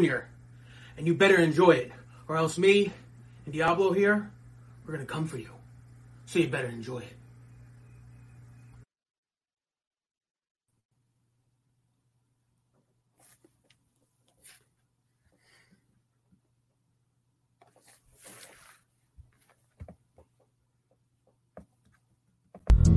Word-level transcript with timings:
Jr., 0.00 0.18
and 0.96 1.06
you 1.06 1.14
better 1.14 1.36
enjoy 1.36 1.72
it, 1.72 1.92
or 2.28 2.36
else 2.36 2.58
me 2.58 2.92
and 3.44 3.54
Diablo 3.54 3.92
here, 3.92 4.30
we're 4.86 4.92
gonna 4.92 5.06
come 5.06 5.26
for 5.26 5.38
you. 5.38 5.50
So 6.26 6.38
you 6.38 6.48
better 6.48 6.68
enjoy 6.68 6.98
it. 6.98 7.14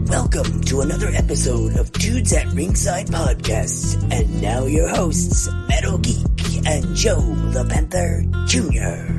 Welcome 0.07 0.61
to 0.61 0.81
another 0.81 1.09
episode 1.13 1.77
of 1.77 1.91
Dudes 1.93 2.33
at 2.33 2.47
Ringside 2.47 3.07
Podcast. 3.07 4.11
And 4.11 4.41
now 4.41 4.65
your 4.65 4.89
hosts, 4.89 5.49
Metal 5.69 5.97
Geek 5.99 6.30
and 6.65 6.95
Joe 6.95 7.21
the 7.51 7.65
Panther 7.65 8.23
Jr. 8.45 9.17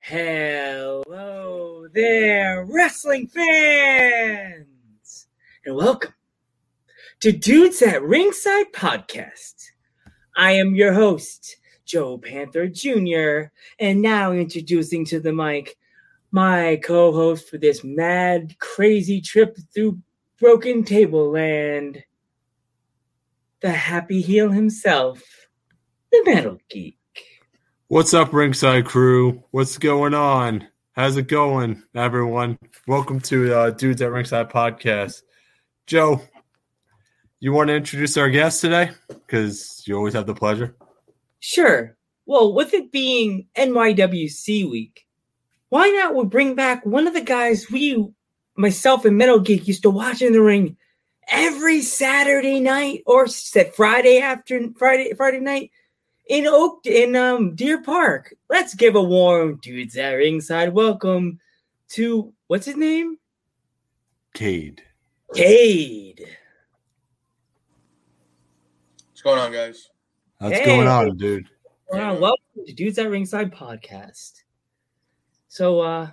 Hello 0.00 1.86
there, 1.92 2.64
wrestling 2.64 3.26
fans! 3.26 4.66
And 5.64 5.76
welcome 5.76 6.14
to 7.20 7.32
Dudes 7.32 7.80
at 7.82 8.02
Ringside 8.02 8.72
Podcast. 8.72 9.70
I 10.36 10.52
am 10.52 10.74
your 10.74 10.92
host, 10.92 11.56
Joe 11.84 12.18
Panther 12.18 12.68
Jr., 12.68 13.52
and 13.78 14.02
now 14.02 14.32
introducing 14.32 15.04
to 15.06 15.20
the 15.20 15.32
mic 15.32 15.76
my 16.30 16.80
co 16.84 17.12
host 17.12 17.48
for 17.48 17.58
this 17.58 17.82
mad, 17.82 18.58
crazy 18.58 19.20
trip 19.20 19.56
through 19.74 19.98
broken 20.38 20.84
tableland, 20.84 22.02
the 23.60 23.70
happy 23.70 24.20
heel 24.20 24.50
himself, 24.50 25.39
the 26.10 26.22
Metal 26.24 26.58
Geek. 26.68 26.98
What's 27.86 28.14
up, 28.14 28.32
Ringside 28.32 28.84
Crew? 28.84 29.44
What's 29.52 29.78
going 29.78 30.12
on? 30.12 30.66
How's 30.92 31.16
it 31.16 31.28
going, 31.28 31.84
everyone? 31.94 32.58
Welcome 32.88 33.20
to 33.20 33.54
uh, 33.54 33.70
Dudes 33.70 34.02
at 34.02 34.10
Ringside 34.10 34.50
podcast. 34.50 35.22
Joe, 35.86 36.20
you 37.38 37.52
want 37.52 37.68
to 37.68 37.76
introduce 37.76 38.16
our 38.16 38.28
guest 38.28 38.60
today? 38.60 38.90
Because 39.06 39.84
you 39.86 39.96
always 39.96 40.14
have 40.14 40.26
the 40.26 40.34
pleasure. 40.34 40.74
Sure. 41.38 41.96
Well, 42.26 42.54
with 42.54 42.74
it 42.74 42.90
being 42.90 43.46
NYWC 43.56 44.68
week, 44.68 45.06
why 45.68 45.90
not 45.90 46.16
we 46.16 46.24
bring 46.24 46.56
back 46.56 46.84
one 46.84 47.06
of 47.06 47.14
the 47.14 47.20
guys 47.20 47.70
we, 47.70 48.04
myself 48.56 49.04
and 49.04 49.16
Metal 49.16 49.38
Geek, 49.38 49.68
used 49.68 49.82
to 49.82 49.90
watch 49.90 50.22
in 50.22 50.32
the 50.32 50.42
ring 50.42 50.76
every 51.28 51.82
Saturday 51.82 52.58
night 52.58 53.04
or 53.06 53.28
said 53.28 53.72
Friday 53.76 54.18
after 54.18 54.60
Friday 54.76 55.12
Friday 55.14 55.38
night 55.38 55.70
in 56.30 56.46
Oak 56.46 56.86
in 56.86 57.16
um 57.16 57.56
Deer 57.56 57.82
Park. 57.82 58.32
Let's 58.48 58.74
give 58.74 58.94
a 58.94 59.02
warm 59.02 59.58
dudes 59.60 59.96
at 59.96 60.12
ringside 60.12 60.72
welcome 60.72 61.40
to 61.90 62.32
what's 62.46 62.66
his 62.66 62.76
name? 62.76 63.18
Cade. 64.32 64.80
Cade. 65.34 66.24
What's 69.08 69.22
going 69.22 69.40
on, 69.40 69.52
guys? 69.52 69.90
What's 70.38 70.58
Hey. 70.58 70.64
going 70.64 70.86
on, 70.86 71.16
dude? 71.16 71.48
Wow, 71.90 72.16
welcome 72.16 72.64
to 72.64 72.72
Dudes 72.72 72.98
at 72.98 73.10
Ringside 73.10 73.52
podcast. 73.52 74.44
So 75.48 75.80
uh 75.80 76.10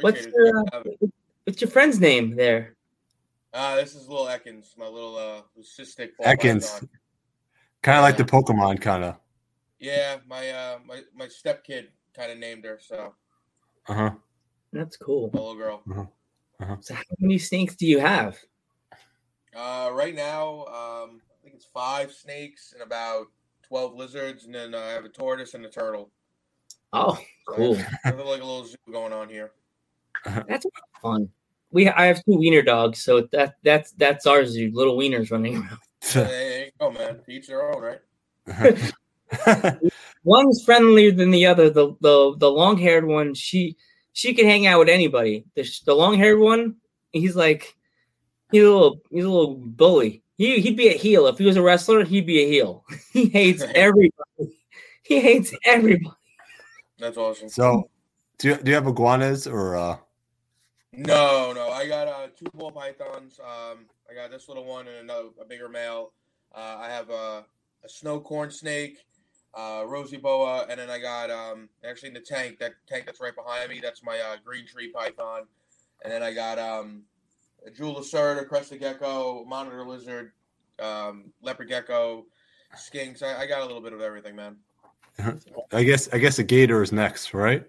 what's 0.00 0.20
Appreciate 0.26 0.28
it. 0.28 0.34
your 0.36 0.64
uh, 0.72 1.08
what's 1.42 1.60
your 1.60 1.70
friend's 1.70 1.98
name 1.98 2.36
there? 2.36 2.76
Uh, 3.52 3.74
this 3.74 3.96
is 3.96 4.06
little 4.08 4.26
Ekans, 4.26 4.78
my 4.78 4.86
little 4.86 5.16
uh 5.16 5.42
cystic 5.60 6.10
ball 6.16 6.28
Ekans. 6.32 6.86
Kind 7.82 7.98
of 7.98 8.02
like 8.04 8.16
the 8.16 8.22
Pokemon, 8.24 8.80
kind 8.80 9.02
of. 9.02 9.16
Yeah, 9.80 10.18
my 10.28 10.50
uh 10.50 10.78
my 10.86 11.00
my 11.14 11.26
step 11.28 11.64
kid 11.64 11.88
kind 12.14 12.30
of 12.30 12.38
named 12.38 12.64
her, 12.64 12.78
so 12.80 13.14
Uh 13.88 13.94
huh. 13.94 14.10
That's 14.72 14.96
cool. 14.96 15.30
little 15.32 15.56
girl. 15.56 15.82
Uh 15.90 16.04
huh. 16.64 16.76
So 16.80 16.94
how 16.94 17.02
many 17.18 17.38
snakes 17.38 17.74
do 17.74 17.86
you 17.86 17.98
have? 17.98 18.38
Uh, 19.56 19.90
right 19.92 20.14
now, 20.14 20.60
um, 20.66 21.20
I 21.30 21.42
think 21.42 21.54
it's 21.54 21.64
five 21.64 22.12
snakes 22.12 22.72
and 22.72 22.82
about 22.82 23.26
twelve 23.62 23.94
lizards, 23.94 24.44
and 24.44 24.54
then 24.54 24.74
uh, 24.74 24.78
I 24.78 24.90
have 24.90 25.04
a 25.04 25.08
tortoise 25.08 25.54
and 25.54 25.64
a 25.64 25.70
turtle. 25.70 26.10
Oh, 26.92 27.14
So 27.48 27.54
I 27.54 27.56
cool. 27.56 27.74
have- 27.76 27.94
I 28.04 28.08
have 28.08 28.18
like 28.18 28.42
a 28.42 28.44
little 28.44 28.64
zoo 28.66 28.76
going 28.92 29.12
on 29.12 29.28
here. 29.28 29.52
That's 30.46 30.66
fun. 31.00 31.30
We 31.72 31.88
I 31.88 32.06
have 32.06 32.22
two 32.24 32.36
wiener 32.36 32.62
dogs, 32.62 33.02
so 33.02 33.22
that 33.32 33.56
that's 33.62 33.92
that's 33.92 34.26
our 34.26 34.44
zoo. 34.44 34.70
Little 34.74 34.96
wieners 34.98 35.30
running 35.30 35.56
around. 35.56 35.78
Hey, 36.02 36.22
there 36.24 36.64
you 36.64 36.70
go, 36.80 36.90
man. 36.90 37.20
Each 37.28 37.46
their 37.46 37.70
own, 37.72 37.80
right? 37.82 38.00
One's 40.24 40.64
friendlier 40.64 41.12
than 41.12 41.30
the 41.30 41.46
other. 41.46 41.70
The 41.70 41.94
the 42.00 42.34
the 42.36 42.50
long 42.50 42.76
haired 42.78 43.06
one, 43.06 43.34
she 43.34 43.76
she 44.12 44.34
can 44.34 44.46
hang 44.46 44.66
out 44.66 44.78
with 44.78 44.88
anybody. 44.88 45.44
The 45.54 45.68
the 45.86 45.94
long 45.94 46.16
haired 46.16 46.38
one, 46.38 46.76
he's 47.12 47.36
like 47.36 47.74
he's 48.50 48.62
a 48.62 48.70
little 48.70 49.00
he's 49.10 49.24
a 49.24 49.30
little 49.30 49.54
bully. 49.54 50.22
He 50.36 50.60
he'd 50.60 50.76
be 50.76 50.88
a 50.88 50.96
heel 50.96 51.26
if 51.26 51.38
he 51.38 51.44
was 51.44 51.56
a 51.56 51.62
wrestler. 51.62 52.04
He'd 52.04 52.26
be 52.26 52.42
a 52.42 52.48
heel. 52.48 52.84
He 53.12 53.28
hates 53.28 53.62
everybody. 53.74 54.12
He 55.02 55.20
hates 55.20 55.52
everybody. 55.64 56.16
That's 56.98 57.16
awesome. 57.16 57.48
so, 57.48 57.88
do 58.38 58.48
you, 58.48 58.56
do 58.56 58.70
you 58.70 58.74
have 58.74 58.86
iguanas 58.86 59.46
or? 59.46 59.76
uh 59.76 59.96
No, 60.92 61.52
no, 61.52 61.70
I 61.70 61.88
got 61.88 62.08
uh, 62.08 62.28
two 62.36 62.46
ball 62.54 62.70
pythons. 62.70 63.40
Um, 63.40 63.86
I 64.08 64.14
got 64.14 64.30
this 64.30 64.48
little 64.48 64.64
one 64.64 64.86
and 64.86 64.98
another 64.98 65.28
a 65.40 65.44
bigger 65.44 65.68
male. 65.68 66.12
Uh, 66.54 66.76
I 66.78 66.88
have 66.88 67.10
a, 67.10 67.44
a 67.84 67.88
snow 67.88 68.20
corn 68.20 68.50
snake, 68.50 68.98
uh, 69.54 69.84
rosy 69.86 70.16
boa, 70.16 70.66
and 70.68 70.78
then 70.78 70.90
I 70.90 70.98
got 70.98 71.30
um, 71.30 71.68
actually 71.84 72.08
in 72.08 72.14
the 72.14 72.20
tank 72.20 72.58
that 72.58 72.72
tank 72.86 73.06
that's 73.06 73.20
right 73.20 73.34
behind 73.34 73.70
me. 73.70 73.80
That's 73.80 74.02
my 74.02 74.18
uh, 74.18 74.36
green 74.44 74.66
tree 74.66 74.92
python, 74.92 75.42
and 76.04 76.12
then 76.12 76.22
I 76.22 76.32
got 76.32 76.58
um, 76.58 77.02
a 77.66 77.70
jewel 77.70 77.96
lacerta, 77.96 78.46
crested 78.46 78.80
gecko, 78.80 79.44
monitor 79.44 79.84
lizard, 79.84 80.32
um, 80.78 81.32
leopard 81.42 81.68
gecko, 81.68 82.26
skinks. 82.76 83.22
I, 83.22 83.42
I 83.42 83.46
got 83.46 83.62
a 83.62 83.66
little 83.66 83.82
bit 83.82 83.92
of 83.92 84.00
everything, 84.00 84.36
man. 84.36 84.56
I 85.72 85.84
guess 85.84 86.08
I 86.12 86.18
guess 86.18 86.38
a 86.38 86.44
gator 86.44 86.82
is 86.82 86.92
next, 86.92 87.34
right? 87.34 87.64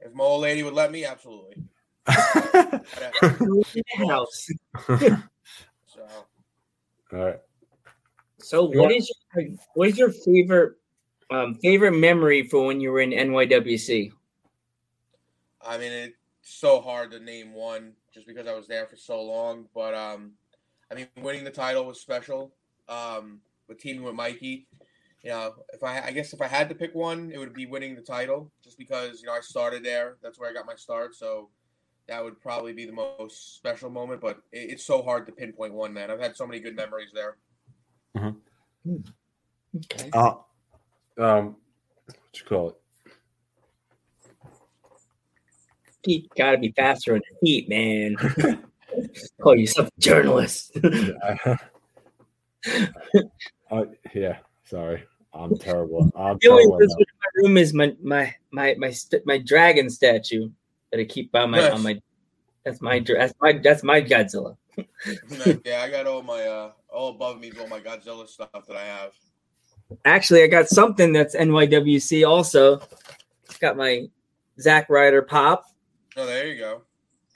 If 0.00 0.14
my 0.14 0.24
old 0.24 0.42
lady 0.42 0.62
would 0.62 0.74
let 0.74 0.92
me, 0.92 1.04
absolutely. 1.04 1.64
House. 2.06 4.48
So. 4.86 5.08
All 7.12 7.18
right. 7.18 7.40
So 8.38 8.64
what 8.64 8.92
is 8.92 9.10
your 9.32 9.46
what 9.74 9.88
is 9.88 9.98
your 9.98 10.10
favorite 10.10 10.74
um 11.30 11.54
favorite 11.56 11.92
memory 11.92 12.42
for 12.44 12.66
when 12.66 12.80
you 12.80 12.90
were 12.92 13.00
in 13.00 13.10
NYWC? 13.10 14.12
I 15.66 15.78
mean, 15.78 15.92
it's 15.92 16.16
so 16.42 16.80
hard 16.80 17.10
to 17.12 17.20
name 17.20 17.52
one 17.52 17.92
just 18.12 18.26
because 18.26 18.46
I 18.46 18.54
was 18.54 18.68
there 18.68 18.86
for 18.86 18.96
so 18.96 19.22
long. 19.22 19.66
But 19.74 19.94
um, 19.94 20.32
I 20.90 20.94
mean, 20.94 21.08
winning 21.20 21.44
the 21.44 21.50
title 21.50 21.84
was 21.84 22.00
special. 22.00 22.54
Um, 22.88 23.40
with 23.66 23.78
teaming 23.78 24.02
with 24.02 24.14
Mikey, 24.14 24.66
you 25.22 25.30
know, 25.30 25.54
if 25.72 25.82
I 25.82 26.02
I 26.02 26.10
guess 26.10 26.34
if 26.34 26.42
I 26.42 26.46
had 26.46 26.68
to 26.68 26.74
pick 26.74 26.94
one, 26.94 27.30
it 27.32 27.38
would 27.38 27.54
be 27.54 27.66
winning 27.66 27.94
the 27.94 28.02
title, 28.02 28.52
just 28.62 28.76
because 28.76 29.20
you 29.20 29.26
know 29.26 29.32
I 29.32 29.40
started 29.40 29.82
there. 29.82 30.16
That's 30.22 30.38
where 30.38 30.50
I 30.50 30.52
got 30.52 30.66
my 30.66 30.74
start. 30.74 31.14
So 31.14 31.48
that 32.06 32.22
would 32.22 32.38
probably 32.42 32.74
be 32.74 32.84
the 32.84 32.92
most 32.92 33.56
special 33.56 33.88
moment. 33.88 34.20
But 34.20 34.42
it, 34.52 34.70
it's 34.72 34.84
so 34.84 35.02
hard 35.02 35.24
to 35.26 35.32
pinpoint 35.32 35.72
one, 35.72 35.94
man. 35.94 36.10
I've 36.10 36.20
had 36.20 36.36
so 36.36 36.46
many 36.46 36.60
good 36.60 36.76
memories 36.76 37.08
there. 37.14 37.36
Okay. 38.16 40.10
Uh, 40.12 40.34
um, 41.18 41.56
what 42.06 42.16
you 42.34 42.44
call 42.46 42.68
it? 42.70 42.76
You 46.06 46.28
gotta 46.36 46.58
be 46.58 46.72
faster 46.72 47.14
on 47.14 47.22
your 47.30 47.38
feet, 47.40 47.68
man. 47.68 48.16
Call 49.40 49.56
yourself 49.56 49.88
a 49.88 50.00
journalist. 50.00 50.76
uh, 53.70 53.84
yeah. 54.14 54.38
Sorry, 54.64 55.04
I'm 55.32 55.58
terrible. 55.58 56.10
I'm 56.16 56.38
The 56.40 56.48
only 56.48 56.64
terrible. 56.64 56.78
person 56.78 57.00
in 57.00 57.06
my 57.20 57.28
room 57.42 57.56
is 57.56 57.74
my 57.74 57.94
my 58.02 58.34
my 58.50 58.74
my 58.78 58.90
st- 58.90 59.26
my 59.26 59.38
dragon 59.38 59.90
statue 59.90 60.50
that 60.90 61.00
I 61.00 61.04
keep 61.04 61.32
by 61.32 61.46
my 61.46 61.60
Nice. 61.60 61.72
on 61.72 61.82
my. 61.82 62.00
That's 62.64 62.80
my 62.80 62.98
dra- 62.98 63.18
that's 63.18 63.34
my 63.40 63.52
that's 63.52 63.82
my 63.82 64.00
Godzilla. 64.00 64.56
yeah, 65.64 65.82
I 65.82 65.90
got 65.90 66.06
all 66.06 66.22
my 66.22 66.42
uh, 66.46 66.72
all 66.88 67.10
above 67.10 67.40
me 67.40 67.48
is 67.48 67.58
all 67.58 67.68
my 67.68 67.80
Godzilla 67.80 68.26
stuff 68.26 68.48
that 68.52 68.76
I 68.76 68.84
have. 68.84 69.12
Actually, 70.04 70.42
I 70.42 70.46
got 70.46 70.68
something 70.68 71.12
that's 71.12 71.34
NYWC 71.34 72.26
also. 72.26 72.80
Got 73.60 73.76
my 73.76 74.08
Zach 74.60 74.88
Ryder 74.88 75.22
pop. 75.22 75.64
Oh, 76.16 76.26
there 76.26 76.46
you 76.48 76.58
go. 76.58 76.82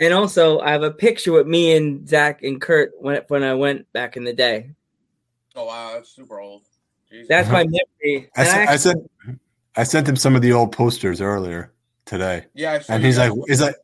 And 0.01 0.15
also, 0.15 0.61
I 0.61 0.71
have 0.71 0.83
a 0.83 0.91
picture 0.91 1.33
with 1.33 1.47
me 1.47 1.77
and 1.77 2.09
Zach 2.09 2.43
and 2.43 2.61
Kurt 2.61 2.93
when 3.01 3.21
when 3.29 3.43
I 3.43 3.55
went 3.55 3.93
back 3.93 4.17
in 4.17 4.25
the 4.25 4.33
day. 4.33 4.71
Oh 5.57 5.65
wow, 5.65 5.93
that's 5.95 6.11
super 6.11 6.41
old. 6.41 6.63
Jesus. 7.11 7.29
That's 7.29 7.49
my 7.49 7.63
uh-huh. 7.63 7.81
memory. 8.05 8.31
I, 8.37 8.43
And 8.43 8.49
sent, 8.49 8.69
I 8.69 8.77
sent 8.77 9.11
I 9.77 9.83
sent 9.83 10.09
him 10.09 10.17
some 10.17 10.37
of 10.37 10.43
the 10.43 10.53
old 10.53 10.73
posters 10.73 11.21
earlier 11.21 11.73
today, 12.05 12.47
yeah, 12.55 12.73
I 12.73 12.79
saw 12.81 12.95
and 12.95 13.05
he's 13.05 13.19
like, 13.19 13.31
guys- 13.31 13.45
"Is 13.49 13.61
like?" 13.61 13.77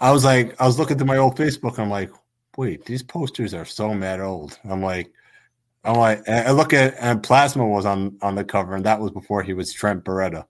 I 0.00 0.12
was 0.12 0.24
like, 0.24 0.60
I 0.60 0.66
was 0.66 0.78
looking 0.78 0.96
through 0.96 1.06
my 1.06 1.16
old 1.16 1.36
Facebook. 1.36 1.78
I'm 1.78 1.90
like, 1.90 2.10
wait, 2.56 2.84
these 2.84 3.02
posters 3.02 3.52
are 3.52 3.64
so 3.64 3.94
mad 3.94 4.20
old. 4.20 4.58
I'm 4.68 4.82
like, 4.82 5.10
I'm 5.88 5.96
like, 5.96 6.22
and 6.26 6.46
I 6.46 6.50
look 6.50 6.74
at 6.74 6.94
and 7.00 7.22
Plasma 7.22 7.66
was 7.66 7.86
on 7.86 8.18
on 8.20 8.34
the 8.34 8.44
cover, 8.44 8.74
and 8.76 8.84
that 8.84 9.00
was 9.00 9.10
before 9.10 9.42
he 9.42 9.54
was 9.54 9.72
Trent 9.72 10.04
Beretta. 10.04 10.44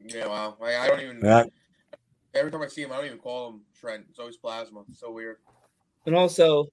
Yeah, 0.00 0.28
wow. 0.28 0.56
I, 0.62 0.76
I 0.76 0.86
don't 0.88 1.00
even. 1.00 1.20
That 1.20 1.50
Every 2.32 2.52
time 2.52 2.62
I 2.62 2.68
see 2.68 2.82
him, 2.82 2.92
I 2.92 2.96
don't 2.96 3.06
even 3.06 3.18
call 3.18 3.48
him 3.50 3.60
Trent. 3.78 4.04
It's 4.08 4.18
always 4.20 4.36
Plasma. 4.36 4.82
It's 4.88 5.00
so 5.00 5.10
weird. 5.10 5.38
And 6.04 6.14
also, 6.14 6.66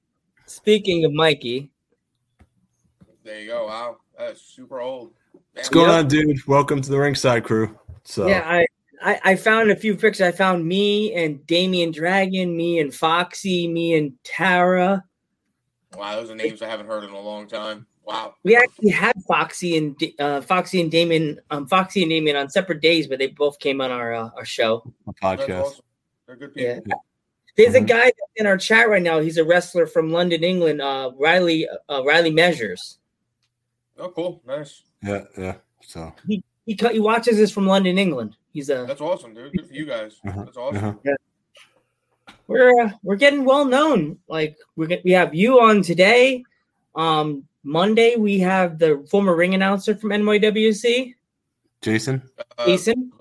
speaking 0.45 1.03
of 1.05 1.13
Mikey, 1.13 1.71
There 3.23 3.39
you 3.39 3.47
go. 3.47 3.65
Wow, 3.67 3.97
that's 4.19 4.41
super 4.41 4.79
old. 4.79 5.11
what's 5.53 5.69
going 5.69 5.89
Yeah. 5.89 5.97
on, 5.97 6.07
dude? 6.07 6.45
Welcome 6.47 6.79
to 6.81 6.91
the 6.91 6.99
ringside 6.99 7.43
crew. 7.43 7.75
So 8.03 8.27
yeah, 8.27 8.43
I, 8.45 8.67
I 9.01 9.19
I 9.31 9.35
found 9.35 9.71
a 9.71 9.75
few 9.75 9.95
pictures. 9.95 10.21
I 10.21 10.31
found 10.31 10.63
me 10.63 11.13
and 11.15 11.43
Damien 11.47 11.91
Dragon, 11.91 12.55
me 12.55 12.79
and 12.79 12.93
Foxy, 12.93 13.67
me 13.67 13.95
and 13.95 14.13
Tara. 14.23 15.03
Wow, 15.97 16.15
those 16.15 16.29
are 16.31 16.35
names 16.35 16.61
I 16.61 16.67
haven't 16.67 16.87
heard 16.87 17.03
in 17.03 17.11
a 17.11 17.19
long 17.19 17.47
time. 17.47 17.85
Wow. 18.05 18.35
We 18.43 18.55
actually 18.55 18.89
had 18.89 19.13
Foxy 19.27 19.77
and 19.77 19.95
uh, 20.19 20.41
Foxy 20.41 20.81
and 20.81 20.91
Damon, 20.91 21.39
um, 21.51 21.67
Foxy 21.67 22.01
and 22.01 22.09
Damien 22.09 22.35
on 22.35 22.49
separate 22.49 22.81
days, 22.81 23.07
but 23.07 23.19
they 23.19 23.27
both 23.27 23.59
came 23.59 23.79
on 23.79 23.91
our 23.91 24.13
uh, 24.13 24.29
our 24.35 24.45
show. 24.45 24.83
a 25.07 25.13
podcast. 25.13 25.61
awesome. 25.63 25.85
They're 26.27 26.35
good 26.35 26.53
people. 26.53 26.81
Yeah. 26.85 26.95
There's 27.55 27.75
a 27.75 27.81
Mhm. 27.81 27.87
guy 27.87 28.11
in 28.37 28.45
our 28.47 28.57
chat 28.57 28.89
right 28.89 29.01
now. 29.01 29.19
He's 29.19 29.37
a 29.37 29.43
wrestler 29.45 29.85
from 29.85 30.11
London, 30.11 30.43
England. 30.43 30.81
Uh, 30.81 31.11
Riley 31.17 31.67
uh, 31.87 32.03
Riley 32.03 32.31
Measures. 32.31 32.97
Oh, 33.97 34.09
cool. 34.09 34.41
Nice. 34.45 34.81
Yeah, 35.03 35.23
yeah. 35.37 35.55
So 35.81 36.11
He 36.65 36.75
co- 36.75 36.89
he 36.89 36.99
watches 36.99 37.37
this 37.37 37.51
from 37.51 37.67
London, 37.67 37.97
England. 37.97 38.35
He's 38.53 38.69
a 38.69 38.85
That's 38.87 39.01
awesome, 39.01 39.33
dude. 39.33 39.51
Good 39.53 39.67
for 39.67 39.73
you 39.73 39.85
guys. 39.85 40.19
Uh-huh, 40.27 40.43
That's 40.45 40.57
awesome. 40.57 40.77
uh-huh. 40.85 41.13
We're 42.47 42.81
uh, 42.81 42.91
we're 43.03 43.15
getting 43.15 43.45
well 43.45 43.65
known. 43.65 44.19
Like 44.27 44.57
we 44.75 45.01
we 45.03 45.11
have 45.11 45.33
you 45.33 45.61
on 45.61 45.81
today. 45.81 46.43
Um, 46.95 47.45
Monday 47.63 48.15
we 48.17 48.39
have 48.39 48.79
the 48.79 49.05
former 49.09 49.35
ring 49.35 49.53
announcer 49.53 49.95
from 49.95 50.09
NYWC, 50.11 51.15
Jason. 51.81 52.21
Uh, 52.57 52.65
Jason, 52.65 53.11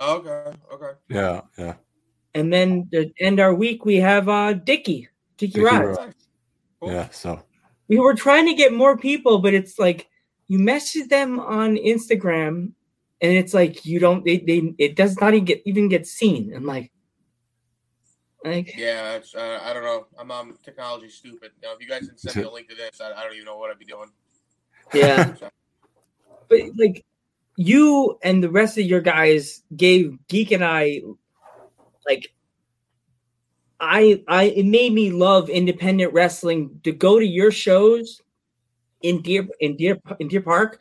okay. 0.00 0.52
Okay. 0.72 0.90
Yeah, 1.08 1.42
yeah. 1.56 1.74
and 2.34 2.52
then 2.52 2.88
to 2.92 3.10
end 3.20 3.40
our 3.40 3.54
week 3.54 3.84
we 3.84 3.96
have 3.96 4.28
uh 4.28 4.52
Dickie, 4.54 5.08
Dickie 5.36 5.52
Dickie 5.52 5.64
Rod. 5.64 5.84
Rod. 5.84 6.14
Cool. 6.80 6.92
Yeah, 6.92 7.08
so 7.10 7.42
We 7.88 7.98
were 7.98 8.14
trying 8.14 8.46
to 8.46 8.54
get 8.54 8.72
more 8.72 8.98
people, 8.98 9.38
but 9.38 9.54
it's 9.54 9.78
like 9.78 10.08
you 10.48 10.58
message 10.58 11.08
them 11.08 11.40
on 11.40 11.76
Instagram, 11.76 12.72
and 13.20 13.32
it's 13.32 13.54
like 13.54 13.86
you 13.86 13.98
don't. 13.98 14.24
They, 14.24 14.38
they 14.38 14.74
it 14.78 14.96
does 14.96 15.18
not 15.20 15.34
even 15.34 15.44
get 15.44 15.62
even 15.64 15.88
get 15.88 16.06
seen. 16.06 16.52
I'm 16.54 16.66
like, 16.66 16.90
like 18.44 18.76
Yeah, 18.76 19.14
it's, 19.14 19.34
uh, 19.34 19.60
I 19.62 19.72
don't 19.72 19.82
know. 19.82 20.06
I'm 20.18 20.30
um, 20.30 20.58
technology 20.62 21.08
stupid. 21.08 21.52
Now, 21.62 21.72
if 21.74 21.80
you 21.80 21.88
guys 21.88 22.02
didn't 22.02 22.20
send 22.20 22.36
me 22.36 22.42
a 22.42 22.50
link 22.50 22.68
to 22.68 22.74
this, 22.76 23.00
I, 23.00 23.12
I 23.12 23.24
don't 23.24 23.34
even 23.34 23.46
know 23.46 23.56
what 23.56 23.70
I'd 23.70 23.78
be 23.78 23.84
doing. 23.84 24.10
yeah. 24.92 25.32
but 26.48 26.60
like 26.76 27.04
you 27.56 28.18
and 28.22 28.42
the 28.42 28.50
rest 28.50 28.78
of 28.78 28.84
your 28.84 29.00
guys 29.00 29.62
gave 29.76 30.18
geek 30.28 30.50
and 30.50 30.64
i 30.64 31.00
like 32.06 32.32
i 33.80 34.22
i 34.28 34.44
it 34.44 34.66
made 34.66 34.92
me 34.92 35.10
love 35.10 35.48
independent 35.48 36.12
wrestling 36.12 36.80
to 36.82 36.92
go 36.92 37.18
to 37.18 37.26
your 37.26 37.50
shows 37.50 38.20
in 39.02 39.22
deer 39.22 39.46
in 39.60 39.76
deer 39.76 39.98
in 40.18 40.28
deer 40.28 40.40
park 40.40 40.80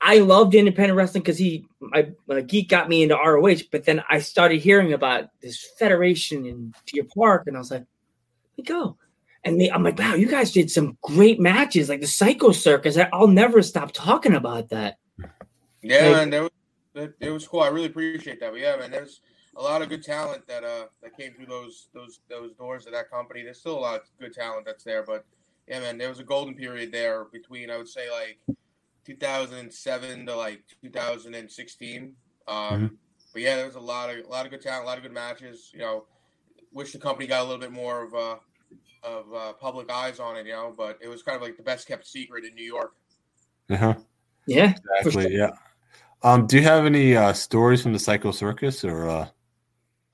i 0.00 0.18
loved 0.18 0.54
independent 0.54 0.96
wrestling 0.96 1.22
because 1.22 1.38
he 1.38 1.66
my 1.80 2.10
uh, 2.30 2.40
geek 2.40 2.68
got 2.68 2.88
me 2.88 3.02
into 3.02 3.14
roh 3.14 3.54
but 3.70 3.84
then 3.84 4.02
i 4.10 4.18
started 4.18 4.60
hearing 4.60 4.92
about 4.92 5.28
this 5.40 5.68
federation 5.78 6.44
in 6.46 6.74
deer 6.86 7.04
park 7.16 7.44
and 7.46 7.56
i 7.56 7.58
was 7.58 7.70
like 7.70 7.80
let 7.80 8.58
me 8.58 8.64
go 8.64 8.96
and 9.46 9.60
they, 9.60 9.70
I'm 9.70 9.84
like, 9.84 9.96
wow, 9.96 10.14
you 10.14 10.26
guys 10.26 10.50
did 10.50 10.72
some 10.72 10.98
great 11.02 11.38
matches, 11.38 11.88
like 11.88 12.00
the 12.00 12.06
Psycho 12.08 12.50
Circus. 12.50 12.98
I, 12.98 13.08
I'll 13.12 13.28
never 13.28 13.62
stop 13.62 13.92
talking 13.92 14.34
about 14.34 14.70
that. 14.70 14.98
Yeah, 15.82 16.06
Like- 16.08 16.16
man, 16.16 16.30
that 16.30 16.42
was, 16.42 16.50
that, 16.94 17.14
it 17.20 17.30
was 17.30 17.46
cool. 17.46 17.60
I 17.60 17.68
really 17.68 17.86
appreciate 17.86 18.40
that. 18.40 18.50
But 18.50 18.58
yeah, 18.60 18.74
man, 18.74 18.90
there's 18.90 19.20
a 19.56 19.62
lot 19.62 19.82
of 19.82 19.88
good 19.88 20.02
talent 20.02 20.46
that 20.48 20.64
uh 20.64 20.86
that 21.02 21.16
came 21.16 21.32
through 21.32 21.46
those 21.46 21.88
those 21.94 22.20
those 22.28 22.52
doors 22.54 22.86
of 22.86 22.92
that 22.92 23.08
company. 23.08 23.42
There's 23.42 23.60
still 23.60 23.78
a 23.78 23.80
lot 23.80 23.94
of 24.00 24.00
good 24.18 24.34
talent 24.34 24.66
that's 24.66 24.82
there, 24.82 25.04
but 25.04 25.24
yeah, 25.68 25.78
man, 25.80 25.96
there 25.96 26.08
was 26.08 26.18
a 26.18 26.24
golden 26.24 26.54
period 26.54 26.90
there 26.90 27.26
between 27.26 27.70
I 27.70 27.76
would 27.76 27.88
say 27.88 28.10
like 28.10 28.38
2007 29.06 30.26
to 30.26 30.36
like 30.36 30.62
2016. 30.82 32.14
Um, 32.48 32.54
Mhm. 32.56 32.96
but 33.32 33.42
yeah, 33.42 33.56
there 33.56 33.66
was 33.66 33.76
a 33.76 33.80
lot 33.80 34.10
of 34.10 34.24
a 34.24 34.28
lot 34.28 34.44
of 34.46 34.50
good 34.52 34.60
talent, 34.62 34.84
a 34.84 34.86
lot 34.86 34.98
of 34.98 35.02
good 35.02 35.12
matches. 35.12 35.70
You 35.72 35.80
know, 35.80 36.04
wish 36.72 36.92
the 36.92 36.98
company 36.98 37.26
got 37.26 37.40
a 37.42 37.44
little 37.44 37.60
bit 37.60 37.72
more 37.72 38.02
of 38.02 38.14
uh 38.14 38.36
of 39.02 39.32
uh, 39.32 39.52
public 39.54 39.90
eyes 39.90 40.18
on 40.20 40.36
it. 40.36 40.46
You 40.46 40.52
know, 40.52 40.74
but 40.76 40.98
it 41.02 41.08
was 41.08 41.22
kind 41.22 41.36
of 41.36 41.42
like 41.42 41.56
the 41.56 41.62
best 41.62 41.86
kept 41.88 42.06
secret 42.06 42.44
in 42.44 42.54
New 42.54 42.64
York. 42.64 42.92
uh-huh. 43.70 43.94
Yeah, 44.46 44.74
exactly. 45.00 45.12
sure. 45.12 45.30
Yeah. 45.30 45.50
Um, 46.22 46.46
do 46.46 46.56
you 46.56 46.62
have 46.64 46.86
any 46.86 47.16
uh 47.16 47.32
stories 47.32 47.82
from 47.82 47.92
the 47.92 47.98
Psycho 47.98 48.30
Circus 48.32 48.84
or 48.84 49.08
uh 49.08 49.28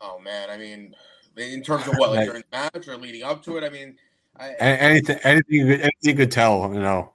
Oh 0.00 0.18
man, 0.18 0.50
I 0.50 0.56
mean, 0.58 0.94
in 1.36 1.62
terms 1.62 1.86
of 1.86 1.96
what, 1.96 2.10
like 2.10 2.18
Right. 2.20 2.24
during 2.26 2.44
the 2.50 2.56
match 2.58 2.88
or 2.88 2.96
leading 2.96 3.22
up 3.22 3.42
to 3.44 3.56
it, 3.56 3.64
I 3.64 3.70
mean, 3.70 3.96
I, 4.36 4.48
a- 4.48 4.82
anything 4.82 5.18
anything 5.24 5.54
you 5.54 5.66
could, 5.66 5.80
anything 5.80 5.92
you 6.02 6.14
could 6.14 6.30
tell, 6.32 6.72
you 6.74 6.80
know? 6.80 7.11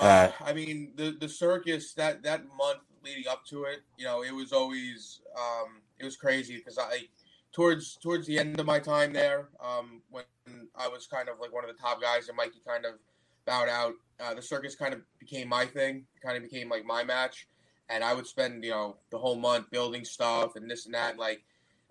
Uh, 0.00 0.32
I 0.44 0.52
mean, 0.52 0.92
the 0.96 1.16
the 1.18 1.28
circus 1.28 1.92
that 1.94 2.22
that 2.22 2.44
month 2.56 2.80
leading 3.04 3.28
up 3.28 3.44
to 3.46 3.64
it, 3.64 3.80
you 3.96 4.04
know, 4.04 4.22
it 4.22 4.34
was 4.34 4.52
always 4.52 5.20
um, 5.36 5.80
it 5.98 6.04
was 6.04 6.16
crazy 6.16 6.56
because 6.56 6.78
I 6.78 7.08
towards 7.52 7.96
towards 7.96 8.26
the 8.26 8.38
end 8.38 8.58
of 8.58 8.66
my 8.66 8.78
time 8.78 9.12
there, 9.12 9.48
um, 9.62 10.02
when 10.10 10.24
I 10.74 10.88
was 10.88 11.06
kind 11.06 11.28
of 11.28 11.38
like 11.40 11.52
one 11.52 11.64
of 11.64 11.74
the 11.74 11.80
top 11.80 12.00
guys, 12.00 12.28
and 12.28 12.36
Mikey 12.36 12.60
kind 12.66 12.84
of 12.84 12.94
bowed 13.46 13.68
out. 13.68 13.94
Uh, 14.18 14.34
the 14.34 14.42
circus 14.42 14.74
kind 14.74 14.92
of 14.92 15.00
became 15.18 15.48
my 15.48 15.64
thing, 15.64 16.04
kind 16.22 16.36
of 16.36 16.42
became 16.42 16.68
like 16.68 16.84
my 16.84 17.02
match, 17.02 17.46
and 17.88 18.04
I 18.04 18.14
would 18.14 18.26
spend 18.26 18.64
you 18.64 18.70
know 18.70 18.96
the 19.10 19.18
whole 19.18 19.36
month 19.36 19.70
building 19.70 20.04
stuff 20.04 20.56
and 20.56 20.70
this 20.70 20.86
and 20.86 20.94
that. 20.94 21.18
Like 21.18 21.42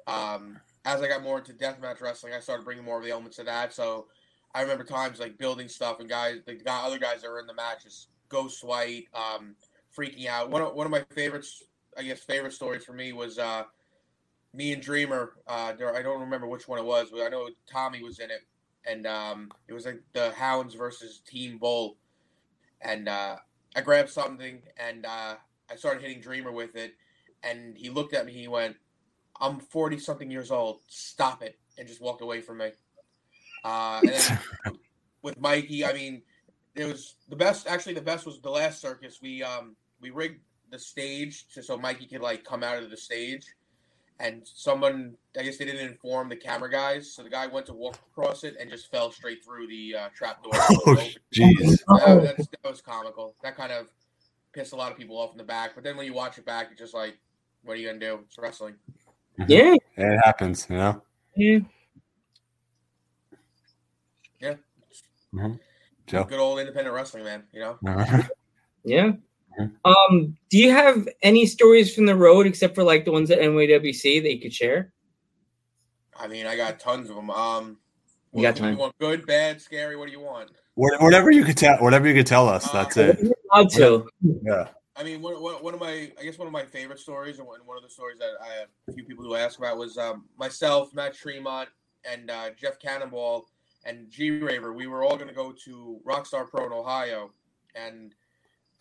um, 0.08 0.60
as 0.86 1.02
I 1.02 1.08
got 1.08 1.24
more 1.24 1.40
into 1.40 1.54
deathmatch 1.54 2.02
wrestling, 2.02 2.34
I 2.34 2.40
started 2.40 2.66
bringing 2.66 2.86
more 2.86 2.98
of 2.98 3.04
the 3.04 3.12
elements 3.12 3.40
of 3.40 3.46
that. 3.46 3.74
So 3.74 4.08
I 4.54 4.62
remember 4.62 4.84
times 4.84 5.20
like 5.20 5.38
building 5.38 5.68
stuff 5.68 6.00
and 6.00 6.10
guys, 6.10 6.40
the 6.46 6.56
guy, 6.56 6.82
other 6.84 6.98
guys 6.98 7.22
that 7.22 7.30
were 7.30 7.40
in 7.40 7.48
the 7.48 7.54
match 7.54 7.84
just 7.84 8.10
ghost 8.30 8.64
white, 8.64 9.06
um, 9.14 9.56
freaking 9.96 10.28
out. 10.28 10.50
One 10.50 10.62
of 10.62 10.74
one 10.74 10.86
of 10.86 10.92
my 10.92 11.04
favorites, 11.14 11.64
I 11.98 12.04
guess, 12.04 12.20
favorite 12.20 12.54
stories 12.54 12.84
for 12.84 12.94
me 12.94 13.14
was 13.14 13.38
uh, 13.38 13.64
me 14.54 14.74
and 14.74 14.82
Dreamer. 14.82 15.34
Uh, 15.48 15.74
there, 15.74 15.96
I 15.96 16.02
don't 16.02 16.22
remember 16.22 16.48
which 16.48 16.68
one 16.68 16.80
it 16.80 16.86
was, 16.86 17.10
but 17.12 17.22
I 17.22 17.30
know 17.30 17.50
Tommy 17.72 18.02
was 18.04 18.20
in 18.20 18.32
it, 18.32 18.42
and 18.86 19.06
um, 19.06 19.52
it 19.68 19.74
was 19.74 19.86
like 19.86 20.02
the 20.14 20.32
Hounds 20.32 20.74
versus 20.74 21.22
Team 21.28 21.58
Bull, 21.58 21.98
and 22.82 23.08
uh, 23.08 23.36
I 23.76 23.82
grabbed 23.82 24.10
something 24.10 24.62
and 24.78 25.06
uh, 25.06 25.36
I 25.70 25.76
started 25.76 26.02
hitting 26.02 26.22
Dreamer 26.22 26.52
with 26.52 26.76
it, 26.76 26.96
and 27.44 27.78
he 27.78 27.90
looked 27.90 28.14
at 28.14 28.26
me. 28.26 28.34
He 28.34 28.48
went, 28.48 28.78
"I'm 29.40 29.60
40 29.60 30.00
something 30.00 30.32
years 30.32 30.50
old. 30.50 30.80
Stop 30.88 31.44
it!" 31.44 31.60
and 31.78 31.88
just 31.88 32.02
walked 32.02 32.22
away 32.22 32.42
from 32.42 32.58
me. 32.58 32.72
Uh, 33.64 34.02
and 34.04 34.40
with 35.22 35.40
Mikey, 35.40 35.86
I 35.86 35.94
mean, 35.94 36.22
it 36.76 36.86
was 36.86 37.16
the 37.30 37.36
best. 37.36 37.68
Actually, 37.68 37.96
the 37.96 38.02
best 38.02 38.26
was 38.26 38.40
the 38.42 38.50
last 38.50 38.82
circus. 38.82 39.20
We 39.22 39.44
um 39.44 39.76
we 40.02 40.10
rigged 40.12 40.40
the 40.72 40.80
stage 40.80 41.46
to, 41.54 41.64
so 41.64 41.78
Mikey 41.78 42.06
could 42.06 42.22
like 42.22 42.44
come 42.44 42.64
out 42.64 42.82
of 42.82 42.90
the 42.90 42.98
stage, 42.98 43.46
and 44.20 44.42
someone 44.46 45.16
I 45.38 45.44
guess 45.44 45.58
they 45.58 45.66
didn't 45.66 45.88
inform 45.90 46.30
the 46.30 46.36
camera 46.36 46.70
guys, 46.72 47.12
so 47.14 47.24
the 47.24 47.30
guy 47.30 47.48
went 47.48 47.66
to 47.68 47.74
walk 47.74 47.98
across 48.12 48.44
it 48.44 48.56
and 48.60 48.70
just 48.70 48.90
fell 48.92 49.12
straight 49.12 49.44
through 49.44 49.68
the 49.68 49.96
uh, 49.96 50.10
trap 50.16 50.44
door. 50.44 50.54
Oh, 50.88 50.96
jeez. 51.34 51.80
That, 51.88 52.34
that's, 52.38 52.48
that 52.48 52.70
was 52.70 52.82
comical. 52.82 53.36
That 53.44 53.58
kind 53.58 53.72
of 53.72 53.88
pissed 54.54 54.74
a 54.74 54.76
lot 54.76 54.92
of 54.92 54.98
people 54.98 55.18
off 55.18 55.32
in 55.32 55.38
the 55.38 55.44
back. 55.44 55.72
But 55.76 55.84
then 55.84 55.98
when 55.98 56.06
you 56.06 56.14
watch 56.14 56.38
it 56.38 56.46
back, 56.46 56.68
it's 56.72 56.80
just 56.80 56.94
like, 56.94 57.18
what 57.64 57.74
are 57.74 57.76
you 57.78 57.88
gonna 57.88 58.00
do? 58.00 58.20
It's 58.26 58.38
wrestling. 58.38 58.76
Yeah, 59.48 59.76
It 59.96 60.20
happens, 60.24 60.68
you 60.70 60.78
know. 60.78 61.02
yeah. 61.36 61.60
Joe. 64.42 66.24
Good 66.24 66.40
old 66.40 66.60
independent 66.60 66.96
wrestling, 66.96 67.24
man. 67.24 67.44
You 67.54 67.60
know. 67.60 67.78
Yeah. 68.84 69.12
Mhm. 69.60 69.72
Um, 69.84 70.38
do 70.50 70.58
you 70.58 70.72
have 70.72 71.08
any 71.22 71.46
stories 71.46 71.94
from 71.94 72.06
the 72.06 72.16
road 72.16 72.48
except 72.48 72.76
for 72.76 72.84
like 72.84 73.06
the 73.06 73.12
ones 73.12 73.30
at 73.30 73.40
NYWC 73.40 74.22
that 74.22 74.34
you 74.34 74.42
could 74.42 74.54
share? 74.54 74.94
I 76.18 76.28
mean, 76.28 76.46
I 76.46 76.56
got 76.56 76.80
tons 76.80 77.10
of 77.10 77.16
them. 77.16 77.30
Um, 77.30 77.78
You 78.34 78.42
got 78.44 78.50
what 78.50 78.56
do 78.56 78.62
time. 78.62 78.78
want 78.78 78.98
good, 79.00 79.26
bad, 79.26 79.62
scary? 79.62 79.96
What 79.96 80.06
do 80.06 80.12
you 80.12 80.20
want? 80.20 80.52
Whatever 80.76 81.30
you 81.32 81.44
could 81.44 81.58
tell, 81.58 81.78
whatever 81.80 82.08
you 82.08 82.14
could 82.14 82.28
tell 82.28 82.48
us, 82.48 82.72
that's 82.72 82.96
it. 82.96 83.20
You're 83.22 83.34
allowed 83.52 83.70
to. 83.72 84.08
Yeah. 84.22 84.70
I 84.96 85.04
mean, 85.04 85.22
one, 85.22 85.42
one, 85.42 85.56
one 85.56 85.74
of 85.74 85.80
my, 85.80 86.12
I 86.20 86.24
guess 86.24 86.38
one 86.38 86.48
of 86.48 86.54
my 86.54 86.64
favorite 86.64 87.00
stories, 87.00 87.40
and 87.40 87.48
one, 87.48 87.60
one 87.66 87.78
of 87.78 87.84
the 87.84 87.90
stories 87.90 88.18
that 88.20 88.32
I 88.42 88.48
have 88.60 88.68
a 88.88 88.94
few 88.94 89.04
people 89.04 89.24
who 89.26 89.36
ask 89.36 89.58
about 89.60 89.78
was 89.78 89.98
um, 89.98 90.26
myself, 90.38 90.94
Matt 90.94 91.16
Tremont, 91.16 91.70
and 92.10 92.30
uh, 92.30 92.52
Jeff 92.52 92.80
Cannonball 92.80 93.46
and 93.86 94.10
G 94.10 94.32
Raver. 94.32 94.74
We 94.74 94.88
were 94.88 95.04
all 95.04 95.16
going 95.16 95.30
to 95.30 95.34
go 95.34 95.54
to 95.66 96.00
Rockstar 96.06 96.48
Pro 96.50 96.66
in 96.66 96.74
Ohio, 96.74 97.32
and 97.76 98.14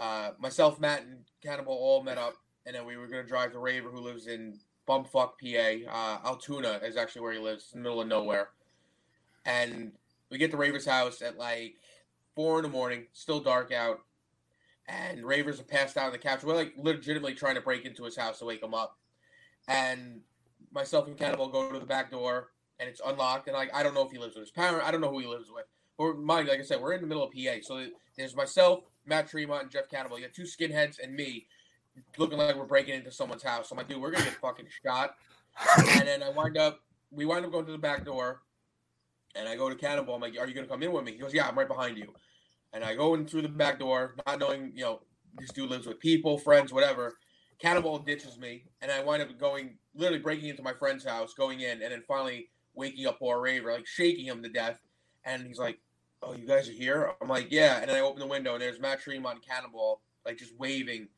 uh, 0.00 0.30
myself, 0.38 0.80
Matt, 0.80 1.02
and 1.02 1.24
Cannonball 1.42 1.74
all 1.74 2.02
met 2.02 2.18
up, 2.18 2.34
and 2.66 2.74
then 2.74 2.84
we 2.84 2.96
were 2.96 3.06
going 3.06 3.22
to 3.22 3.28
drive 3.28 3.52
to 3.52 3.58
Raver, 3.58 3.90
who 3.90 4.00
lives 4.00 4.26
in 4.26 4.58
bumfuck 4.88 5.32
PA. 5.40 5.90
Uh, 5.90 6.28
Altoona 6.28 6.80
is 6.82 6.96
actually 6.96 7.22
where 7.22 7.32
he 7.32 7.38
lives, 7.38 7.72
in 7.72 7.80
the 7.80 7.82
middle 7.82 8.00
of 8.00 8.08
nowhere. 8.08 8.50
And 9.44 9.92
we 10.30 10.38
get 10.38 10.50
to 10.50 10.56
Raver's 10.56 10.86
house 10.86 11.22
at 11.22 11.38
like 11.38 11.76
four 12.34 12.58
in 12.58 12.62
the 12.62 12.68
morning, 12.68 13.06
still 13.12 13.40
dark 13.40 13.72
out, 13.72 14.00
and 14.86 15.24
ravers 15.24 15.60
passed 15.62 15.96
out 15.96 16.06
on 16.06 16.12
the 16.12 16.18
couch. 16.18 16.42
We're 16.42 16.54
like 16.54 16.74
legitimately 16.76 17.34
trying 17.34 17.54
to 17.56 17.60
break 17.60 17.84
into 17.84 18.04
his 18.04 18.16
house 18.16 18.38
to 18.38 18.44
wake 18.44 18.62
him 18.62 18.74
up, 18.74 18.98
and 19.66 20.20
myself 20.72 21.06
and 21.06 21.16
Cannonball 21.16 21.48
go 21.48 21.72
to 21.72 21.78
the 21.78 21.86
back 21.86 22.10
door, 22.10 22.50
and 22.80 22.88
it's 22.88 23.00
unlocked. 23.04 23.48
And 23.48 23.56
like 23.56 23.74
I 23.74 23.82
don't 23.82 23.94
know 23.94 24.04
if 24.04 24.12
he 24.12 24.18
lives 24.18 24.34
with 24.34 24.44
his 24.44 24.50
parent. 24.50 24.86
I 24.86 24.90
don't 24.90 25.00
know 25.00 25.10
who 25.10 25.20
he 25.20 25.26
lives 25.26 25.50
with. 25.52 25.64
Or 25.98 26.14
mind, 26.14 26.48
like 26.48 26.60
I 26.60 26.62
said, 26.62 26.80
we're 26.80 26.92
in 26.92 27.00
the 27.00 27.08
middle 27.08 27.24
of 27.24 27.32
PA, 27.32 27.56
so 27.62 27.84
there's 28.16 28.36
myself, 28.36 28.84
Matt 29.04 29.28
Tremont, 29.28 29.62
and 29.64 29.70
Jeff 29.70 29.88
Cannonball. 29.88 30.20
You 30.20 30.26
got 30.26 30.34
two 30.34 30.44
skinheads 30.44 31.02
and 31.02 31.12
me, 31.12 31.46
looking 32.18 32.38
like 32.38 32.54
we're 32.54 32.66
breaking 32.66 32.94
into 32.94 33.10
someone's 33.10 33.42
house. 33.42 33.72
I'm 33.72 33.78
like, 33.78 33.88
dude, 33.88 34.00
we're 34.00 34.12
gonna 34.12 34.24
get 34.24 34.34
fucking 34.34 34.66
shot. 34.84 35.16
And 35.76 36.06
then 36.06 36.22
I 36.22 36.30
wind 36.30 36.56
up, 36.56 36.80
we 37.10 37.24
wind 37.24 37.44
up 37.44 37.50
going 37.50 37.66
to 37.66 37.72
the 37.72 37.78
back 37.78 38.04
door, 38.04 38.42
and 39.34 39.48
I 39.48 39.56
go 39.56 39.68
to 39.68 39.74
Cannonball. 39.74 40.14
I'm 40.14 40.20
like, 40.20 40.38
are 40.38 40.46
you 40.46 40.54
gonna 40.54 40.68
come 40.68 40.84
in 40.84 40.92
with 40.92 41.04
me? 41.04 41.12
He 41.12 41.18
goes, 41.18 41.34
yeah, 41.34 41.48
I'm 41.48 41.58
right 41.58 41.66
behind 41.66 41.98
you. 41.98 42.14
And 42.72 42.84
I 42.84 42.94
go 42.94 43.14
in 43.14 43.26
through 43.26 43.42
the 43.42 43.48
back 43.48 43.80
door, 43.80 44.14
not 44.24 44.38
knowing, 44.38 44.72
you 44.76 44.84
know, 44.84 45.00
this 45.36 45.50
dude 45.50 45.70
lives 45.70 45.86
with 45.86 45.98
people, 45.98 46.38
friends, 46.38 46.72
whatever. 46.72 47.16
Cannonball 47.58 47.98
ditches 48.00 48.38
me, 48.38 48.66
and 48.80 48.92
I 48.92 49.02
wind 49.02 49.20
up 49.20 49.36
going, 49.36 49.78
literally 49.96 50.20
breaking 50.20 50.48
into 50.48 50.62
my 50.62 50.74
friend's 50.74 51.04
house, 51.04 51.34
going 51.34 51.60
in, 51.60 51.82
and 51.82 51.90
then 51.90 52.04
finally 52.06 52.50
waking 52.78 53.06
up 53.06 53.18
Raver, 53.20 53.72
like 53.72 53.86
shaking 53.86 54.24
him 54.24 54.42
to 54.42 54.48
death. 54.48 54.78
And 55.24 55.46
he's 55.46 55.58
like, 55.58 55.78
"Oh, 56.22 56.34
you 56.34 56.46
guys 56.46 56.68
are 56.68 56.72
here?" 56.72 57.12
I'm 57.20 57.28
like, 57.28 57.48
"Yeah." 57.50 57.80
And 57.80 57.90
then 57.90 57.96
I 57.96 58.00
open 58.00 58.20
the 58.20 58.26
window, 58.26 58.54
and 58.54 58.62
there's 58.62 58.80
Matt 58.80 59.00
Tremont 59.00 59.46
Cannonball, 59.46 60.00
like 60.24 60.38
just 60.38 60.56
waving, 60.58 61.08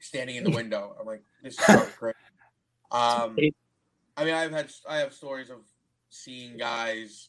standing 0.00 0.36
in 0.36 0.44
the 0.44 0.50
window. 0.56 0.96
I'm 0.98 1.06
like, 1.06 1.22
"This 1.42 1.58
is 1.58 1.64
so 1.64 1.78
crazy." 1.96 2.16
Um, 2.90 3.36
I 4.16 4.24
mean, 4.24 4.34
I've 4.34 4.50
had 4.50 4.72
I 4.88 4.96
have 4.96 5.12
stories 5.12 5.50
of 5.50 5.58
seeing 6.08 6.56
guys 6.56 7.28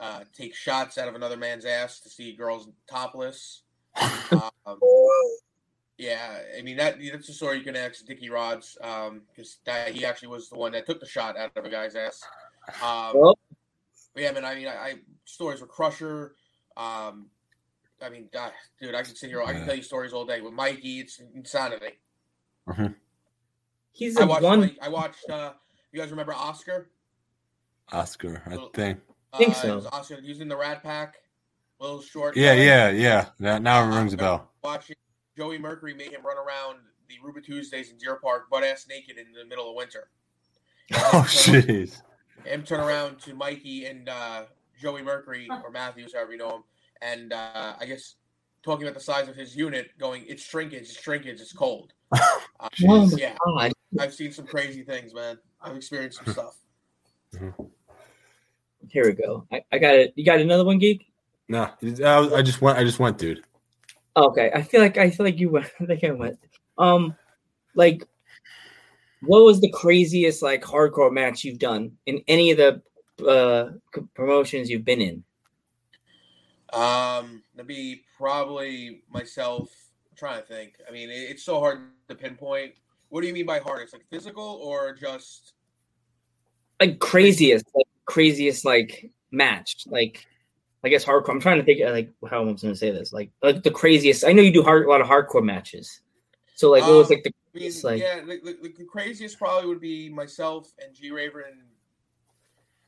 uh, 0.00 0.20
take 0.36 0.54
shots 0.54 0.98
out 0.98 1.08
of 1.08 1.14
another 1.14 1.36
man's 1.36 1.64
ass 1.64 2.00
to 2.00 2.08
see 2.08 2.34
girls 2.34 2.68
topless. 2.90 3.62
Um, 4.66 4.80
yeah, 5.96 6.38
I 6.58 6.62
mean 6.62 6.76
that 6.78 6.96
that's 7.12 7.28
a 7.28 7.32
story 7.32 7.58
you 7.58 7.64
can 7.64 7.76
ask 7.76 8.04
Dickie 8.04 8.28
Rodz 8.28 8.74
because 8.74 9.58
um, 9.66 9.94
he 9.94 10.04
actually 10.04 10.28
was 10.28 10.48
the 10.48 10.58
one 10.58 10.72
that 10.72 10.86
took 10.86 10.98
the 10.98 11.06
shot 11.06 11.36
out 11.36 11.52
of 11.56 11.64
a 11.64 11.70
guy's 11.70 11.94
ass. 11.94 12.22
Um, 12.82 13.12
well, 13.14 13.38
yeah, 14.16 14.32
man. 14.32 14.44
I 14.44 14.54
mean, 14.54 14.68
I, 14.68 14.72
I 14.72 14.94
stories 15.24 15.60
with 15.60 15.70
Crusher. 15.70 16.34
Um, 16.76 17.26
I 18.02 18.08
mean, 18.10 18.28
uh, 18.38 18.50
dude, 18.80 18.94
I 18.94 19.02
can 19.02 19.14
sit 19.14 19.30
here. 19.30 19.42
I 19.42 19.52
can 19.52 19.64
tell 19.64 19.74
you 19.74 19.82
stories 19.82 20.12
all 20.12 20.24
day 20.24 20.40
with 20.40 20.52
Mikey. 20.52 21.00
It's 21.00 21.20
insanity. 21.34 21.98
Mm-hmm. 22.68 22.86
He's 23.92 24.16
I 24.16 24.24
watched. 24.24 24.42
one. 24.42 24.76
I 24.82 24.88
watched. 24.88 25.28
Uh, 25.28 25.52
you 25.92 26.00
guys 26.00 26.10
remember 26.10 26.34
Oscar? 26.34 26.90
Oscar, 27.92 28.42
I 28.46 28.58
think. 28.74 28.98
I 29.32 29.38
think 29.38 29.50
uh, 29.50 29.80
so. 29.80 29.88
Oscar 29.92 30.18
using 30.20 30.48
the 30.48 30.56
Rat 30.56 30.82
Pack, 30.82 31.16
little 31.78 32.00
short. 32.00 32.36
Yeah, 32.36 32.54
guy. 32.54 32.62
yeah, 32.62 32.90
yeah. 32.90 33.26
That 33.40 33.62
now 33.62 33.84
it 33.84 33.96
rings 33.96 34.12
a 34.12 34.16
bell. 34.16 34.50
Watching 34.64 34.96
Joey 35.36 35.58
Mercury 35.58 35.94
made 35.94 36.12
him 36.12 36.24
run 36.24 36.36
around 36.36 36.78
the 37.08 37.16
Ruby 37.22 37.40
Tuesdays 37.40 37.90
in 37.90 37.98
Deer 37.98 38.16
Park, 38.16 38.50
butt 38.50 38.64
ass 38.64 38.86
naked 38.88 39.18
in 39.18 39.32
the 39.32 39.44
middle 39.44 39.68
of 39.68 39.76
winter. 39.76 40.08
Oh, 40.92 41.24
jeez. 41.28 42.02
Him 42.44 42.62
turn 42.62 42.80
around 42.80 43.18
to 43.20 43.34
Mikey 43.34 43.86
and 43.86 44.08
uh, 44.08 44.44
Joey 44.80 45.02
Mercury 45.02 45.48
or 45.62 45.70
Matthews, 45.70 46.12
however 46.14 46.32
you 46.32 46.38
know 46.38 46.56
him, 46.56 46.64
and 47.02 47.32
uh, 47.32 47.74
I 47.80 47.86
guess 47.86 48.16
talking 48.62 48.86
about 48.86 48.94
the 48.94 49.04
size 49.04 49.28
of 49.28 49.36
his 49.36 49.56
unit, 49.56 49.90
going, 49.98 50.24
"It's 50.26 50.42
shrinkage, 50.42 50.82
it's 50.82 51.00
shrinkage, 51.00 51.40
it's 51.40 51.52
cold." 51.52 51.92
Uh, 52.60 52.68
oh 52.88 53.10
yeah, 53.18 53.36
I've 53.98 54.14
seen 54.14 54.32
some 54.32 54.46
crazy 54.46 54.84
things, 54.84 55.12
man. 55.12 55.36
I've 55.60 55.76
experienced 55.76 56.24
some 56.24 56.32
stuff. 56.32 56.56
Mm-hmm. 57.34 57.64
Here 58.88 59.04
we 59.04 59.12
go. 59.12 59.46
I, 59.52 59.62
I 59.72 59.78
got 59.78 59.94
it. 59.96 60.12
You 60.16 60.24
got 60.24 60.40
another 60.40 60.64
one, 60.64 60.78
geek? 60.78 61.12
No, 61.48 61.68
I, 61.82 62.30
I 62.36 62.42
just 62.42 62.62
went. 62.62 62.78
I 62.78 62.84
just 62.84 62.98
went, 62.98 63.18
dude. 63.18 63.42
Okay, 64.16 64.50
I 64.54 64.62
feel 64.62 64.80
like 64.80 64.96
I 64.96 65.10
feel 65.10 65.26
like 65.26 65.38
you 65.38 65.50
went. 65.50 65.66
I 65.80 65.86
think 65.86 66.04
I 66.04 66.12
went. 66.12 66.38
Um, 66.78 67.16
like, 67.74 68.06
what 69.26 69.44
was 69.44 69.60
the 69.60 69.70
craziest 69.70 70.42
like 70.42 70.62
hardcore 70.62 71.12
match 71.12 71.44
you've 71.44 71.58
done 71.58 71.92
in 72.06 72.22
any 72.28 72.50
of 72.50 72.58
the 72.58 72.82
uh 73.26 73.70
promotions 74.14 74.70
you've 74.70 74.84
been 74.84 75.00
in? 75.00 75.24
Um, 76.72 77.42
that'd 77.54 77.68
be 77.68 78.02
probably 78.18 79.02
myself. 79.08 79.70
I'm 80.10 80.16
trying 80.16 80.40
to 80.40 80.46
think. 80.46 80.74
I 80.88 80.92
mean, 80.92 81.08
it's 81.10 81.44
so 81.44 81.60
hard 81.60 81.82
to 82.08 82.14
pinpoint. 82.14 82.74
What 83.08 83.20
do 83.20 83.28
you 83.28 83.32
mean 83.34 83.46
by 83.46 83.60
hardest? 83.60 83.92
Like 83.92 84.06
physical 84.10 84.60
or 84.62 84.92
just 84.94 85.52
like 86.80 86.98
craziest, 86.98 87.64
like 87.74 87.86
craziest 88.06 88.64
like 88.64 89.10
match? 89.30 89.84
Like 89.86 90.26
I 90.82 90.88
guess 90.88 91.04
hardcore. 91.04 91.30
I'm 91.30 91.40
trying 91.40 91.58
to 91.58 91.64
think 91.64 91.80
like 91.82 92.12
how 92.28 92.40
I'm 92.40 92.46
going 92.46 92.56
to 92.56 92.74
say 92.76 92.90
this. 92.90 93.12
Like 93.12 93.30
like 93.42 93.62
the 93.62 93.70
craziest. 93.70 94.24
I 94.24 94.32
know 94.32 94.42
you 94.42 94.52
do 94.52 94.62
hard, 94.64 94.84
a 94.84 94.88
lot 94.88 95.00
of 95.00 95.06
hardcore 95.06 95.44
matches. 95.44 96.00
So 96.56 96.70
like, 96.70 96.82
what 96.82 96.92
was 96.92 97.10
like 97.10 97.22
the 97.22 97.32
I 97.54 97.58
mean, 97.58 97.72
like, 97.82 98.00
yeah, 98.00 98.20
the, 98.20 98.56
the, 98.62 98.74
the, 98.78 98.84
craziest 98.84 99.38
probably 99.38 99.68
would 99.68 99.80
be 99.80 100.08
myself 100.08 100.72
and 100.84 100.94
G 100.94 101.10
Raver 101.10 101.40
and 101.40 101.60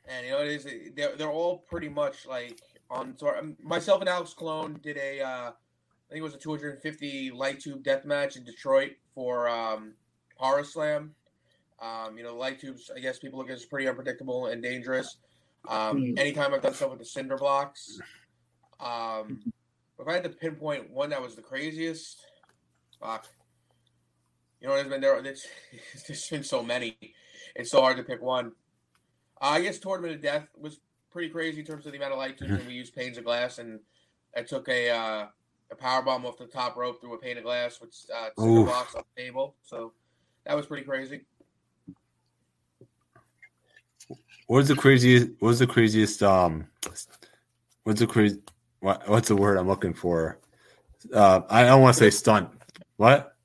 and 0.08 0.26
you 0.26 0.32
know 0.32 0.40
it 0.40 0.48
is 0.48 0.66
they're 0.94 1.16
they're 1.16 1.30
all 1.30 1.58
pretty 1.58 1.88
much 1.88 2.26
like 2.26 2.60
on 2.90 3.14
tour. 3.14 3.40
Myself 3.62 4.00
and 4.00 4.08
Alex 4.08 4.34
Colon 4.34 4.80
did 4.82 4.96
a 4.96 5.20
uh, 5.20 5.50
I 5.50 6.12
think 6.12 6.20
it 6.20 6.22
was 6.22 6.34
a 6.34 6.38
250 6.38 7.32
light 7.32 7.60
tube 7.60 7.82
death 7.82 8.04
match 8.04 8.36
in 8.36 8.44
Detroit 8.44 8.92
for 9.14 9.48
um, 9.48 9.94
Horror 10.36 10.64
Slam. 10.64 11.14
Um, 11.80 12.16
you 12.16 12.24
know, 12.24 12.34
light 12.36 12.60
tubes. 12.60 12.90
I 12.94 13.00
guess 13.00 13.18
people 13.18 13.38
look 13.38 13.50
at 13.50 13.56
as 13.56 13.66
pretty 13.66 13.88
unpredictable 13.88 14.46
and 14.46 14.62
dangerous. 14.62 15.18
Um, 15.68 15.98
mm. 15.98 16.18
Anytime 16.18 16.54
I've 16.54 16.62
done 16.62 16.74
stuff 16.74 16.90
with 16.90 17.00
the 17.00 17.04
cinder 17.04 17.36
blocks, 17.36 18.00
um, 18.80 19.42
if 19.98 20.06
I 20.06 20.12
had 20.12 20.22
to 20.24 20.30
pinpoint 20.30 20.90
one 20.90 21.10
that 21.10 21.20
was 21.20 21.34
the 21.34 21.42
craziest, 21.42 22.24
fuck. 23.00 23.26
You 24.60 24.68
know, 24.68 24.74
there's 24.74 24.88
been 24.88 25.00
there. 25.00 25.20
There's, 25.22 25.46
there's 26.06 26.28
been 26.28 26.44
so 26.44 26.62
many. 26.62 26.96
It's 27.54 27.70
so 27.70 27.80
hard 27.80 27.96
to 27.96 28.02
pick 28.02 28.22
one. 28.22 28.52
Uh, 29.40 29.50
I 29.50 29.60
guess 29.60 29.78
Tournament 29.78 30.14
of 30.14 30.22
Death 30.22 30.48
was 30.58 30.80
pretty 31.10 31.28
crazy 31.28 31.60
in 31.60 31.66
terms 31.66 31.86
of 31.86 31.92
the 31.92 31.98
amount 31.98 32.12
of 32.12 32.18
light 32.18 32.38
tubes, 32.38 32.50
mm-hmm. 32.50 32.60
and 32.60 32.68
we 32.68 32.74
used 32.74 32.94
panes 32.94 33.18
of 33.18 33.24
glass, 33.24 33.58
and 33.58 33.80
I 34.36 34.42
took 34.42 34.68
a 34.68 34.90
uh, 34.90 35.26
a 35.70 35.74
power 35.74 36.02
bomb 36.02 36.24
off 36.26 36.38
the 36.38 36.46
top 36.46 36.76
rope 36.76 37.00
through 37.00 37.14
a 37.14 37.18
pane 37.18 37.38
of 37.38 37.44
glass 37.44 37.80
which 37.80 37.94
uh, 38.14 38.28
cinder 38.38 38.64
box 38.64 38.94
on 38.94 39.02
the 39.14 39.22
table. 39.22 39.56
So 39.62 39.92
that 40.44 40.56
was 40.56 40.66
pretty 40.66 40.84
crazy. 40.84 41.22
What 44.46 44.58
was 44.58 44.68
the 44.68 44.76
craziest? 44.76 45.30
What 45.40 45.48
was 45.48 45.58
the 45.58 45.66
craziest? 45.66 46.22
Um, 46.22 46.68
what's 47.82 48.00
the 48.00 48.06
crazy? 48.06 48.40
What, 48.80 49.08
what's 49.08 49.28
the 49.28 49.36
word 49.36 49.58
I'm 49.58 49.66
looking 49.66 49.94
for? 49.94 50.38
Uh, 51.12 51.40
I 51.48 51.64
don't 51.64 51.82
want 51.82 51.96
to 51.96 52.04
say 52.04 52.10
stunt. 52.10 52.50
What? 52.96 53.35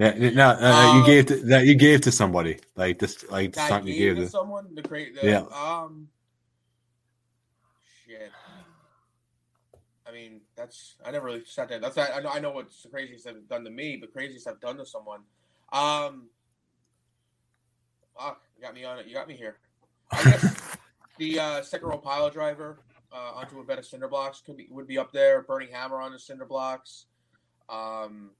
Yeah, 0.00 0.30
no, 0.30 0.48
uh, 0.48 0.96
you 0.96 1.04
gave 1.04 1.26
to, 1.26 1.36
that 1.48 1.66
you 1.66 1.74
gave 1.74 2.00
to 2.02 2.12
somebody 2.12 2.58
like 2.74 2.98
this, 2.98 3.22
like 3.30 3.54
stunt 3.54 3.84
you 3.84 3.94
gave 3.94 4.16
to, 4.16 4.22
to 4.22 4.28
someone. 4.30 4.74
The 4.74 5.10
yeah. 5.22 5.40
Um, 5.40 6.08
shit. 8.06 8.30
I 10.06 10.12
mean, 10.12 10.40
that's 10.56 10.96
I 11.04 11.10
never 11.10 11.26
really 11.26 11.44
sat 11.44 11.68
there. 11.68 11.78
That's 11.78 11.98
I 11.98 12.20
know 12.20 12.30
I 12.30 12.40
know 12.40 12.50
what's 12.50 12.82
the 12.82 12.88
craziest 12.88 13.26
I've 13.26 13.46
done 13.46 13.62
to 13.64 13.70
me, 13.70 13.98
but 14.00 14.10
craziest 14.10 14.48
I've 14.48 14.60
done 14.60 14.78
to 14.78 14.86
someone. 14.86 15.20
Um, 15.70 16.30
fuck. 18.18 18.40
You 18.56 18.62
got 18.62 18.74
me 18.74 18.84
on 18.84 18.98
it. 18.98 19.06
You 19.06 19.12
got 19.12 19.28
me 19.28 19.34
here. 19.34 19.56
I 20.10 20.24
guess 20.24 20.76
the 21.18 21.38
uh, 21.38 21.62
second 21.62 21.88
row 21.88 21.98
pile 21.98 22.30
driver 22.30 22.78
uh, 23.12 23.32
onto 23.34 23.60
a 23.60 23.64
bed 23.64 23.78
of 23.78 23.84
cinder 23.84 24.08
blocks 24.08 24.40
could 24.40 24.56
be 24.56 24.66
would 24.70 24.86
be 24.86 24.96
up 24.96 25.12
there. 25.12 25.42
Burning 25.42 25.68
hammer 25.70 26.00
on 26.00 26.12
the 26.12 26.18
cinder 26.18 26.46
blocks. 26.46 27.04
Um, 27.68 28.30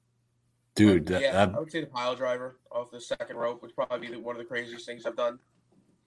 Dude, 0.75 1.07
but, 1.07 1.21
yeah, 1.21 1.33
that, 1.33 1.55
I 1.55 1.59
would 1.59 1.71
say 1.71 1.81
the 1.81 1.87
pile 1.87 2.15
driver 2.15 2.59
off 2.71 2.91
the 2.91 3.01
second 3.01 3.37
rope 3.37 3.61
would 3.63 3.75
probably 3.75 4.09
be 4.09 4.17
one 4.17 4.37
of 4.37 4.39
the 4.39 4.45
craziest 4.45 4.87
things 4.87 5.05
I've 5.05 5.17
done. 5.17 5.39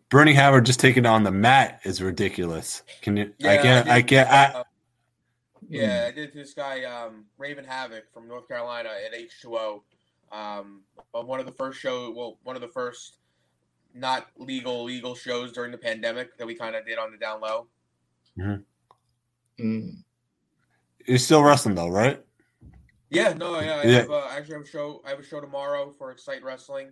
Burning 0.09 0.35
Hammer 0.35 0.61
just 0.61 0.79
taking 0.79 1.05
on 1.05 1.23
the 1.23 1.31
mat 1.31 1.81
is 1.83 2.01
ridiculous. 2.01 2.83
Can 3.01 3.17
you? 3.17 3.33
Yeah, 3.39 3.51
I 3.51 3.57
can't. 3.57 3.89
I, 3.89 4.01
can't. 4.01 4.29
I, 4.29 4.43
uh, 4.45 4.63
yeah, 5.69 6.05
I 6.07 6.11
did 6.11 6.33
this 6.33 6.53
guy 6.53 6.83
um, 6.83 7.25
Raven 7.37 7.65
Havoc 7.65 8.03
from 8.13 8.27
North 8.27 8.47
Carolina 8.47 8.89
at 8.89 9.19
H2O. 9.19 9.81
Um, 10.31 10.81
one 11.11 11.39
of 11.39 11.45
the 11.45 11.51
first 11.51 11.79
show, 11.79 12.11
well, 12.11 12.37
one 12.43 12.55
of 12.55 12.61
the 12.61 12.67
first 12.67 13.17
not 13.93 14.27
legal 14.37 14.83
legal 14.83 15.15
shows 15.15 15.51
during 15.51 15.71
the 15.71 15.77
pandemic 15.77 16.37
that 16.37 16.47
we 16.47 16.55
kind 16.55 16.75
of 16.75 16.85
did 16.85 16.97
on 16.97 17.11
the 17.11 17.17
down 17.17 17.41
low. 17.41 17.67
Mm-hmm. 18.37 19.63
Mm. 19.63 19.97
You're 21.05 21.17
still 21.17 21.43
wrestling 21.43 21.75
though, 21.75 21.89
right? 21.89 22.23
Yeah, 23.13 23.33
no, 23.33 23.59
yeah. 23.59 23.75
I 23.75 23.83
yeah. 23.83 23.97
Have, 23.99 24.11
uh, 24.11 24.27
actually 24.31 24.55
have 24.55 24.63
a 24.63 24.67
show. 24.67 25.01
I 25.05 25.09
have 25.09 25.19
a 25.19 25.23
show 25.23 25.39
tomorrow 25.39 25.91
for 25.97 26.11
Excite 26.11 26.43
Wrestling, 26.43 26.91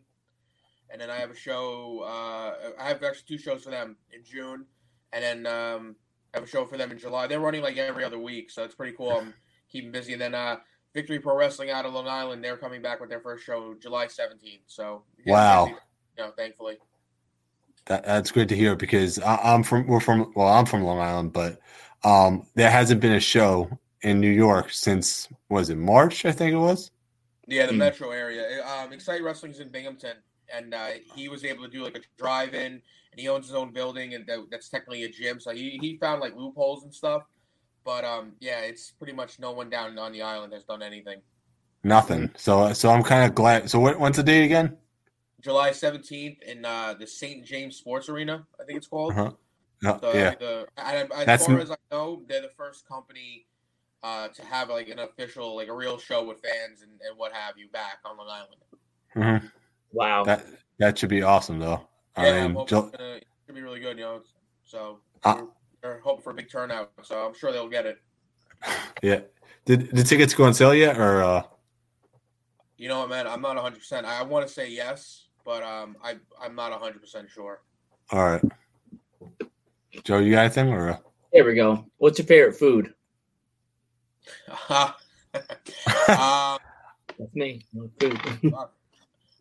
and 0.90 1.02
then 1.02 1.10
I 1.10 1.16
have 1.18 1.32
a 1.32 1.36
show. 1.36 2.02
Uh, 2.04 2.72
I 2.80 2.88
have 2.88 3.04
actually 3.04 3.26
two 3.28 3.38
shows 3.38 3.64
for 3.64 3.72
them 3.72 3.98
in 4.14 4.24
June, 4.24 4.66
and 5.14 5.24
then 5.24 5.48
um, 5.48 5.96
I 6.34 6.38
have 6.38 6.44
a 6.44 6.48
show 6.48 6.66
for 6.66 6.78
them 6.78 6.92
in 6.92 7.00
July. 7.00 7.28
They're 7.28 7.40
running 7.40 7.62
like 7.62 7.78
every 7.78 8.04
other 8.04 8.20
week, 8.20 8.52
so 8.52 8.64
it's 8.64 8.76
pretty 8.76 8.96
cool. 8.96 9.12
I'm 9.12 9.34
keeping 9.70 9.92
busy, 9.92 10.14
and 10.14 10.22
then 10.22 10.36
uh, 10.36 10.58
Victory 10.94 11.20
Pro 11.20 11.36
Wrestling 11.36 11.72
out 11.72 11.86
of 11.86 11.94
Long 11.94 12.08
Island. 12.08 12.44
They're 12.44 12.58
coming 12.58 12.82
back 12.82 13.00
with 13.00 13.10
their 13.10 13.22
first 13.22 13.44
show 13.44 13.76
July 13.80 14.06
17th. 14.06 14.62
So 14.68 15.04
wow, 15.26 15.66
busy, 15.66 15.78
you 16.18 16.24
know, 16.24 16.32
thankfully. 16.38 16.78
That, 17.86 18.06
that's 18.06 18.32
great 18.32 18.50
to 18.50 18.56
hear 18.56 18.76
because 18.76 19.18
I, 19.20 19.54
am 19.56 19.64
from 19.64 19.88
we're 19.88 20.00
from 20.00 20.32
well 20.36 20.48
I'm 20.48 20.66
from 20.66 20.84
Long 20.84 21.00
Island, 21.00 21.34
but 21.34 21.60
um, 22.04 22.46
there 22.56 22.70
hasn't 22.70 23.02
been 23.02 23.14
a 23.14 23.20
show 23.20 23.70
in 24.02 24.20
New 24.20 24.30
York 24.32 24.72
since 24.72 25.28
was 25.50 25.70
it 25.70 25.78
March? 25.78 26.26
I 26.26 26.32
think 26.32 26.54
it 26.54 26.58
was. 26.58 26.92
Yeah, 27.48 27.66
the 27.66 27.74
Hmm. 27.74 27.80
metro 27.80 28.12
area. 28.12 28.66
Um, 28.66 28.94
Excite 28.94 29.24
Wrestling's 29.24 29.60
in 29.60 29.70
Binghamton, 29.70 30.18
and 30.54 30.74
uh, 30.74 30.88
he 31.16 31.28
was 31.28 31.44
able 31.44 31.64
to 31.64 31.70
do 31.70 31.84
like 31.84 31.96
a 31.98 32.02
drive-in, 32.18 32.74
and 32.74 32.82
he 33.20 33.28
owns 33.28 33.48
his 33.48 33.56
own 33.56 33.74
building, 33.74 34.14
and 34.14 34.26
that, 34.28 34.40
that's 34.52 34.70
technically 34.70 35.04
a 35.04 35.10
gym. 35.10 35.40
So 35.40 35.52
he, 35.52 35.78
he 35.82 35.98
found 35.98 36.22
like 36.22 36.36
loopholes 36.36 36.84
and 36.84 36.94
stuff. 36.94 37.24
But 37.84 38.06
um, 38.06 38.34
yeah, 38.40 38.60
it's 38.60 38.92
pretty 38.92 39.14
much 39.14 39.40
no 39.40 39.52
one 39.52 39.70
down 39.70 39.98
on 39.98 40.12
the 40.12 40.22
island 40.22 40.54
has 40.54 40.64
done 40.64 40.82
anything. 40.84 41.22
Nothing. 41.84 42.30
So 42.38 42.72
so 42.74 42.90
I'm 42.92 43.02
kind 43.04 43.26
of 43.28 43.34
glad. 43.34 43.70
So 43.70 43.80
what, 43.80 44.00
when's 44.00 44.18
the 44.18 44.24
date 44.24 44.46
again? 44.46 44.78
July 45.42 45.72
seventeenth 45.72 46.44
in 46.44 46.64
uh, 46.64 46.94
the 47.00 47.08
St. 47.08 47.44
James 47.44 47.78
Sports 47.78 48.08
Arena, 48.08 48.46
I 48.62 48.66
think 48.66 48.78
it's 48.78 48.88
called. 48.88 49.14
Uh-huh. 49.14 49.32
No, 49.82 49.98
The, 49.98 50.12
yeah. 50.14 50.36
the, 50.40 50.68
and 50.78 51.12
as 51.12 51.26
That's 51.26 51.46
far 51.48 51.56
n- 51.56 51.62
as 51.62 51.72
I 51.72 51.76
know, 51.92 52.22
they're 52.30 52.44
the 52.44 52.52
first 52.56 52.88
company 52.88 53.48
uh, 54.04 54.28
to 54.30 54.46
have 54.46 54.70
like 54.70 54.90
an 54.90 55.00
official, 55.00 55.56
like 55.56 55.68
a 55.68 55.74
real 55.74 55.98
show 55.98 56.24
with 56.24 56.40
fans 56.42 56.82
and, 56.82 56.92
and 57.08 57.18
what 57.18 57.32
have 57.34 57.58
you 57.58 57.68
back 57.70 57.98
on 58.06 58.18
Long 58.18 58.28
Island. 58.30 59.42
hmm 59.42 59.48
Wow. 59.94 60.24
That 60.24 60.46
that 60.80 60.98
should 60.98 61.10
be 61.10 61.22
awesome 61.22 61.60
though. 61.60 61.88
I 62.16 62.26
Yeah, 62.26 62.36
I'm 62.44 62.48
mean, 62.48 62.56
hoping 62.56 62.68
Ju- 62.78 62.88
it's 62.88 62.98
gonna, 62.98 63.10
it 63.16 63.26
should 63.46 63.56
be 63.56 63.62
really 63.62 63.80
good, 63.80 63.98
you 63.98 64.04
know. 64.06 64.22
So 64.64 65.00
Uh, 65.24 65.44
we're, 65.84 65.96
we're 65.96 66.00
hoping 66.02 66.24
for 66.24 66.32
a 66.32 66.34
big 66.34 66.50
turnout. 66.50 66.92
So 67.04 67.26
I'm 67.28 67.34
sure 67.34 67.52
they'll 67.52 67.70
get 67.70 67.86
it. 67.86 67.98
yeah. 69.04 69.22
Did 69.66 69.92
the 69.92 70.04
tickets 70.04 70.34
go 70.34 70.46
on 70.46 70.54
sale 70.54 70.74
yet, 70.74 70.98
or 70.98 71.22
uh, 71.22 71.44
You 72.78 72.88
know 72.90 73.02
what, 73.02 73.10
man? 73.10 73.28
I'm 73.28 73.42
not 73.42 73.56
100. 73.56 73.78
percent 73.80 74.06
I 74.08 74.24
want 74.24 74.48
to 74.48 74.54
say 74.54 74.70
yes, 74.72 75.28
but 75.46 75.62
um, 75.62 75.98
I 76.04 76.16
I'm 76.42 76.56
not 76.56 76.72
100 76.72 77.00
percent 77.00 77.30
sure. 77.30 77.62
all 78.12 78.24
right? 78.26 78.42
Joe, 80.04 80.20
you 80.20 80.32
got 80.32 80.46
anything, 80.46 80.70
or 80.70 80.98
There 81.34 81.44
we 81.46 81.54
go. 81.54 81.86
What's 81.98 82.18
your 82.18 82.26
favorite 82.26 82.56
food? 82.56 82.94
Uh, 84.70 84.92
That's 87.20 87.36
me. 87.36 87.66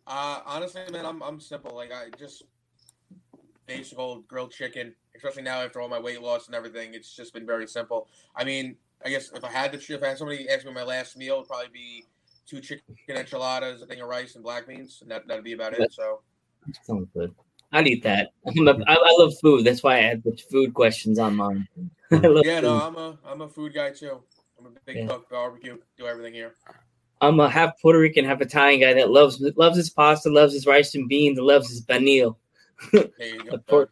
Uh, 0.07 0.41
honestly, 0.45 0.81
man, 0.91 1.05
I'm 1.05 1.21
I'm 1.21 1.39
simple. 1.39 1.73
Like 1.73 1.93
I 1.93 2.09
just 2.17 2.43
basic 3.65 3.97
old 3.97 4.27
grilled 4.27 4.51
chicken. 4.51 4.93
Especially 5.15 5.43
now 5.43 5.61
after 5.61 5.79
all 5.79 5.87
my 5.87 5.99
weight 5.99 6.21
loss 6.21 6.47
and 6.47 6.55
everything, 6.55 6.93
it's 6.93 7.15
just 7.15 7.33
been 7.33 7.45
very 7.45 7.65
simple. 7.65 8.07
I 8.35 8.43
mean, 8.43 8.75
I 9.05 9.09
guess 9.09 9.31
if 9.33 9.43
I 9.43 9.49
had 9.49 9.71
to, 9.71 9.93
if 9.93 10.03
I 10.03 10.07
had 10.07 10.17
somebody 10.17 10.49
ask 10.49 10.65
me 10.65 10.73
my 10.73 10.83
last 10.83 11.15
meal, 11.15 11.35
it'd 11.35 11.47
probably 11.47 11.69
be 11.71 12.05
two 12.45 12.59
chicken 12.59 12.83
enchiladas, 13.09 13.81
a 13.81 13.85
thing 13.85 14.01
of 14.01 14.09
rice, 14.09 14.35
and 14.35 14.43
black 14.43 14.67
beans, 14.67 14.99
and 15.01 15.09
that 15.11 15.27
that'd 15.27 15.43
be 15.43 15.53
about 15.53 15.73
it. 15.73 15.93
So 15.93 16.21
Sounds 16.83 17.07
good. 17.13 17.33
I'd 17.71 17.87
eat 17.87 18.03
that. 18.03 18.31
I'm 18.45 18.67
a, 18.67 18.71
I, 18.87 18.95
I 18.95 19.15
love 19.17 19.33
food. 19.41 19.65
That's 19.65 19.81
why 19.81 19.97
I 19.97 20.01
had 20.01 20.23
the 20.23 20.37
food 20.51 20.73
questions 20.73 21.19
on 21.19 21.37
mine. 21.37 21.67
I 22.11 22.17
love 22.17 22.43
yeah, 22.45 22.59
food. 22.59 22.67
no, 22.67 22.81
I'm 22.81 22.95
a 22.97 23.17
I'm 23.25 23.41
a 23.41 23.49
food 23.49 23.73
guy 23.73 23.91
too. 23.91 24.21
I'm 24.61 24.67
a 24.67 24.79
big 24.85 24.95
Yeah. 24.97 25.07
cook, 25.07 25.29
barbecue, 25.29 25.77
do 25.97 26.05
everything 26.05 26.33
here. 26.33 26.55
I'm 27.19 27.39
a 27.39 27.49
half 27.49 27.79
Puerto 27.81 27.99
Rican, 27.99 28.25
half 28.25 28.41
Italian 28.41 28.79
guy 28.81 28.93
that 28.93 29.09
loves 29.11 29.39
loves 29.55 29.77
his 29.77 29.89
pasta, 29.89 30.29
loves 30.29 30.53
his 30.53 30.65
rice 30.67 30.93
and 30.95 31.07
beans, 31.09 31.37
and 31.37 31.47
loves 31.47 31.69
his 31.69 31.83
pernil. 31.85 32.35
There 32.91 33.09
you 33.19 33.57
pork, 33.67 33.91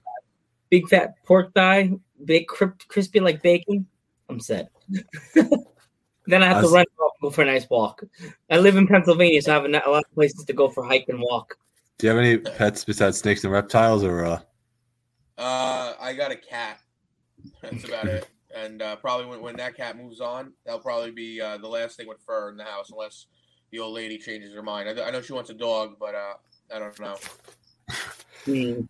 big 0.69 0.88
fat 0.89 1.13
pork 1.25 1.53
thigh, 1.53 1.91
big 2.25 2.47
cri- 2.47 2.71
crispy 2.88 3.19
like 3.19 3.41
bacon. 3.41 3.85
I'm 4.29 4.39
set. 4.39 4.69
then 5.35 6.43
I 6.43 6.47
have 6.47 6.63
to 6.63 6.67
That's- 6.67 6.71
run 6.71 6.85
off 6.99 7.13
and 7.19 7.21
go 7.21 7.29
for 7.31 7.41
a 7.41 7.45
nice 7.45 7.67
walk. 7.69 8.03
I 8.49 8.57
live 8.59 8.75
in 8.77 8.88
Pennsylvania, 8.88 9.41
so 9.41 9.51
I 9.51 9.55
have 9.55 9.65
a, 9.65 9.69
a 9.69 9.89
lot 9.89 10.03
of 10.05 10.13
places 10.13 10.45
to 10.45 10.53
go 10.53 10.69
for 10.69 10.83
hike 10.83 11.05
and 11.09 11.19
walk. 11.19 11.55
do 11.97 12.07
you 12.07 12.13
have 12.13 12.19
any 12.23 12.38
pets 12.38 12.83
besides 12.85 13.17
snakes 13.19 13.43
and 13.43 13.51
reptiles, 13.53 14.03
or 14.03 14.23
uh, 14.25 14.39
Uh, 15.38 15.93
I 15.99 16.13
got 16.13 16.31
a 16.31 16.35
cat. 16.35 16.79
That's 17.61 17.83
about 17.85 18.05
it. 18.07 18.27
And 18.55 18.81
uh, 18.81 18.95
probably 18.95 19.27
when, 19.27 19.41
when 19.41 19.55
that 19.57 19.75
cat 19.75 19.97
moves 19.97 20.19
on, 20.21 20.53
that'll 20.65 20.79
probably 20.79 21.11
be 21.11 21.39
uh, 21.39 21.57
the 21.57 21.67
last 21.67 21.97
thing 21.97 22.07
with 22.07 22.19
fur 22.25 22.49
in 22.49 22.57
the 22.57 22.63
house, 22.63 22.89
unless 22.91 23.27
the 23.71 23.79
old 23.79 23.93
lady 23.93 24.17
changes 24.17 24.53
her 24.53 24.63
mind. 24.63 24.89
I, 24.89 25.07
I 25.07 25.11
know 25.11 25.21
she 25.21 25.33
wants 25.33 25.49
a 25.49 25.53
dog, 25.53 25.97
but 25.99 26.15
uh, 26.15 26.33
I 26.73 26.79
don't 26.79 26.99
know. 26.99 27.17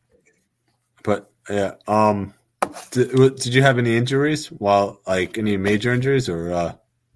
But 1.04 1.32
yeah, 1.50 1.76
um, 1.88 2.34
did, 2.92 3.12
did 3.12 3.54
you 3.54 3.62
have 3.62 3.78
any 3.78 3.96
injuries 3.96 4.48
while 4.48 5.02
like 5.08 5.38
any 5.38 5.58
major 5.58 5.94
injuries, 5.94 6.30
or 6.30 6.52
uh, 6.52 6.74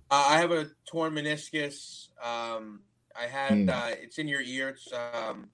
Uh, 0.10 0.26
I 0.30 0.38
have 0.38 0.52
a 0.52 0.70
torn 0.86 1.14
meniscus. 1.14 2.08
Um, 2.24 2.82
I 3.16 3.28
had 3.28 3.70
uh, 3.70 3.92
it's 4.02 4.18
in 4.18 4.28
your 4.28 4.42
ear. 4.42 4.70
It's 4.70 4.88
um, 4.94 5.50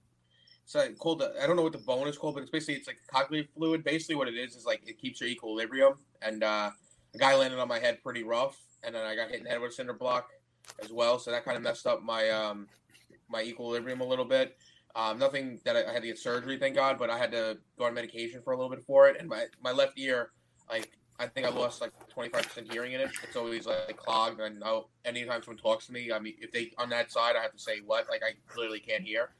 like 0.74 0.96
called. 0.98 1.22
I 1.22 1.46
don't 1.46 1.56
know 1.56 1.62
what 1.62 1.72
the 1.72 1.78
bone 1.78 2.08
is 2.08 2.16
called, 2.18 2.34
but 2.34 2.42
it's 2.42 2.50
basically 2.50 2.74
it's 2.74 2.86
like 2.86 2.98
cochlear 3.12 3.48
fluid. 3.56 3.84
Basically, 3.84 4.14
what 4.14 4.28
it 4.28 4.34
is 4.34 4.54
is 4.56 4.64
like 4.64 4.82
it 4.86 4.98
keeps 4.98 5.20
your 5.20 5.28
equilibrium. 5.30 5.94
And 6.22 6.42
uh, 6.44 6.70
the 7.12 7.18
guy 7.18 7.34
landed 7.34 7.58
on 7.58 7.68
my 7.68 7.78
head 7.78 8.02
pretty 8.02 8.22
rough, 8.22 8.56
and 8.82 8.94
then 8.94 9.04
I 9.04 9.16
got 9.16 9.28
hit 9.30 9.38
in 9.38 9.44
the 9.44 9.50
head 9.50 9.60
with 9.60 9.72
a 9.72 9.74
cinder 9.74 9.94
block 9.94 10.28
as 10.82 10.92
well. 10.92 11.18
So 11.18 11.30
that 11.30 11.44
kind 11.44 11.56
of 11.56 11.62
messed 11.62 11.86
up 11.86 12.02
my 12.02 12.30
um, 12.30 12.68
my 13.28 13.42
equilibrium 13.42 14.00
a 14.00 14.06
little 14.06 14.24
bit. 14.24 14.56
Um, 14.96 15.18
nothing 15.18 15.60
that 15.64 15.76
I, 15.76 15.88
I 15.88 15.92
had 15.92 16.02
to 16.02 16.08
get 16.08 16.18
surgery, 16.18 16.58
thank 16.58 16.74
God, 16.74 16.98
but 16.98 17.10
I 17.10 17.18
had 17.18 17.30
to 17.32 17.58
go 17.78 17.84
on 17.84 17.94
medication 17.94 18.42
for 18.42 18.52
a 18.52 18.56
little 18.56 18.70
bit 18.70 18.82
for 18.84 19.08
it. 19.08 19.16
And 19.18 19.28
my 19.28 19.46
my 19.62 19.72
left 19.72 19.98
ear, 19.98 20.30
like 20.68 20.90
I 21.18 21.26
think 21.26 21.46
I 21.46 21.50
lost 21.50 21.80
like 21.80 21.92
twenty 22.08 22.28
five 22.30 22.46
percent 22.46 22.72
hearing 22.72 22.92
in 22.92 23.00
it. 23.00 23.10
It's 23.22 23.36
always 23.36 23.66
like 23.66 23.96
clogged, 23.96 24.40
and 24.40 24.62
I 24.64 24.80
anytime 25.04 25.42
someone 25.42 25.58
talks 25.58 25.86
to 25.86 25.92
me, 25.92 26.10
I 26.12 26.18
mean, 26.18 26.34
if 26.40 26.50
they 26.50 26.72
on 26.78 26.90
that 26.90 27.12
side, 27.12 27.36
I 27.36 27.42
have 27.42 27.52
to 27.52 27.58
say 27.58 27.80
what, 27.84 28.06
like 28.10 28.22
I 28.22 28.32
literally 28.56 28.80
can't 28.80 29.04
hear. 29.04 29.30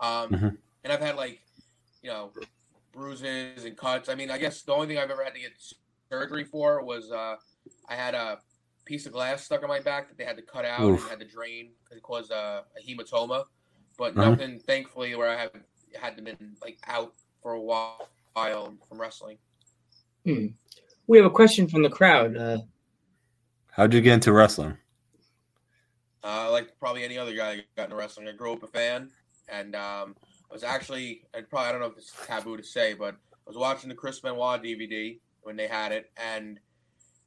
Um, 0.00 0.30
Mhm. 0.30 0.58
And 0.86 0.92
I've 0.92 1.00
had 1.00 1.16
like, 1.16 1.40
you 2.00 2.10
know, 2.10 2.30
bruises 2.92 3.64
and 3.64 3.76
cuts. 3.76 4.08
I 4.08 4.14
mean, 4.14 4.30
I 4.30 4.38
guess 4.38 4.62
the 4.62 4.72
only 4.72 4.86
thing 4.86 4.98
I've 4.98 5.10
ever 5.10 5.24
had 5.24 5.34
to 5.34 5.40
get 5.40 5.50
surgery 6.08 6.44
for 6.44 6.84
was 6.84 7.10
uh, 7.10 7.34
I 7.88 7.94
had 7.96 8.14
a 8.14 8.38
piece 8.84 9.04
of 9.04 9.10
glass 9.12 9.42
stuck 9.42 9.64
on 9.64 9.68
my 9.68 9.80
back 9.80 10.06
that 10.06 10.16
they 10.16 10.22
had 10.22 10.36
to 10.36 10.42
cut 10.44 10.64
out 10.64 10.82
Oof. 10.84 11.00
and 11.00 11.10
had 11.10 11.18
to 11.18 11.26
drain. 11.26 11.70
Because 11.82 11.96
it 11.96 12.04
caused 12.04 12.30
a, 12.30 12.62
a 12.78 12.88
hematoma, 12.88 13.46
but 13.98 14.16
Uh-huh. 14.16 14.30
nothing, 14.30 14.60
thankfully, 14.60 15.16
where 15.16 15.28
I 15.28 15.36
have 15.36 15.50
had 16.00 16.16
to 16.18 16.22
been 16.22 16.54
like 16.62 16.78
out 16.86 17.14
for 17.42 17.54
a 17.54 17.60
while 17.60 18.08
from 18.88 19.00
wrestling. 19.00 19.38
We 20.24 21.16
have 21.16 21.26
a 21.26 21.30
question 21.30 21.66
from 21.66 21.82
the 21.82 21.90
crowd. 21.90 22.36
Uh, 22.36 22.58
how'd 23.72 23.92
you 23.92 24.00
get 24.00 24.14
into 24.14 24.32
wrestling? 24.32 24.76
Uh, 26.22 26.48
like 26.52 26.78
probably 26.78 27.02
any 27.02 27.18
other 27.18 27.34
guy 27.34 27.56
that 27.56 27.64
got 27.76 27.84
into 27.84 27.96
wrestling. 27.96 28.28
I 28.28 28.32
grew 28.32 28.52
up 28.52 28.62
a 28.62 28.68
fan, 28.68 29.10
and 29.48 29.74
um, 29.76 30.16
I 30.50 30.54
was 30.54 30.64
actually, 30.64 31.22
and 31.34 31.48
probably 31.48 31.68
I 31.68 31.72
don't 31.72 31.80
know 31.80 31.88
if 31.88 31.98
it's 31.98 32.12
taboo 32.26 32.56
to 32.56 32.62
say, 32.62 32.94
but 32.94 33.14
I 33.14 33.48
was 33.48 33.56
watching 33.56 33.88
the 33.88 33.94
Chris 33.94 34.20
Benoit 34.20 34.62
DVD 34.62 35.18
when 35.42 35.56
they 35.56 35.66
had 35.66 35.92
it, 35.92 36.10
and 36.16 36.60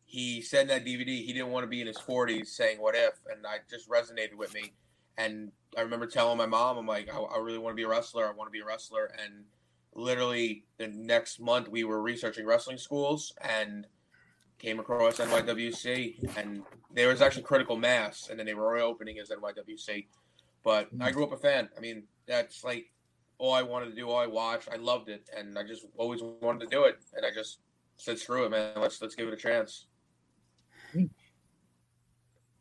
he 0.05 0.41
said 0.41 0.63
in 0.63 0.67
that 0.69 0.85
DVD 0.85 1.23
he 1.23 1.33
didn't 1.33 1.51
want 1.51 1.63
to 1.63 1.67
be 1.67 1.81
in 1.81 1.87
his 1.87 1.97
40s 1.97 2.47
saying 2.47 2.81
"What 2.81 2.95
if," 2.95 3.13
and 3.31 3.45
I 3.45 3.57
just 3.69 3.89
resonated 3.89 4.35
with 4.35 4.53
me. 4.53 4.73
And 5.19 5.51
I 5.77 5.81
remember 5.81 6.07
telling 6.07 6.37
my 6.37 6.45
mom, 6.45 6.77
I'm 6.77 6.87
like, 6.87 7.13
I, 7.13 7.17
I 7.17 7.39
really 7.39 7.57
want 7.57 7.73
to 7.73 7.75
be 7.75 7.83
a 7.83 7.89
wrestler. 7.89 8.27
I 8.27 8.31
want 8.31 8.47
to 8.47 8.51
be 8.51 8.61
a 8.61 8.65
wrestler. 8.65 9.11
And 9.21 9.43
literally 9.93 10.63
the 10.77 10.87
next 10.87 11.41
month, 11.41 11.67
we 11.67 11.83
were 11.83 12.01
researching 12.01 12.45
wrestling 12.45 12.77
schools 12.77 13.33
and 13.41 13.85
came 14.59 14.79
across 14.79 15.17
NYWC. 15.17 16.37
And 16.37 16.63
there 16.93 17.09
was 17.09 17.21
actually 17.21 17.43
critical 17.43 17.75
mass, 17.75 18.29
and 18.29 18.39
then 18.39 18.45
they 18.45 18.53
were 18.53 18.71
reopening 18.71 19.19
as 19.19 19.29
NYWC. 19.29 20.07
But 20.63 20.87
I 20.99 21.09
hmm. 21.09 21.13
grew 21.13 21.25
up 21.25 21.33
a 21.33 21.37
fan. 21.37 21.69
I 21.77 21.81
mean, 21.81 22.03
that's 22.25 22.63
like 22.63 22.89
all 23.39 23.53
I 23.53 23.63
wanted 23.63 23.89
to 23.89 23.95
do, 23.95 24.07
all 24.07 24.19
I 24.19 24.27
watched. 24.27 24.69
I 24.71 24.75
loved 24.75 25.09
it, 25.09 25.27
and 25.35 25.57
I 25.57 25.63
just 25.63 25.85
always 25.97 26.21
wanted 26.21 26.59
to 26.59 26.67
do 26.67 26.83
it. 26.83 26.99
And 27.15 27.25
I 27.25 27.31
just 27.33 27.59
said, 27.97 28.19
"Screw 28.19 28.45
it, 28.45 28.51
man. 28.51 28.73
Let's 28.75 29.01
let's 29.01 29.15
give 29.15 29.27
it 29.27 29.33
a 29.33 29.37
chance." 29.37 29.87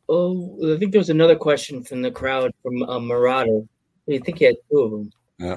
oh, 0.09 0.75
I 0.75 0.79
think 0.79 0.93
there 0.93 1.01
was 1.01 1.11
another 1.11 1.37
question 1.37 1.83
from 1.83 2.01
the 2.01 2.11
crowd 2.11 2.53
from 2.63 2.83
uh, 2.85 3.01
Marauder. 3.01 3.63
I 4.09 4.19
think 4.19 4.39
he 4.39 4.45
had 4.47 4.57
two 4.71 4.81
of 4.81 4.91
them. 4.91 5.11
Yeah. 5.39 5.57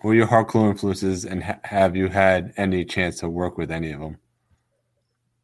Who 0.00 0.10
are 0.10 0.14
your 0.14 0.26
hardcore 0.26 0.70
influences, 0.70 1.26
and 1.26 1.44
ha- 1.44 1.60
have 1.64 1.94
you 1.94 2.08
had 2.08 2.54
any 2.56 2.86
chance 2.86 3.20
to 3.20 3.28
work 3.28 3.58
with 3.58 3.70
any 3.70 3.92
of 3.92 4.00
them? 4.00 4.16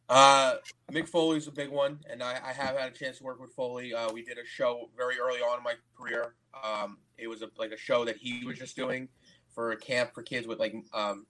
Uh, 0.09 0.55
Mick 0.91 1.09
Foley's 1.09 1.49
a 1.49 1.51
big 1.51 1.69
one, 1.69 1.99
and 2.09 2.23
I, 2.23 2.39
I 2.43 2.53
have 2.53 2.77
had 2.77 2.93
a 2.93 2.95
chance 2.95 3.19
to 3.19 3.25
work 3.25 3.41
with 3.41 3.51
Foley. 3.51 3.93
Uh, 3.93 4.11
we 4.13 4.23
did 4.23 4.39
a 4.39 4.47
show 4.47 4.89
very 4.97 5.17
early 5.19 5.41
on 5.41 5.59
in 5.59 5.65
my 5.65 5.75
career. 5.99 6.35
Um, 6.65 6.99
it 7.19 7.29
was 7.29 7.43
a, 7.43 7.51
like 7.59 7.73
a 7.73 7.77
show 7.77 8.05
that 8.05 8.17
he 8.17 8.45
was 8.45 8.59
just 8.59 8.77
doing 8.77 9.09
for 9.55 9.73
a 9.73 9.77
camp 9.77 10.13
for 10.15 10.23
kids 10.23 10.47
with 10.47 10.59
like 10.59 10.75
um, 10.93 11.27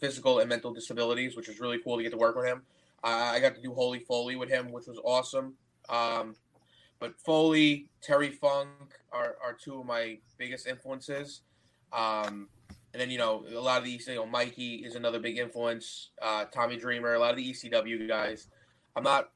physical 0.00 0.38
and 0.38 0.48
mental 0.48 0.72
disabilities, 0.72 1.36
which 1.36 1.48
was 1.48 1.60
really 1.60 1.78
cool 1.82 1.96
to 1.96 2.02
get 2.02 2.12
to 2.12 2.18
work 2.18 2.36
with 2.36 2.46
him. 2.46 2.62
I 3.02 3.36
I 3.36 3.40
got 3.40 3.54
to 3.56 3.62
do 3.62 3.74
Holy 3.74 3.98
Foley 3.98 4.36
with 4.36 4.48
him, 4.48 4.70
which 4.72 4.86
was 4.86 4.98
awesome. 5.04 5.54
Um, 5.88 6.36
but 7.00 7.18
Foley, 7.20 7.88
Terry 8.00 8.30
Funk 8.30 8.68
are, 9.12 9.36
are 9.44 9.52
two 9.52 9.80
of 9.80 9.86
my 9.86 10.18
biggest 10.38 10.66
influences. 10.66 11.42
Um, 11.92 12.48
and 12.92 13.00
then 13.00 13.10
you 13.10 13.18
know 13.18 13.44
a 13.52 13.60
lot 13.60 13.78
of 13.78 13.84
these, 13.84 14.06
you 14.06 14.14
know, 14.14 14.26
Mikey 14.26 14.76
is 14.76 14.94
another 14.94 15.18
big 15.18 15.36
influence. 15.36 16.10
Uh, 16.22 16.44
Tommy 16.46 16.76
Dreamer, 16.76 17.14
a 17.14 17.18
lot 17.18 17.32
of 17.32 17.36
the 17.36 17.52
ECW 17.52 18.08
guys. 18.08 18.46
I'm 18.96 19.02
not, 19.02 19.30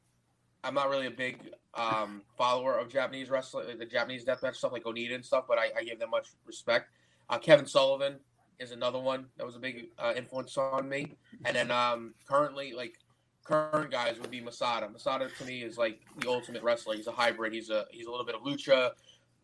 I'm 0.63 0.75
not 0.75 0.89
really 0.89 1.07
a 1.07 1.11
big 1.11 1.51
um, 1.75 2.23
follower 2.37 2.79
of 2.79 2.91
Japanese 2.91 3.31
wrestling, 3.31 3.69
like 3.69 3.79
the 3.79 3.87
Japanese 3.87 4.25
deathmatch 4.25 4.57
stuff, 4.57 4.73
like 4.73 4.85
Onita 4.85 5.15
and 5.15 5.25
stuff. 5.25 5.45
But 5.49 5.59
I, 5.59 5.71
I 5.77 5.85
give 5.85 5.99
them 5.99 6.11
much 6.11 6.29
respect. 6.47 6.91
Uh, 7.29 7.39
Kevin 7.39 7.67
Sullivan 7.67 8.17
is 8.59 8.73
another 8.73 8.99
one 8.99 9.27
that 9.37 9.47
was 9.47 9.57
a 9.57 9.59
big 9.59 9.87
uh, 9.99 10.13
influence 10.17 10.57
on 10.57 10.89
me. 10.89 11.15
And 11.45 11.55
then 11.55 11.71
um, 11.71 12.15
currently, 12.29 12.73
like 12.73 12.99
current 13.45 13.91
guys 13.91 14.19
would 14.21 14.31
be 14.31 14.41
Masada. 14.41 14.89
Masada 14.89 15.29
to 15.39 15.45
me 15.45 15.63
is 15.63 15.79
like 15.79 16.01
the 16.19 16.29
ultimate 16.29 16.63
wrestler. 16.63 16.95
He's 16.95 17.07
a 17.07 17.13
hybrid. 17.13 17.53
He's 17.53 17.71
a 17.71 17.87
he's 17.91 18.07
a 18.07 18.11
little 18.11 18.27
bit 18.27 18.35
of 18.35 18.43
lucha, 18.43 18.91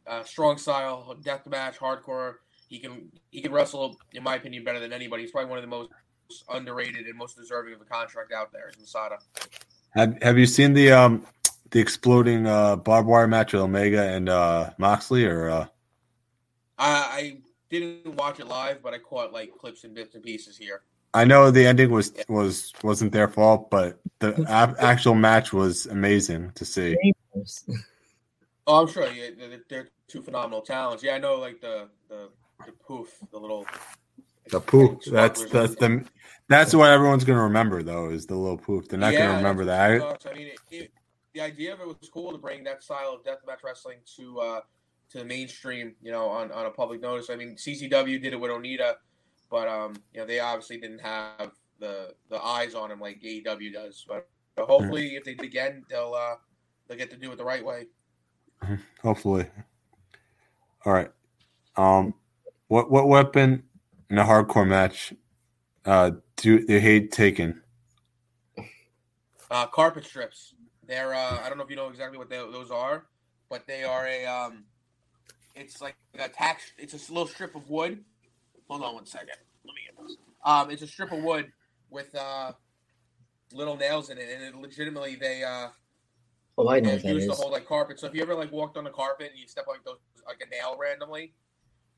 uh, 0.07 0.23
strong 0.25 0.59
style, 0.59 1.17
death 1.23 1.47
match, 1.47 1.79
hardcore. 1.79 2.35
He 2.69 2.79
can 2.79 3.11
he 3.31 3.41
can 3.41 3.53
wrestle, 3.53 3.97
in 4.13 4.23
my 4.23 4.37
opinion, 4.37 4.65
better 4.65 4.81
than 4.81 4.93
anybody. 4.93 5.23
He's 5.23 5.31
probably 5.31 5.51
one 5.51 5.59
of 5.59 5.63
the 5.63 5.69
most 5.69 5.91
underrated 6.53 7.07
and 7.07 7.17
most 7.17 7.37
deserving 7.37 7.75
of 7.75 7.81
a 7.81 7.85
contract 7.85 8.33
out 8.33 8.53
there. 8.53 8.69
Is 8.69 8.79
Masada. 8.79 9.19
Have 9.91 10.21
Have 10.23 10.39
you 10.39 10.47
seen 10.47 10.73
the 10.73 10.93
um 10.93 11.27
the 11.75 11.81
exploding 11.81 12.47
uh, 12.47 12.77
barbed 12.77 13.09
wire 13.09 13.27
match 13.27 13.53
with 13.53 13.61
Omega 13.61 14.01
and 14.01 14.29
uh, 14.29 14.71
Moxley? 14.79 15.27
Or 15.27 15.49
uh... 15.49 15.67
I, 16.79 16.89
I 16.89 17.37
didn't 17.69 18.15
watch 18.15 18.39
it 18.39 18.47
live, 18.47 18.81
but 18.81 18.95
I 18.95 18.99
caught 18.99 19.33
like 19.33 19.51
clips 19.59 19.83
and 19.83 19.93
bits 19.93 20.15
and 20.15 20.23
pieces 20.23 20.57
here. 20.57 20.83
I 21.13 21.25
know 21.25 21.51
the 21.51 21.67
ending 21.67 21.91
was 21.91 22.13
was 22.29 22.73
wasn't 22.85 23.11
their 23.13 23.27
fault, 23.27 23.71
but 23.71 24.01
the 24.21 24.41
a- 24.49 24.83
actual 24.83 25.17
match 25.17 25.53
was 25.53 25.87
amazing 25.87 26.53
to 26.55 26.65
see. 26.65 26.97
Oh, 28.67 28.81
I'm 28.81 28.89
sure 28.89 29.07
yeah, 29.13 29.29
they're, 29.39 29.61
they're 29.69 29.89
two 30.09 30.23
phenomenal 30.23 30.63
talents. 30.63 31.05
Yeah, 31.05 31.17
I 31.17 31.19
know 31.19 31.35
like 31.37 31.61
the 31.61 31.91
the, 32.09 32.31
the 32.65 32.73
poof, 32.73 33.15
the 33.31 33.37
little 33.39 33.67
The 34.51 34.59
poof. 34.59 35.05
That's 35.05 35.45
that's 35.51 35.75
the 35.75 36.07
that's 36.49 36.75
what 36.75 36.89
everyone's 36.89 37.25
gonna 37.25 37.43
remember 37.43 37.83
though 37.83 38.09
is 38.09 38.25
the 38.25 38.37
little 38.37 38.57
poof. 38.57 38.89
They're 38.89 38.99
not 38.99 39.13
Yeah, 39.13 39.27
gonna 39.27 39.37
remember 39.37 39.67
that. 39.67 40.01
what 40.01 40.23
sucks. 40.23 40.35
I 40.35 40.39
mean, 40.39 40.47
it, 40.47 40.61
it, 40.71 40.93
the 41.35 41.41
idea 41.41 41.75
of 41.75 41.81
it 41.81 41.87
was 41.87 42.09
cool 42.13 42.33
to 42.33 42.39
bring 42.39 42.65
that 42.65 42.83
style 42.83 43.13
of 43.13 43.25
deathmatch 43.25 43.63
wrestling 43.65 43.99
to 44.17 44.41
uh, 44.41 44.61
to 45.11 45.19
the 45.19 45.25
mainstream. 45.25 45.95
You 46.01 46.13
know, 46.13 46.29
on, 46.29 46.51
on 46.53 46.67
a 46.67 46.71
public 46.71 47.03
notice. 47.03 47.29
I 47.29 47.37
mean, 47.37 47.57
CCW 47.57 48.23
did 48.23 48.33
it 48.33 48.41
with 48.41 48.51
Onita, 48.51 48.95
but 49.51 49.69
um, 49.69 49.95
you 50.13 50.21
know, 50.21 50.27
they 50.27 50.41
obviously 50.41 50.79
didn't 50.79 51.01
have 51.01 51.53
the 51.81 52.15
the 52.31 52.41
eyes 52.41 52.75
on 52.75 52.91
him 52.91 53.01
like 53.01 53.21
AEW 53.21 53.73
does. 53.73 54.05
But, 54.09 54.29
but 54.55 54.67
hopefully, 54.67 55.17
if 55.17 55.25
they 55.25 55.35
do 55.35 55.45
again, 55.45 55.85
they'll 55.91 56.15
uh, 56.17 56.37
they'll 56.87 56.99
get 56.99 57.11
to 57.11 57.17
do 57.17 57.31
it 57.33 57.37
the 57.37 57.45
right 57.45 57.65
way. 57.65 57.87
Hopefully. 59.03 59.47
All 60.87 60.93
right. 60.93 61.11
Um, 61.77 62.15
what 62.69 62.91
what 62.91 63.09
weapon 63.09 63.65
in 64.09 64.19
a 64.19 64.25
hardcore 64.25 64.67
match 64.67 65.13
uh 65.85 66.13
do 66.37 66.65
they 66.65 66.81
hate 66.81 67.13
taking? 67.13 67.61
Uh, 69.51 69.67
carpet 69.67 70.05
strips. 70.05 70.55
They're 70.87 71.15
uh, 71.15 71.41
I 71.43 71.49
don't 71.49 71.59
know 71.59 71.65
if 71.65 71.71
you 71.71 71.77
know 71.77 71.89
exactly 71.89 72.19
what 72.19 72.29
they, 72.29 72.37
those 72.37 72.71
are, 72.71 73.07
but 73.49 73.67
they 73.67 73.85
are 73.85 74.07
a 74.07 74.27
um, 74.27 74.65
it's 75.55 75.81
like 75.81 75.97
a 76.19 76.29
tax. 76.29 76.73
It's 76.79 77.09
a 77.09 77.13
little 77.13 77.29
strip 77.29 77.55
of 77.55 77.69
wood. 77.69 78.05
Hold 78.69 78.83
on 78.83 78.95
one 78.95 79.07
second. 79.07 79.37
Let 79.65 79.75
me 79.75 79.81
get 79.87 79.99
those. 79.99 80.17
Um, 80.45 80.71
it's 80.71 80.83
a 80.83 80.87
strip 80.87 81.13
of 81.13 81.23
wood 81.23 81.53
with 81.91 82.15
uh, 82.15 82.53
little 83.53 83.77
nails 83.77 84.11
in 84.11 84.19
it, 84.19 84.29
and 84.33 84.43
it 84.43 84.55
legitimately 84.55 85.17
they 85.17 85.43
uh, 85.43 85.69
Oh, 86.57 86.69
I 86.69 86.81
know 86.81 86.91
they 86.91 86.95
what 86.95 87.03
that 87.03 87.15
used 87.15 87.31
to 87.31 87.35
hold 87.35 87.53
like 87.53 87.67
carpet. 87.67 87.99
So 87.99 88.07
if 88.07 88.15
you 88.15 88.23
ever 88.23 88.35
like 88.35 88.53
walked 88.53 88.77
on 88.77 88.85
the 88.85 88.91
carpet 88.91 89.31
and 89.31 89.39
you 89.39 89.49
step 89.49 89.67
like 89.67 89.83
those 89.85 89.99
like 90.27 90.41
a 90.47 90.49
nail 90.51 90.77
randomly, 90.79 91.35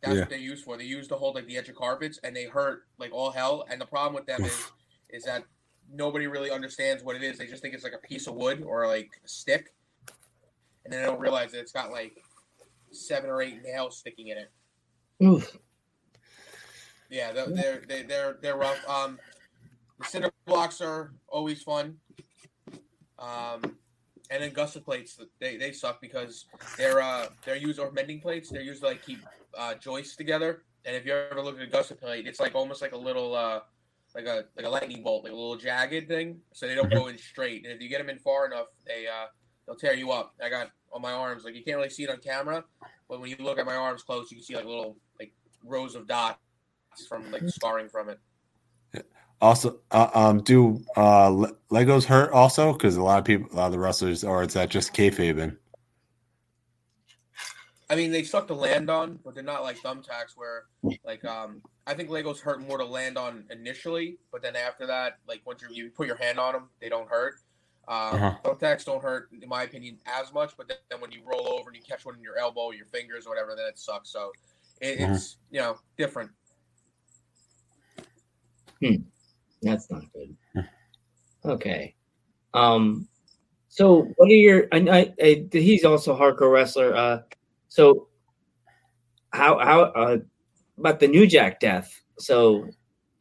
that's 0.02 0.14
Yeah. 0.14 0.20
what 0.20 0.30
they're 0.30 0.38
used 0.38 0.64
for. 0.64 0.76
They 0.76 0.84
used 0.84 1.10
to 1.10 1.16
hold 1.16 1.34
like 1.34 1.46
the 1.46 1.58
edge 1.58 1.68
of 1.68 1.76
carpets, 1.76 2.18
and 2.24 2.34
they 2.34 2.44
hurt 2.44 2.84
like 2.98 3.12
all 3.12 3.30
hell. 3.30 3.66
And 3.68 3.80
the 3.80 3.86
problem 3.86 4.14
with 4.14 4.26
them 4.26 4.44
is 4.44 4.66
is 5.10 5.24
that 5.24 5.44
nobody 5.92 6.26
really 6.26 6.50
understands 6.50 7.02
what 7.02 7.16
it 7.16 7.22
is. 7.22 7.38
They 7.38 7.46
just 7.46 7.62
think 7.62 7.74
it's 7.74 7.84
like 7.84 7.94
a 7.94 8.06
piece 8.06 8.26
of 8.26 8.34
wood 8.34 8.62
or 8.64 8.86
like 8.86 9.10
a 9.24 9.28
stick, 9.28 9.74
and 10.84 10.92
then 10.92 11.00
they 11.00 11.06
don't 11.06 11.20
realize 11.20 11.52
that 11.52 11.60
it's 11.60 11.72
got 11.72 11.90
like 11.90 12.22
seven 12.90 13.30
or 13.30 13.42
eight 13.42 13.62
nails 13.62 13.98
sticking 13.98 14.28
in 14.28 14.38
it. 14.38 14.50
Oof. 15.24 15.56
Yeah, 17.10 17.32
they're 17.32 17.46
they're 17.48 17.82
they're 17.88 18.02
they're, 18.04 18.38
they're 18.42 18.56
rough. 18.56 18.88
Um, 18.88 19.18
the 19.98 20.04
cinder 20.04 20.30
blocks 20.44 20.80
are 20.80 21.12
always 21.28 21.62
fun. 21.62 21.96
Um, 23.18 23.62
and 24.30 24.42
then 24.42 24.52
gusset 24.52 24.84
plates 24.84 25.18
they, 25.40 25.56
they 25.56 25.72
suck 25.72 26.00
because 26.00 26.46
they're 26.76 27.00
uh 27.00 27.26
they're 27.44 27.56
used 27.56 27.78
or 27.78 27.90
mending 27.92 28.20
plates. 28.20 28.50
They're 28.50 28.62
used 28.62 28.82
to 28.82 28.88
like 28.88 29.02
keep 29.04 29.20
uh, 29.56 29.74
joists 29.74 30.16
together. 30.16 30.62
And 30.84 30.94
if 30.94 31.04
you 31.04 31.12
ever 31.12 31.42
look 31.42 31.56
at 31.56 31.62
a 31.62 31.66
gusset 31.66 32.00
plate, 32.00 32.26
it's 32.26 32.40
like 32.40 32.54
almost 32.54 32.82
like 32.82 32.92
a 32.92 32.98
little 32.98 33.34
uh 33.34 33.60
like 34.16 34.26
a 34.26 34.44
like 34.56 34.64
a 34.64 34.68
lightning 34.68 35.02
bolt, 35.02 35.24
like 35.24 35.32
a 35.32 35.36
little 35.36 35.56
jagged 35.56 36.08
thing. 36.08 36.40
So 36.54 36.66
they 36.66 36.74
don't 36.74 36.90
go 36.90 37.08
in 37.08 37.18
straight. 37.18 37.64
And 37.64 37.72
if 37.72 37.82
you 37.82 37.88
get 37.88 37.98
them 37.98 38.08
in 38.08 38.18
far 38.18 38.46
enough, 38.46 38.68
they 38.86 39.06
uh 39.06 39.26
they'll 39.66 39.76
tear 39.76 39.94
you 39.94 40.10
up. 40.10 40.34
I 40.42 40.48
got 40.48 40.70
on 40.92 41.02
my 41.02 41.12
arms 41.12 41.44
like 41.44 41.54
you 41.54 41.62
can't 41.62 41.76
really 41.76 41.90
see 41.90 42.04
it 42.04 42.10
on 42.10 42.18
camera, 42.18 42.64
but 43.08 43.20
when 43.20 43.28
you 43.28 43.36
look 43.38 43.58
at 43.58 43.66
my 43.66 43.76
arms 43.76 44.02
close, 44.02 44.30
you 44.30 44.38
can 44.38 44.44
see 44.44 44.56
like 44.56 44.64
little 44.64 44.96
like 45.20 45.32
rows 45.62 45.94
of 45.94 46.06
dots 46.08 46.38
from 47.08 47.30
like 47.30 47.46
scarring 47.46 47.90
from 47.90 48.08
it. 48.08 48.18
Also, 49.38 49.80
uh, 49.90 50.08
um, 50.14 50.42
do 50.42 50.82
uh 50.96 51.28
Legos 51.70 52.04
hurt 52.04 52.32
also? 52.32 52.72
Because 52.72 52.96
a 52.96 53.02
lot 53.02 53.18
of 53.18 53.26
people, 53.26 53.48
a 53.52 53.54
lot 53.54 53.66
of 53.66 53.72
the 53.72 53.78
wrestlers, 53.78 54.24
or 54.24 54.42
is 54.42 54.54
that 54.54 54.70
just 54.70 54.94
kayfabing? 54.94 55.58
I 57.90 57.96
mean, 57.96 58.10
they 58.10 58.24
suck 58.24 58.48
to 58.48 58.54
land 58.54 58.88
on, 58.88 59.18
but 59.22 59.34
they're 59.34 59.44
not 59.44 59.62
like 59.62 59.78
thumbtacks 59.78 60.36
where, 60.36 60.64
like, 61.04 61.24
um, 61.24 61.62
I 61.86 61.94
think 61.94 62.10
Legos 62.10 62.40
hurt 62.40 62.60
more 62.60 62.78
to 62.78 62.84
land 62.84 63.16
on 63.16 63.44
initially, 63.50 64.18
but 64.32 64.42
then 64.42 64.56
after 64.56 64.86
that, 64.86 65.18
like, 65.28 65.40
once 65.46 65.62
you, 65.62 65.68
you 65.84 65.90
put 65.90 66.06
your 66.06 66.16
hand 66.16 66.38
on 66.38 66.52
them, 66.52 66.68
they 66.80 66.88
don't 66.88 67.08
hurt. 67.08 67.34
Um, 67.86 67.96
Uh-huh. 68.16 68.34
Thumbtacks 68.44 68.84
don't 68.84 69.00
hurt, 69.00 69.28
in 69.40 69.48
my 69.48 69.62
opinion, 69.62 69.98
as 70.06 70.32
much, 70.32 70.56
but 70.56 70.66
then, 70.66 70.78
then 70.90 71.00
when 71.00 71.12
you 71.12 71.20
roll 71.24 71.46
over 71.48 71.68
and 71.68 71.76
you 71.76 71.82
catch 71.82 72.04
one 72.04 72.16
in 72.16 72.22
your 72.22 72.36
elbow, 72.38 72.72
your 72.72 72.86
fingers, 72.86 73.26
or 73.26 73.30
whatever, 73.30 73.54
then 73.54 73.66
it 73.66 73.78
sucks. 73.78 74.10
So 74.10 74.32
it, 74.80 75.00
Uh-huh. 75.00 75.14
it's, 75.14 75.36
you 75.50 75.60
know, 75.60 75.78
different. 75.96 76.30
Hmm. 78.82 78.96
That's 79.62 79.90
not 79.90 80.02
good. 80.12 80.36
Okay. 81.44 81.94
Um. 82.52 83.08
So, 83.68 84.12
what 84.16 84.26
are 84.28 84.34
your? 84.34 84.68
I, 84.72 84.78
I, 84.78 85.14
I 85.22 85.46
he's 85.52 85.84
also 85.84 86.14
a 86.14 86.18
hardcore 86.18 86.52
wrestler. 86.52 86.94
Uh. 86.94 87.22
So, 87.68 88.08
how 89.30 89.58
how 89.58 89.80
uh 89.82 90.18
about 90.78 91.00
the 91.00 91.08
New 91.08 91.26
Jack 91.26 91.60
death? 91.60 92.02
So, 92.18 92.68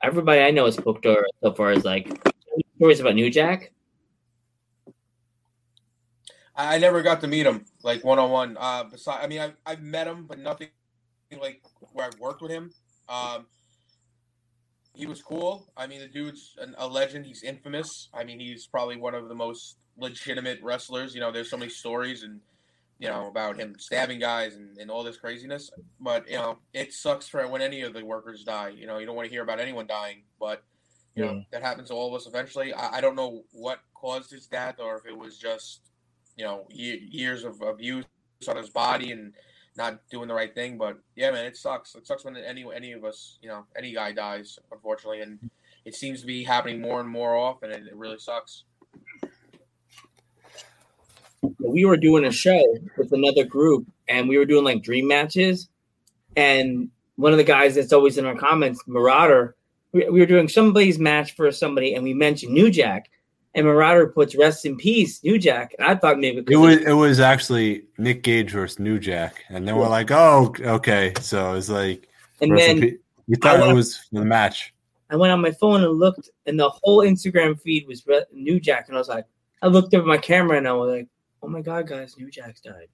everybody 0.01 0.41
I 0.41 0.51
know 0.51 0.65
is 0.65 0.77
booked 0.77 1.05
or 1.05 1.25
so 1.43 1.53
far 1.53 1.71
is 1.71 1.85
like 1.85 2.07
stories 2.77 2.99
about 2.99 3.15
New 3.15 3.29
Jack. 3.29 3.71
I, 6.57 6.77
never 6.77 7.01
got 7.01 7.19
to 7.21 7.27
meet 7.27 7.45
him, 7.45 7.65
like, 7.83 8.05
one 8.05 8.17
on 8.17 8.29
one. 8.29 8.57
Uh, 8.57 8.85
beside, 8.85 9.21
I 9.21 9.27
mean, 9.27 9.41
I've, 9.41 9.55
I've 9.65 9.81
met 9.81 10.07
him, 10.07 10.25
but 10.25 10.39
nothing 10.39 10.69
like 11.41 11.61
where 11.91 12.05
I've 12.05 12.17
worked 12.17 12.41
with 12.41 12.51
him. 12.51 12.71
Um, 13.09 13.45
he 14.93 15.05
was 15.05 15.21
cool. 15.21 15.67
I 15.75 15.87
mean, 15.87 15.99
the 15.99 16.07
dude's 16.07 16.55
an, 16.57 16.75
a 16.77 16.87
legend. 16.87 17.25
He's 17.25 17.43
infamous. 17.43 18.09
I 18.13 18.23
mean, 18.23 18.39
he's 18.39 18.67
probably 18.67 18.95
one 18.95 19.13
of 19.13 19.27
the 19.27 19.35
most 19.35 19.77
legitimate 19.97 20.59
wrestlers. 20.61 21.13
You 21.13 21.21
know, 21.21 21.31
there's 21.31 21.49
so 21.49 21.57
many 21.57 21.69
stories 21.69 22.23
and 22.23 22.39
you 22.99 23.09
know 23.09 23.27
about 23.27 23.59
him 23.59 23.75
stabbing 23.77 24.19
guys 24.19 24.55
and, 24.55 24.77
and 24.77 24.89
all 24.89 25.03
this 25.03 25.17
craziness. 25.17 25.69
But 25.99 26.29
you 26.29 26.37
know, 26.37 26.59
it 26.73 26.93
sucks 26.93 27.27
for 27.27 27.47
when 27.47 27.61
any 27.61 27.81
of 27.81 27.93
the 27.93 28.05
workers 28.05 28.43
die. 28.43 28.69
You 28.69 28.87
know, 28.87 28.97
you 28.97 29.05
don't 29.05 29.15
want 29.15 29.27
to 29.27 29.33
hear 29.33 29.43
about 29.43 29.59
anyone 29.59 29.87
dying, 29.87 30.23
but 30.39 30.63
you 31.15 31.25
know 31.25 31.43
that 31.51 31.61
happens 31.61 31.89
to 31.89 31.95
all 31.95 32.09
of 32.09 32.13
us 32.13 32.27
eventually. 32.27 32.73
I, 32.73 32.97
I 32.97 33.01
don't 33.01 33.15
know 33.15 33.43
what 33.51 33.79
caused 33.93 34.31
his 34.31 34.47
death 34.47 34.75
or 34.79 34.97
if 34.97 35.05
it 35.05 35.17
was 35.17 35.37
just 35.37 35.81
you 36.37 36.45
know 36.45 36.67
ye- 36.69 37.07
years 37.09 37.43
of 37.43 37.61
abuse 37.61 38.05
on 38.47 38.57
his 38.57 38.69
body 38.69 39.11
and 39.11 39.33
not 39.77 39.99
doing 40.09 40.27
the 40.27 40.33
right 40.33 40.53
thing. 40.53 40.77
But 40.77 40.99
yeah, 41.15 41.31
man, 41.31 41.45
it 41.45 41.57
sucks. 41.57 41.95
It 41.95 42.07
sucks 42.07 42.23
when 42.23 42.37
any 42.37 42.65
any 42.73 42.91
of 42.93 43.03
us, 43.03 43.37
you 43.41 43.49
know, 43.49 43.65
any 43.77 43.93
guy 43.93 44.11
dies, 44.11 44.57
unfortunately, 44.71 45.21
and 45.21 45.39
it 45.85 45.95
seems 45.95 46.21
to 46.21 46.27
be 46.27 46.43
happening 46.43 46.81
more 46.81 46.99
and 46.99 47.09
more 47.09 47.35
often, 47.35 47.71
and 47.71 47.87
it 47.87 47.95
really 47.95 48.19
sucks. 48.19 48.63
We 51.59 51.85
were 51.85 51.97
doing 51.97 52.25
a 52.25 52.31
show 52.31 52.63
with 52.97 53.11
another 53.11 53.43
group 53.43 53.85
and 54.07 54.27
we 54.29 54.37
were 54.37 54.45
doing 54.45 54.63
like 54.63 54.83
dream 54.83 55.07
matches. 55.07 55.69
And 56.35 56.89
one 57.15 57.31
of 57.31 57.37
the 57.37 57.43
guys 57.43 57.75
that's 57.75 57.93
always 57.93 58.17
in 58.17 58.25
our 58.25 58.35
comments 58.35 58.81
marauder 58.87 59.55
we, 59.95 60.09
we 60.09 60.19
were 60.19 60.25
doing 60.25 60.49
somebody's 60.49 60.99
match 60.99 61.35
for 61.35 61.49
somebody 61.51 61.95
and 61.95 62.03
we 62.03 62.13
mentioned 62.13 62.53
new 62.53 62.69
jack. 62.69 63.09
And 63.55 63.65
marauder 63.65 64.07
puts 64.07 64.35
rest 64.35 64.65
in 64.65 64.75
peace 64.75 65.23
new 65.23 65.39
jack. 65.39 65.73
And 65.79 65.87
i 65.87 65.95
thought 65.95 66.19
maybe 66.19 66.43
It 66.49 66.57
was 66.57 66.75
it 66.77 66.91
was 66.91 67.21
actually 67.21 67.83
Nick 67.97 68.21
Gage 68.21 68.51
versus 68.51 68.79
New 68.79 68.99
Jack, 68.99 69.45
and 69.47 69.65
then 69.65 69.77
we're 69.77 69.87
like, 69.87 70.11
oh, 70.11 70.53
okay. 70.59 71.13
So 71.21 71.53
it's 71.53 71.69
like, 71.69 72.09
and 72.41 72.57
then 72.57 72.81
pe- 72.81 72.97
we 73.29 73.35
thought 73.37 73.65
it 73.65 73.73
was 73.73 74.05
the 74.11 74.25
match. 74.25 74.73
i 75.09 75.15
went 75.15 75.31
on 75.31 75.39
my 75.39 75.51
phone 75.51 75.85
and 75.85 75.93
looked 75.93 76.29
and 76.45 76.59
the 76.59 76.69
whole 76.69 76.99
instagram 76.99 77.57
feed 77.57 77.87
was 77.87 78.05
Re- 78.05 78.25
new 78.33 78.59
jack. 78.59 78.89
And 78.89 78.97
i 78.97 78.99
was 78.99 79.07
like 79.07 79.25
i 79.61 79.67
looked 79.67 79.93
at 79.93 80.03
my 80.03 80.17
camera 80.17 80.57
and 80.57 80.67
i 80.67 80.73
was 80.73 80.97
like 80.97 81.07
oh 81.45 81.49
my 81.49 81.61
god 81.61 81.87
guys 81.87 82.15
new 82.17 82.29
jack's 82.31 82.61
died 82.61 82.87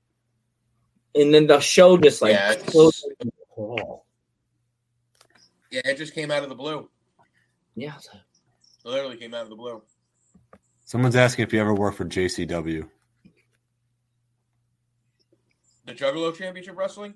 and 1.16 1.34
then 1.34 1.48
the 1.48 1.60
show 1.60 1.98
just 1.98 2.22
like 2.22 2.34
Yeah, 2.34 2.56
closed. 2.56 3.06
Oh. 3.58 4.04
Yeah, 5.72 5.82
it 5.86 5.98
just 5.98 6.14
came 6.14 6.32
out 6.32 6.44
of 6.44 6.50
the 6.50 6.56
blue. 6.56 6.90
yeah 7.76 7.94
I 7.94 7.96
was 7.96 8.10
like, 8.14 8.22
It 8.86 8.90
literally 8.90 9.18
came 9.18 9.34
out 9.34 9.44
of 9.44 9.50
the 9.50 9.56
blue. 9.56 9.82
Someone's 10.86 11.16
asking 11.16 11.44
if 11.44 11.54
you 11.54 11.60
ever 11.62 11.74
worked 11.74 11.98
for 11.98 12.06
JCW. 12.06 12.88
The 15.86 15.94
Juggalo 15.94 16.36
Championship 16.36 16.78
Wrestling. 16.78 17.14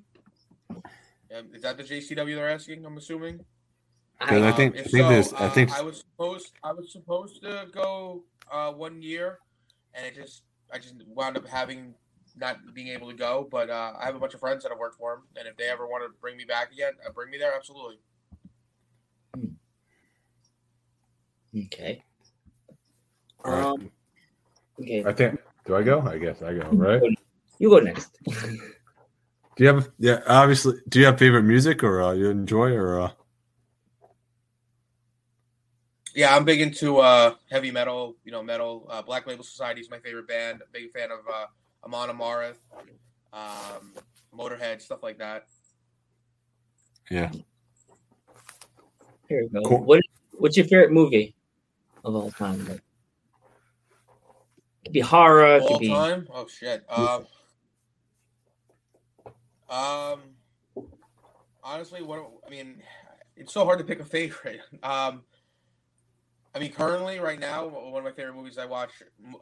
Um, 0.73 1.49
is 1.53 1.61
that 1.63 1.77
the 1.77 1.83
JCW 1.83 2.35
they're 2.35 2.49
asking? 2.49 2.85
I'm 2.85 2.97
assuming. 2.97 3.43
Because 4.19 4.41
I 4.43 4.49
Um, 4.49 4.55
think- 4.55 4.75
I 4.75 4.83
think 4.83 4.89
so, 4.91 5.09
there's- 5.09 5.33
I 5.33 5.45
uh, 5.45 5.49
think- 5.51 5.71
I 5.71 5.81
was 5.81 5.97
supposed 5.99 6.53
I 6.63 6.71
was 6.71 6.91
supposed 6.91 7.41
to 7.43 7.67
go 7.71 8.23
uh, 8.51 8.71
one 8.71 9.01
year, 9.01 9.39
and 9.93 10.05
it 10.05 10.15
just 10.15 10.43
I 10.73 10.79
just 10.79 10.95
wound 11.07 11.37
up 11.37 11.47
having 11.47 11.93
not 12.37 12.57
being 12.73 12.89
able 12.89 13.09
to 13.09 13.15
go. 13.15 13.47
But 13.49 13.69
uh, 13.69 13.93
I 13.99 14.05
have 14.05 14.15
a 14.15 14.19
bunch 14.19 14.33
of 14.33 14.39
friends 14.39 14.63
that 14.63 14.69
have 14.69 14.79
worked 14.79 14.97
for 14.97 15.13
him, 15.13 15.21
and 15.37 15.47
if 15.47 15.57
they 15.57 15.65
ever 15.65 15.87
want 15.87 16.03
to 16.03 16.09
bring 16.19 16.37
me 16.37 16.45
back 16.45 16.71
again, 16.71 16.93
uh, 17.05 17.11
bring 17.11 17.29
me 17.29 17.37
there, 17.37 17.53
absolutely. 17.55 17.99
Okay. 21.65 22.03
All 23.43 23.51
right. 23.51 23.63
Um, 23.63 23.91
okay. 24.81 25.05
I 25.05 25.13
think. 25.13 25.39
Do 25.65 25.75
I 25.75 25.83
go? 25.83 26.01
I 26.01 26.17
guess 26.17 26.41
I 26.41 26.53
go. 26.53 26.67
Right. 26.71 27.01
You 27.59 27.69
go 27.69 27.79
next. 27.79 28.17
Do 28.23 29.63
you 29.63 29.67
have? 29.67 29.89
Yeah. 29.97 30.19
Obviously. 30.27 30.75
Do 30.89 30.99
you 30.99 31.05
have 31.05 31.17
favorite 31.17 31.43
music 31.43 31.83
or 31.83 32.01
uh, 32.01 32.11
you 32.11 32.29
enjoy 32.29 32.71
or? 32.73 33.13
Yeah, 36.15 36.33
I'm 36.33 36.45
big 36.45 36.61
into 36.61 36.99
uh, 36.99 37.35
heavy 37.51 37.71
metal. 37.71 38.15
You 38.23 38.31
know, 38.31 38.41
metal. 38.41 38.87
Uh, 38.89 39.01
Black 39.01 39.27
Label 39.27 39.43
Society 39.43 39.81
is 39.81 39.89
my 39.89 39.99
favorite 39.99 40.27
band. 40.27 40.61
Big 40.71 40.91
fan 40.91 41.09
of 41.11 41.19
uh, 41.31 41.45
Amon 41.83 42.09
Amarth, 42.09 42.55
um, 43.33 43.93
Motorhead, 44.33 44.81
stuff 44.81 45.03
like 45.03 45.17
that. 45.17 45.45
Yeah. 47.11 47.31
Here 49.27 49.43
we 49.43 49.49
go. 49.49 49.67
Cool. 49.67 49.83
What 49.83 50.01
What's 50.31 50.55
your 50.55 50.65
favorite 50.65 50.91
movie 50.91 51.35
of 52.05 52.15
all 52.15 52.31
time? 52.31 52.65
Like, 52.65 52.81
could 54.85 54.93
be 54.93 55.01
horror. 55.01 55.59
All 55.59 55.67
Could 55.67 55.79
be 55.79 55.89
time? 55.89 56.27
Oh 56.33 56.47
shit. 56.47 56.85
Um, 56.89 57.25
um, 59.69 60.19
honestly, 61.61 62.01
what 62.03 62.25
I 62.47 62.49
mean, 62.49 62.81
it's 63.35 63.53
so 63.53 63.65
hard 63.65 63.79
to 63.79 63.85
pick 63.85 63.99
a 63.99 64.05
favorite. 64.05 64.61
Um, 64.83 65.23
I 66.55 66.59
mean, 66.59 66.71
currently, 66.71 67.19
right 67.19 67.39
now, 67.39 67.67
one 67.67 67.97
of 67.97 68.05
my 68.05 68.13
favorite 68.13 68.35
movies 68.35 68.57
I 68.57 68.65
watch 68.65 68.91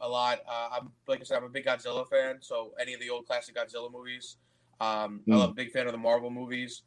a 0.01 0.09
lot. 0.09 0.39
Uh, 0.49 0.69
I'm 0.71 0.89
like 1.07 1.21
I 1.21 1.23
said, 1.23 1.37
I'm 1.37 1.43
a 1.43 1.49
big 1.49 1.65
Godzilla 1.65 2.09
fan, 2.09 2.37
so 2.41 2.71
any 2.81 2.95
of 2.95 2.99
the 2.99 3.11
old 3.11 3.27
classic 3.27 3.55
Godzilla 3.55 3.91
movies. 3.91 4.37
Um, 4.81 5.21
Hmm. 5.25 5.33
I'm 5.33 5.41
a 5.41 5.53
big 5.53 5.71
fan 5.71 5.85
of 5.85 5.91
the 5.91 5.99
Marvel 5.99 6.31
movies. 6.31 6.81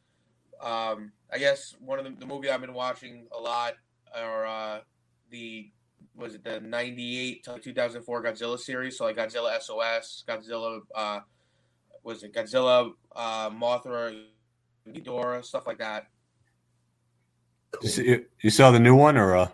Um, 0.61 1.13
I 1.33 1.39
guess 1.39 1.77
one 1.79 2.01
of 2.01 2.05
the, 2.05 2.11
the 2.19 2.27
movie 2.27 2.51
I've 2.51 2.61
been 2.61 2.75
watching 2.75 3.29
a 3.31 3.41
lot 3.41 3.75
are 4.15 4.47
uh, 4.47 4.81
the 5.31 5.71
was 6.17 6.35
it 6.35 6.43
the 6.43 6.61
98 6.61 7.45
to 7.45 7.59
2004 7.59 8.25
Godzilla 8.25 8.59
series? 8.59 8.99
So 8.99 9.05
like 9.05 9.17
Godzilla 9.17 9.61
SOS, 9.61 10.25
Godzilla, 10.27 10.81
uh, 10.95 11.21
was 12.03 12.23
it 12.25 12.33
Godzilla, 12.33 12.91
uh, 13.15 13.51
Mothra, 13.51 14.25
Ghidorah, 14.89 15.45
stuff 15.45 15.67
like 15.67 15.79
that. 15.79 16.07
You, 17.83 17.89
see, 17.89 18.19
you 18.41 18.51
saw 18.51 18.71
the 18.71 18.81
new 18.81 18.97
one 18.97 19.17
or? 19.17 19.53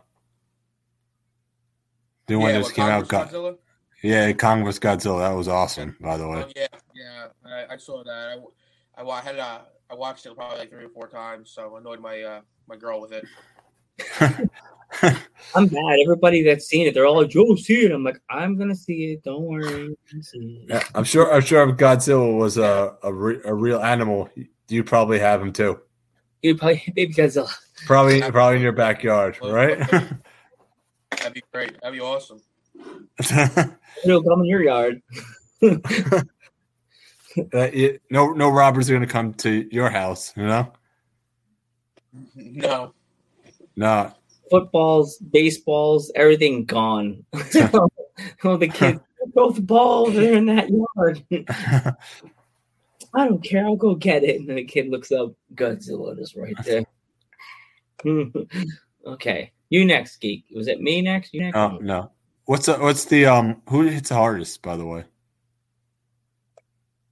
The 2.26 2.36
one 2.36 2.48
yeah, 2.48 2.52
that 2.52 2.58
what, 2.58 2.64
just 2.64 2.74
came 2.74 2.86
out. 2.86 3.08
Kong 3.08 3.08
Got. 3.08 3.30
Godzilla. 3.30 3.56
yeah, 4.02 4.32
Kong 4.32 4.64
vs. 4.64 4.80
Godzilla. 4.80 5.20
That 5.20 5.36
was 5.36 5.48
awesome. 5.48 5.96
By 6.00 6.16
the 6.16 6.28
way. 6.28 6.44
Oh, 6.44 6.52
yeah, 6.54 6.66
yeah, 6.94 7.26
I, 7.44 7.74
I 7.74 7.76
saw 7.76 8.02
that. 8.04 8.38
I, 8.38 9.00
I, 9.00 9.02
wa- 9.02 9.20
had 9.20 9.38
uh, 9.38 9.60
I 9.90 9.94
watched 9.94 10.26
it 10.26 10.34
probably 10.34 10.58
like 10.58 10.70
three 10.70 10.84
or 10.84 10.88
four 10.88 11.08
times, 11.08 11.50
so 11.50 11.74
I 11.74 11.78
annoyed 11.78 12.00
my 12.00 12.22
uh, 12.22 12.40
my 12.68 12.76
girl 12.76 13.00
with 13.00 13.12
it. 13.12 13.24
I'm 15.54 15.66
bad. 15.66 15.98
Everybody 16.04 16.42
that's 16.42 16.66
seen 16.66 16.86
it, 16.86 16.94
they're 16.94 17.06
all 17.06 17.20
like, 17.20 17.30
"Joe, 17.30 17.54
see 17.56 17.84
it." 17.84 17.92
I'm 17.92 18.04
like, 18.04 18.20
"I'm 18.30 18.56
gonna 18.56 18.74
see 18.74 19.12
it. 19.12 19.24
Don't 19.24 19.42
worry." 19.42 19.96
I'm 20.12 20.22
it. 20.34 20.68
Yeah, 20.68 20.82
I'm 20.94 21.04
sure. 21.04 21.32
I'm 21.32 21.42
sure 21.42 21.68
if 21.68 21.76
Godzilla 21.76 22.36
was 22.36 22.58
a 22.58 22.96
a, 23.02 23.12
re, 23.12 23.38
a 23.44 23.54
real 23.54 23.80
animal, 23.80 24.28
you'd 24.68 24.86
probably 24.86 25.18
have 25.18 25.40
him 25.40 25.52
too. 25.52 25.80
You'd 26.42 26.58
probably 26.58 26.82
baby 26.94 27.14
Godzilla. 27.14 27.52
Probably, 27.86 28.20
probably 28.22 28.56
in 28.56 28.62
your 28.62 28.72
backyard, 28.72 29.38
right? 29.42 29.80
That'd 31.22 31.34
be 31.34 31.42
great. 31.52 31.80
That'd 31.80 31.94
be 31.98 32.00
awesome. 32.04 32.40
It'll 34.04 34.22
come 34.22 34.40
in 34.40 34.46
your 34.46 34.62
yard. 34.62 35.02
Uh, 37.54 37.70
you- 37.72 37.98
no, 38.10 38.32
no 38.32 38.50
robbers 38.50 38.90
are 38.90 38.92
gonna 38.92 39.06
come 39.06 39.32
to 39.32 39.66
your 39.74 39.88
house. 39.88 40.34
You 40.36 40.42
know, 40.44 40.70
No, 42.34 42.92
no. 43.74 44.12
Footballs, 44.50 45.16
baseballs, 45.16 46.12
everything 46.14 46.66
gone. 46.66 47.24
oh, 47.32 48.56
the 48.58 48.68
kids, 48.70 49.00
both 49.34 49.66
balls 49.66 50.14
are 50.14 50.30
in 50.34 50.44
that 50.44 50.68
yard. 50.68 51.24
I 53.14 53.24
don't 53.26 53.42
care. 53.42 53.64
I'll 53.64 53.76
go 53.76 53.94
get 53.94 54.24
it. 54.24 54.36
And 54.40 54.46
then 54.50 54.56
the 54.56 54.64
kid 54.64 54.88
looks 54.90 55.10
up. 55.10 55.32
Godzilla 55.54 56.18
is 56.20 56.36
right 56.36 56.54
there. 56.66 56.84
okay, 59.06 59.52
you 59.72 59.84
next, 59.84 60.16
geek. 60.20 60.44
Was 60.54 60.68
it 60.68 60.80
me 60.80 61.00
next? 61.02 61.32
You 61.34 61.40
next? 61.42 61.56
Oh 61.56 61.78
no. 61.80 62.10
What's 62.44 62.66
the, 62.66 62.74
what's 62.74 63.04
the 63.06 63.26
um? 63.26 63.62
Who 63.68 63.82
hits 63.82 64.08
the 64.10 64.14
hardest? 64.16 64.60
By 64.62 64.76
the 64.76 64.84
way, 64.86 65.04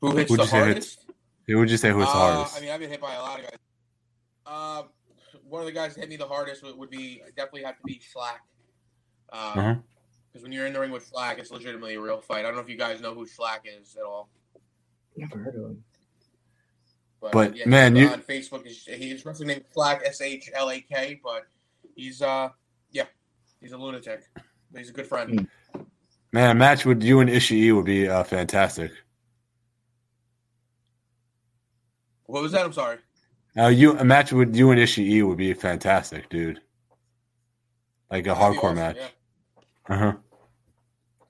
who 0.00 0.16
hits 0.16 0.30
Who'd 0.30 0.40
the 0.40 0.44
you 0.44 0.48
say 0.48 0.56
hits- 0.58 0.66
hardest? 0.96 1.06
who 1.46 1.58
would 1.58 1.70
you 1.70 1.76
say 1.76 1.90
who 1.90 1.98
hits 2.00 2.12
the 2.12 2.18
Uh, 2.18 2.32
hardest? 2.34 2.56
I 2.56 2.60
mean, 2.60 2.70
I've 2.70 2.80
been 2.80 2.90
hit 2.90 3.00
by 3.00 3.14
a 3.14 3.20
lot 3.20 3.38
of 3.40 3.44
guys. 3.46 3.58
Uh, 4.46 4.82
one 5.48 5.60
of 5.62 5.66
the 5.66 5.72
guys 5.72 5.94
that 5.94 6.00
hit 6.00 6.08
me 6.10 6.16
the 6.16 6.26
hardest 6.26 6.62
would, 6.62 6.76
would 6.76 6.90
be 6.90 7.22
definitely 7.36 7.62
have 7.64 7.76
to 7.76 7.82
be 7.84 7.94
Shlak. 8.00 8.38
Because 9.30 9.56
Uh-huh. 9.56 9.74
when 10.40 10.52
you're 10.52 10.66
in 10.66 10.72
the 10.72 10.80
ring 10.80 10.90
with 10.90 11.10
Shlak, 11.10 11.38
it's 11.38 11.50
legitimately 11.50 11.94
a 11.94 12.00
real 12.00 12.20
fight. 12.20 12.40
I 12.40 12.42
don't 12.42 12.54
know 12.56 12.60
if 12.62 12.68
you 12.68 12.76
guys 12.76 13.00
know 13.00 13.14
who 13.14 13.26
Shlak 13.26 13.60
is 13.64 13.96
at 13.96 14.02
all. 14.04 14.28
Never 15.16 15.38
heard 15.38 15.54
of 15.56 15.62
him. 15.70 15.84
But, 17.20 17.32
But, 17.32 17.56
yeah, 17.56 17.66
man, 17.68 17.94
you- 17.96 18.08
on 18.08 18.22
Facebook. 18.22 18.64
His, 18.66 18.84
his 18.86 19.24
wrestling 19.26 19.48
name 19.48 19.58
is 19.58 19.64
Shlak 19.76 20.02
S 20.04 20.20
H 20.20 20.50
L 20.54 20.70
A 20.70 20.80
K. 20.80 21.20
But 21.22 21.46
he's 21.94 22.22
uh, 22.22 22.48
yeah, 22.90 23.06
he's 23.60 23.72
a 23.72 23.78
lunatic. 23.78 24.22
But 24.34 24.78
he's 24.78 24.90
a 24.90 24.92
good 24.92 25.06
friend. 25.06 25.48
Man, 26.32 26.50
a 26.50 26.54
match 26.54 26.84
with 26.84 27.02
you 27.02 27.20
and 27.20 27.28
Ishii 27.28 27.74
would 27.74 27.84
be 27.86 28.08
uh, 28.08 28.22
fantastic. 28.22 28.92
What 32.26 32.42
was 32.42 32.52
that? 32.52 32.64
I'm 32.64 32.72
sorry. 32.72 32.98
Uh, 33.58 33.66
you 33.66 33.98
a 33.98 34.04
match 34.04 34.32
with 34.32 34.54
you 34.54 34.70
and 34.70 34.80
Ishii 34.80 35.26
would 35.26 35.38
be 35.38 35.52
fantastic, 35.54 36.28
dude. 36.28 36.60
Like 38.10 38.26
a 38.26 38.28
That'd 38.28 38.42
hardcore 38.42 38.64
awesome, 38.64 38.74
match. 38.76 38.96
yeah. 38.98 39.94
Uh-huh. 39.94 40.12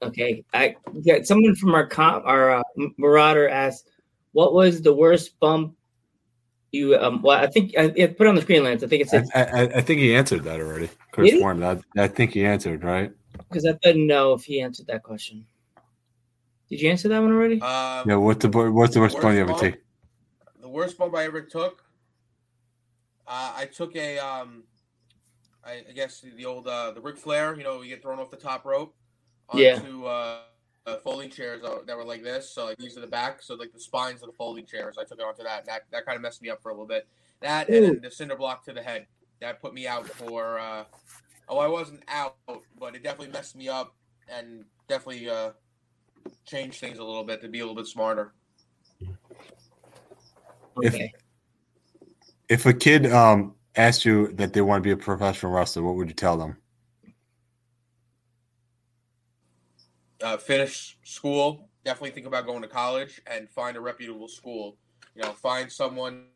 Okay, 0.03 0.45
I 0.53 0.77
yeah. 1.03 1.23
Someone 1.23 1.55
from 1.55 1.75
our 1.75 1.87
com, 1.87 2.23
our 2.25 2.51
uh, 2.59 2.63
Marauder 2.99 3.49
asked, 3.49 3.89
"What 4.33 4.53
was 4.53 4.83
the 4.83 4.95
worst 4.95 5.39
bump 5.41 5.75
you?" 6.73 6.97
Um, 6.97 7.23
well, 7.23 7.39
I 7.39 7.47
think 7.47 7.75
I, 7.79 7.93
yeah, 7.97 8.09
put 8.09 8.23
it 8.23 8.27
on 8.27 8.35
the 8.35 8.43
screen, 8.43 8.65
Lance. 8.65 8.83
I 8.83 8.87
think 8.87 9.03
it's 9.03 9.15
I, 9.15 9.25
I, 9.35 9.63
I 9.77 9.81
think 9.81 10.01
he 10.01 10.15
answered 10.15 10.45
that 10.45 10.61
already. 10.61 10.89
Could 11.13 11.27
have 11.27 11.39
Did 11.39 11.55
he? 11.57 11.61
that. 11.61 11.83
I 11.97 12.09
think 12.09 12.33
he 12.33 12.45
answered 12.45 12.85
right. 12.85 13.13
because 13.49 13.67
I 13.67 13.73
didn't 13.83 14.07
know 14.07 14.33
if 14.35 14.45
he 14.45 14.61
answered 14.61 14.87
that 14.87 15.03
question. 15.03 15.47
Did 16.69 16.81
you 16.81 16.91
answer 16.91 17.09
that 17.09 17.21
one 17.21 17.33
already? 17.33 17.61
Um, 17.61 18.09
Yeah. 18.09 18.17
What's 18.17 18.43
the 18.43 18.49
bo- 18.49 18.71
what's 18.71 18.95
the 18.95 19.01
worst 19.01 19.15
Worst 19.17 19.23
bump 19.23 19.35
you 19.35 19.41
ever 19.41 19.49
bump? 19.53 19.61
take? 19.61 19.77
the 20.61 20.69
worst 20.69 20.97
bump 20.97 21.15
I 21.17 21.25
ever 21.25 21.41
took. 21.41 21.83
Uh, 23.27 23.53
I 23.57 23.65
took 23.67 23.97
a, 23.97 24.19
um, 24.19 24.65
I, 25.65 25.85
I 25.89 25.93
guess 25.93 26.21
the 26.21 26.45
old 26.45 26.67
uh, 26.69 26.93
the 26.93 27.01
Ric 27.01 27.17
Flair. 27.17 27.57
You 27.57 27.65
know, 27.65 27.83
you 27.83 27.89
get 27.89 28.03
thrown 28.03 28.19
off 28.21 28.31
the 28.31 28.37
top 28.37 28.65
rope 28.65 28.95
Yeah. 29.55 29.77
onto 29.77 30.07
uh, 30.07 30.09
uh, 30.09 30.39
folding 30.99 31.31
chairs 31.31 31.63
that 31.63 31.97
were- 31.97 32.05
like 32.05 32.23
this. 32.23 32.51
So 32.51 32.65
like 32.67 32.79
these 32.79 32.97
are 32.97 33.01
the 33.01 33.07
back. 33.07 33.43
So 33.43 33.55
like 33.55 33.73
the 33.73 33.81
spines 33.81 34.23
of 34.23 34.29
the 34.29 34.35
folding 34.37 34.67
chairs. 34.67 34.97
I 34.99 35.05
took 35.05 35.19
it 35.19 35.25
onto 35.25 35.43
that. 35.45 35.65
That 35.67 35.83
that 35.91 36.05
kind 36.05 36.17
of 36.17 36.23
messed 36.23 36.43
me 36.43 36.51
up 36.51 36.61
for 36.63 36.71
a 36.71 36.73
little 36.73 36.87
bit. 36.87 37.07
That 37.41 37.69
and 37.69 37.85
then 37.85 38.01
the 38.03 38.11
cinder 38.11 38.37
block 38.37 38.65
to 38.67 38.73
the 38.73 38.83
head. 38.83 39.07
That 39.41 39.61
put 39.61 39.73
me 39.75 39.87
out 39.87 40.07
for. 40.07 40.59
Uh, 40.59 40.85
oh, 41.49 41.59
I 41.59 41.67
wasn't 41.69 42.03
out, 42.09 42.37
but 42.79 42.95
it 42.95 43.03
definitely 43.03 43.33
messed 43.33 43.57
me 43.57 43.69
up 43.69 43.95
and 44.29 44.65
definitely 44.89 45.29
uh, 45.31 45.53
changed 46.45 46.79
things 46.81 46.99
a 46.99 47.05
little 47.05 47.25
bit 47.25 47.41
to 47.43 47.49
be 47.49 47.61
a 47.61 47.63
little 47.63 47.77
bit 47.77 47.87
smarter. 47.87 48.33
if- 49.01 50.95
Okay, 50.95 51.13
If 52.49 52.67
a 52.67 52.73
kid 52.75 53.07
um 53.13 53.55
asked 53.77 54.05
you 54.05 54.29
that 54.35 54.53
they 54.53 54.61
want 54.61 54.83
to 54.83 54.87
be 54.87 54.91
a 54.93 54.97
professional 54.97 55.53
wrestler, 55.53 55.83
what 55.83 55.95
would 55.97 56.09
you 56.09 56.15
tell 56.15 56.37
them? 56.37 56.57
Uh, 60.23 60.37
finish 60.37 60.99
school, 61.03 61.69
definitely 61.85 62.11
think 62.11 62.27
about 62.27 62.47
going 62.47 62.63
to 62.63 62.69
college 62.69 63.21
and 63.27 63.49
find 63.51 63.77
a 63.77 63.81
reputable 63.81 64.29
school. 64.29 64.77
You 65.15 65.23
know, 65.23 65.33
find 65.33 65.71
someone 65.71 66.27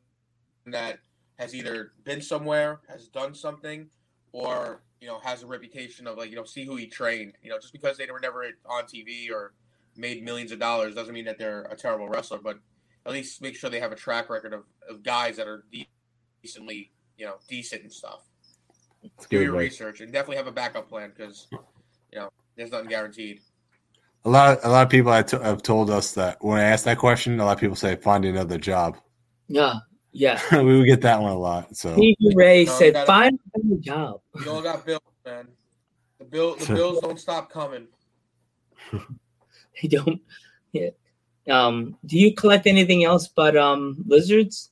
that 0.66 0.99
has 1.38 1.55
either 1.55 1.92
been 2.05 2.23
somewhere, 2.23 2.81
has 2.88 3.09
done 3.09 3.35
something, 3.35 3.88
or 4.33 4.83
you 5.01 5.07
know 5.07 5.18
has 5.20 5.42
a 5.42 5.47
reputation 5.47 6.07
of 6.07 6.16
like 6.16 6.31
you 6.31 6.37
know 6.37 6.44
see 6.44 6.64
who 6.64 6.77
he 6.77 6.87
trained. 6.87 7.35
You 7.42 7.51
know, 7.51 7.59
just 7.59 7.73
because 7.73 7.97
they 7.97 8.07
were 8.11 8.20
never 8.20 8.44
on 8.66 8.85
TV 8.85 9.31
or 9.31 9.55
made 9.97 10.25
millions 10.25 10.53
of 10.53 10.59
dollars 10.59 10.94
doesn't 10.94 11.14
mean 11.14 11.25
that 11.27 11.38
they're 11.38 11.62
a 11.70 11.77
terrible 11.77 12.09
wrestler. 12.09 12.38
But 12.38 12.59
at 13.07 13.12
least 13.12 13.42
make 13.42 13.55
sure 13.55 13.70
they 13.70 13.81
have 13.81 13.92
a 13.92 13.97
track 13.97 14.31
record 14.31 14.55
of, 14.55 14.64
of 14.88 15.03
guys 15.03 15.37
that 15.37 15.47
are 15.47 15.64
de- 15.70 15.88
decently 16.42 16.90
you 17.16 17.27
know 17.27 17.35
decent 17.49 17.83
and 17.83 17.92
stuff. 17.92 18.23
Do 19.29 19.40
your 19.40 19.53
research 19.53 20.01
and 20.01 20.12
definitely 20.12 20.37
have 20.37 20.47
a 20.47 20.53
backup 20.53 20.88
plan 20.88 21.12
because 21.14 21.47
you 21.51 22.18
know 22.18 22.31
there's 22.57 22.70
nothing 22.70 22.88
guaranteed. 22.88 23.40
A 24.26 24.30
lot, 24.30 24.58
a 24.64 24.70
lot 24.70 24.82
of 24.84 24.88
people 24.90 25.12
have, 25.12 25.26
t- 25.26 25.37
have 25.37 25.62
told 25.62 25.90
us 25.90 26.12
that 26.12 26.38
when 26.42 26.58
I 26.58 26.64
ask 26.64 26.84
that 26.84 26.96
question, 26.98 27.38
a 27.40 27.44
lot 27.44 27.52
of 27.52 27.58
people 27.60 27.76
say 27.76 27.94
find 27.96 28.24
another 28.24 28.56
job. 28.58 28.96
yeah, 29.48 29.74
yeah. 30.12 30.40
we 30.62 30.78
would 30.78 30.87
get 30.87 31.02
that 31.02 31.20
one 31.20 31.32
a 31.32 31.38
lot. 31.38 31.76
So 31.76 31.92
Stevie 31.94 32.34
Ray 32.34 32.64
No, 32.64 32.72
said, 32.72 32.92
gotta- 32.94 33.06
"Find 33.06 33.38
a 33.54 33.76
job." 33.80 34.20
You 34.42 34.50
all 34.50 34.62
got 34.62 34.87
bills, 34.87 35.02
man. 35.26 35.48
The 36.18 36.24
bill, 36.24 36.54
the 36.56 36.66
bills 36.74 37.00
don't 37.00 37.20
stop 37.20 37.50
coming. 37.50 37.87
they 39.82 39.88
don't. 39.88 40.22
Yeah. 40.72 40.90
Um. 41.50 41.98
Do 42.06 42.18
you 42.18 42.34
collect 42.34 42.66
anything 42.66 43.04
else 43.04 43.28
but 43.28 43.56
um 43.56 44.02
lizards? 44.06 44.70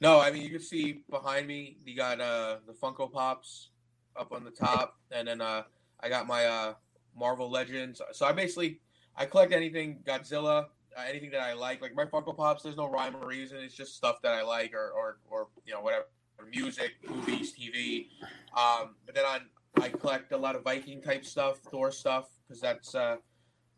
No, 0.00 0.18
I 0.20 0.32
mean 0.32 0.42
you 0.42 0.50
can 0.50 0.60
see 0.60 1.04
behind 1.08 1.46
me. 1.46 1.76
You 1.84 1.94
got 1.96 2.20
uh 2.20 2.56
the 2.66 2.72
Funko 2.72 3.12
Pops 3.12 3.68
up 4.16 4.32
on 4.32 4.42
the 4.44 4.50
top, 4.50 4.96
and 5.12 5.28
then 5.28 5.40
uh 5.40 5.62
I 6.02 6.08
got 6.08 6.26
my 6.26 6.44
uh 6.44 6.74
Marvel 7.16 7.50
Legends. 7.50 8.00
So 8.12 8.26
I 8.26 8.32
basically 8.32 8.80
I 9.16 9.26
collect 9.26 9.52
anything 9.52 9.98
Godzilla, 10.04 10.66
uh, 10.96 11.02
anything 11.08 11.30
that 11.30 11.40
I 11.40 11.52
like. 11.52 11.82
Like 11.82 11.94
my 11.94 12.04
Funko 12.04 12.36
Pops, 12.36 12.62
there's 12.62 12.76
no 12.76 12.88
rhyme 12.88 13.16
or 13.16 13.26
reason. 13.26 13.58
It's 13.58 13.74
just 13.74 13.96
stuff 13.96 14.22
that 14.22 14.32
I 14.32 14.42
like, 14.42 14.74
or 14.74 14.90
or, 14.90 15.18
or 15.30 15.48
you 15.66 15.72
know 15.72 15.80
whatever, 15.80 16.06
music, 16.50 16.92
movies, 17.08 17.54
TV. 17.54 18.08
Um, 18.56 18.96
but 19.06 19.14
then 19.14 19.24
on 19.24 19.40
I 19.82 19.88
collect 19.88 20.32
a 20.32 20.36
lot 20.36 20.56
of 20.56 20.64
Viking 20.64 21.00
type 21.00 21.24
stuff, 21.24 21.58
Thor 21.70 21.90
stuff, 21.90 22.28
because 22.46 22.60
that's 22.60 22.94
uh 22.94 23.16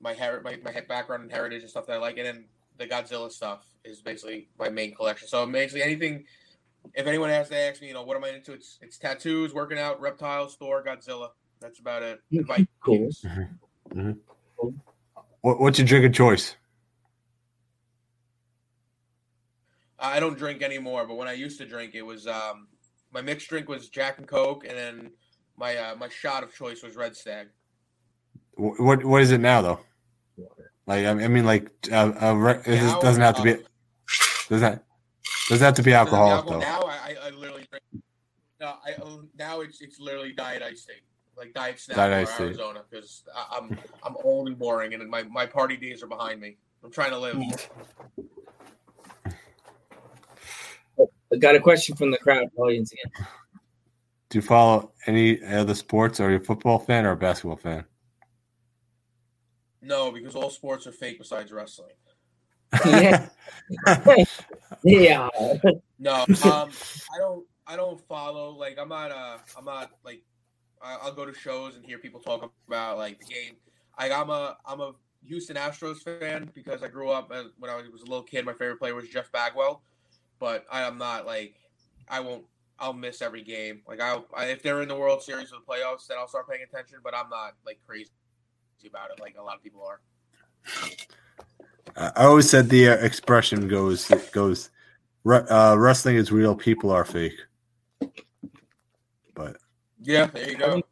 my 0.00 0.14
her- 0.14 0.40
my 0.42 0.58
my 0.62 0.80
background 0.88 1.24
and 1.24 1.32
heritage 1.32 1.62
and 1.62 1.70
stuff 1.70 1.86
that 1.86 1.94
I 1.94 1.98
like, 1.98 2.16
and 2.16 2.26
then 2.26 2.44
the 2.78 2.86
Godzilla 2.86 3.30
stuff 3.30 3.64
is 3.84 4.00
basically 4.00 4.48
my 4.58 4.68
main 4.68 4.94
collection. 4.94 5.28
So 5.28 5.46
basically 5.46 5.82
anything. 5.82 6.24
If 6.92 7.06
anyone 7.06 7.30
has 7.30 7.48
to 7.48 7.56
ask 7.58 7.80
me, 7.80 7.88
you 7.88 7.94
know, 7.94 8.02
what 8.02 8.14
am 8.14 8.24
I 8.24 8.28
into? 8.28 8.52
It's 8.52 8.78
it's 8.82 8.98
tattoos, 8.98 9.54
working 9.54 9.78
out, 9.78 10.00
reptiles, 10.02 10.56
Thor, 10.56 10.84
Godzilla. 10.84 11.30
That's 11.60 11.78
about 11.80 12.02
it. 12.02 12.20
And 12.32 12.46
Cool. 12.80 13.10
Vikings. 13.10 13.24
What, 15.40 15.60
what's 15.60 15.78
your 15.78 15.86
drink 15.86 16.06
of 16.06 16.12
choice? 16.12 16.56
I 19.98 20.20
don't 20.20 20.36
drink 20.36 20.62
anymore, 20.62 21.06
but 21.06 21.16
when 21.16 21.28
I 21.28 21.32
used 21.32 21.58
to 21.58 21.66
drink, 21.66 21.94
it 21.94 22.02
was 22.02 22.26
um, 22.26 22.68
my 23.12 23.20
mixed 23.22 23.48
drink 23.48 23.68
was 23.68 23.88
Jack 23.88 24.18
and 24.18 24.26
Coke, 24.26 24.64
and 24.66 24.76
then 24.76 25.10
my 25.56 25.76
uh, 25.76 25.94
my 25.96 26.08
shot 26.08 26.42
of 26.42 26.52
choice 26.54 26.82
was 26.82 26.96
Red 26.96 27.16
Stag. 27.16 27.48
What 28.56 29.04
what 29.04 29.22
is 29.22 29.30
it 29.32 29.38
now 29.38 29.62
though? 29.62 29.80
Like 30.86 31.06
I 31.06 31.14
mean, 31.14 31.44
like 31.46 31.70
uh, 31.90 32.12
uh, 32.20 32.34
re- 32.34 32.60
it 32.66 32.76
Now, 32.82 33.00
doesn't 33.00 33.22
have 33.22 33.36
to 33.36 33.42
be 33.42 33.52
uh, 33.54 33.58
doesn't 34.48 34.60
that 34.60 34.84
doesn't 35.48 35.64
have 35.64 35.74
to 35.74 35.82
be 35.82 35.94
alcoholic 35.94 36.44
Now, 36.44 36.50
though. 36.50 36.58
now 36.58 36.80
I, 36.82 36.94
I- 37.22 37.26
I 37.26 37.30
literally 37.30 37.66
drink. 37.70 38.04
No, 38.60 38.74
I 38.84 38.94
now 39.38 39.60
it's 39.60 39.80
it's 39.80 39.98
literally 39.98 40.32
diet 40.32 40.62
iced 40.62 40.86
tea, 40.88 40.94
like 41.36 41.52
diet 41.54 41.80
snap 41.80 41.96
Diet 41.96 42.12
or 42.12 42.16
iced 42.16 42.36
tea. 42.36 42.44
Arizona, 42.44 42.82
because 42.88 43.24
I'm 43.50 43.78
I'm 44.02 44.16
old 44.22 44.48
and 44.48 44.58
boring, 44.58 44.94
and 44.94 45.08
my 45.08 45.22
my 45.24 45.46
party 45.46 45.76
days 45.76 46.02
are 46.02 46.06
behind 46.06 46.40
me. 46.40 46.56
I'm 46.82 46.90
trying 46.90 47.10
to 47.10 47.18
live. 47.18 47.36
I 51.32 51.36
got 51.36 51.56
a 51.56 51.60
question 51.60 51.96
from 51.96 52.10
the 52.10 52.18
crowd 52.18 52.48
audience 52.56 52.92
again. 52.92 53.26
Do 54.28 54.38
you 54.38 54.42
follow 54.42 54.92
any 55.06 55.42
other 55.42 55.74
sports? 55.74 56.20
Are 56.20 56.30
you 56.30 56.36
a 56.36 56.40
football 56.40 56.78
fan 56.78 57.06
or 57.06 57.12
a 57.12 57.16
basketball 57.16 57.56
fan? 57.56 57.84
No, 59.82 60.10
because 60.10 60.34
all 60.34 60.50
sports 60.50 60.86
are 60.86 60.92
fake 60.92 61.18
besides 61.18 61.52
wrestling. 61.52 61.92
Yeah. 62.84 63.28
Yeah. 64.82 65.28
No, 65.98 66.12
um, 66.12 66.26
I 66.44 67.18
don't. 67.18 67.46
I 67.66 67.76
don't 67.76 68.00
follow. 68.06 68.50
Like, 68.50 68.76
I'm 68.78 68.88
not. 68.88 69.10
Uh, 69.10 69.38
I'm 69.56 69.64
not 69.64 69.90
like. 70.04 70.22
I, 70.84 70.98
I'll 71.02 71.12
go 71.12 71.24
to 71.24 71.34
shows 71.34 71.76
and 71.76 71.84
hear 71.84 71.98
people 71.98 72.20
talk 72.20 72.52
about 72.68 72.98
like 72.98 73.18
the 73.18 73.26
game. 73.26 73.56
Like, 73.98 74.12
I'm 74.12 74.30
a. 74.30 74.56
I'm 74.66 74.80
a 74.80 74.92
Houston 75.26 75.56
Astros 75.56 76.02
fan 76.02 76.50
because 76.54 76.82
I 76.82 76.88
grew 76.88 77.08
up 77.08 77.32
as, 77.32 77.46
when 77.58 77.70
I 77.70 77.76
was 77.76 78.02
a 78.02 78.04
little 78.04 78.22
kid. 78.22 78.44
My 78.44 78.52
favorite 78.52 78.78
player 78.78 78.94
was 78.94 79.08
Jeff 79.08 79.32
Bagwell, 79.32 79.80
but 80.38 80.66
I 80.70 80.82
am 80.82 80.98
not 80.98 81.26
like. 81.26 81.54
I 82.08 82.20
won't. 82.20 82.44
I'll 82.78 82.92
miss 82.92 83.22
every 83.22 83.42
game. 83.42 83.80
Like, 83.88 84.00
I'll, 84.00 84.26
I 84.36 84.46
if 84.46 84.62
they're 84.62 84.82
in 84.82 84.88
the 84.88 84.96
World 84.96 85.22
Series 85.22 85.52
or 85.52 85.60
the 85.60 85.64
playoffs, 85.66 86.08
then 86.08 86.18
I'll 86.18 86.28
start 86.28 86.48
paying 86.48 86.62
attention. 86.62 86.98
But 87.02 87.14
I'm 87.14 87.30
not 87.30 87.54
like 87.64 87.78
crazy 87.86 88.10
about 88.86 89.10
it 89.10 89.18
like 89.20 89.34
a 89.38 89.42
lot 89.42 89.56
of 89.56 89.62
people 89.62 89.82
are. 89.82 90.00
I 91.96 92.12
I 92.16 92.24
always 92.24 92.50
said 92.50 92.68
the 92.68 92.86
expression 92.86 93.68
goes 93.68 94.08
goes, 94.32 94.70
uh, 95.26 95.76
wrestling 95.78 96.16
is 96.16 96.30
real, 96.30 96.54
people 96.54 96.90
are 96.90 97.04
fake. 97.04 97.40
But 100.04 100.12
Yeah, 100.12 100.26
there 100.26 100.50
you 100.50 100.56
go. 100.56 100.66
Have 100.70 100.76
you 100.76 100.82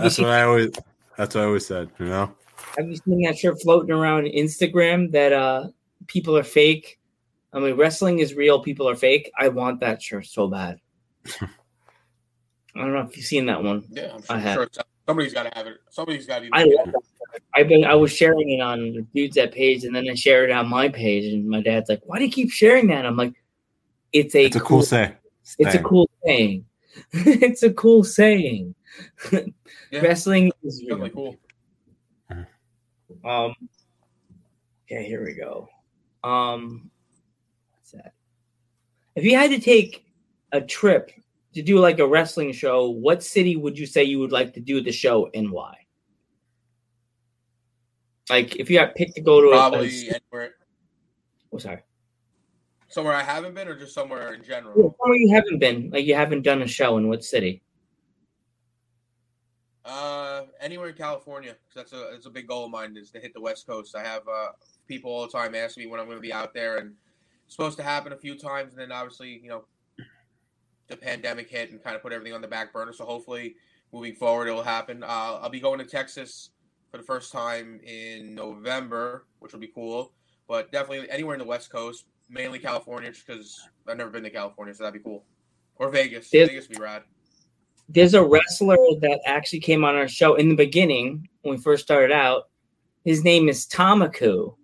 that's 0.00 0.16
seen- 0.16 0.24
what 0.26 0.34
I 0.34 0.42
always 0.42 0.70
that's 1.16 1.34
what 1.34 1.42
I 1.42 1.46
always 1.46 1.66
said. 1.66 1.90
You 1.98 2.06
know, 2.06 2.34
Have 2.78 2.88
you 2.88 2.96
seen 2.96 3.22
that 3.22 3.38
shirt 3.38 3.60
floating 3.60 3.90
around 3.92 4.24
Instagram 4.24 5.12
that 5.12 5.32
uh 5.32 5.68
people 6.06 6.36
are 6.36 6.42
fake? 6.42 6.98
I 7.52 7.58
mean, 7.58 7.76
wrestling 7.76 8.20
is 8.20 8.34
real, 8.34 8.60
people 8.62 8.88
are 8.88 8.94
fake. 8.96 9.30
I 9.38 9.48
want 9.48 9.80
that 9.80 10.00
shirt 10.02 10.26
so 10.26 10.48
bad. 10.48 10.78
I 11.40 11.48
don't 12.76 12.92
know 12.92 13.00
if 13.00 13.16
you've 13.16 13.26
seen 13.26 13.46
that 13.46 13.62
one. 13.62 13.84
Yeah, 13.90 14.12
I'm 14.14 14.22
I 14.30 14.34
sure, 14.34 14.38
have. 14.38 14.54
sure 14.54 14.68
somebody's 15.06 15.34
got 15.34 15.42
to 15.42 15.50
have 15.58 15.66
it. 15.66 15.78
Somebody's 15.90 16.26
got 16.26 16.38
to. 16.40 16.48
I 16.52 16.62
love 16.64 16.92
that. 16.92 17.40
I've 17.54 17.68
been 17.68 17.84
I 17.84 17.94
was 17.96 18.12
sharing 18.12 18.50
it 18.50 18.60
on 18.60 18.92
the 18.94 19.02
dudes 19.14 19.34
that 19.34 19.52
page, 19.52 19.84
and 19.84 19.94
then 19.94 20.08
I 20.08 20.14
shared 20.14 20.50
it 20.50 20.52
on 20.52 20.68
my 20.68 20.88
page, 20.88 21.32
and 21.32 21.48
my 21.48 21.60
dad's 21.60 21.88
like, 21.88 22.00
"Why 22.04 22.18
do 22.18 22.24
you 22.24 22.30
keep 22.30 22.50
sharing 22.52 22.86
that?" 22.88 23.04
I'm 23.04 23.16
like, 23.16 23.34
"It's 24.12 24.34
a 24.36 24.44
it's 24.46 24.56
a 24.56 24.60
cool 24.60 24.82
say. 24.82 25.14
It's 25.58 25.74
a 25.74 25.82
cool 25.82 26.08
saying. 26.24 26.64
it's 27.12 27.62
a 27.62 27.72
cool 27.72 28.04
saying. 28.04 28.74
Yeah. 29.90 30.00
Wrestling 30.02 30.52
is 30.62 30.82
real. 30.86 30.98
Definitely 30.98 31.10
cool. 31.10 31.36
Um. 33.24 33.54
Okay, 34.90 35.04
here 35.04 35.24
we 35.24 35.34
go. 35.34 35.68
Um, 36.24 36.90
what's 37.72 37.92
that? 37.92 38.12
If 39.14 39.24
you 39.24 39.36
had 39.36 39.50
to 39.50 39.60
take 39.60 40.04
a 40.52 40.60
trip 40.60 41.12
to 41.54 41.62
do 41.62 41.78
like 41.78 41.98
a 41.98 42.06
wrestling 42.06 42.52
show, 42.52 42.90
what 42.90 43.22
city 43.22 43.56
would 43.56 43.78
you 43.78 43.86
say 43.86 44.04
you 44.04 44.18
would 44.18 44.32
like 44.32 44.52
to 44.54 44.60
do 44.60 44.80
the 44.80 44.92
show 44.92 45.30
and 45.34 45.50
why? 45.50 45.74
Like, 48.28 48.56
if 48.56 48.70
you 48.70 48.78
got 48.78 48.94
picked 48.94 49.16
to 49.16 49.20
go 49.20 49.40
to 49.40 49.48
a, 49.48 49.50
Probably 49.52 50.08
a 50.08 50.14
anywhere, 50.14 50.54
oh, 51.52 51.58
sorry, 51.58 51.82
somewhere 52.90 53.14
I 53.14 53.22
haven't 53.22 53.54
been, 53.54 53.68
or 53.68 53.76
just 53.76 53.94
somewhere 53.94 54.34
in 54.34 54.40
Yeah, 54.40 54.46
general. 54.46 54.96
somewhere 55.00 55.18
you 55.18 55.34
haven't 55.34 55.58
been, 55.58 55.90
like 55.90 56.04
you 56.04 56.14
haven't 56.14 56.42
done 56.42 56.60
a 56.62 56.66
show 56.68 56.98
in 56.98 57.08
what 57.08 57.24
city? 57.24 57.62
Uh, 59.84 60.42
anywhere 60.60 60.88
in 60.90 60.94
California, 60.94 61.54
'cause 61.54 61.74
that's 61.74 61.92
a 61.92 62.10
it's 62.14 62.26
a 62.26 62.30
big 62.30 62.46
goal 62.46 62.66
of 62.66 62.70
mine 62.70 62.96
is 62.96 63.10
to 63.12 63.18
hit 63.20 63.32
the 63.32 63.40
West 63.40 63.66
Coast. 63.66 63.96
I 63.96 64.02
have 64.04 64.28
uh, 64.28 64.52
people 64.86 65.10
all 65.10 65.26
the 65.26 65.32
time 65.32 65.54
ask 65.54 65.78
me 65.78 65.86
when 65.86 65.98
I'm 65.98 66.06
going 66.06 66.18
to 66.18 66.22
be 66.22 66.32
out 66.32 66.52
there, 66.52 66.76
and 66.76 66.94
it's 67.46 67.54
supposed 67.56 67.78
to 67.78 67.82
happen 67.82 68.12
a 68.12 68.16
few 68.16 68.36
times, 68.36 68.72
and 68.74 68.80
then 68.80 68.92
obviously 68.92 69.40
you 69.42 69.48
know 69.48 69.64
the 70.88 70.96
pandemic 70.96 71.48
hit 71.48 71.70
and 71.70 71.82
kind 71.82 71.96
of 71.96 72.02
put 72.02 72.12
everything 72.12 72.34
on 72.34 72.42
the 72.42 72.48
back 72.48 72.72
burner. 72.72 72.92
So 72.92 73.04
hopefully 73.06 73.56
moving 73.92 74.14
forward 74.14 74.48
it 74.48 74.52
will 74.52 74.62
happen. 74.62 75.02
Uh, 75.02 75.38
I'll 75.40 75.48
be 75.48 75.60
going 75.60 75.78
to 75.78 75.84
Texas 75.86 76.50
for 76.90 76.98
the 76.98 77.04
first 77.04 77.32
time 77.32 77.80
in 77.84 78.34
November, 78.34 79.24
which 79.38 79.52
will 79.52 79.60
be 79.60 79.68
cool. 79.68 80.12
But 80.48 80.72
definitely 80.72 81.08
anywhere 81.08 81.34
in 81.36 81.38
the 81.40 81.46
West 81.46 81.70
Coast, 81.70 82.06
mainly 82.30 82.58
California, 82.58 83.10
just 83.10 83.26
because 83.26 83.60
I've 83.88 83.96
never 83.98 84.10
been 84.10 84.22
to 84.22 84.30
California, 84.30 84.74
so 84.74 84.84
that'd 84.84 85.00
be 85.00 85.04
cool. 85.04 85.24
Or 85.76 85.90
Vegas. 85.90 86.30
There's- 86.30 86.48
Vegas 86.48 86.68
would 86.68 86.78
be 86.78 86.82
rad. 86.82 87.02
there's 87.88 88.14
a 88.14 88.22
wrestler 88.24 88.76
that 89.00 89.20
actually 89.26 89.58
came 89.60 89.84
on 89.84 89.96
our 89.96 90.06
show 90.06 90.36
in 90.36 90.48
the 90.48 90.54
beginning 90.54 91.28
when 91.42 91.56
we 91.56 91.60
first 91.62 91.82
started 91.82 92.12
out. 92.12 92.48
His 93.04 93.24
name 93.24 93.48
is 93.48 93.66
Tamaku. 93.66 94.54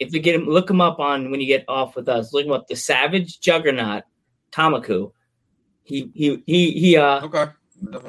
If 0.00 0.12
you 0.12 0.18
get 0.20 0.34
him, 0.34 0.46
look 0.46 0.68
him 0.68 0.80
up 0.80 0.98
on 0.98 1.30
when 1.30 1.40
you 1.40 1.46
get 1.46 1.64
off 1.68 1.94
with 1.94 2.08
us. 2.08 2.32
Look 2.32 2.46
him 2.46 2.52
up, 2.52 2.66
the 2.66 2.74
Savage 2.74 3.38
Juggernaut, 3.40 4.02
Tamaku. 4.50 5.12
He 5.84 6.10
he 6.14 6.42
he 6.46 6.70
he 6.72 6.96
uh 6.96 7.24
Okay. 7.26 7.46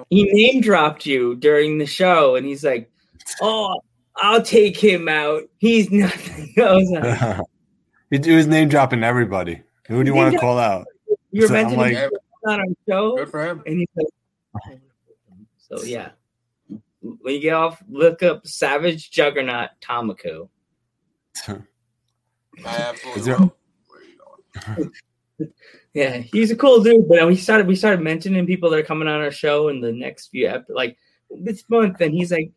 He 0.10 0.24
name 0.24 0.62
dropped 0.62 1.06
you 1.06 1.36
during 1.36 1.78
the 1.78 1.86
show, 1.86 2.36
and 2.36 2.46
he's 2.46 2.64
like, 2.64 2.90
"Oh, 3.42 3.80
I'll 4.18 4.42
take 4.42 4.76
him 4.78 5.08
out. 5.08 5.44
He's 5.60 5.92
nothing." 5.92 6.54
I 6.58 6.74
was 6.74 6.90
like, 6.90 7.40
he 8.12 8.20
do 8.20 8.38
his 8.38 8.46
name 8.48 8.70
dropping 8.70 9.04
everybody. 9.04 9.64
Who 9.88 10.04
do 10.04 10.12
you 10.12 10.16
want 10.16 10.34
to 10.34 10.40
call 10.40 10.60
out? 10.60 10.86
"You're 11.32 11.48
So 11.48 11.54
mentioning 11.54 11.80
like- 11.80 11.94
Yeah, 11.94 12.08
on 12.46 12.60
our 12.60 12.66
show." 12.88 13.16
good 13.18 13.30
for 13.30 13.46
him. 13.48 13.64
And 13.66 13.80
he's 13.80 13.88
like, 13.96 14.80
so 15.58 15.82
yeah. 15.84 16.10
When 17.02 17.34
you 17.34 17.40
get 17.40 17.54
off, 17.54 17.82
look 17.90 18.22
up 18.22 18.46
Savage 18.46 19.10
Juggernaut 19.10 19.70
Tamaku. 19.82 20.48
I 21.48 21.58
absolutely 22.66 23.22
there- 23.24 23.38
will. 23.40 23.56
Where 23.88 24.00
are 24.00 24.80
you 24.80 24.80
going? 25.38 25.52
Yeah, 25.94 26.18
he's 26.18 26.52
a 26.52 26.56
cool 26.56 26.82
dude. 26.84 27.08
But 27.10 27.26
we 27.28 27.36
started 27.36 27.66
we 27.68 27.76
started 27.76 28.02
mentioning 28.02 28.46
people 28.46 28.70
that 28.70 28.80
are 28.80 28.84
coming 28.84 29.08
on 29.08 29.20
our 29.22 29.32
show 29.32 29.70
in 29.70 29.82
the 29.82 29.92
next 29.92 30.28
few 30.28 30.48
ep- 30.48 30.68
like 30.70 30.96
this 31.30 31.64
month, 31.70 32.00
and 32.02 32.14
he's 32.14 32.32
like, 32.32 32.52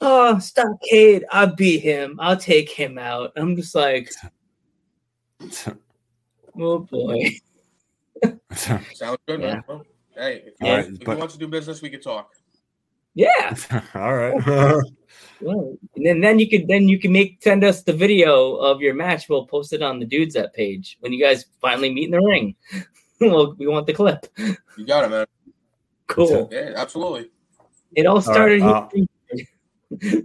"Oh, 0.00 0.38
Stockade, 0.38 1.24
I'll 1.32 1.54
beat 1.54 1.80
him. 1.80 2.18
I'll 2.20 2.36
take 2.36 2.70
him 2.70 2.96
out." 2.96 3.32
I'm 3.36 3.56
just 3.56 3.74
like, 3.74 4.10
"Oh 6.58 6.78
boy." 6.80 7.30
Sounds 8.52 9.18
good, 9.26 9.40
man. 9.40 9.62
Well, 9.68 9.84
hey, 10.16 10.42
if, 10.46 10.54
All 10.60 10.76
right, 10.76 10.86
if 10.86 11.04
but- 11.04 11.14
he 11.14 11.18
wants 11.18 11.34
to 11.34 11.40
do 11.40 11.48
business, 11.48 11.82
we 11.82 11.90
could 11.90 12.02
talk. 12.02 12.32
Yeah. 13.14 13.56
All 13.94 14.14
right. 14.14 14.82
Well, 15.40 15.76
and 15.96 16.06
then, 16.06 16.20
then 16.20 16.38
you 16.38 16.48
could 16.48 16.68
then 16.68 16.88
you 16.88 16.98
can 16.98 17.12
make 17.12 17.42
send 17.42 17.64
us 17.64 17.82
the 17.82 17.92
video 17.92 18.56
of 18.56 18.80
your 18.80 18.94
match. 18.94 19.28
We'll 19.28 19.46
post 19.46 19.72
it 19.72 19.82
on 19.82 19.98
the 19.98 20.06
dudes 20.06 20.34
that 20.34 20.54
page 20.54 20.98
when 21.00 21.12
you 21.12 21.22
guys 21.22 21.46
finally 21.60 21.92
meet 21.92 22.06
in 22.06 22.10
the 22.12 22.20
ring. 22.20 22.54
well, 23.20 23.54
we 23.58 23.66
want 23.66 23.86
the 23.86 23.92
clip. 23.92 24.26
You 24.36 24.86
got 24.86 25.04
it, 25.04 25.10
man. 25.10 25.26
Cool. 26.06 26.48
Yeah, 26.50 26.72
absolutely. 26.76 27.30
It 27.94 28.06
all 28.06 28.20
started 28.20 28.62
uh, 28.62 28.88
here. 28.92 30.22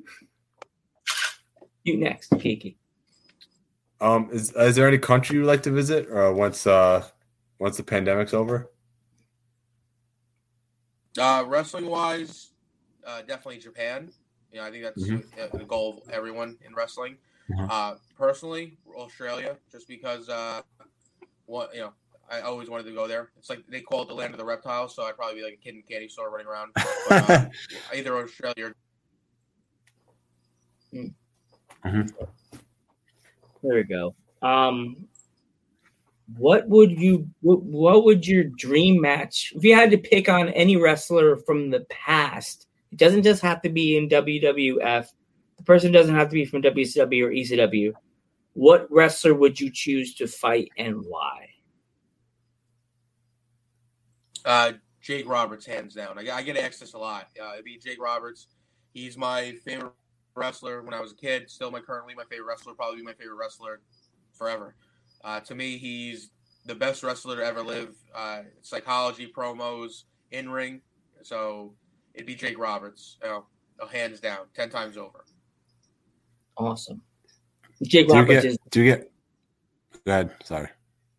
you 1.84 1.98
next, 1.98 2.34
Kiki. 2.40 2.78
Um, 4.04 4.30
is 4.34 4.52
is 4.52 4.76
there 4.76 4.86
any 4.86 4.98
country 4.98 5.38
you'd 5.38 5.46
like 5.46 5.64
to 5.64 5.72
visit, 5.72 6.10
or 6.10 6.34
once 6.34 6.68
uh 6.68 7.08
once 7.58 7.78
the 7.78 7.84
pandemic's 7.84 8.34
over? 8.34 8.70
Uh, 11.18 11.46
wrestling 11.48 11.86
wise, 11.86 12.50
uh, 13.08 13.22
definitely 13.22 13.60
Japan. 13.60 14.12
You 14.52 14.60
know, 14.60 14.66
I 14.66 14.72
think 14.72 14.84
that's 14.84 15.08
Mhm. 15.08 15.24
uh, 15.40 15.58
the 15.58 15.64
goal 15.64 16.02
of 16.06 16.10
everyone 16.10 16.58
in 16.66 16.76
wrestling. 16.76 17.18
Mhm. 17.50 17.68
Uh, 17.70 17.96
personally, 18.18 18.78
Australia, 18.94 19.58
just 19.72 19.88
because 19.88 20.28
uh, 20.28 20.62
what 21.46 21.74
you 21.74 21.80
know, 21.80 21.94
I 22.30 22.42
always 22.42 22.70
wanted 22.70 22.84
to 22.88 22.92
go 22.92 23.08
there. 23.08 23.32
It's 23.38 23.50
like 23.50 23.66
they 23.68 23.80
call 23.80 24.02
it 24.02 24.10
the 24.10 24.16
land 24.16 24.34
of 24.34 24.38
the 24.38 24.46
reptiles, 24.46 24.94
so 24.94 25.04
I'd 25.04 25.16
probably 25.16 25.36
be 25.36 25.44
like 25.44 25.54
a 25.54 25.64
kid 25.64 25.76
in 25.76 25.80
a 25.80 25.84
candy 25.84 26.10
store 26.10 26.30
running 26.30 26.48
around. 26.48 26.74
But, 27.08 27.30
uh, 27.30 27.46
either 27.94 28.18
Australia 28.18 28.66
or 28.66 28.74
There 33.64 33.76
we 33.76 33.84
go. 33.84 34.14
Um, 34.42 35.08
what 36.36 36.68
would 36.68 37.00
you? 37.00 37.30
What, 37.42 37.64
what 37.64 38.04
would 38.04 38.28
your 38.28 38.44
dream 38.44 39.02
match? 39.02 39.54
If 39.56 39.64
you 39.64 39.74
had 39.74 39.92
to 39.92 39.98
pick 39.98 40.28
on 40.30 40.50
any 40.50 40.76
wrestler 40.76 41.38
from 41.38 41.70
the 41.70 41.86
past, 41.90 42.68
it 42.92 42.98
doesn't 42.98 43.24
just 43.24 43.42
have 43.42 43.62
to 43.62 43.70
be 43.70 43.98
in 43.98 44.10
WWF. 44.10 45.08
The 45.58 45.64
person 45.64 45.92
doesn't 45.92 46.14
have 46.14 46.30
to 46.30 46.34
be 46.34 46.46
from 46.46 46.62
WCW 46.62 47.24
or 47.24 47.30
ECW. 47.30 47.94
What 48.54 48.88
wrestler 48.92 49.34
would 49.34 49.60
you 49.60 49.72
choose 49.72 50.14
to 50.16 50.28
fight 50.28 50.70
and 50.78 51.04
why? 51.08 51.48
Uh, 54.46 54.74
Jake 55.02 55.28
Roberts, 55.28 55.66
hands 55.66 55.96
down. 55.96 56.20
I, 56.20 56.30
I 56.32 56.44
get 56.44 56.58
asked 56.58 56.82
this 56.82 56.94
a 56.94 56.98
lot. 56.98 57.30
Uh, 57.42 57.54
it'd 57.54 57.66
be 57.66 57.78
Jake 57.78 58.02
Roberts. 58.02 58.48
He's 58.94 59.18
my 59.18 59.54
favorite 59.66 59.94
wrestler 60.36 60.82
when 60.82 60.94
I 60.94 61.02
was 61.02 61.12
a 61.12 61.16
kid. 61.16 61.50
Still, 61.50 61.72
my 61.72 61.80
currently 61.80 62.16
my 62.16 62.24
favorite 62.30 62.48
wrestler. 62.48 62.74
Probably 62.74 63.02
my 63.02 63.14
favorite 63.14 63.36
wrestler 63.36 63.82
forever. 64.34 64.76
Uh, 65.24 65.40
to 65.42 65.56
me, 65.56 65.78
he's 65.78 66.32
the 66.66 66.76
best 66.76 67.04
wrestler 67.04 67.38
to 67.38 67.46
ever 67.46 67.62
live. 67.62 67.96
Uh, 68.14 68.42
psychology, 68.62 69.32
promos, 69.36 70.04
in 70.32 70.50
ring. 70.50 70.82
So 71.22 71.74
it'd 72.14 72.28
be 72.28 72.36
Jake 72.36 72.58
Roberts. 72.58 73.18
You 73.24 73.30
know, 73.30 73.46
hands 73.92 74.20
down, 74.20 74.46
ten 74.54 74.70
times 74.70 74.98
over. 74.98 75.26
Awesome. 76.58 77.02
Jake 77.84 78.08
Do 78.08 78.14
Roberts 78.14 78.44
get? 78.44 78.46
is. 78.46 78.58
Do 78.70 78.82
you 78.82 78.92
get? 78.92 79.12
Go 80.06 80.12
ahead. 80.12 80.32
Sorry. 80.44 80.68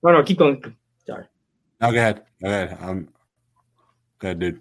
No, 0.02 0.12
no, 0.12 0.22
keep 0.22 0.38
going. 0.38 0.62
Sorry. 1.06 1.24
No, 1.80 1.90
go 1.90 1.98
ahead. 1.98 2.22
Go 2.42 2.48
ahead. 2.48 2.78
Um, 2.80 3.08
go 4.18 4.28
ahead, 4.28 4.38
dude. 4.38 4.60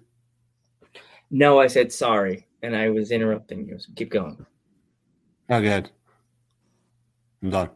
No, 1.30 1.58
I 1.60 1.66
said 1.66 1.92
sorry, 1.92 2.43
and 2.64 2.74
I 2.74 2.88
was 2.90 3.10
interrupting 3.10 3.66
you. 3.68 3.78
So 3.78 3.90
keep 3.94 4.10
going. 4.10 4.44
No, 5.48 5.60
go 5.60 5.66
ahead. 5.66 5.90
I'm 7.42 7.50
done. 7.50 7.70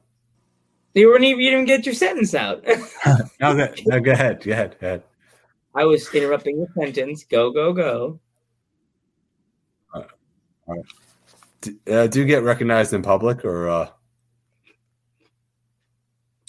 You 0.94 1.08
weren't 1.08 1.24
even. 1.24 1.40
You 1.40 1.50
didn't 1.50 1.66
get 1.66 1.84
your 1.86 1.94
sentence 1.94 2.34
out. 2.34 2.64
No, 3.40 3.54
go, 3.54 3.68
no, 3.86 4.00
go 4.00 4.12
ahead. 4.12 4.42
Go 4.42 4.52
ahead. 4.52 4.76
Go 4.80 4.86
ahead. 4.86 5.02
I 5.74 5.84
was 5.84 6.12
interrupting 6.12 6.56
your 6.56 6.68
sentence. 6.76 7.24
Go, 7.24 7.50
go, 7.52 7.72
go. 7.72 8.20
Do, 11.60 11.74
uh, 11.90 12.06
do 12.06 12.20
you 12.20 12.24
get 12.24 12.42
recognized 12.42 12.92
in 12.92 13.02
public, 13.02 13.44
or 13.44 13.68
uh, 13.68 13.88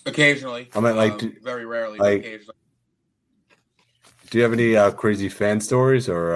Occasionally, 0.05 0.69
I 0.73 0.79
mean, 0.79 0.95
like, 0.95 1.13
um, 1.13 1.17
do- 1.17 1.35
very 1.43 1.65
rarely, 1.65 1.97
but 1.97 2.03
like- 2.05 2.19
occasionally. 2.19 2.55
do 4.29 4.37
you 4.37 4.43
have 4.43 4.53
any 4.53 4.75
uh, 4.75 4.91
crazy 4.91 5.29
fan 5.29 5.59
stories, 5.61 6.09
or 6.09 6.35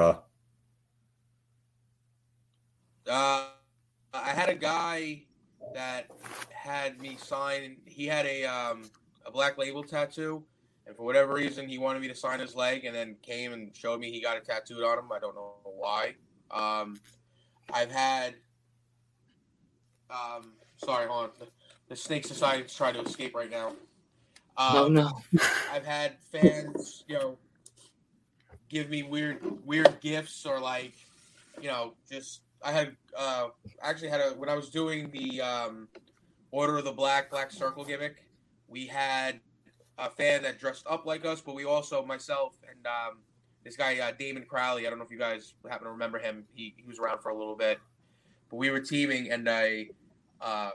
uh, 3.09 3.45
I 4.13 4.29
had 4.29 4.49
a 4.49 4.55
guy 4.55 5.23
that 5.73 6.07
had 6.51 7.01
me 7.01 7.17
sign. 7.17 7.77
He 7.85 8.05
had 8.05 8.25
a 8.25 8.45
um, 8.45 8.89
a 9.25 9.31
black 9.31 9.57
label 9.57 9.83
tattoo, 9.83 10.43
and 10.85 10.95
for 10.95 11.03
whatever 11.03 11.33
reason, 11.33 11.67
he 11.67 11.77
wanted 11.77 12.01
me 12.01 12.07
to 12.07 12.15
sign 12.15 12.39
his 12.39 12.55
leg, 12.55 12.85
and 12.85 12.95
then 12.95 13.15
came 13.21 13.53
and 13.53 13.75
showed 13.75 13.99
me 13.99 14.11
he 14.11 14.21
got 14.21 14.37
it 14.37 14.45
tattooed 14.45 14.83
on 14.83 14.99
him. 14.99 15.11
I 15.11 15.19
don't 15.19 15.35
know 15.35 15.53
why. 15.63 16.15
Um, 16.51 16.99
I've 17.73 17.91
had. 17.91 18.35
Um, 20.09 20.53
sorry, 20.77 21.07
hold 21.07 21.25
on. 21.25 21.29
The, 21.39 21.47
the 21.89 21.95
snake 21.95 22.25
society 22.25 22.63
is 22.63 22.75
trying 22.75 22.93
to 22.93 23.01
escape 23.01 23.35
right 23.35 23.49
now. 23.49 23.69
Um, 24.57 24.75
oh 24.75 24.87
no. 24.87 25.11
I've 25.71 25.85
had 25.85 26.17
fans, 26.31 27.03
you 27.07 27.15
know, 27.15 27.37
give 28.69 28.89
me 28.89 29.03
weird 29.03 29.39
weird 29.65 29.99
gifts 30.01 30.45
or 30.45 30.59
like, 30.59 30.93
you 31.59 31.67
know, 31.67 31.93
just 32.11 32.41
I 32.63 32.71
had 32.71 32.95
uh 33.17 33.49
actually 33.81 34.09
had 34.09 34.21
a 34.21 34.29
when 34.31 34.49
I 34.49 34.55
was 34.55 34.69
doing 34.69 35.11
the 35.11 35.41
um 35.41 35.87
Order 36.51 36.77
of 36.77 36.85
the 36.85 36.91
Black 36.91 37.31
Black 37.31 37.51
Circle 37.51 37.83
gimmick, 37.83 38.25
we 38.67 38.87
had 38.87 39.39
a 39.97 40.09
fan 40.09 40.43
that 40.43 40.59
dressed 40.59 40.85
up 40.87 41.05
like 41.05 41.25
us, 41.25 41.41
but 41.41 41.55
we 41.55 41.65
also 41.65 42.05
myself 42.05 42.55
and 42.69 42.85
um 42.87 43.19
this 43.63 43.75
guy 43.77 43.97
uh, 43.99 44.11
Damon 44.17 44.45
Crowley, 44.47 44.85
I 44.85 44.89
don't 44.89 44.99
know 44.99 45.05
if 45.05 45.11
you 45.11 45.17
guys 45.17 45.53
happen 45.69 45.85
to 45.85 45.91
remember 45.91 46.19
him. 46.19 46.45
He 46.53 46.73
he 46.77 46.87
was 46.87 46.99
around 46.99 47.19
for 47.21 47.29
a 47.29 47.37
little 47.37 47.55
bit. 47.55 47.79
But 48.49 48.57
we 48.57 48.69
were 48.69 48.81
teaming 48.81 49.31
and 49.31 49.49
I 49.49 49.87
uh 50.41 50.71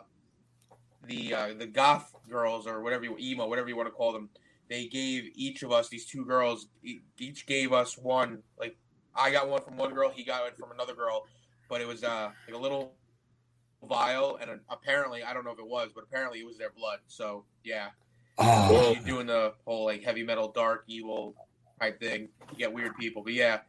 the 1.07 1.35
uh, 1.35 1.55
the 1.55 1.67
goth 1.67 2.15
girls 2.29 2.67
or 2.67 2.83
whatever 2.83 3.05
you 3.05 3.17
emo 3.19 3.47
whatever 3.47 3.69
you 3.69 3.77
want 3.77 3.87
to 3.87 3.93
call 3.93 4.13
them 4.13 4.29
they 4.69 4.87
gave 4.87 5.31
each 5.35 5.63
of 5.63 5.73
us 5.73 5.89
these 5.89 6.05
two 6.05 6.25
girls 6.25 6.69
each 7.19 7.47
gave 7.47 7.73
us 7.73 7.97
one 7.97 8.43
like 8.59 8.77
i 9.15 9.31
got 9.31 9.49
one 9.49 9.63
from 9.63 9.77
one 9.77 9.95
girl 9.95 10.11
he 10.11 10.25
got 10.25 10.47
it 10.47 10.57
from 10.59 10.71
another 10.73 10.95
girl 10.95 11.25
but 11.69 11.81
it 11.81 11.87
was 11.87 12.05
uh 12.05 12.31
like 12.47 12.55
a 12.55 12.59
little 12.59 12.95
vial 13.89 14.39
and 14.41 14.51
apparently 14.71 15.23
i 15.23 15.33
don't 15.33 15.45
know 15.45 15.53
if 15.53 15.59
it 15.59 15.67
was 15.67 15.91
but 15.95 16.03
apparently 16.03 16.41
it 16.41 16.47
was 16.47 16.59
their 16.59 16.71
blood 16.71 16.99
so 17.07 17.45
yeah. 17.65 17.89
Oh, 18.41 18.93
you're 18.95 19.05
doing 19.05 19.27
the 19.27 19.55
whole 19.65 19.85
like 19.85 20.03
heavy 20.03 20.23
metal 20.23 20.53
dark 20.53 20.85
evil 20.87 21.35
type 21.81 22.01
thing 22.01 22.29
you 22.53 22.57
get 22.57 22.73
weird 22.73 22.97
people 22.97 23.23
but 23.23 23.33
yeah. 23.33 23.61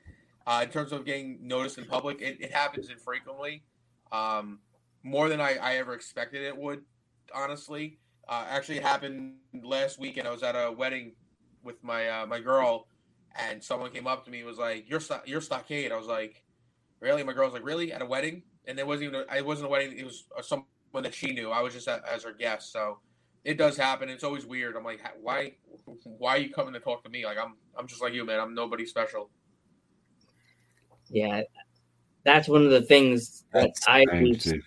Uh, 0.48 0.62
in 0.64 0.70
terms 0.70 0.92
of 0.92 1.06
getting 1.06 1.38
noticed 1.42 1.78
in 1.78 1.86
public 1.86 2.22
it, 2.22 2.38
it 2.40 2.52
happens 2.52 2.90
infrequently. 2.90 3.64
Um, 4.12 4.60
more 5.04 5.30
than 5.30 5.40
I, 5.42 5.58
I 5.62 5.76
ever 5.76 5.94
expected 5.94 6.44
it 6.44 6.56
would 6.56 6.84
honestly. 7.34 8.00
Uh, 8.28 8.46
actually 8.48 8.78
it 8.78 8.84
happened 8.84 9.36
last 9.64 10.00
weekend. 10.00 10.28
I 10.28 10.32
was 10.32 10.44
at 10.44 10.56
a 10.56 10.72
wedding 10.72 11.14
with 11.64 11.84
my 11.84 12.08
uh, 12.08 12.26
my 12.28 12.40
girl 12.40 12.88
and 13.36 13.64
someone 13.64 13.92
came 13.92 14.08
up 14.08 14.24
to 14.26 14.32
me 14.32 14.40
and 14.40 14.48
was 14.48 14.58
like 14.58 14.88
you're 14.88 15.00
Sto- 15.00 15.22
you're 15.26 15.42
stockade. 15.42 15.92
I 15.92 15.98
was 15.98 16.08
like 16.08 16.44
really 17.00 17.24
my 17.24 17.34
girl's 17.34 17.54
like 17.54 17.66
really 17.66 17.92
at 17.94 18.02
a 18.02 18.06
wedding 18.06 18.44
and 18.66 18.78
it 18.80 18.86
wasn't 18.86 19.10
even 19.10 19.24
a, 19.30 19.36
it 19.36 19.46
wasn't 19.46 19.66
a 19.66 19.70
wedding 19.70 19.98
it 19.98 20.06
was 20.06 20.26
uh, 20.38 20.42
someone 20.42 20.66
that 20.94 21.14
she 21.14 21.32
knew 21.32 21.50
i 21.52 21.62
was 21.62 21.74
just 21.74 21.88
a, 21.88 22.02
as 22.12 22.24
her 22.24 22.34
guest 22.34 22.72
so 22.72 23.00
it 23.44 23.58
does 23.58 23.78
happen. 23.78 24.10
It's 24.10 24.24
always 24.24 24.46
weird. 24.46 24.76
I'm 24.76 24.84
like, 24.84 25.02
why, 25.22 25.54
why 26.04 26.36
are 26.36 26.40
you 26.40 26.52
coming 26.52 26.74
to 26.74 26.80
talk 26.80 27.04
to 27.04 27.10
me? 27.10 27.26
Like, 27.26 27.38
I'm, 27.38 27.56
I'm 27.78 27.88
just 27.88 28.02
like 28.02 28.14
you, 28.14 28.26
man. 28.26 28.40
I'm 28.40 28.54
nobody 28.54 28.86
special. 28.86 29.30
Yeah, 31.10 31.42
that's 32.24 32.48
one 32.48 32.64
of 32.64 32.72
the 32.72 32.82
things 32.82 33.46
that 33.54 33.62
that's 33.62 33.88
I 33.88 34.06
always, 34.12 34.44
dude. 34.44 34.62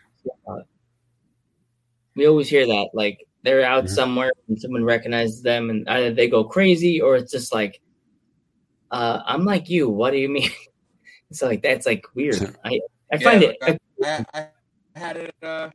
we 2.17 2.27
always 2.27 2.49
hear 2.49 2.67
that 2.67 2.89
like 2.95 3.25
they're 3.45 3.65
out 3.65 3.89
somewhere 3.89 4.33
and 4.49 4.61
someone 4.61 4.83
recognizes 4.83 5.43
them 5.43 5.71
and 5.71 5.89
either 5.89 6.13
they 6.13 6.29
go 6.29 6.43
crazy 6.43 7.01
or 7.01 7.17
it's 7.17 7.31
just 7.31 7.55
like, 7.55 7.81
uh, 8.91 9.21
I'm 9.25 9.45
like 9.45 9.69
you. 9.69 9.89
What 9.89 10.11
do 10.11 10.19
you 10.19 10.29
mean? 10.29 10.51
it's 11.33 11.41
like 11.41 11.63
that's 11.63 11.87
like 11.87 12.05
weird. 12.15 12.55
I 12.63 12.79
I 13.11 13.17
find 13.17 13.43
Yeah, 13.43 13.49
it. 13.49 13.57
like 13.63 13.81
I, 14.05 14.25
I, 14.35 14.49
I 14.95 14.99
had 14.99 15.17
it. 15.17 15.35
Uh, 15.43 15.71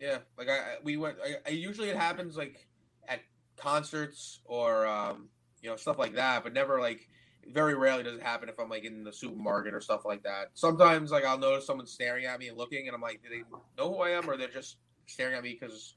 yeah, 0.00 0.18
like 0.38 0.48
I, 0.48 0.56
I- 0.56 0.76
we 0.82 0.96
went. 0.96 1.16
I, 1.22 1.34
I 1.46 1.50
usually 1.50 1.90
it 1.90 1.96
happens 1.96 2.34
like 2.38 2.66
at 3.06 3.20
concerts 3.58 4.40
or 4.46 4.86
um, 4.86 5.28
you 5.60 5.68
know 5.68 5.76
stuff 5.76 5.98
like 5.98 6.14
that, 6.14 6.42
but 6.42 6.54
never 6.54 6.80
like. 6.80 7.06
Very 7.50 7.74
rarely 7.74 8.02
does 8.02 8.16
it 8.16 8.22
happen 8.22 8.50
if 8.50 8.58
I'm 8.60 8.68
like 8.68 8.84
in 8.84 9.02
the 9.04 9.12
supermarket 9.12 9.72
or 9.72 9.80
stuff 9.80 10.04
like 10.04 10.22
that. 10.24 10.48
Sometimes 10.52 11.10
like 11.10 11.24
I'll 11.24 11.38
notice 11.38 11.66
someone 11.66 11.86
staring 11.86 12.26
at 12.26 12.38
me 12.38 12.48
and 12.48 12.58
looking, 12.58 12.88
and 12.88 12.94
I'm 12.94 13.00
like, 13.00 13.22
do 13.22 13.30
they 13.30 13.42
know 13.78 13.90
who 13.94 14.00
I 14.00 14.10
am, 14.10 14.28
or 14.28 14.36
they're 14.36 14.48
just 14.48 14.76
staring 15.06 15.34
at 15.34 15.42
me 15.42 15.56
because 15.58 15.94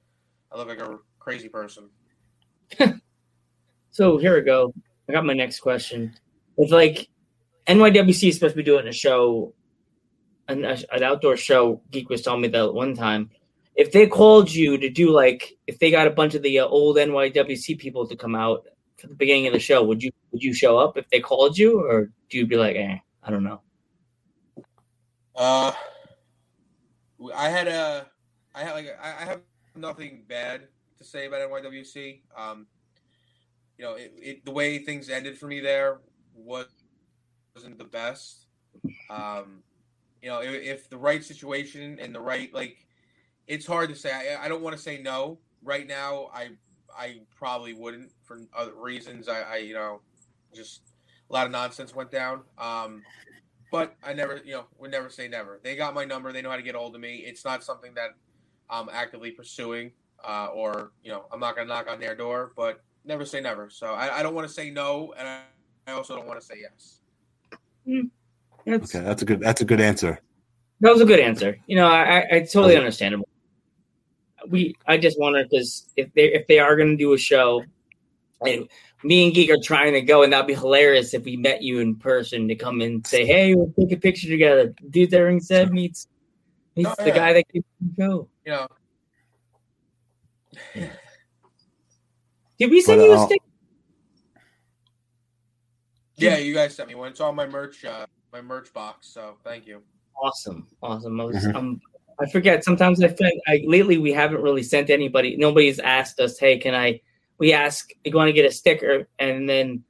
I 0.50 0.58
look 0.58 0.70
like 0.70 0.80
a 0.80 0.98
crazy 1.20 1.50
person? 1.50 1.90
So 3.94 4.18
here 4.18 4.34
we 4.36 4.42
go. 4.42 4.74
I 5.10 5.12
got 5.12 5.26
my 5.26 5.34
next 5.34 5.60
question. 5.60 6.14
It's 6.58 6.72
like 6.72 7.10
NYWC 7.68 8.30
is 8.30 8.36
supposed 8.36 8.54
to 8.54 8.58
be 8.58 8.64
doing 8.64 8.88
a 8.88 8.92
show, 8.92 9.54
an, 10.48 10.66
an 10.66 11.04
outdoor 11.04 11.38
show. 11.38 11.82
Geek 11.92 12.10
was 12.10 12.22
telling 12.22 12.42
me 12.42 12.48
that 12.50 12.74
one 12.74 12.96
time. 12.96 13.30
If 13.76 13.92
they 13.92 14.08
called 14.08 14.52
you 14.52 14.78
to 14.78 14.90
do 14.90 15.12
like, 15.12 15.58
if 15.68 15.80
they 15.80 15.92
got 15.92 16.08
a 16.08 16.12
bunch 16.12 16.36
of 16.36 16.42
the 16.42 16.60
uh, 16.60 16.66
old 16.66 16.98
NYWC 16.98 17.80
people 17.80 18.08
to 18.08 18.16
come 18.16 18.36
out 18.36 18.66
for 18.98 19.08
the 19.08 19.16
beginning 19.16 19.48
of 19.48 19.54
the 19.54 19.60
show, 19.60 19.84
would 19.84 20.04
you 20.04 20.12
would 20.32 20.44
you 20.44 20.54
show 20.54 20.78
up 20.78 20.98
if 20.98 21.10
they 21.10 21.20
called 21.20 21.58
you, 21.58 21.80
or 21.80 22.12
do 22.30 22.38
you 22.38 22.46
be 22.46 22.58
like, 22.58 22.76
eh, 22.76 22.98
I 23.24 23.32
don't 23.32 23.44
know? 23.44 23.62
Uh, 25.36 25.72
I 27.34 27.50
had 27.50 27.68
a, 27.68 28.08
I 28.54 28.64
had 28.64 28.74
like 28.74 28.88
I 29.02 29.24
I 29.24 29.26
have 29.26 29.42
nothing 29.76 30.24
bad 30.28 30.68
to 30.98 31.04
say 31.04 31.28
about 31.28 31.50
NYWC. 31.50 32.22
Um, 32.38 32.68
you 33.78 33.86
know, 33.86 33.94
it, 33.96 34.14
it 34.18 34.46
the 34.46 34.52
way 34.52 34.80
things 34.80 35.10
ended 35.10 35.38
for 35.38 35.48
me 35.48 35.60
there 35.60 36.02
was 36.36 36.68
wasn't 37.56 37.78
the 37.78 37.86
best. 37.86 38.48
Um, 39.10 39.64
you 40.22 40.30
know, 40.30 40.42
if, 40.42 40.64
if 40.64 40.90
the 40.90 40.98
right 40.98 41.24
situation 41.24 41.98
and 42.00 42.14
the 42.14 42.20
right 42.20 42.54
like, 42.54 42.86
it's 43.48 43.66
hard 43.66 43.90
to 43.90 43.96
say. 43.96 44.12
I, 44.12 44.46
I 44.46 44.48
don't 44.48 44.62
want 44.62 44.76
to 44.76 44.82
say 44.82 45.02
no 45.02 45.40
right 45.64 45.88
now. 45.88 46.30
I 46.34 46.52
I 46.98 47.22
probably 47.36 47.74
wouldn't 47.74 48.12
for 48.24 48.42
other 48.56 48.74
reasons. 48.76 49.28
I, 49.28 49.42
I 49.42 49.56
you 49.58 49.74
know, 49.74 50.02
just 50.54 50.82
a 51.30 51.34
lot 51.34 51.46
of 51.46 51.52
nonsense 51.52 51.96
went 51.96 52.12
down. 52.12 52.42
Um, 52.58 53.04
but 53.72 53.96
I 54.04 54.14
never, 54.14 54.42
you 54.44 54.54
know, 54.54 54.66
would 54.78 54.92
never 54.92 55.10
say 55.10 55.28
never. 55.28 55.60
They 55.64 55.76
got 55.76 55.94
my 55.94 56.04
number. 56.04 56.32
They 56.32 56.42
know 56.42 56.50
how 56.50 56.58
to 56.58 56.62
get 56.62 56.76
hold 56.76 56.94
of 56.94 57.02
me. 57.02 57.18
It's 57.18 57.46
not 57.46 57.64
something 57.64 57.94
that 57.96 58.10
I'm 58.70 58.90
actively 58.92 59.32
pursuing, 59.32 59.92
uh, 60.24 60.48
or 60.54 60.92
you 61.04 61.12
know, 61.12 61.26
I'm 61.32 61.40
not 61.40 61.56
gonna 61.56 61.68
knock 61.68 61.90
on 61.90 62.00
their 62.00 62.16
door. 62.16 62.54
But 62.56 62.82
never 63.06 63.26
say 63.26 63.42
never. 63.42 63.70
So 63.70 63.88
I, 63.88 64.20
I 64.20 64.24
don't 64.24 64.36
want 64.36 64.48
to 64.48 64.54
say 64.54 64.70
no, 64.70 65.14
and 65.18 65.28
I, 65.28 65.42
I 65.88 65.94
also 65.94 66.16
don't 66.16 66.28
want 66.28 66.40
to 66.40 66.46
say 66.46 66.56
yes. 66.62 67.01
That's, 68.66 68.96
Okay, 68.96 69.04
that's 69.04 69.22
a 69.22 69.26
good 69.26 69.40
that's 69.40 69.62
a 69.62 69.66
good 69.66 69.82
answer. 69.82 70.20
That 70.82 70.92
was 70.94 71.02
a 71.02 71.06
good 71.06 71.20
answer. 71.20 71.58
You 71.68 71.76
know, 71.76 71.88
I, 71.88 72.20
I- 72.20 72.28
I 72.32 72.40
totally 72.42 72.74
Okay. 72.74 72.78
understandable. 72.78 73.28
We, 74.50 74.76
I 74.88 74.98
just 74.98 75.20
wonder 75.20 75.44
because 75.44 75.88
if 75.96 76.12
they 76.14 76.34
if 76.34 76.48
they 76.48 76.58
are 76.60 76.76
going 76.76 76.90
to 76.90 76.98
do 76.98 77.14
a 77.14 77.18
show, 77.18 77.64
and 78.46 78.68
me 79.04 79.26
and 79.26 79.34
Geek 79.34 79.52
are 79.52 79.62
trying 79.64 79.94
to 79.94 80.02
go, 80.02 80.24
and 80.24 80.34
that'd 80.34 80.48
be 80.48 80.56
hilarious 80.56 81.14
if 81.14 81.24
we 81.26 81.38
met 81.38 81.62
you 81.62 81.80
in 81.80 81.96
person 81.96 82.48
to 82.48 82.56
come 82.56 82.82
and 82.82 83.06
say, 83.06 83.26
"Hey, 83.26 83.54
we'll 83.54 83.72
take 83.80 83.92
a 83.92 84.00
picture 84.02 84.28
together." 84.30 84.74
Dude, 84.90 85.12
that 85.12 85.20
ring 85.20 85.40
said 85.40 85.72
meets 85.72 86.08
meets 86.76 86.90
Oh, 86.98 87.04
the 87.04 87.10
yeah. 87.10 87.16
guy 87.16 87.34
that 87.34 87.46
keeps 87.54 87.68
the 87.82 88.04
show. 88.04 88.30
You 88.46 88.52
know, 88.52 88.68
Did 92.58 92.72
we 92.72 92.82
send 92.82 93.00
But, 93.00 93.06
you 93.06 93.14
a 93.14 93.16
uh, 93.18 93.26
stick? 93.26 93.42
Yeah, 96.22 96.38
you 96.38 96.54
guys 96.54 96.76
sent 96.76 96.90
me 96.90 96.96
one. 96.96 97.10
It's 97.10 97.20
on 97.20 97.36
my 97.36 97.48
merch, 97.48 97.84
uh, 97.86 98.06
my 98.32 98.42
merch 98.42 98.74
box. 98.74 99.08
So 99.08 99.38
thank 99.44 99.66
you. 99.68 99.82
Awesome, 100.22 100.68
awesome. 100.82 101.20
I 101.20 101.24
was, 101.24 101.36
Mhm. 101.38 101.56
um, 101.56 101.82
I 102.20 102.30
forget. 102.30 102.64
Sometimes 102.64 103.04
I 103.04 103.08
feel 103.08 103.32
I 103.48 103.64
lately 103.66 103.98
we 103.98 104.12
haven't 104.12 104.42
really 104.42 104.64
sent 104.64 104.90
anybody. 104.90 105.36
Nobody's 105.38 105.80
asked 105.80 106.20
us, 106.20 106.38
"Hey, 106.38 106.60
can 106.60 106.76
I?" 106.76 107.02
We 107.40 107.54
ask, 107.54 107.90
"You 108.04 108.12
want 108.14 108.30
to 108.30 108.34
get 108.34 108.46
a 108.46 108.52
sticker?" 108.52 109.08
And 109.18 109.50
then 109.50 109.84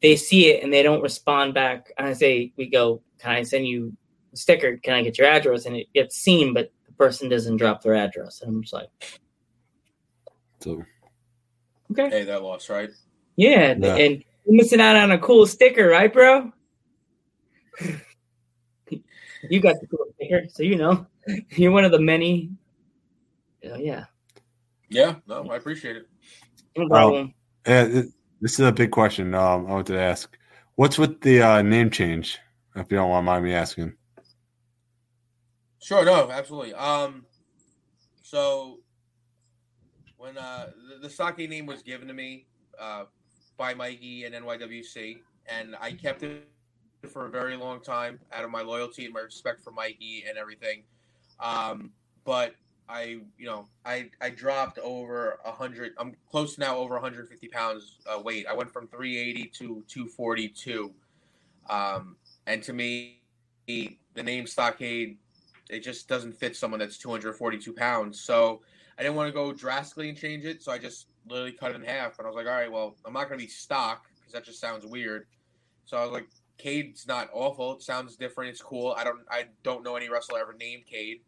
they 0.00 0.16
see 0.16 0.48
it 0.48 0.62
and 0.62 0.72
they 0.72 0.82
don't 0.82 1.02
respond 1.02 1.52
back. 1.52 1.92
And 1.98 2.06
I 2.06 2.14
say, 2.14 2.52
"We 2.56 2.70
go, 2.70 3.02
can 3.18 3.32
I 3.32 3.42
send 3.42 3.66
you 3.66 3.94
a 4.32 4.36
sticker? 4.36 4.78
Can 4.78 4.94
I 4.94 5.02
get 5.02 5.18
your 5.18 5.26
address?" 5.26 5.66
And 5.66 5.76
it 5.76 5.92
gets 5.92 6.16
seen, 6.16 6.54
but 6.54 6.72
the 6.86 6.92
person 6.94 7.28
doesn't 7.28 7.58
drop 7.58 7.82
their 7.82 7.94
address. 7.94 8.40
And 8.40 8.50
I'm 8.50 8.62
just 8.62 8.72
like, 8.72 8.88
So 10.60 10.82
"Okay, 11.90 12.08
Hey, 12.08 12.24
that 12.24 12.42
loss, 12.42 12.70
right? 12.70 12.90
yeah." 13.36 13.74
Yeah. 13.78 13.96
And 13.96 14.24
you're 14.44 14.56
missing 14.56 14.80
out 14.80 14.96
on 14.96 15.10
a 15.10 15.18
cool 15.18 15.46
sticker, 15.46 15.88
right, 15.88 16.12
bro? 16.12 16.52
you 19.48 19.60
got 19.60 19.76
the 19.80 19.86
cool 19.86 20.06
sticker, 20.14 20.42
so 20.48 20.62
you 20.62 20.76
know 20.76 21.06
you're 21.50 21.72
one 21.72 21.84
of 21.84 21.92
the 21.92 22.00
many. 22.00 22.50
Oh, 23.64 23.76
yeah. 23.76 24.04
Yeah, 24.90 25.16
no, 25.26 25.48
I 25.50 25.56
appreciate 25.56 25.96
it. 25.96 26.08
No 26.76 26.88
problem. 26.88 27.34
yeah, 27.66 27.86
th- 27.86 28.06
this 28.40 28.52
is 28.54 28.60
a 28.60 28.72
big 28.72 28.90
question. 28.90 29.34
Um, 29.34 29.66
I 29.66 29.72
want 29.72 29.86
to 29.86 29.98
ask, 29.98 30.36
what's 30.74 30.98
with 30.98 31.20
the 31.20 31.42
uh, 31.42 31.62
name 31.62 31.90
change? 31.90 32.38
If 32.76 32.90
you 32.90 32.98
don't 32.98 33.10
want 33.10 33.24
mind 33.24 33.44
me 33.44 33.54
asking. 33.54 33.94
Sure, 35.80 36.04
no, 36.04 36.30
absolutely. 36.30 36.74
Um, 36.74 37.24
so 38.22 38.80
when 40.24 40.38
uh 40.38 40.70
the, 40.88 41.08
the 41.08 41.10
sake 41.10 41.48
name 41.50 41.66
was 41.66 41.82
given 41.82 42.08
to 42.08 42.14
me 42.14 42.46
uh 42.80 43.04
by 43.56 43.74
Mikey 43.74 44.24
and 44.24 44.34
NYWC, 44.34 45.18
and 45.46 45.76
I 45.80 45.92
kept 45.92 46.22
it 46.22 46.48
for 47.08 47.26
a 47.26 47.30
very 47.30 47.56
long 47.56 47.80
time 47.80 48.18
out 48.32 48.44
of 48.44 48.50
my 48.50 48.62
loyalty 48.62 49.04
and 49.04 49.14
my 49.14 49.20
respect 49.20 49.62
for 49.62 49.70
Mikey 49.70 50.24
and 50.28 50.38
everything. 50.38 50.82
Um, 51.40 51.90
but 52.24 52.54
I, 52.88 53.18
you 53.38 53.46
know, 53.46 53.66
I 53.84 54.10
I 54.20 54.30
dropped 54.30 54.78
over 54.78 55.38
a 55.44 55.52
hundred. 55.52 55.92
I'm 55.98 56.14
close 56.30 56.58
now 56.58 56.76
over 56.76 56.94
150 56.94 57.48
pounds 57.48 57.98
uh, 58.06 58.20
weight. 58.20 58.46
I 58.48 58.54
went 58.54 58.70
from 58.70 58.86
380 58.88 59.48
to 59.58 59.84
242. 59.88 60.92
Um, 61.68 62.16
and 62.46 62.62
to 62.62 62.72
me, 62.72 63.20
the 63.66 63.96
name 64.22 64.46
Stockade 64.46 65.16
it 65.70 65.80
just 65.80 66.08
doesn't 66.08 66.36
fit 66.36 66.56
someone 66.56 66.80
that's 66.80 66.98
242 66.98 67.72
pounds. 67.72 68.20
So 68.20 68.60
I 68.98 69.02
didn't 69.02 69.16
want 69.16 69.28
to 69.28 69.32
go 69.32 69.52
drastically 69.52 70.08
and 70.08 70.18
change 70.18 70.44
it. 70.44 70.62
So 70.62 70.72
I 70.72 70.78
just 70.78 71.06
literally 71.28 71.52
cut 71.52 71.74
in 71.74 71.82
half. 71.82 72.18
And 72.18 72.26
I 72.26 72.30
was 72.30 72.36
like, 72.36 72.46
all 72.46 72.52
right, 72.52 72.70
well, 72.70 72.96
I'm 73.04 73.12
not 73.12 73.28
going 73.28 73.38
to 73.38 73.44
be 73.44 73.50
stock 73.50 74.06
because 74.16 74.32
that 74.32 74.44
just 74.44 74.60
sounds 74.60 74.84
weird. 74.84 75.26
So 75.84 75.96
I 75.96 76.02
was 76.02 76.12
like, 76.12 76.26
Cade's 76.58 77.06
not 77.06 77.28
awful. 77.32 77.74
It 77.74 77.82
sounds 77.82 78.16
different. 78.16 78.50
It's 78.50 78.62
cool. 78.62 78.94
I 78.96 79.04
don't 79.04 79.20
I 79.30 79.46
don't 79.62 79.82
know 79.82 79.96
any 79.96 80.08
wrestler 80.08 80.38
ever 80.40 80.54
named 80.58 80.86
Cade. 80.86 81.20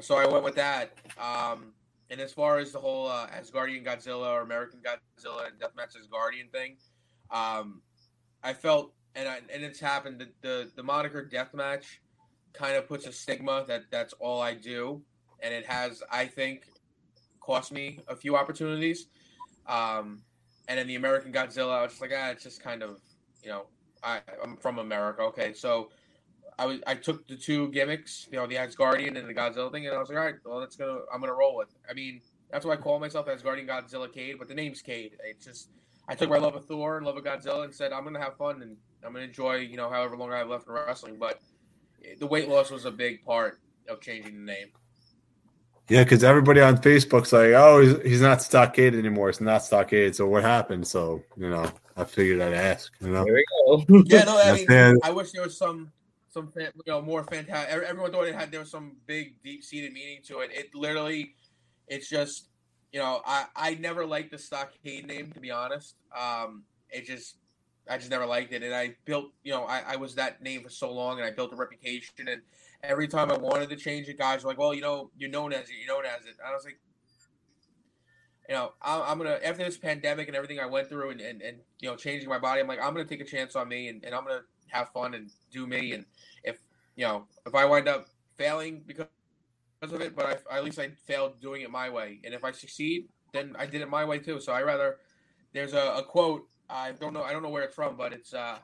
So 0.00 0.16
I 0.16 0.26
went 0.26 0.44
with 0.44 0.54
that. 0.54 0.92
Um, 1.20 1.72
and 2.10 2.20
as 2.20 2.32
far 2.32 2.58
as 2.58 2.72
the 2.72 2.78
whole 2.78 3.08
uh, 3.08 3.26
Asgardian 3.28 3.84
Godzilla 3.84 4.32
or 4.32 4.42
American 4.42 4.80
Godzilla 4.80 5.48
and 5.48 5.60
Deathmatch 5.60 5.96
Asgardian 5.96 6.50
thing, 6.52 6.76
um, 7.30 7.82
I 8.42 8.52
felt 8.52 8.94
and 9.14 9.28
I, 9.28 9.40
and 9.52 9.64
it's 9.64 9.80
happened 9.80 10.20
that 10.20 10.40
the 10.40 10.70
the 10.76 10.82
moniker 10.82 11.28
Deathmatch 11.30 11.98
kind 12.52 12.76
of 12.76 12.88
puts 12.88 13.06
a 13.06 13.12
stigma 13.12 13.64
that 13.66 13.84
that's 13.90 14.14
all 14.14 14.40
I 14.40 14.54
do, 14.54 15.02
and 15.40 15.52
it 15.52 15.66
has 15.66 16.02
I 16.10 16.26
think 16.26 16.62
cost 17.48 17.72
me 17.72 17.98
a 18.08 18.14
few 18.14 18.36
opportunities. 18.36 19.06
Um, 19.66 20.22
and 20.68 20.78
then 20.78 20.86
the 20.86 20.96
American 20.96 21.32
Godzilla, 21.32 21.78
I 21.78 21.82
was 21.82 21.92
just 21.92 22.02
like, 22.02 22.12
ah, 22.14 22.28
it's 22.30 22.44
just 22.44 22.62
kind 22.62 22.82
of 22.82 23.00
you 23.42 23.50
know 23.50 23.62
I 24.02 24.20
I'm 24.42 24.56
from 24.56 24.78
America, 24.78 25.22
okay, 25.22 25.52
so. 25.52 25.90
I 26.60 26.66
was 26.66 26.80
I 26.88 26.94
took 26.96 27.24
the 27.28 27.36
two 27.36 27.68
gimmicks, 27.68 28.26
you 28.32 28.36
know, 28.36 28.48
the 28.48 28.56
Asgardian 28.56 29.16
and 29.16 29.28
the 29.28 29.32
Godzilla 29.32 29.70
thing, 29.70 29.86
and 29.86 29.94
I 29.94 29.98
was 30.00 30.08
like, 30.08 30.18
all 30.18 30.24
right, 30.24 30.34
well, 30.44 30.58
that's 30.58 30.74
gonna 30.74 30.98
I'm 31.14 31.20
gonna 31.20 31.32
roll 31.32 31.56
with. 31.56 31.68
I 31.88 31.92
mean, 31.94 32.20
that's 32.50 32.66
why 32.66 32.72
I 32.72 32.76
call 32.76 32.98
myself 32.98 33.26
Asgardian 33.28 33.68
Godzilla 33.68 34.12
Cade, 34.12 34.40
but 34.40 34.48
the 34.48 34.56
name's 34.56 34.82
Cade. 34.82 35.12
It's 35.24 35.44
just 35.46 35.70
I 36.08 36.16
took 36.16 36.30
my 36.30 36.38
love 36.38 36.56
of 36.56 36.64
Thor 36.64 36.96
and 36.96 37.06
love 37.06 37.16
of 37.16 37.22
Godzilla 37.22 37.62
and 37.62 37.72
said 37.72 37.92
I'm 37.92 38.02
gonna 38.02 38.18
have 38.18 38.36
fun 38.36 38.62
and 38.62 38.76
I'm 39.04 39.12
gonna 39.12 39.26
enjoy, 39.26 39.56
you 39.58 39.76
know, 39.76 39.88
however 39.88 40.16
long 40.16 40.32
I 40.32 40.38
have 40.38 40.48
left 40.48 40.66
in 40.66 40.72
wrestling. 40.72 41.16
But 41.16 41.40
the 42.18 42.26
weight 42.26 42.48
loss 42.48 42.72
was 42.72 42.86
a 42.86 42.90
big 42.90 43.24
part 43.24 43.60
of 43.88 44.00
changing 44.00 44.34
the 44.34 44.52
name. 44.52 44.68
Yeah, 45.88 46.04
because 46.04 46.22
everybody 46.22 46.60
on 46.60 46.76
Facebook's 46.78 47.32
like, 47.32 47.52
"Oh, 47.52 47.80
he's, 47.80 48.02
he's 48.02 48.20
not 48.20 48.42
stockade 48.42 48.94
anymore. 48.94 49.30
It's 49.30 49.40
not 49.40 49.64
stockade." 49.64 50.14
So 50.14 50.26
what 50.26 50.42
happened? 50.42 50.86
So 50.86 51.22
you 51.36 51.48
know, 51.48 51.70
I 51.96 52.04
figured 52.04 52.40
I'd 52.42 52.52
ask. 52.52 52.92
You 53.00 53.08
know, 53.08 53.24
There 53.24 53.34
we 53.34 53.44
go. 53.66 54.02
Yeah, 54.06 54.24
no, 54.24 54.38
I 54.38 54.52
mean, 54.52 54.66
fair. 54.66 54.94
I 55.02 55.10
wish 55.10 55.32
there 55.32 55.42
was 55.42 55.56
some, 55.56 55.90
some, 56.28 56.52
you 56.56 56.68
know, 56.86 57.00
more 57.00 57.24
fantastic. 57.24 57.74
Everyone 57.74 58.12
thought 58.12 58.28
it 58.28 58.34
had 58.34 58.52
there 58.52 58.60
was 58.60 58.70
some 58.70 58.96
big, 59.06 59.42
deep 59.42 59.64
seated 59.64 59.92
meaning 59.92 60.20
to 60.26 60.40
it. 60.40 60.50
It 60.52 60.74
literally, 60.74 61.34
it's 61.88 62.08
just, 62.08 62.48
you 62.92 63.00
know, 63.00 63.22
I 63.26 63.46
I 63.56 63.74
never 63.74 64.04
liked 64.04 64.30
the 64.30 64.38
stockade 64.38 65.06
name 65.06 65.32
to 65.32 65.40
be 65.40 65.50
honest. 65.50 65.96
Um, 66.16 66.64
it 66.90 67.06
just, 67.06 67.36
I 67.90 67.96
just 67.96 68.10
never 68.10 68.26
liked 68.26 68.52
it, 68.52 68.62
and 68.62 68.74
I 68.74 68.94
built, 69.06 69.32
you 69.42 69.52
know, 69.52 69.64
I, 69.64 69.82
I 69.88 69.96
was 69.96 70.14
that 70.16 70.42
name 70.42 70.62
for 70.62 70.70
so 70.70 70.92
long, 70.92 71.18
and 71.18 71.26
I 71.26 71.30
built 71.30 71.52
a 71.54 71.56
reputation, 71.56 72.28
and 72.28 72.42
every 72.82 73.08
time 73.08 73.30
I 73.30 73.36
wanted 73.36 73.68
to 73.70 73.76
change 73.76 74.08
it, 74.08 74.18
guys 74.18 74.44
were 74.44 74.50
like, 74.50 74.58
well, 74.58 74.74
you 74.74 74.80
know, 74.80 75.10
you're 75.16 75.30
known 75.30 75.52
as 75.52 75.68
it, 75.68 75.74
you're 75.84 75.94
known 75.94 76.04
as 76.06 76.24
it. 76.24 76.36
And 76.38 76.48
I 76.48 76.52
was 76.52 76.64
like. 76.64 76.78
You 78.48 78.54
know, 78.54 78.72
I'm, 78.80 79.02
I'm 79.02 79.18
gonna 79.18 79.38
after 79.44 79.62
this 79.62 79.76
pandemic 79.76 80.26
and 80.26 80.34
everything 80.34 80.58
I 80.58 80.64
went 80.64 80.88
through, 80.88 81.10
and, 81.10 81.20
and, 81.20 81.42
and 81.42 81.58
you 81.80 81.90
know, 81.90 81.96
changing 81.96 82.30
my 82.30 82.38
body. 82.38 82.62
I'm 82.62 82.66
like, 82.66 82.78
I'm 82.82 82.94
gonna 82.94 83.04
take 83.04 83.20
a 83.20 83.24
chance 83.26 83.54
on 83.54 83.68
me, 83.68 83.88
and, 83.88 84.02
and 84.02 84.14
I'm 84.14 84.24
gonna 84.24 84.40
have 84.68 84.88
fun 84.88 85.12
and 85.12 85.30
do 85.52 85.66
me. 85.66 85.92
And 85.92 86.06
if 86.44 86.56
you 86.96 87.04
know, 87.04 87.26
if 87.44 87.54
I 87.54 87.66
wind 87.66 87.88
up 87.88 88.06
failing 88.38 88.82
because 88.86 89.06
of 89.82 90.00
it, 90.00 90.16
but 90.16 90.42
I, 90.50 90.56
at 90.56 90.64
least 90.64 90.78
I 90.78 90.88
failed 91.06 91.38
doing 91.42 91.60
it 91.60 91.70
my 91.70 91.90
way. 91.90 92.20
And 92.24 92.32
if 92.32 92.42
I 92.42 92.52
succeed, 92.52 93.08
then 93.34 93.54
I 93.58 93.66
did 93.66 93.82
it 93.82 93.90
my 93.90 94.06
way 94.06 94.18
too. 94.18 94.40
So 94.40 94.52
I 94.52 94.62
rather. 94.62 94.96
There's 95.52 95.74
a, 95.74 95.94
a 95.96 96.02
quote. 96.02 96.46
I 96.70 96.92
don't 96.92 97.12
know. 97.12 97.22
I 97.22 97.34
don't 97.34 97.42
know 97.42 97.50
where 97.50 97.64
it's 97.64 97.74
from, 97.74 97.98
but 97.98 98.14
it's 98.14 98.32
uh, 98.32 98.56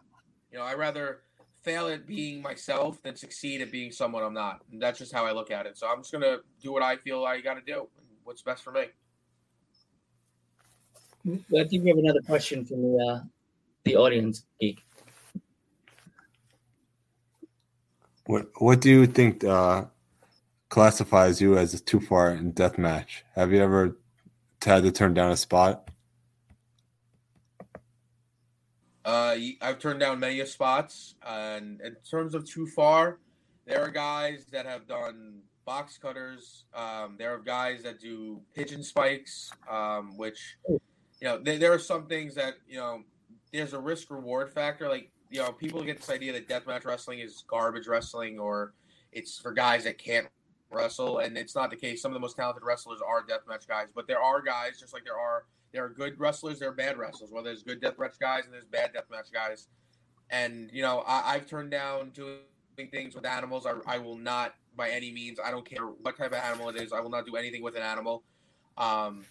you 0.51 0.59
know, 0.59 0.65
I 0.65 0.75
rather 0.75 1.25
fail 1.65 1.89
at 1.89 2.07
being 2.07 2.43
myself 2.43 3.03
than 3.03 3.17
succeed 3.17 3.61
at 3.61 3.73
being 3.73 3.91
someone 3.91 4.23
I'm 4.23 4.35
not. 4.35 4.61
And 4.71 4.81
that's 4.81 4.99
just 4.99 5.13
how 5.13 5.27
I 5.27 5.33
look 5.33 5.51
at 5.51 5.67
it. 5.67 5.77
So 5.77 5.89
I'm 5.89 5.99
just 5.99 6.13
gonna 6.13 6.39
do 6.63 6.73
what 6.73 6.83
I 6.83 6.97
feel 6.97 7.25
I 7.25 7.41
got 7.41 7.55
to 7.55 7.61
do. 7.61 7.89
What's 8.23 8.43
best 8.43 8.63
for 8.63 8.73
me. 8.73 8.87
I 11.27 11.65
think 11.65 11.83
we 11.83 11.89
have 11.89 11.99
another 11.99 12.21
question 12.27 12.65
from 12.65 12.83
the 12.83 12.99
uh, 12.99 13.21
the 13.85 13.97
audience, 13.97 14.45
Geek. 14.61 14.79
what 18.27 18.47
what 18.57 18.81
do 18.81 18.91
you 18.91 19.07
think 19.07 19.45
uh, 19.45 19.85
classifies 20.69 21.41
you 21.41 21.57
as 21.57 21.75
a 21.75 21.81
too 21.81 22.01
far 22.01 22.31
in 22.31 22.53
death 22.53 22.79
match? 22.79 23.25
Have 23.35 23.53
you 23.53 23.63
ever 23.63 23.99
had 24.65 24.83
to 24.83 24.93
turn 24.93 25.15
down 25.15 25.31
a 25.31 25.37
spot? 25.37 25.91
Uh, 29.05 29.37
I've 29.61 29.79
turned 29.79 30.01
down 30.01 30.21
many 30.21 30.45
spots, 30.47 31.15
and 31.27 31.81
in 31.83 31.95
terms 32.09 32.35
of 32.35 32.49
too 32.49 32.67
far, 32.67 33.19
there 33.67 33.83
are 33.83 33.91
guys 33.91 34.47
that 34.53 34.65
have 34.65 34.87
done 34.87 35.43
box 35.65 35.99
cutters. 35.99 36.65
Um, 36.75 37.17
there 37.19 37.35
are 37.35 37.39
guys 37.39 37.83
that 37.83 38.01
do 38.01 38.41
pigeon 38.55 38.83
spikes, 38.83 39.51
um, 39.71 40.17
which 40.17 40.57
you 40.69 40.81
know 41.23 41.39
there, 41.39 41.59
there 41.59 41.73
are 41.73 41.79
some 41.79 42.07
things 42.07 42.35
that 42.37 42.55
you 42.67 42.79
know 42.79 43.03
there's 43.53 43.75
a 43.75 43.81
risk 43.81 44.11
reward 44.11 44.51
factor. 44.53 44.89
Like 44.89 45.11
you 45.31 45.41
know 45.41 45.53
people 45.53 45.83
get 45.83 45.99
this 45.99 46.11
idea 46.11 46.33
that 46.33 46.49
deathmatch 46.49 46.85
wrestling 46.87 47.19
is 47.19 47.45
garbage 47.47 47.87
wrestling 47.87 48.39
or 48.39 48.75
it's 49.13 49.39
for 49.39 49.53
guys 49.53 49.85
that 49.85 49.99
can't 49.99 50.29
wrestle, 50.71 51.19
and 51.19 51.37
it's 51.37 51.55
not 51.55 51.71
the 51.71 51.77
case. 51.77 52.03
Some 52.03 52.11
of 52.11 52.15
the 52.15 52.21
most 52.21 52.37
talented 52.37 52.63
wrestlers 52.65 53.01
are 53.07 53.23
deathmatch 53.23 53.69
guys, 53.69 53.89
but 53.95 54.07
there 54.07 54.23
are 54.23 54.41
guys 54.41 54.81
just 54.81 54.93
like 54.93 55.05
there 55.05 55.19
are 55.19 55.45
there 55.75 55.85
are 55.85 55.91
good 55.91 56.19
wrestlers, 56.19 56.61
there 56.61 56.71
are 56.71 56.75
bad 56.75 56.97
wrestlers. 56.97 57.31
Well, 57.33 57.43
there's 57.43 57.65
good 57.65 57.83
deathmatch 57.83 58.19
guys 58.21 58.45
and 58.45 58.55
there's 58.55 58.65
bad 58.65 58.93
deathmatch 58.95 59.33
guys, 59.33 59.69
and 60.31 60.71
you 60.73 60.81
know 60.81 61.01
I, 61.01 61.35
I've 61.35 61.47
turned 61.47 61.73
down 61.73 62.11
doing 62.11 62.39
things 62.91 63.15
with 63.15 63.27
animals. 63.27 63.67
I, 63.67 63.75
I 63.87 63.99
will 63.99 64.17
not 64.17 64.55
by 64.77 64.91
any 64.91 65.13
means. 65.13 65.39
I 65.45 65.51
don't 65.51 65.69
care 65.69 65.85
what 65.85 66.17
type 66.17 66.33
of 66.33 66.39
animal 66.39 66.71
it 66.71 66.81
is. 66.81 66.93
I 66.93 67.01
will 67.01 67.11
not 67.11 67.27
do 67.27 67.37
anything 67.37 67.63
with 67.63 67.77
an 67.77 67.83
animal. 67.83 68.23
Um, 68.79 69.25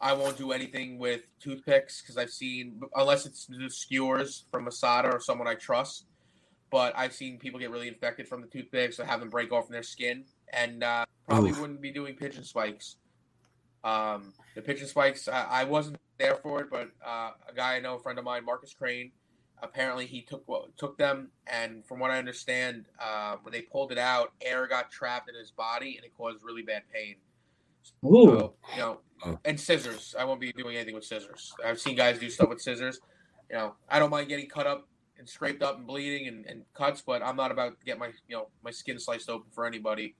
I 0.00 0.14
won't 0.14 0.36
do 0.36 0.52
anything 0.52 0.98
with 0.98 1.22
toothpicks 1.40 2.02
because 2.02 2.16
I've 2.16 2.30
seen, 2.30 2.80
unless 2.94 3.26
it's 3.26 3.46
the 3.46 3.68
skewers 3.68 4.46
from 4.50 4.64
Masada 4.64 5.12
or 5.12 5.20
someone 5.20 5.46
I 5.46 5.54
trust, 5.54 6.06
but 6.70 6.92
I've 6.96 7.12
seen 7.12 7.38
people 7.38 7.60
get 7.60 7.70
really 7.70 7.86
infected 7.86 8.26
from 8.26 8.40
the 8.40 8.48
toothpicks 8.48 8.98
or 8.98 9.04
have 9.04 9.20
them 9.20 9.28
break 9.28 9.52
off 9.52 9.66
in 9.66 9.72
their 9.72 9.84
skin, 9.84 10.24
and 10.52 10.82
uh, 10.82 11.04
probably 11.28 11.50
Oof. 11.50 11.60
wouldn't 11.60 11.80
be 11.80 11.92
doing 11.92 12.14
pigeon 12.14 12.42
spikes. 12.42 12.96
Um, 13.84 14.32
the 14.54 14.62
pigeon 14.62 14.86
spikes, 14.86 15.28
I, 15.28 15.44
I 15.44 15.64
wasn't 15.64 15.98
there 16.18 16.36
for 16.36 16.60
it, 16.60 16.68
but 16.70 16.90
uh, 17.04 17.30
a 17.48 17.54
guy 17.54 17.76
I 17.76 17.80
know, 17.80 17.96
a 17.96 17.98
friend 17.98 18.18
of 18.18 18.24
mine, 18.24 18.44
Marcus 18.44 18.74
Crane, 18.74 19.10
apparently 19.62 20.06
he 20.06 20.22
took 20.22 20.44
well, 20.46 20.68
took 20.76 20.98
them, 20.98 21.30
and 21.46 21.84
from 21.86 21.98
what 21.98 22.10
I 22.10 22.18
understand, 22.18 22.86
uh, 23.00 23.36
when 23.42 23.52
they 23.52 23.62
pulled 23.62 23.92
it 23.92 23.98
out, 23.98 24.32
air 24.40 24.66
got 24.66 24.90
trapped 24.90 25.28
in 25.28 25.34
his 25.34 25.50
body, 25.50 25.96
and 25.96 26.04
it 26.04 26.12
caused 26.16 26.42
really 26.44 26.62
bad 26.62 26.82
pain. 26.92 27.16
Ooh. 28.04 28.38
So, 28.38 28.54
you 28.72 28.78
know, 28.78 29.00
Oh. 29.24 29.38
and 29.44 29.58
scissors. 29.58 30.16
I 30.18 30.24
won't 30.24 30.40
be 30.40 30.52
doing 30.52 30.74
anything 30.76 30.94
with 30.94 31.04
scissors. 31.04 31.52
I've 31.64 31.78
seen 31.80 31.96
guys 31.96 32.18
do 32.18 32.28
stuff 32.28 32.48
with 32.48 32.60
scissors. 32.60 32.98
You 33.48 33.56
know, 33.56 33.74
I 33.88 34.00
don't 34.00 34.10
mind 34.10 34.28
getting 34.28 34.48
cut 34.48 34.66
up 34.66 34.88
and 35.16 35.28
scraped 35.28 35.62
up 35.62 35.78
and 35.78 35.86
bleeding 35.86 36.26
and, 36.26 36.44
and 36.46 36.64
cuts, 36.74 37.02
but 37.02 37.22
I'm 37.22 37.36
not 37.36 37.52
about 37.52 37.78
to 37.78 37.86
get 37.86 37.98
my 37.98 38.08
you 38.26 38.36
know 38.36 38.48
my 38.64 38.72
skin 38.72 38.98
sliced 38.98 39.30
open 39.30 39.50
for 39.52 39.64
anybody, 39.64 40.16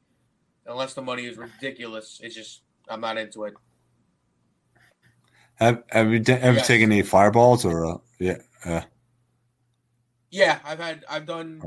unless 0.67 0.95
the 0.95 1.03
money 1.03 1.27
is 1.27 1.37
ridiculous. 1.37 2.21
It's 2.23 2.35
just 2.35 2.63
I'm 2.89 3.01
not 3.01 3.19
into 3.19 3.45
it. 3.45 3.55
Have 5.57 5.83
Have 5.91 6.11
you 6.13 6.19
d- 6.19 6.33
ever 6.33 6.57
Yes. 6.59 6.67
taken 6.67 6.91
any 6.93 7.03
fireballs 7.03 7.65
or 7.65 7.87
uh, 7.87 7.99
yeah? 8.19 8.39
Uh, 8.65 8.83
Yeah, 10.31 10.59
I've 10.65 10.79
had 10.81 11.05
I've 11.09 11.27
done 11.27 11.63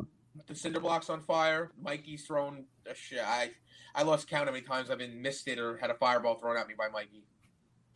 the 0.47 0.55
cinder 0.55 0.79
blocks 0.79 1.09
on 1.09 1.21
fire. 1.21 1.71
Mikey's 1.81 2.25
thrown 2.25 2.65
a 2.89 2.93
shit. 2.95 3.21
I 3.25 3.51
I 3.93 4.03
lost 4.03 4.27
count 4.27 4.47
how 4.47 4.51
many 4.53 4.65
times 4.65 4.89
I've 4.89 4.97
been 4.97 5.21
missed 5.21 5.47
it 5.47 5.59
or 5.59 5.77
had 5.77 5.89
a 5.89 5.93
fireball 5.95 6.35
thrown 6.35 6.57
at 6.57 6.67
me 6.67 6.73
by 6.77 6.89
Mikey. 6.89 7.23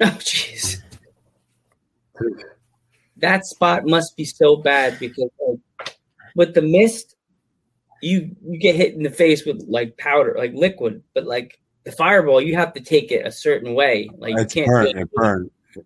Oh, 0.01 0.05
jeez. 0.20 0.82
That 3.17 3.45
spot 3.45 3.86
must 3.86 4.15
be 4.15 4.24
so 4.24 4.55
bad 4.55 4.97
because 4.97 5.30
like, 5.45 5.97
with 6.36 6.53
the 6.53 6.61
mist, 6.61 7.15
you 8.01 8.34
you 8.41 8.57
get 8.57 8.76
hit 8.76 8.93
in 8.93 9.03
the 9.03 9.09
face 9.09 9.45
with 9.45 9.65
like 9.67 9.97
powder, 9.97 10.36
like 10.38 10.53
liquid, 10.53 11.03
but 11.13 11.26
like 11.26 11.59
the 11.90 11.96
fireball, 11.96 12.42
you 12.42 12.56
have 12.56 12.74
to 12.74 12.80
take 12.82 13.12
it 13.12 13.26
a 13.26 13.32
certain 13.32 13.74
way. 13.74 14.10
Like 14.18 14.38
you 14.38 14.46
can't, 14.46 14.68
burnt. 14.68 14.88
take 14.88 14.96
it, 14.96 15.10
It 15.76 15.86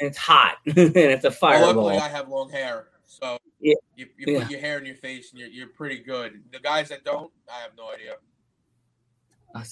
and 0.00 0.08
it's 0.08 0.18
hot, 0.18 0.56
and 0.66 0.76
it's 0.76 1.24
a 1.24 1.28
Well, 1.28 1.32
fireball. 1.36 1.84
luckily, 1.84 1.98
I 1.98 2.08
have 2.08 2.28
long 2.28 2.50
hair, 2.50 2.88
so 3.04 3.38
Yeah. 3.60 3.74
you, 3.96 4.06
you 4.18 4.32
Yeah. 4.34 4.40
put 4.42 4.50
your 4.50 4.60
hair 4.60 4.78
in 4.78 4.86
your 4.86 4.96
face 4.96 5.30
and 5.30 5.40
you're, 5.40 5.48
you're 5.50 5.68
pretty 5.68 5.98
good. 5.98 6.42
The 6.52 6.58
guys 6.60 6.88
that 6.88 7.04
don't, 7.04 7.30
I 7.52 7.60
have 7.60 7.72
no 7.76 7.90
idea. 7.92 8.14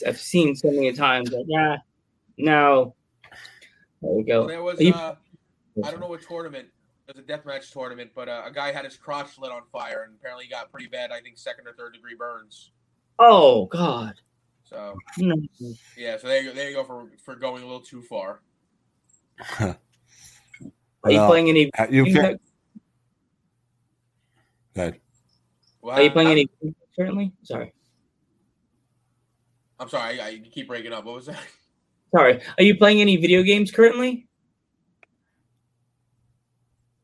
I've 0.06 0.18
seen 0.20 0.54
so 0.54 0.70
many 0.70 0.92
times. 0.92 1.32
Like, 1.32 1.46
yeah, 1.48 1.78
no. 2.38 2.94
There 4.00 4.12
we 4.12 4.22
Well, 4.22 4.42
go. 4.42 4.48
there 4.48 4.62
was, 4.62 4.80
you- 4.80 4.94
uh, 4.94 5.16
I 5.84 5.90
don't 5.90 6.00
know 6.00 6.06
what 6.06 6.22
tournament. 6.22 6.68
It 7.08 7.16
was 7.16 7.24
a 7.24 7.26
deathmatch 7.26 7.72
tournament, 7.72 8.12
but 8.14 8.28
uh, 8.28 8.42
a 8.46 8.52
guy 8.52 8.70
had 8.70 8.84
his 8.84 8.96
crotch 8.96 9.38
lit 9.38 9.50
on 9.50 9.62
fire 9.72 10.04
and 10.04 10.14
apparently 10.14 10.44
he 10.44 10.50
got 10.50 10.70
pretty 10.70 10.86
bad. 10.86 11.10
I 11.10 11.20
think 11.20 11.36
second 11.36 11.66
or 11.66 11.72
third 11.72 11.94
degree 11.94 12.14
burns. 12.14 12.70
Oh 13.18 13.66
God. 13.66 14.14
So 14.72 14.96
No. 15.18 15.36
yeah, 15.98 16.16
so 16.16 16.28
there 16.28 16.40
you 16.42 16.48
go, 16.48 16.54
there 16.54 16.70
you 16.70 16.76
go 16.76 16.84
for 16.84 17.06
for 17.24 17.34
going 17.36 17.62
a 17.62 17.66
little 17.66 17.82
too 17.82 18.00
far. 18.02 18.40
Are 19.60 19.76
you 21.10 21.18
Well, 21.18 21.28
playing 21.28 21.48
any? 21.50 21.70
uh, 21.78 21.86
you 21.90 22.04
can. 22.04 22.38
Well, 24.74 25.96
Are 25.96 26.02
you 26.02 26.10
playing 26.10 26.28
I- 26.28 26.32
any 26.32 26.48
currently? 26.98 27.32
Sorry. 27.42 27.74
I'm 29.78 29.88
sorry, 29.88 30.20
I, 30.20 30.26
I 30.28 30.38
keep 30.50 30.68
breaking 30.68 30.92
up. 30.92 31.04
What 31.04 31.16
was 31.16 31.26
that? 31.26 31.38
Sorry. 32.14 32.40
Are 32.58 32.62
you 32.62 32.76
playing 32.76 33.00
any 33.00 33.16
video 33.16 33.42
games 33.42 33.70
currently? 33.70 34.28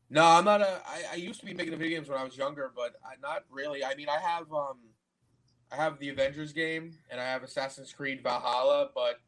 No, 0.09 0.23
I'm 0.25 0.45
not 0.45 0.61
a. 0.61 0.81
I, 0.87 1.03
I 1.13 1.15
used 1.15 1.39
to 1.41 1.45
be 1.45 1.53
making 1.53 1.71
the 1.71 1.77
video 1.77 1.97
games 1.99 2.09
when 2.09 2.17
I 2.17 2.23
was 2.23 2.35
younger, 2.37 2.71
but 2.75 2.93
I, 3.05 3.13
not 3.21 3.43
really. 3.51 3.83
I 3.83 3.93
mean, 3.95 4.07
I 4.09 4.17
have 4.19 4.51
um, 4.51 4.77
I 5.71 5.75
have 5.75 5.99
the 5.99 6.09
Avengers 6.09 6.51
game 6.53 6.93
and 7.09 7.21
I 7.21 7.25
have 7.25 7.43
Assassin's 7.43 7.93
Creed 7.93 8.21
Valhalla, 8.23 8.89
but 8.95 9.19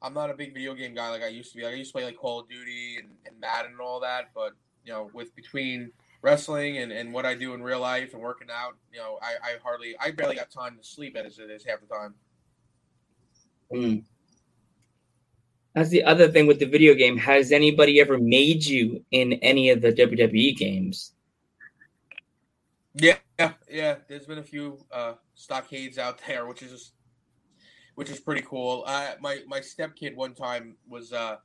I'm 0.00 0.14
not 0.14 0.30
a 0.30 0.34
big 0.34 0.54
video 0.54 0.74
game 0.74 0.94
guy 0.94 1.10
like 1.10 1.22
I 1.22 1.28
used 1.28 1.52
to 1.52 1.58
be. 1.58 1.64
Like, 1.64 1.74
I 1.74 1.76
used 1.76 1.90
to 1.90 1.98
play 1.98 2.04
like 2.04 2.16
Call 2.16 2.40
of 2.40 2.48
Duty 2.48 2.96
and, 2.98 3.08
and 3.26 3.38
Madden 3.40 3.72
and 3.72 3.80
all 3.80 4.00
that, 4.00 4.30
but 4.34 4.52
you 4.84 4.92
know, 4.92 5.10
with 5.12 5.34
between 5.36 5.92
wrestling 6.22 6.78
and, 6.78 6.90
and 6.92 7.12
what 7.12 7.26
I 7.26 7.34
do 7.34 7.54
in 7.54 7.62
real 7.62 7.80
life 7.80 8.14
and 8.14 8.22
working 8.22 8.48
out, 8.52 8.76
you 8.92 8.98
know, 8.98 9.18
I, 9.22 9.34
I 9.42 9.56
hardly, 9.62 9.94
I 10.00 10.10
barely 10.10 10.36
got 10.36 10.50
time 10.50 10.76
to 10.80 10.86
sleep 10.86 11.16
as 11.16 11.38
it 11.38 11.50
is 11.50 11.64
half 11.64 11.80
the 11.80 11.86
time. 11.86 12.14
Mm. 13.72 14.04
That's 15.74 15.90
the 15.90 16.02
other 16.04 16.28
thing 16.28 16.46
with 16.46 16.58
the 16.58 16.66
video 16.66 16.94
game. 16.94 17.16
Has 17.18 17.52
anybody 17.52 18.00
ever 18.00 18.18
made 18.18 18.64
you 18.64 19.04
in 19.10 19.34
any 19.34 19.70
of 19.70 19.80
the 19.80 19.92
WWE 19.92 20.56
games? 20.56 21.12
Yeah, 22.94 23.16
yeah, 23.38 23.52
yeah. 23.70 23.96
There's 24.08 24.26
been 24.26 24.38
a 24.38 24.42
few 24.42 24.78
uh, 24.92 25.14
stockades 25.34 25.98
out 25.98 26.20
there, 26.26 26.46
which 26.46 26.62
is 26.62 26.70
just, 26.70 26.92
which 27.94 28.10
is 28.10 28.20
pretty 28.20 28.42
cool. 28.42 28.84
Uh, 28.86 29.12
my 29.20 29.40
my 29.46 29.60
stepkid 29.60 30.14
one 30.14 30.34
time 30.34 30.76
was 30.88 31.12
uh, 31.12 31.36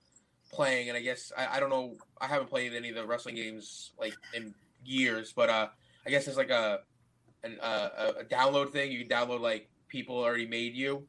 playing, 0.52 0.90
and 0.90 0.98
I 0.98 1.02
guess 1.02 1.32
I, 1.38 1.58
I 1.58 1.60
don't 1.60 1.70
know. 1.70 1.96
I 2.20 2.28
haven't 2.28 2.50
played 2.50 2.74
any 2.74 2.90
of 2.90 2.96
the 2.96 3.06
wrestling 3.06 3.36
games 3.36 3.92
like 4.00 4.14
in 4.34 4.54
years, 4.86 5.34
but 5.34 5.50
uh, 5.50 5.68
I 6.06 6.10
guess 6.10 6.26
there's 6.26 6.38
like 6.38 6.50
a 6.50 6.80
an, 7.44 7.58
uh, 7.62 8.14
a 8.20 8.24
download 8.24 8.72
thing. 8.72 8.92
You 8.92 9.06
can 9.06 9.10
download 9.10 9.42
like 9.42 9.70
people 9.88 10.18
already 10.18 10.48
made 10.48 10.76
you 10.76 11.08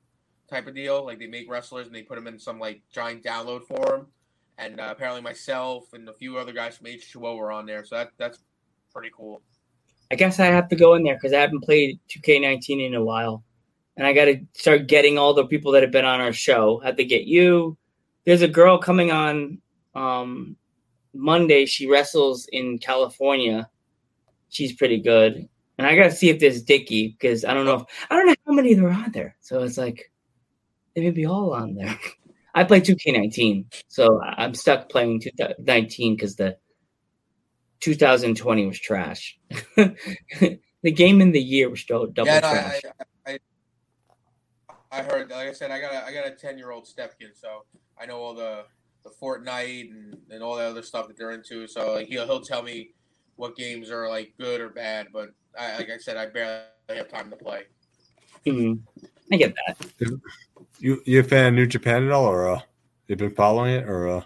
type 0.48 0.66
of 0.66 0.74
deal. 0.74 1.04
Like 1.04 1.18
they 1.18 1.26
make 1.26 1.50
wrestlers 1.50 1.86
and 1.86 1.94
they 1.94 2.02
put 2.02 2.16
them 2.16 2.26
in 2.26 2.38
some 2.38 2.58
like 2.58 2.82
giant 2.92 3.22
download 3.22 3.64
form. 3.64 4.08
And 4.58 4.80
uh, 4.80 4.88
apparently 4.90 5.20
myself 5.20 5.92
and 5.94 6.08
a 6.08 6.12
few 6.12 6.38
other 6.38 6.52
guys 6.52 6.76
from 6.76 6.86
H2O 6.86 7.36
were 7.36 7.50
on 7.50 7.66
there, 7.66 7.84
so 7.84 7.96
that 7.96 8.10
that's 8.18 8.38
pretty 8.92 9.10
cool. 9.16 9.42
I 10.10 10.16
guess 10.16 10.38
I 10.38 10.46
have 10.46 10.68
to 10.68 10.76
go 10.76 10.94
in 10.94 11.02
there 11.02 11.14
because 11.14 11.32
I 11.32 11.40
haven't 11.40 11.64
played 11.64 11.98
2K19 12.08 12.86
in 12.86 12.94
a 12.94 13.04
while, 13.04 13.44
and 13.96 14.06
I 14.06 14.12
got 14.12 14.26
to 14.26 14.40
start 14.54 14.86
getting 14.86 15.18
all 15.18 15.34
the 15.34 15.46
people 15.46 15.72
that 15.72 15.82
have 15.82 15.92
been 15.92 16.04
on 16.04 16.20
our 16.20 16.32
show. 16.32 16.80
I 16.82 16.86
have 16.86 16.96
to 16.96 17.04
get 17.04 17.24
you. 17.24 17.76
There's 18.24 18.42
a 18.42 18.48
girl 18.48 18.78
coming 18.78 19.10
on 19.10 19.58
um, 19.94 20.56
Monday. 21.14 21.66
She 21.66 21.88
wrestles 21.88 22.46
in 22.52 22.78
California. 22.78 23.68
She's 24.50 24.72
pretty 24.72 25.00
good, 25.00 25.48
and 25.78 25.86
I 25.86 25.96
got 25.96 26.04
to 26.04 26.12
see 26.12 26.28
if 26.28 26.38
there's 26.38 26.62
Dickie 26.62 27.08
because 27.08 27.44
I 27.44 27.54
don't 27.54 27.66
know. 27.66 27.76
If, 27.76 27.82
I 28.10 28.16
don't 28.16 28.26
know 28.26 28.34
how 28.46 28.52
many 28.52 28.74
there 28.74 28.90
are 28.90 29.10
there. 29.10 29.36
So 29.40 29.62
it's 29.62 29.78
like 29.78 30.10
they 30.94 31.02
may 31.02 31.10
be 31.10 31.26
all 31.26 31.52
on 31.54 31.74
there. 31.74 31.98
I 32.56 32.62
play 32.62 32.80
2K19, 32.80 33.64
so 33.88 34.22
I'm 34.22 34.54
stuck 34.54 34.88
playing 34.88 35.22
2K19 35.22 36.16
because 36.16 36.36
the 36.36 36.56
2020 37.84 38.66
was 38.66 38.80
trash. 38.80 39.38
the 39.76 40.58
game 40.90 41.20
in 41.20 41.32
the 41.32 41.40
year 41.40 41.68
was 41.68 41.80
still 41.80 42.06
double 42.06 42.28
yeah, 42.28 42.40
no, 42.40 42.50
trash. 42.50 42.80
I, 43.26 43.32
I, 43.32 43.38
I 44.90 45.02
heard. 45.02 45.30
Like 45.30 45.48
I 45.48 45.52
said, 45.52 45.70
I 45.70 45.80
got 45.80 45.92
a, 45.92 46.06
I 46.06 46.12
got 46.12 46.26
a 46.26 46.30
ten 46.30 46.56
year 46.56 46.70
old 46.70 46.86
stepkid, 46.86 47.34
so 47.34 47.64
I 48.00 48.06
know 48.06 48.16
all 48.16 48.34
the 48.34 48.64
the 49.04 49.10
Fortnite 49.10 49.90
and, 49.90 50.16
and 50.30 50.42
all 50.42 50.56
the 50.56 50.62
other 50.62 50.82
stuff 50.82 51.08
that 51.08 51.18
they're 51.18 51.32
into. 51.32 51.66
So 51.66 51.92
like 51.92 52.06
he'll 52.06 52.24
he'll 52.24 52.40
tell 52.40 52.62
me 52.62 52.90
what 53.36 53.54
games 53.54 53.90
are 53.90 54.08
like 54.08 54.32
good 54.40 54.62
or 54.62 54.70
bad. 54.70 55.08
But 55.12 55.30
I, 55.58 55.76
like 55.76 55.90
I 55.90 55.98
said, 55.98 56.16
I 56.16 56.26
barely 56.26 56.62
have 56.88 57.10
time 57.10 57.28
to 57.28 57.36
play. 57.36 57.64
Mhm. 58.46 58.80
I 59.30 59.36
get 59.36 59.54
that. 59.66 60.20
You 60.78 61.02
you 61.04 61.20
a 61.20 61.22
fan 61.22 61.48
of 61.48 61.54
New 61.54 61.66
Japan 61.66 62.06
at 62.06 62.12
all, 62.12 62.24
or 62.24 62.48
uh, 62.48 62.60
you 63.08 63.16
been 63.16 63.34
following 63.34 63.74
it, 63.74 63.84
or 63.86 64.08
uh, 64.08 64.22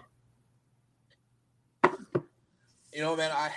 You 2.99 3.05
know, 3.05 3.15
man, 3.15 3.31
I, 3.31 3.53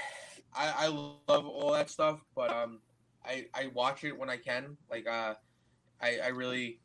I 0.55 0.85
I 0.85 0.87
love 0.89 1.47
all 1.47 1.71
that 1.71 1.89
stuff, 1.89 2.21
but 2.35 2.51
um, 2.51 2.79
I 3.25 3.47
I 3.55 3.71
watch 3.73 4.03
it 4.03 4.15
when 4.15 4.29
I 4.29 4.37
can. 4.37 4.77
Like 4.87 5.07
uh, 5.07 5.33
I 5.99 6.19
I 6.23 6.27
really 6.27 6.79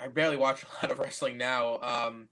I 0.00 0.08
barely 0.08 0.38
watch 0.38 0.62
a 0.82 0.86
lot 0.86 0.90
of 0.90 1.00
wrestling 1.00 1.36
now. 1.36 1.78
Um, 1.82 2.30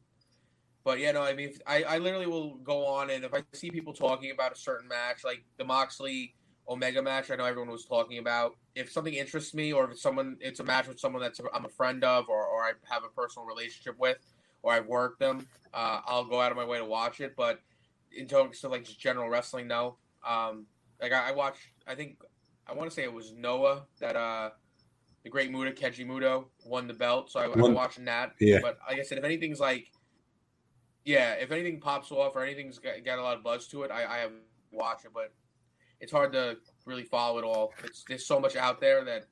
but 0.83 0.99
yeah, 0.99 1.13
no, 1.13 1.21
I 1.21 1.35
mean, 1.35 1.53
I 1.67 1.83
I 1.83 1.99
literally 1.99 2.27
will 2.27 2.55
go 2.55 2.87
on 2.87 3.11
and 3.11 3.23
if 3.23 3.35
I 3.35 3.43
see 3.53 3.71
people 3.71 3.93
talking 3.93 4.31
about 4.31 4.53
a 4.53 4.57
certain 4.57 4.89
match, 4.89 5.25
like 5.25 5.45
the 5.59 5.65
Moxley 5.67 6.35
Omega 6.67 7.03
match, 7.03 7.31
I 7.31 7.37
know 7.37 7.45
everyone 7.45 7.71
was 7.71 7.85
talking 7.85 8.17
about. 8.17 8.53
If 8.75 8.91
something 8.91 9.13
interests 9.13 9.53
me, 9.53 9.75
or 9.75 9.85
if 9.85 9.91
it's 9.91 10.03
someone, 10.03 10.39
it's 10.41 10.61
a 10.61 10.65
match 10.65 10.89
with 10.89 10.99
someone 10.99 11.21
that's 11.21 11.39
I'm 11.53 11.67
a 11.67 11.69
friend 11.69 12.03
of, 12.03 12.31
or 12.31 12.47
or 12.47 12.63
I 12.63 12.73
have 12.85 13.05
a 13.05 13.09
personal 13.09 13.45
relationship 13.45 13.97
with, 13.99 14.17
or 14.63 14.73
I've 14.73 14.87
worked 14.87 15.21
them, 15.21 15.47
uh, 15.75 16.01
I'll 16.07 16.25
go 16.25 16.41
out 16.41 16.51
of 16.51 16.57
my 16.57 16.65
way 16.65 16.79
to 16.79 16.85
watch 16.87 17.21
it. 17.21 17.35
But 17.37 17.61
in 18.17 18.27
terms 18.27 18.63
of 18.65 18.71
like 18.71 18.85
just 18.85 19.01
general 19.01 19.29
wrestling, 19.29 19.67
no. 19.67 19.99
Um, 20.27 20.67
like 21.01 21.13
I, 21.13 21.31
I 21.31 21.33
watched. 21.33 21.61
I 21.87 21.95
think 21.95 22.19
I 22.67 22.75
want 22.75 22.91
to 22.91 22.95
say 22.95 23.05
it 23.05 23.13
was 23.13 23.33
Noah 23.33 23.87
that 24.01 24.17
uh 24.17 24.51
the 25.27 25.31
great 25.31 25.51
Muta 25.51 25.73
Keiji 25.73 26.07
Muto 26.07 26.47
won 26.65 26.87
the 26.87 26.95
belt. 26.95 27.33
So 27.33 27.41
I, 27.41 27.53
I'm 27.53 27.75
watching 27.75 28.05
that. 28.05 28.33
Yeah. 28.41 28.61
But 28.63 28.79
like 28.89 29.01
I 29.01 29.03
said, 29.03 29.19
if 29.19 29.25
anything's 29.25 29.59
like, 29.59 29.91
yeah, 31.05 31.33
if 31.33 31.51
anything 31.51 31.81
pops 31.81 32.13
off 32.13 32.37
or 32.37 32.45
anything's 32.45 32.79
got, 32.79 33.05
got 33.05 33.19
a 33.19 33.23
lot 33.23 33.37
of 33.37 33.43
buzz 33.43 33.67
to 33.69 33.83
it, 33.83 33.91
I, 33.91 34.05
I 34.05 34.19
have 34.19 34.31
watch 34.71 35.05
it. 35.05 35.11
But 35.13 35.33
it's 36.01 36.13
hard 36.13 36.33
to 36.33 36.59
really 36.85 37.03
follow 37.03 37.39
it 37.39 37.45
all. 37.45 37.73
It's 37.83 38.05
there's 38.07 38.25
so 38.25 38.39
much 38.39 38.55
out 38.55 38.81
there 38.81 39.05
that 39.05 39.25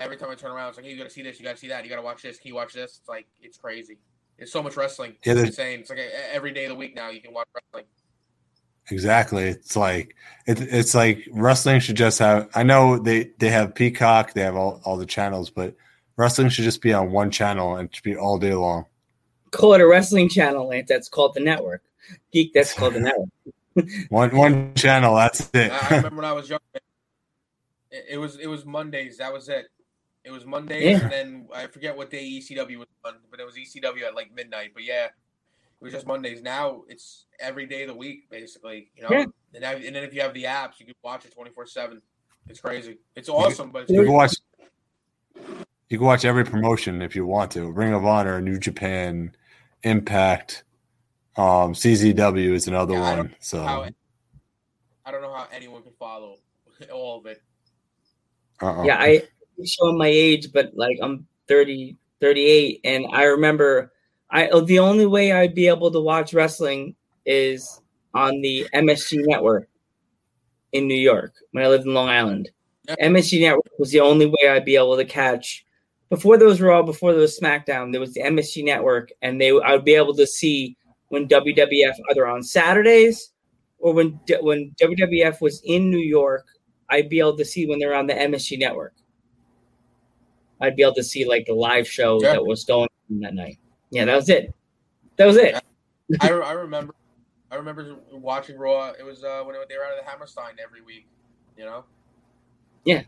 every 0.00 0.16
time 0.16 0.30
I 0.30 0.34
turn 0.34 0.50
around, 0.50 0.70
it's 0.70 0.78
like, 0.78 0.86
hey, 0.86 0.92
you 0.92 0.98
got 0.98 1.04
to 1.04 1.10
see 1.10 1.22
this, 1.22 1.38
you 1.38 1.44
got 1.44 1.52
to 1.52 1.60
see 1.60 1.68
that, 1.68 1.84
you 1.84 1.90
got 1.90 1.96
to 1.96 2.02
watch 2.02 2.22
this. 2.22 2.38
Can 2.38 2.48
you 2.48 2.56
watch 2.56 2.72
this? 2.72 2.98
It's 2.98 3.08
like 3.08 3.26
it's 3.40 3.58
crazy. 3.58 3.98
It's 4.38 4.52
so 4.52 4.62
much 4.62 4.76
wrestling. 4.76 5.14
Yeah, 5.24 5.34
it's 5.34 5.42
insane. 5.42 5.80
It's 5.80 5.90
like 5.90 6.00
a, 6.00 6.34
every 6.34 6.52
day 6.52 6.64
of 6.64 6.70
the 6.70 6.76
week 6.76 6.96
now 6.96 7.10
you 7.10 7.20
can 7.20 7.32
watch 7.32 7.48
wrestling. 7.54 7.88
Exactly. 8.90 9.44
It's 9.44 9.76
like 9.76 10.14
it, 10.46 10.60
it's 10.60 10.94
like 10.94 11.28
wrestling 11.32 11.80
should 11.80 11.96
just 11.96 12.18
have. 12.18 12.48
I 12.54 12.62
know 12.62 12.98
they 12.98 13.30
they 13.38 13.50
have 13.50 13.74
Peacock, 13.74 14.32
they 14.32 14.42
have 14.42 14.56
all, 14.56 14.80
all 14.84 14.96
the 14.96 15.06
channels, 15.06 15.50
but 15.50 15.74
wrestling 16.16 16.48
should 16.48 16.64
just 16.64 16.80
be 16.82 16.92
on 16.92 17.10
one 17.12 17.30
channel 17.30 17.76
and 17.76 17.88
it 17.88 17.94
should 17.94 18.04
be 18.04 18.16
all 18.16 18.38
day 18.38 18.54
long. 18.54 18.86
Call 19.50 19.74
it 19.74 19.80
a 19.80 19.86
wrestling 19.86 20.28
channel, 20.28 20.68
Lance. 20.68 20.88
That's 20.88 21.08
called 21.08 21.34
the 21.34 21.40
network. 21.40 21.82
Geek, 22.32 22.52
that's 22.54 22.72
called 22.74 22.94
the 22.94 23.00
network. 23.00 23.28
One 24.08 24.34
one 24.36 24.74
channel. 24.74 25.14
That's 25.14 25.48
it. 25.54 25.70
I, 25.70 25.78
I 25.78 25.96
remember 25.98 26.16
when 26.16 26.24
I 26.24 26.32
was 26.32 26.48
young. 26.50 26.58
It, 27.92 28.04
it 28.10 28.18
was 28.18 28.36
it 28.38 28.48
was 28.48 28.64
Mondays. 28.64 29.18
That 29.18 29.32
was 29.32 29.48
it. 29.48 29.66
It 30.24 30.32
was 30.32 30.44
Mondays, 30.44 30.84
Yeah. 30.84 31.02
and 31.02 31.12
then 31.12 31.48
I 31.54 31.68
forget 31.68 31.96
what 31.96 32.10
day 32.10 32.24
ECW 32.28 32.78
was 32.78 32.88
on, 33.04 33.14
but 33.30 33.38
it 33.38 33.46
was 33.46 33.54
ECW 33.54 34.02
at 34.02 34.14
like 34.16 34.34
midnight. 34.34 34.72
But 34.74 34.82
yeah, 34.84 35.04
it 35.06 35.12
was 35.80 35.92
just 35.92 36.06
Mondays. 36.06 36.42
Now 36.42 36.82
it's 36.88 37.26
every 37.40 37.66
day 37.66 37.82
of 37.82 37.88
the 37.88 37.94
week, 37.94 38.28
basically. 38.30 38.90
You 38.96 39.04
know, 39.04 39.10
Yeah. 39.10 39.24
and, 39.54 39.64
I, 39.64 39.74
and 39.74 39.94
then 39.94 40.04
if 40.04 40.12
you 40.14 40.20
have 40.22 40.34
the 40.34 40.44
apps, 40.44 40.78
you 40.78 40.86
can 40.86 40.94
watch 41.02 41.24
it 41.24 41.32
twenty 41.32 41.50
four 41.50 41.66
seven. 41.66 42.02
It's 42.48 42.60
crazy. 42.60 42.98
It's 43.14 43.28
awesome, 43.28 43.70
but 43.70 43.82
it's 43.82 43.90
you 43.92 43.98
can 43.98 44.06
crazy. 44.06 44.16
watch. 44.16 44.32
You 45.88 45.98
can 45.98 46.06
watch 46.06 46.24
every 46.24 46.44
promotion 46.44 47.00
if 47.02 47.16
you 47.16 47.24
want 47.26 47.50
to. 47.52 47.70
Ring 47.70 47.94
of 47.94 48.04
Honor, 48.04 48.40
New 48.40 48.58
Japan, 48.58 49.34
Impact, 49.84 50.64
um, 51.36 51.72
CZW 51.72 52.52
is 52.52 52.66
another 52.68 52.94
Yeah, 52.94 53.02
I 53.02 53.16
one. 53.16 53.34
So 53.40 53.62
how 53.62 53.86
I 55.04 55.10
don't 55.10 55.22
know 55.22 55.32
how 55.32 55.46
anyone 55.52 55.82
can 55.82 55.92
follow 55.98 56.36
all 56.92 57.18
of 57.20 57.26
it. 57.26 57.42
uh-uh. 58.60 58.84
Yeah, 58.84 58.96
I 58.98 59.22
I'm 59.82 59.96
my 59.96 60.08
age, 60.08 60.52
but 60.52 60.72
like 60.74 60.98
I'm 61.02 61.26
30, 61.48 61.96
38, 62.20 62.80
and 62.84 63.06
I 63.12 63.24
remember 63.24 63.92
I 64.30 64.48
oh, 64.48 64.60
the 64.60 64.78
only 64.78 65.06
way 65.06 65.32
I'd 65.32 65.54
be 65.54 65.68
able 65.68 65.90
to 65.90 66.00
watch 66.00 66.34
wrestling 66.34 66.94
is 67.24 67.80
on 68.14 68.40
the 68.40 68.66
MSG 68.74 69.26
network 69.26 69.68
in 70.72 70.86
New 70.86 70.94
York 70.94 71.34
when 71.52 71.64
I 71.64 71.68
lived 71.68 71.86
in 71.86 71.94
Long 71.94 72.08
Island. 72.08 72.50
Yeah. 72.88 72.96
MSG 73.02 73.40
network 73.40 73.70
was 73.78 73.90
the 73.90 74.00
only 74.00 74.26
way 74.26 74.48
I'd 74.48 74.64
be 74.64 74.76
able 74.76 74.96
to 74.96 75.04
catch 75.04 75.64
before 76.08 76.38
there 76.38 76.48
was 76.48 76.60
Raw, 76.60 76.82
before 76.82 77.12
there 77.12 77.20
was 77.20 77.38
SmackDown. 77.38 77.92
There 77.92 78.00
was 78.00 78.14
the 78.14 78.22
MSG 78.22 78.64
network, 78.64 79.10
and 79.22 79.40
they 79.40 79.50
I 79.50 79.72
would 79.72 79.84
be 79.84 79.94
able 79.94 80.14
to 80.14 80.26
see 80.26 80.76
when 81.08 81.28
WWF 81.28 81.94
either 82.10 82.26
on 82.26 82.42
Saturdays 82.42 83.32
or 83.78 83.92
when 83.92 84.18
when 84.40 84.74
WWF 84.80 85.40
was 85.40 85.60
in 85.64 85.90
New 85.90 85.98
York. 85.98 86.46
I'd 86.90 87.10
be 87.10 87.20
able 87.20 87.36
to 87.36 87.44
see 87.44 87.66
when 87.66 87.78
they're 87.78 87.94
on 87.94 88.06
the 88.06 88.14
MSG 88.14 88.58
network. 88.58 88.94
I'd 90.60 90.74
be 90.74 90.82
able 90.82 90.94
to 90.94 91.04
see 91.04 91.26
like 91.26 91.46
the 91.46 91.52
live 91.52 91.86
show 91.86 92.18
that 92.20 92.44
was 92.44 92.64
going 92.64 92.88
on 93.10 93.20
that 93.20 93.34
night. 93.34 93.58
Yeah, 93.90 94.04
that 94.04 94.16
was 94.16 94.28
it. 94.28 94.54
That 95.16 95.26
was 95.26 95.36
it. 95.36 95.54
I, 96.20 96.28
I 96.28 96.52
remember 96.52 96.94
I 97.50 97.56
remember 97.56 97.96
watching 98.12 98.58
Raw. 98.58 98.92
It 98.98 99.04
was 99.04 99.24
uh, 99.24 99.42
when 99.44 99.54
they 99.68 99.76
were 99.76 99.84
out 99.84 99.98
of 99.98 100.04
the 100.04 100.10
Hammerstein 100.10 100.52
every 100.62 100.82
week. 100.82 101.06
You 101.56 101.64
know. 101.64 101.84
Yeah. 102.84 103.02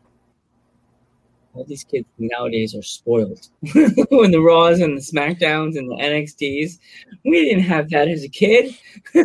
All 1.54 1.64
these 1.64 1.82
kids 1.84 2.06
nowadays 2.18 2.74
are 2.76 2.82
spoiled. 2.82 3.48
when 4.10 4.30
the 4.30 4.40
Raws 4.40 4.80
and 4.80 4.96
the 4.96 5.00
SmackDowns 5.02 5.76
and 5.76 5.90
the 5.90 5.96
NXTs, 5.96 6.78
we 7.24 7.44
didn't 7.44 7.64
have 7.64 7.90
that 7.90 8.08
as 8.08 8.22
a 8.24 8.28
kid. 8.28 8.76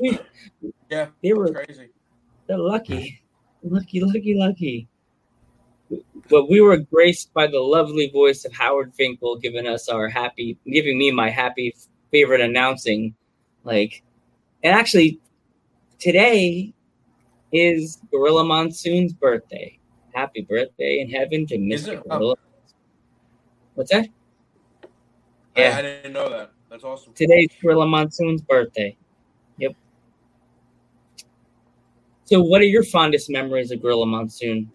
We- 0.00 0.18
Yeah, 0.90 1.06
they 1.22 1.32
were 1.32 1.48
crazy. 1.52 1.88
they're 2.46 2.58
lucky, 2.58 3.22
lucky, 3.62 4.00
lucky, 4.00 4.34
lucky. 4.36 4.88
But 6.28 6.48
we 6.48 6.60
were 6.60 6.78
graced 6.78 7.32
by 7.34 7.46
the 7.46 7.58
lovely 7.60 8.08
voice 8.10 8.44
of 8.44 8.52
Howard 8.52 8.94
Finkel, 8.94 9.36
giving 9.36 9.66
us 9.66 9.88
our 9.88 10.08
happy, 10.08 10.56
giving 10.66 10.98
me 10.98 11.10
my 11.10 11.28
happy 11.28 11.74
favorite 12.10 12.40
announcing. 12.40 13.14
Like, 13.64 14.02
and 14.62 14.74
actually, 14.74 15.20
today 15.98 16.72
is 17.52 17.98
Gorilla 18.10 18.44
Monsoon's 18.44 19.12
birthday. 19.12 19.78
Happy 20.14 20.42
birthday 20.42 21.00
in 21.00 21.10
heaven 21.10 21.46
to 21.46 21.58
Mr. 21.58 22.02
Oh. 22.10 22.18
Gorilla. 22.18 22.34
What's 23.74 23.90
that? 23.90 24.08
I- 25.56 25.60
Yeah. 25.60 25.76
I, 25.78 25.82
didn't 25.82 26.12
know 26.12 26.28
that. 26.30 26.52
That's 26.70 26.84
awesome. 26.84 27.12
Today's 27.14 27.48
Gorilla 27.60 27.86
Monsoon's 27.86 28.40
birthday. 28.42 28.96
Yep. 29.58 29.74
So, 32.24 32.40
what 32.40 32.62
are 32.62 32.66
your 32.66 32.84
fondest 32.84 33.28
memories 33.28 33.70
of 33.70 33.82
Gorilla 33.82 34.06
Monsoon? 34.06 34.70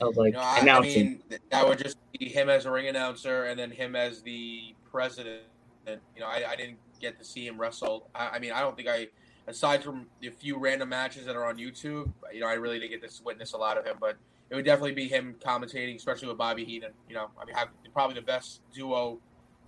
Of 0.00 0.16
like 0.16 0.34
You 0.34 0.38
know, 0.38 0.74
I, 0.74 0.78
I 0.78 0.80
mean, 0.80 1.22
that 1.50 1.66
would 1.66 1.78
just 1.78 1.96
be 2.18 2.28
him 2.28 2.48
as 2.48 2.66
a 2.66 2.70
ring 2.70 2.88
announcer, 2.88 3.44
and 3.44 3.58
then 3.58 3.70
him 3.70 3.96
as 3.96 4.22
the 4.22 4.74
president. 4.90 5.42
And 5.86 6.00
you 6.14 6.20
know, 6.20 6.28
I, 6.28 6.50
I 6.50 6.56
didn't 6.56 6.78
get 7.00 7.18
to 7.18 7.24
see 7.24 7.46
him 7.46 7.58
wrestle. 7.58 8.08
I, 8.14 8.28
I 8.28 8.38
mean, 8.38 8.52
I 8.52 8.60
don't 8.60 8.76
think 8.76 8.88
I, 8.88 9.08
aside 9.46 9.82
from 9.82 10.06
the 10.20 10.30
few 10.30 10.58
random 10.58 10.88
matches 10.88 11.26
that 11.26 11.36
are 11.36 11.44
on 11.44 11.56
YouTube, 11.56 12.10
you 12.32 12.40
know, 12.40 12.46
I 12.46 12.54
really 12.54 12.78
didn't 12.78 13.00
get 13.00 13.10
to 13.10 13.22
witness 13.24 13.52
a 13.52 13.56
lot 13.56 13.76
of 13.76 13.84
him. 13.84 13.96
But 14.00 14.16
it 14.50 14.54
would 14.54 14.64
definitely 14.64 14.94
be 14.94 15.08
him 15.08 15.36
commentating, 15.44 15.96
especially 15.96 16.28
with 16.28 16.38
Bobby 16.38 16.64
Heenan. 16.64 16.92
You 17.08 17.16
know, 17.16 17.30
I 17.40 17.44
mean, 17.44 17.54
have, 17.54 17.68
probably 17.92 18.14
the 18.14 18.22
best 18.22 18.60
duo 18.72 19.18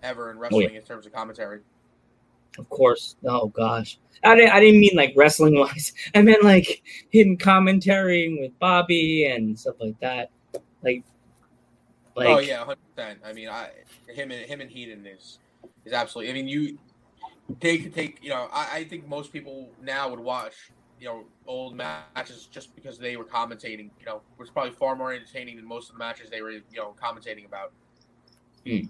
ever 0.03 0.31
in 0.31 0.39
wrestling 0.39 0.75
in 0.75 0.83
terms 0.83 1.07
of 1.07 1.13
commentary. 1.13 1.61
Of 2.59 2.69
course. 2.69 3.17
Oh 3.25 3.49
gosh. 3.49 3.99
I 4.23 4.35
didn't, 4.35 4.53
I 4.53 4.61
didn't 4.61 4.81
mean 4.81 4.93
like 4.95 5.15
wrestling 5.17 5.59
wise. 5.59 5.93
I 6.15 6.23
meant 6.23 6.45
like 6.45 6.83
hidden 7.11 7.37
commentary 7.37 8.39
with 8.41 8.59
Bobby 8.59 9.27
and 9.27 9.59
stuff 9.59 9.77
like 9.81 9.99
that. 10.01 10.31
Like 10.83 11.05
like 12.17 12.29
oh 12.29 12.39
yeah, 12.41 12.59
hundred 12.59 12.79
percent. 12.95 13.21
I 13.25 13.33
mean, 13.33 13.49
I 13.49 13.71
him 14.09 14.31
and 14.31 14.45
him 14.45 14.61
and 14.61 14.71
Heenan 14.71 15.07
is 15.07 15.39
is 15.85 15.93
absolutely. 15.93 16.31
I 16.31 16.35
mean, 16.35 16.49
you 16.49 16.79
they 17.61 17.79
could 17.79 17.95
take. 17.95 18.19
You 18.23 18.31
know, 18.31 18.49
I, 18.53 18.79
I 18.79 18.85
think 18.85 19.09
most 19.09 19.33
people 19.33 19.71
now 19.81 20.09
would 20.11 20.21
watch 20.21 20.55
you 20.99 21.07
know 21.07 21.25
old 21.47 21.75
matches 21.75 22.47
just 22.51 22.75
because 22.75 22.99
they 22.99 23.17
were 23.17 23.25
commentating. 23.25 23.91
You 24.01 24.07
know, 24.07 24.23
was 24.39 24.51
probably 24.51 24.73
far 24.73 24.97
more 24.97 25.13
entertaining 25.13 25.57
than 25.57 25.67
most 25.67 25.89
of 25.89 25.95
the 25.95 25.99
matches 25.99 26.29
they 26.31 26.43
were 26.43 26.51
you 26.51 26.63
know 26.77 26.95
commentating 27.03 27.47
about. 27.47 27.73
Hmm. 28.67 28.89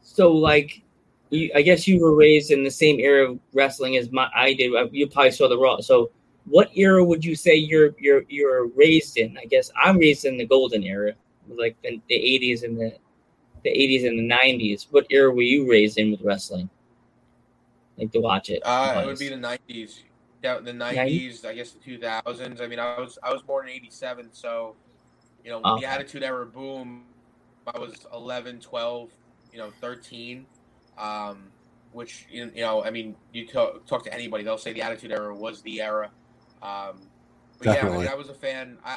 so 0.00 0.30
like 0.30 0.84
you, 1.30 1.50
I 1.54 1.62
guess 1.62 1.86
you 1.88 2.00
were 2.02 2.14
raised 2.14 2.50
in 2.50 2.64
the 2.64 2.70
same 2.70 3.00
era 3.00 3.30
of 3.32 3.40
wrestling 3.52 3.96
as 3.96 4.10
my 4.12 4.28
I 4.34 4.54
did. 4.54 4.74
Uh, 4.74 4.88
You 4.92 5.08
probably 5.08 5.32
saw 5.32 5.48
the 5.48 5.58
Raw. 5.58 5.80
So 5.80 6.10
what 6.46 6.70
era 6.76 7.04
would 7.04 7.24
you 7.24 7.36
say 7.36 7.56
you're 7.56 7.90
you're 8.00 8.24
you're 8.28 8.68
raised 8.68 9.16
in? 9.18 9.36
I 9.38 9.46
guess 9.46 9.70
I'm 9.82 9.98
raised 9.98 10.24
in 10.24 10.36
the 10.38 10.46
golden 10.46 10.82
era, 10.84 11.12
like 11.48 11.76
the, 11.82 12.00
the 12.08 12.14
80s 12.16 12.64
and 12.64 12.78
the 12.78 12.94
the 13.64 13.70
80s 13.70 14.04
and 14.04 14.18
the 14.18 14.22
90s. 14.26 14.88
What 14.90 15.06
era 15.10 15.30
were 15.32 15.42
you 15.42 15.70
raised 15.70 15.98
in 15.98 16.10
with 16.10 16.22
wrestling? 16.22 16.70
Like 17.98 18.12
to 18.12 18.20
watch 18.20 18.50
it. 18.50 18.62
Uh, 18.64 19.00
it 19.02 19.06
would 19.06 19.18
be 19.18 19.28
the 19.28 19.36
nineties. 19.36 20.04
Yeah, 20.42 20.58
the 20.60 20.72
nineties. 20.72 21.44
I 21.44 21.54
guess 21.54 21.72
the 21.72 21.78
two 21.78 21.98
thousands. 21.98 22.60
I 22.60 22.66
mean, 22.66 22.78
I 22.78 22.98
was 23.00 23.18
I 23.22 23.32
was 23.32 23.42
born 23.42 23.68
in 23.68 23.74
eighty 23.74 23.90
seven, 23.90 24.30
so 24.32 24.76
you 25.44 25.50
know 25.50 25.64
Okay. 25.64 25.80
the 25.80 25.84
Attitude 25.86 26.22
Era 26.22 26.46
boom. 26.46 27.06
I 27.74 27.78
was 27.78 28.06
11, 28.12 28.60
12, 28.60 29.10
you 29.52 29.58
know, 29.58 29.70
thirteen. 29.80 30.46
Um, 31.00 31.44
which 31.92 32.26
you 32.30 32.50
you 32.54 32.60
know, 32.60 32.84
I 32.84 32.90
mean, 32.90 33.16
you 33.32 33.46
talk, 33.46 33.86
talk 33.86 34.04
to 34.04 34.14
anybody, 34.14 34.44
they'll 34.44 34.58
say 34.58 34.72
the 34.72 34.82
Attitude 34.82 35.10
Era 35.10 35.34
was 35.34 35.62
the 35.62 35.80
era. 35.80 36.10
Um, 36.62 37.00
but 37.58 37.66
yeah, 37.66 37.70
I, 37.70 37.74
Definitely. 37.74 37.98
mean, 37.98 38.08
I 38.08 38.14
was 38.14 38.28
a 38.28 38.34
fan. 38.34 38.78
I, 38.84 38.90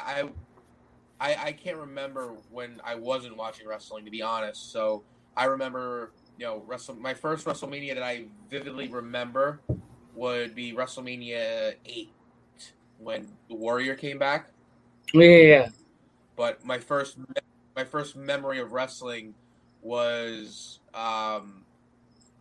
I 1.20 1.28
I 1.32 1.46
I 1.46 1.52
can't 1.52 1.78
remember 1.78 2.34
when 2.50 2.80
I 2.84 2.94
wasn't 2.94 3.36
watching 3.36 3.66
wrestling, 3.66 4.04
to 4.04 4.10
be 4.10 4.22
honest. 4.22 4.70
So 4.72 5.02
I 5.36 5.46
remember, 5.46 6.12
you 6.38 6.46
know, 6.46 6.62
Wrestle. 6.66 6.94
My 6.96 7.14
first 7.14 7.46
WrestleMania 7.46 7.94
that 7.94 8.02
I 8.02 8.26
vividly 8.50 8.88
remember 8.88 9.60
would 10.14 10.54
be 10.54 10.72
WrestleMania 10.72 11.74
eight 11.84 12.12
when 12.98 13.28
the 13.48 13.54
Warrior 13.54 13.94
came 13.96 14.18
back. 14.18 14.50
yeah, 15.12 15.22
yeah, 15.24 15.38
yeah. 15.38 15.68
But 16.36 16.64
my 16.64 16.78
first 16.78 17.16
my 17.74 17.84
first 17.84 18.14
memory 18.16 18.60
of 18.60 18.72
wrestling 18.72 19.34
was 19.82 20.80
um, 20.94 21.63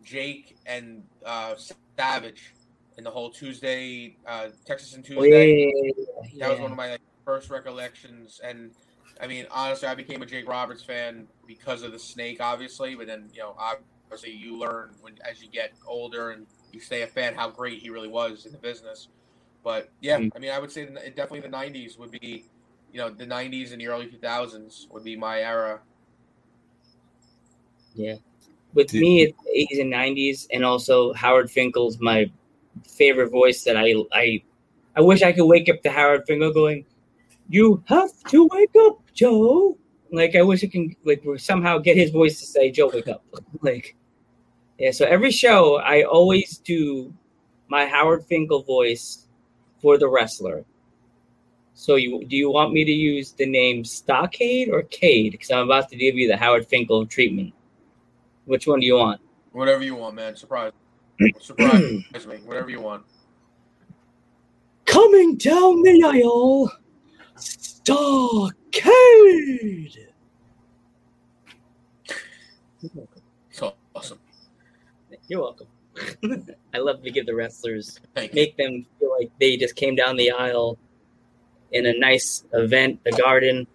Jake 0.04 0.58
and 0.66 1.04
uh, 1.26 1.56
Savage 1.98 2.54
in 2.98 3.04
the 3.04 3.10
whole 3.10 3.30
Tuesday 3.32 4.18
uh, 4.28 4.50
Texas 4.66 4.94
and 4.94 5.06
Oh, 5.18 5.24
yeah, 5.24 5.44
Tuesday. 5.44 5.56
yeah, 5.58 5.66
yeah, 5.84 5.92
yeah, 6.34 6.46
That 6.48 6.52
was 6.52 6.60
one 6.62 6.72
of 6.72 6.78
my 6.78 6.92
like, 6.92 7.02
first 7.26 7.50
recollections, 7.50 8.40
and 8.44 8.72
I 9.22 9.28
mean, 9.28 9.46
honestly, 9.52 9.88
I 9.88 9.96
became 9.96 10.22
a 10.22 10.26
Jake 10.26 10.48
Roberts 10.48 10.84
fan 10.84 11.28
because 11.48 11.84
of 11.84 11.92
the 11.92 12.00
snake, 12.00 12.42
obviously. 12.42 12.96
But 12.96 13.08
then, 13.08 13.30
you 13.34 13.40
know, 13.40 13.56
obviously, 13.58 14.32
you 14.34 14.58
learn 14.58 14.96
when 15.02 15.18
as 15.30 15.42
you 15.42 15.50
get 15.50 15.72
older 15.88 16.32
and 16.32 16.46
you 16.72 16.80
stay 16.80 17.04
a 17.04 17.08
fan 17.08 17.36
how 17.36 17.50
great 17.50 17.80
he 17.80 17.90
really 17.90 18.08
was 18.08 18.46
in 18.46 18.52
the 18.52 18.58
business. 18.58 19.08
But 19.64 19.90
yeah, 20.02 20.18
Mm. 20.20 20.32
I 20.36 20.40
mean, 20.40 20.52
I 20.52 20.60
would 20.60 20.72
say 20.72 20.86
definitely 21.16 21.42
the 21.42 21.50
'90s 21.50 21.98
would 21.98 22.12
be, 22.12 22.46
you 22.92 23.00
know, 23.00 23.10
the 23.10 23.26
'90s 23.26 23.72
and 23.72 23.80
the 23.80 23.88
early 23.88 24.08
2000s 24.08 24.88
would 24.92 25.04
be 25.04 25.16
my 25.16 25.40
era. 25.42 25.80
With 28.74 28.94
me, 28.94 29.24
it's 29.24 29.38
eighties 29.54 29.80
and 29.80 29.90
nineties, 29.90 30.48
and 30.52 30.66
also 30.66 31.14
Howard 31.14 31.52
Finkel's 31.52 32.00
my 32.00 32.30
favorite 32.88 33.30
voice. 33.30 33.64
That 33.64 33.78
I 33.78 33.94
I 34.12 34.42
I 34.96 35.02
wish 35.02 35.22
I 35.22 35.32
could 35.32 35.46
wake 35.46 35.70
up 35.70 35.82
to 35.84 35.92
Howard 35.92 36.26
Finkel 36.26 36.52
going, 36.52 36.86
"You 37.50 37.84
have 37.86 38.12
to 38.30 38.48
wake 38.52 38.76
up, 38.88 39.00
Joe." 39.14 39.78
Like 40.12 40.36
I 40.36 40.42
wish 40.42 40.64
I 40.64 40.68
can 40.68 40.96
like 41.04 41.24
somehow 41.38 41.78
get 41.78 41.98
his 41.98 42.10
voice 42.10 42.40
to 42.40 42.46
say, 42.46 42.72
"Joe, 42.72 42.90
wake 42.94 43.08
up." 43.08 43.24
like 43.62 43.96
yeah. 44.80 44.92
So 44.92 45.06
every 45.06 45.32
show, 45.32 45.78
I 45.78 46.04
always 46.04 46.58
do 46.58 47.14
my 47.68 47.86
Howard 47.86 48.26
Finkel 48.26 48.64
voice 48.64 49.28
for 49.82 49.98
the 49.98 50.08
wrestler. 50.08 50.66
So 51.76 51.96
you 51.96 52.26
do 52.26 52.36
you 52.36 52.52
want 52.52 52.74
me 52.74 52.86
to 52.86 52.92
use 52.92 53.32
the 53.34 53.46
name 53.46 53.84
Stockade 53.84 54.70
or 54.70 54.84
Cade? 54.84 55.32
Because 55.34 55.52
I'm 55.52 55.66
about 55.66 55.90
to 55.90 55.96
give 55.96 56.16
you 56.16 56.28
the 56.28 56.38
Howard 56.38 56.68
Finkel 56.68 57.06
treatment. 57.06 57.54
Which 58.46 58.68
one 58.68 58.80
do 58.80 58.86
you 58.86 58.96
want? 58.96 59.22
Whatever 59.52 59.84
you 59.84 59.96
want, 59.96 60.16
man. 60.16 60.36
Surprise, 60.36 60.72
surprise 61.40 61.82
me. 62.28 62.38
Whatever 62.44 62.70
you 62.70 62.82
want. 62.82 63.04
Coming 64.86 65.38
down 65.38 65.82
the 65.84 66.04
aisle, 66.04 66.72
Stockade. 67.36 68.84
So 73.52 73.76
awesome. 73.96 74.20
You're 75.28 75.42
welcome. 75.42 75.68
I 76.74 76.80
love 76.80 77.04
to 77.04 77.12
give 77.12 77.26
the 77.28 77.36
wrestlers 77.36 78.00
make 78.16 78.58
them 78.58 78.86
feel 79.00 79.16
like 79.18 79.32
they 79.40 79.58
just 79.58 79.76
came 79.76 79.96
down 79.96 80.18
the 80.18 80.32
aisle 80.32 80.78
in 81.72 81.86
a 81.86 81.98
nice 81.98 82.44
event, 82.54 83.00
the 83.04 83.12
garden. 83.12 83.68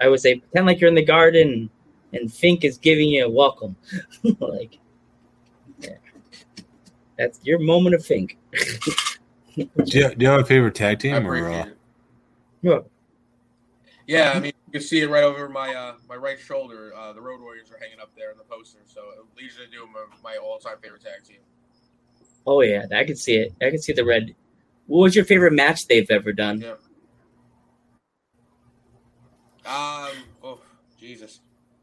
I 0.00 0.08
would 0.08 0.20
say 0.20 0.36
pretend 0.36 0.66
like 0.66 0.80
you're 0.80 0.88
in 0.88 0.94
the 0.94 1.04
garden 1.04 1.70
and 2.12 2.32
Fink 2.32 2.64
is 2.64 2.78
giving 2.78 3.08
you 3.08 3.26
a 3.26 3.30
welcome. 3.30 3.76
like 4.40 4.78
yeah. 5.80 5.96
that's 7.16 7.40
your 7.42 7.58
moment 7.58 7.94
of 7.94 8.04
Fink. 8.04 8.38
Do 9.56 9.66
you, 9.86 10.14
do 10.14 10.16
you 10.18 10.28
have 10.28 10.40
a 10.40 10.44
favorite 10.44 10.74
tag 10.74 11.00
team 11.00 11.26
or 11.26 11.50
uh, 11.50 11.66
it. 12.62 12.84
Yeah, 14.06 14.32
I 14.34 14.40
mean, 14.40 14.52
you 14.66 14.72
can 14.72 14.80
see 14.80 15.00
it 15.00 15.10
right 15.10 15.22
over 15.22 15.50
my 15.50 15.74
uh, 15.74 15.94
my 16.08 16.16
right 16.16 16.40
shoulder. 16.40 16.94
Uh, 16.96 17.12
the 17.12 17.20
Road 17.20 17.40
Warriors 17.42 17.70
are 17.70 17.78
hanging 17.78 18.00
up 18.00 18.10
there 18.16 18.30
in 18.30 18.38
the 18.38 18.44
poster, 18.44 18.78
so 18.86 19.02
it 19.10 19.40
leads 19.40 19.56
to 19.56 19.66
do 19.66 19.86
my, 19.92 20.04
my 20.22 20.36
all 20.38 20.58
time 20.58 20.76
favorite 20.82 21.02
tag 21.02 21.24
team. 21.24 21.40
Oh 22.46 22.62
yeah, 22.62 22.86
I 22.94 23.04
can 23.04 23.16
see 23.16 23.36
it. 23.36 23.52
I 23.60 23.68
can 23.68 23.82
see 23.82 23.92
the 23.92 24.06
red. 24.06 24.34
What 24.86 25.02
was 25.02 25.14
your 25.14 25.26
favorite 25.26 25.52
match 25.52 25.86
they've 25.88 26.10
ever 26.10 26.32
done? 26.32 26.62
Yeah. 26.62 26.72
Um. 29.66 30.16
Oh, 30.42 30.60
Jesus. 30.98 31.40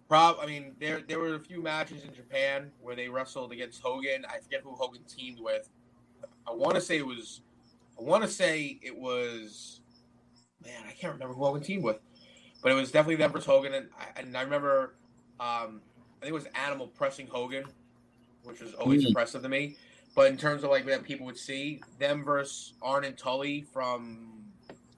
Prob. 0.08 0.38
I 0.42 0.46
mean, 0.46 0.76
there 0.80 1.02
there 1.08 1.20
were 1.20 1.36
a 1.36 1.40
few 1.40 1.62
matches 1.62 2.04
in 2.04 2.14
Japan 2.14 2.72
where 2.82 2.96
they 2.96 3.10
wrestled 3.10 3.52
against 3.52 3.82
Hogan. 3.82 4.26
I 4.26 4.38
forget 4.40 4.62
who 4.64 4.76
Hogan 4.76 5.04
teamed 5.04 5.40
with. 5.40 5.70
I 6.48 6.52
want 6.54 6.76
to 6.76 6.82
say 6.82 6.98
it 6.98 7.06
was. 7.06 7.42
I 8.00 8.04
want 8.04 8.24
to 8.24 8.30
say 8.30 8.80
it 8.82 8.96
was. 8.98 9.82
Man, 10.64 10.84
I 10.88 10.92
can't 10.92 11.14
remember 11.14 11.34
who 11.34 11.44
Hogan 11.44 11.64
teamed 11.64 11.84
with, 11.84 11.98
but 12.62 12.72
it 12.72 12.76
was 12.76 12.92
definitely 12.92 13.16
them 13.16 13.32
versus 13.32 13.46
Hogan, 13.48 13.74
and 13.74 13.90
I, 13.98 14.20
and 14.20 14.36
I 14.38 14.42
remember. 14.42 14.96
Um, 15.40 15.82
I 16.22 16.26
think 16.26 16.32
it 16.32 16.34
was 16.34 16.48
Animal 16.56 16.88
pressing 16.88 17.28
Hogan, 17.28 17.66
which 18.44 18.62
was 18.62 18.74
always 18.76 19.04
Mm. 19.04 19.08
impressive 19.10 19.42
to 19.44 19.50
me. 19.50 19.76
But 20.16 20.32
in 20.32 20.38
terms 20.38 20.64
of 20.64 20.70
like 20.70 20.86
that 20.86 21.04
people 21.04 21.26
would 21.26 21.38
see 21.38 21.82
them 22.00 22.24
versus 22.24 22.74
Arn 22.82 23.04
and 23.04 23.18
Tully 23.18 23.64
from, 23.74 24.46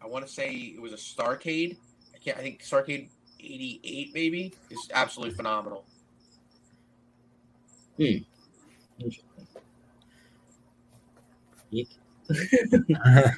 I 0.01 0.05
want 0.05 0.27
to 0.27 0.31
say 0.31 0.51
it 0.51 0.81
was 0.81 0.93
a 0.93 0.97
Starcade. 0.97 1.77
I 2.13 2.17
can't. 2.19 2.37
I 2.37 2.41
think 2.41 2.61
Starcade 2.61 3.09
'88 3.39 4.11
maybe 4.13 4.53
is 4.69 4.89
absolutely 4.93 5.35
phenomenal. 5.35 5.85
I, 12.99 13.33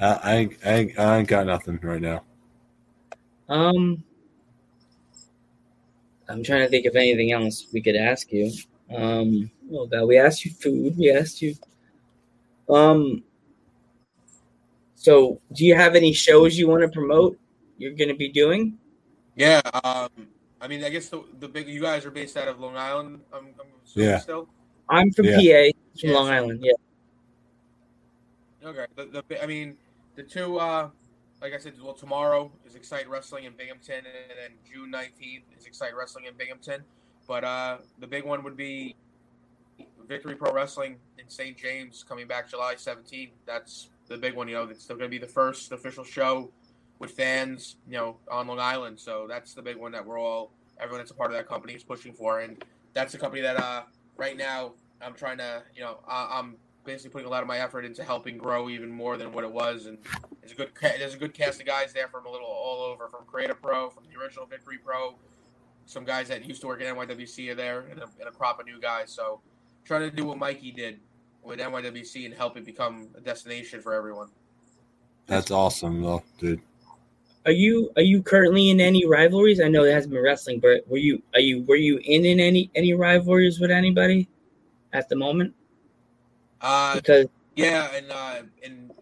I, 0.00 0.34
ain't- 0.34 0.56
I, 0.64 0.70
ain't- 0.72 0.98
I 0.98 1.18
ain't 1.18 1.28
got 1.28 1.46
nothing 1.46 1.78
right 1.82 2.00
now. 2.00 2.24
Um, 3.48 4.02
I'm 6.28 6.42
trying 6.42 6.60
to 6.62 6.68
think 6.68 6.86
of 6.86 6.96
anything 6.96 7.32
else 7.32 7.66
we 7.72 7.80
could 7.82 7.96
ask 7.96 8.32
you. 8.32 8.50
Um, 8.94 9.50
oh 9.72 9.86
god, 9.86 10.04
we 10.06 10.18
asked 10.18 10.44
you 10.44 10.50
food. 10.52 10.96
We 10.96 11.10
asked 11.10 11.42
you. 11.42 11.54
Um. 12.68 13.22
So, 14.94 15.40
do 15.52 15.64
you 15.66 15.74
have 15.74 15.96
any 15.96 16.12
shows 16.12 16.56
you 16.56 16.68
want 16.68 16.82
to 16.82 16.88
promote? 16.88 17.36
You're 17.76 17.94
going 17.94 18.08
to 18.08 18.14
be 18.14 18.28
doing? 18.30 18.78
Yeah. 19.36 19.60
Um. 19.84 20.08
I 20.60 20.68
mean, 20.68 20.84
I 20.84 20.90
guess 20.90 21.08
the 21.08 21.24
the 21.40 21.48
big 21.48 21.68
you 21.68 21.80
guys 21.80 22.04
are 22.04 22.10
based 22.10 22.36
out 22.36 22.48
of 22.48 22.60
Long 22.60 22.76
Island. 22.76 23.20
I'm, 23.32 23.46
I'm 23.58 23.66
Yeah. 23.94 24.18
Still. 24.18 24.48
I'm 24.88 25.10
from 25.12 25.26
Yeah. 25.26 25.36
PA, 25.36 25.78
from 26.00 26.10
Yeah, 26.10 26.14
Long 26.16 26.26
so- 26.26 26.32
Island. 26.32 26.60
Yeah. 26.62 26.72
Okay. 28.64 28.86
The, 28.96 29.22
the 29.28 29.42
I 29.42 29.46
mean 29.46 29.76
the 30.14 30.22
two. 30.22 30.58
uh 30.58 30.90
like 31.40 31.54
I 31.54 31.58
said, 31.58 31.72
well, 31.82 31.92
tomorrow 31.94 32.52
is 32.64 32.76
Excite 32.76 33.10
Wrestling 33.10 33.46
in 33.46 33.52
Binghamton, 33.54 33.96
and 33.96 34.38
then 34.40 34.52
June 34.64 34.92
19th 34.92 35.42
is 35.58 35.66
Excite 35.66 35.96
Wrestling 35.96 36.26
in 36.26 36.34
Binghamton. 36.34 36.84
But 37.26 37.42
uh, 37.42 37.78
the 37.98 38.06
big 38.06 38.24
one 38.24 38.44
would 38.44 38.56
be 38.56 38.94
Victory 40.06 40.36
Pro 40.36 40.52
Wrestling 40.52 40.98
in 41.18 41.28
St. 41.28 41.56
James 41.56 42.04
coming 42.08 42.28
back 42.28 42.48
July 42.48 42.76
17th. 42.76 43.32
That's 43.44 43.88
the 44.06 44.16
big 44.16 44.36
one. 44.36 44.46
You 44.46 44.54
know, 44.54 44.62
it's 44.68 44.84
still 44.84 44.94
going 44.94 45.10
to 45.10 45.10
be 45.10 45.18
the 45.18 45.26
first 45.32 45.72
official 45.72 46.04
show 46.04 46.48
with 47.02 47.10
fans, 47.10 47.76
you 47.88 47.96
know, 47.96 48.16
on 48.30 48.46
Long 48.46 48.60
Island. 48.60 48.98
So 48.98 49.26
that's 49.28 49.54
the 49.54 49.60
big 49.60 49.76
one 49.76 49.90
that 49.90 50.06
we're 50.06 50.20
all, 50.20 50.52
everyone 50.78 51.00
that's 51.00 51.10
a 51.10 51.14
part 51.14 51.32
of 51.32 51.36
that 51.36 51.48
company 51.48 51.72
is 51.72 51.82
pushing 51.82 52.12
for. 52.12 52.40
And 52.40 52.64
that's 52.94 53.10
the 53.10 53.18
company 53.18 53.42
that 53.42 53.58
uh, 53.58 53.82
right 54.16 54.36
now 54.36 54.74
I'm 55.04 55.12
trying 55.12 55.38
to, 55.38 55.64
you 55.74 55.82
know, 55.82 55.98
I, 56.06 56.38
I'm 56.38 56.54
basically 56.84 57.10
putting 57.10 57.26
a 57.26 57.30
lot 57.30 57.42
of 57.42 57.48
my 57.48 57.58
effort 57.58 57.84
into 57.84 58.04
helping 58.04 58.38
grow 58.38 58.70
even 58.70 58.88
more 58.88 59.16
than 59.16 59.32
what 59.32 59.42
it 59.42 59.50
was. 59.50 59.86
And 59.86 59.98
there's 60.40 60.52
a 60.52 60.54
good 60.54 60.70
there's 60.80 61.14
a 61.14 61.18
good 61.18 61.34
cast 61.34 61.60
of 61.60 61.66
guys 61.66 61.92
there 61.92 62.06
from 62.06 62.24
a 62.24 62.30
little 62.30 62.46
all 62.46 62.82
over, 62.82 63.08
from 63.08 63.24
Creative 63.26 63.60
Pro, 63.60 63.90
from 63.90 64.04
the 64.08 64.20
original 64.20 64.46
Victory 64.46 64.78
Pro, 64.78 65.16
some 65.86 66.04
guys 66.04 66.28
that 66.28 66.46
used 66.46 66.60
to 66.60 66.68
work 66.68 66.80
at 66.80 66.96
NYWC 66.96 67.50
are 67.50 67.56
there, 67.56 67.80
and 67.90 67.98
a, 67.98 68.08
and 68.20 68.28
a 68.28 68.30
crop 68.30 68.60
of 68.60 68.66
new 68.66 68.80
guys. 68.80 69.10
So 69.10 69.40
trying 69.84 70.08
to 70.08 70.14
do 70.14 70.24
what 70.24 70.38
Mikey 70.38 70.70
did 70.70 71.00
with 71.42 71.58
NYWC 71.58 72.26
and 72.26 72.34
help 72.34 72.56
it 72.56 72.64
become 72.64 73.08
a 73.16 73.20
destination 73.20 73.80
for 73.80 73.92
everyone. 73.92 74.28
That's 75.26 75.50
awesome, 75.50 76.00
though, 76.00 76.22
dude. 76.38 76.60
Are 77.44 77.52
you 77.52 77.90
are 77.96 78.02
you 78.02 78.22
currently 78.22 78.70
in 78.70 78.80
any 78.80 79.04
rivalries? 79.06 79.60
I 79.60 79.68
know 79.68 79.84
it 79.84 79.92
hasn't 79.92 80.12
been 80.14 80.22
wrestling, 80.22 80.60
but 80.60 80.86
were 80.88 80.98
you 80.98 81.22
are 81.34 81.40
you 81.40 81.62
were 81.64 81.76
you 81.76 81.98
in, 82.04 82.24
in 82.24 82.38
any 82.38 82.70
any 82.74 82.94
rivalries 82.94 83.58
with 83.58 83.70
anybody 83.70 84.28
at 84.92 85.08
the 85.08 85.16
moment? 85.16 85.54
Uh, 86.60 86.96
Because 86.96 87.26
yeah, 87.56 87.88
and 87.94 88.10
uh, 88.10 88.42
in 88.62 88.92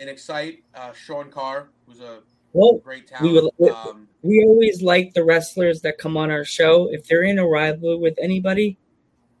in 0.00 0.08
Excite, 0.08 0.64
uh, 0.74 0.92
Sean 0.92 1.30
Carr 1.30 1.68
was 1.86 2.00
a 2.00 2.20
well, 2.52 2.78
great 2.78 3.10
We 3.20 3.34
talent. 3.34 3.54
would- 3.58 3.72
um, 3.72 4.08
we 4.22 4.42
always 4.44 4.82
like 4.82 5.14
the 5.14 5.22
wrestlers 5.22 5.80
that 5.82 5.98
come 5.98 6.16
on 6.16 6.30
our 6.32 6.44
show. 6.44 6.88
If 6.92 7.06
they're 7.06 7.22
in 7.22 7.38
a 7.38 7.46
rivalry 7.46 7.98
with 7.98 8.14
anybody, 8.20 8.76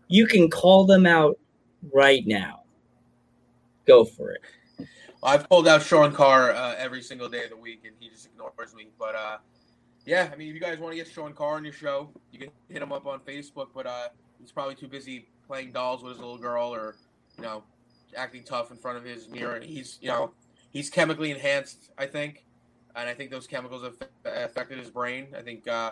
you 0.06 0.26
can 0.28 0.48
call 0.48 0.86
them 0.86 1.06
out 1.06 1.36
right 1.92 2.24
now. 2.26 2.62
Go 3.86 4.04
for 4.04 4.30
it. 4.32 4.42
I've 5.26 5.48
pulled 5.48 5.66
out 5.66 5.82
Sean 5.82 6.12
Carr 6.12 6.52
uh, 6.52 6.76
every 6.78 7.02
single 7.02 7.28
day 7.28 7.42
of 7.42 7.50
the 7.50 7.56
week, 7.56 7.82
and 7.84 7.94
he 7.98 8.08
just 8.08 8.26
ignores 8.26 8.74
me. 8.76 8.86
But 8.96 9.16
uh, 9.16 9.38
yeah, 10.04 10.30
I 10.32 10.36
mean, 10.36 10.48
if 10.48 10.54
you 10.54 10.60
guys 10.60 10.78
want 10.78 10.92
to 10.92 10.96
get 10.96 11.08
Sean 11.08 11.32
Carr 11.32 11.56
on 11.56 11.64
your 11.64 11.72
show, 11.72 12.10
you 12.30 12.38
can 12.38 12.50
hit 12.68 12.80
him 12.80 12.92
up 12.92 13.06
on 13.06 13.18
Facebook. 13.20 13.68
But 13.74 13.88
uh, 13.88 14.08
he's 14.40 14.52
probably 14.52 14.76
too 14.76 14.86
busy 14.86 15.26
playing 15.48 15.72
dolls 15.72 16.04
with 16.04 16.12
his 16.12 16.20
little 16.20 16.38
girl, 16.38 16.72
or 16.72 16.94
you 17.36 17.42
know, 17.42 17.64
acting 18.16 18.44
tough 18.44 18.70
in 18.70 18.76
front 18.76 18.98
of 18.98 19.04
his 19.04 19.28
mirror. 19.28 19.60
He's 19.60 19.98
you 20.00 20.08
know, 20.08 20.30
he's 20.72 20.90
chemically 20.90 21.32
enhanced, 21.32 21.90
I 21.98 22.06
think, 22.06 22.44
and 22.94 23.08
I 23.08 23.14
think 23.14 23.32
those 23.32 23.48
chemicals 23.48 23.82
have 23.82 23.96
affected 24.24 24.78
his 24.78 24.90
brain. 24.90 25.26
I 25.36 25.42
think 25.42 25.66
uh, 25.66 25.90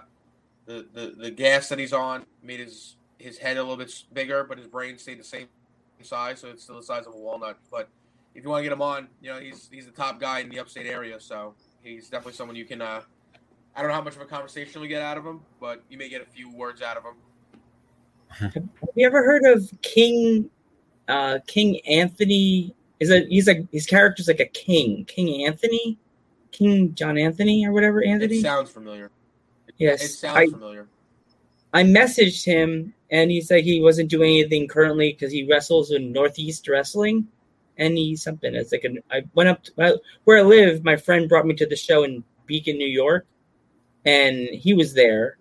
the, 0.67 0.87
the 0.95 1.15
the 1.19 1.31
gas 1.33 1.69
that 1.71 1.81
he's 1.81 1.93
on 1.93 2.25
made 2.41 2.61
his 2.61 2.95
his 3.19 3.39
head 3.39 3.57
a 3.57 3.63
little 3.63 3.77
bit 3.77 3.93
bigger, 4.13 4.45
but 4.45 4.59
his 4.59 4.69
brain 4.69 4.97
stayed 4.97 5.19
the 5.19 5.25
same 5.25 5.49
size, 6.03 6.41
so 6.41 6.51
it's 6.51 6.63
still 6.63 6.77
the 6.77 6.85
size 6.85 7.09
of 7.09 7.15
a 7.15 7.19
walnut. 7.19 7.59
But 7.69 7.89
if 8.35 8.43
you 8.45 8.51
want 8.51 8.61
to 8.61 8.65
get 8.65 8.73
him 8.73 8.83
on, 8.83 9.09
you 9.23 9.31
know, 9.33 9.39
he's 9.41 9.69
he's 9.73 9.87
the 9.87 9.93
top 9.93 10.21
guy 10.21 10.41
in 10.41 10.49
the 10.49 10.59
upstate 10.59 10.87
area, 10.87 11.21
so 11.21 11.55
he's 11.83 12.09
definitely 12.09 12.33
someone 12.35 12.57
you 12.57 12.65
can. 12.65 12.81
Uh, 12.83 13.01
I 13.77 13.81
don't 13.81 13.89
know 13.89 13.95
how 13.95 14.03
much 14.03 14.17
of 14.17 14.23
a 14.23 14.27
conversation 14.27 14.81
we 14.81 14.89
get 14.89 15.03
out 15.03 15.17
of 15.19 15.25
him, 15.27 15.41
but 15.61 15.83
you 15.89 15.99
may 15.99 16.09
get 16.09 16.23
a 16.23 16.27
few 16.27 16.51
words 16.53 16.81
out 16.83 16.97
of 16.97 17.05
him. 17.05 17.15
Have 18.29 18.55
you 18.95 19.07
ever 19.07 19.23
heard 19.25 19.45
of 19.45 19.71
King 19.83 20.51
uh 21.09 21.39
King 21.47 21.81
Anthony? 21.87 22.75
Is 23.01 23.11
a 23.11 23.25
he's 23.27 23.47
like 23.47 23.67
his 23.73 23.87
character's 23.87 24.29
like 24.29 24.41
a 24.41 24.47
king. 24.47 25.05
King 25.07 25.45
Anthony? 25.47 25.99
King 26.53 26.95
John 26.95 27.19
Anthony 27.19 27.67
or 27.67 27.73
whatever 27.73 28.01
It 28.03 28.09
Anthony? 28.09 28.41
sounds 28.41 28.71
familiar. 28.71 29.07
It, 29.69 29.75
Yes, 29.79 30.05
it 30.05 30.09
sounds 30.11 30.37
I- 30.39 30.47
familiar. 30.47 30.87
I 31.73 31.83
messaged 31.83 32.45
him 32.45 32.95
and 33.11 33.33
he 33.33 33.41
said 33.41 33.65
he 33.65 33.81
wasn't 33.83 34.09
doing 34.09 34.31
anything 34.39 34.69
currently 34.69 35.13
because 35.13 35.33
he 35.33 35.45
wrestles 35.45 35.91
in 35.91 36.13
Northeast 36.13 36.69
Wrestling. 36.69 37.27
Any 37.79 38.17
something. 38.17 38.55
It's 38.55 38.73
like 38.73 38.85
an, 38.85 38.99
I 39.11 39.23
went 39.35 39.49
up 39.49 39.63
to, 39.65 40.01
where 40.25 40.39
I 40.39 40.43
live. 40.43 40.85
My 40.85 40.97
friend 40.97 41.29
brought 41.29 41.47
me 41.47 41.55
to 41.55 41.67
the 41.67 41.77
show 41.77 42.05
in 42.05 42.23
Beacon, 42.47 42.77
New 42.79 42.87
York, 42.89 43.27
and 44.05 44.49
he 44.49 44.75
was 44.75 44.95
there. 44.95 45.39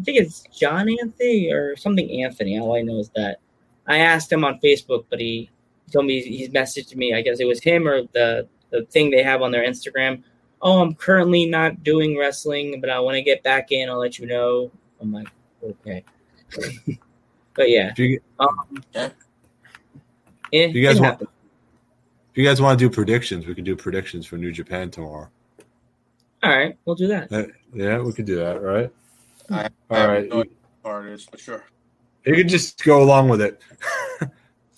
I 0.00 0.04
think 0.04 0.18
it's 0.18 0.42
John 0.56 0.88
Anthony 1.00 1.52
or 1.52 1.76
something 1.76 2.22
Anthony. 2.22 2.58
All 2.58 2.76
I 2.76 2.82
know 2.82 2.98
is 2.98 3.10
that 3.16 3.38
I 3.86 3.98
asked 3.98 4.30
him 4.32 4.44
on 4.44 4.58
Facebook, 4.62 5.04
but 5.10 5.20
he 5.20 5.50
told 5.92 6.06
me 6.06 6.20
he's 6.22 6.48
messaged 6.48 6.96
me. 6.96 7.14
I 7.14 7.20
guess 7.22 7.38
it 7.40 7.44
was 7.46 7.60
him 7.62 7.86
or 7.86 8.02
the 8.12 8.48
the 8.70 8.84
thing 8.86 9.10
they 9.10 9.22
have 9.22 9.42
on 9.42 9.52
their 9.52 9.64
Instagram. 9.64 10.22
Oh, 10.62 10.80
I'm 10.80 10.94
currently 10.94 11.46
not 11.46 11.82
doing 11.84 12.16
wrestling, 12.18 12.80
but 12.80 12.90
I 12.90 12.98
want 12.98 13.16
to 13.16 13.22
get 13.22 13.42
back 13.42 13.70
in. 13.70 13.88
I'll 13.90 13.98
let 13.98 14.18
you 14.18 14.26
know. 14.26 14.72
I'm 15.00 15.12
like, 15.12 15.28
okay. 15.62 16.02
but 17.54 17.68
yeah, 17.70 17.90
If 17.90 17.98
you, 17.98 18.20
um, 18.40 18.82
Yeah. 18.94 19.10
it- 20.52 20.74
You 20.74 20.82
guys 20.82 20.96
it 20.96 21.00
want- 21.02 21.12
happens. 21.12 21.30
If 22.34 22.38
you 22.38 22.44
guys 22.44 22.60
want 22.60 22.76
to 22.76 22.84
do 22.84 22.92
predictions, 22.92 23.46
we 23.46 23.54
can 23.54 23.62
do 23.62 23.76
predictions 23.76 24.26
for 24.26 24.36
New 24.36 24.50
Japan 24.50 24.90
tomorrow. 24.90 25.28
All 26.42 26.50
right, 26.50 26.76
we'll 26.84 26.96
do 26.96 27.06
that. 27.06 27.32
Uh, 27.32 27.44
Yeah, 27.72 28.00
we 28.00 28.12
could 28.12 28.24
do 28.24 28.34
that, 28.34 28.60
right? 28.60 28.90
I, 29.50 29.68
All 29.88 29.96
I 29.96 30.06
right. 30.06 30.28
no 30.28 30.42
part 30.82 31.06
it 31.06 31.12
is, 31.12 31.26
but 31.30 31.38
sure. 31.38 31.64
You 32.26 32.34
could 32.34 32.48
just 32.48 32.82
go 32.82 33.04
along 33.04 33.28
with 33.28 33.40
it. 33.40 33.62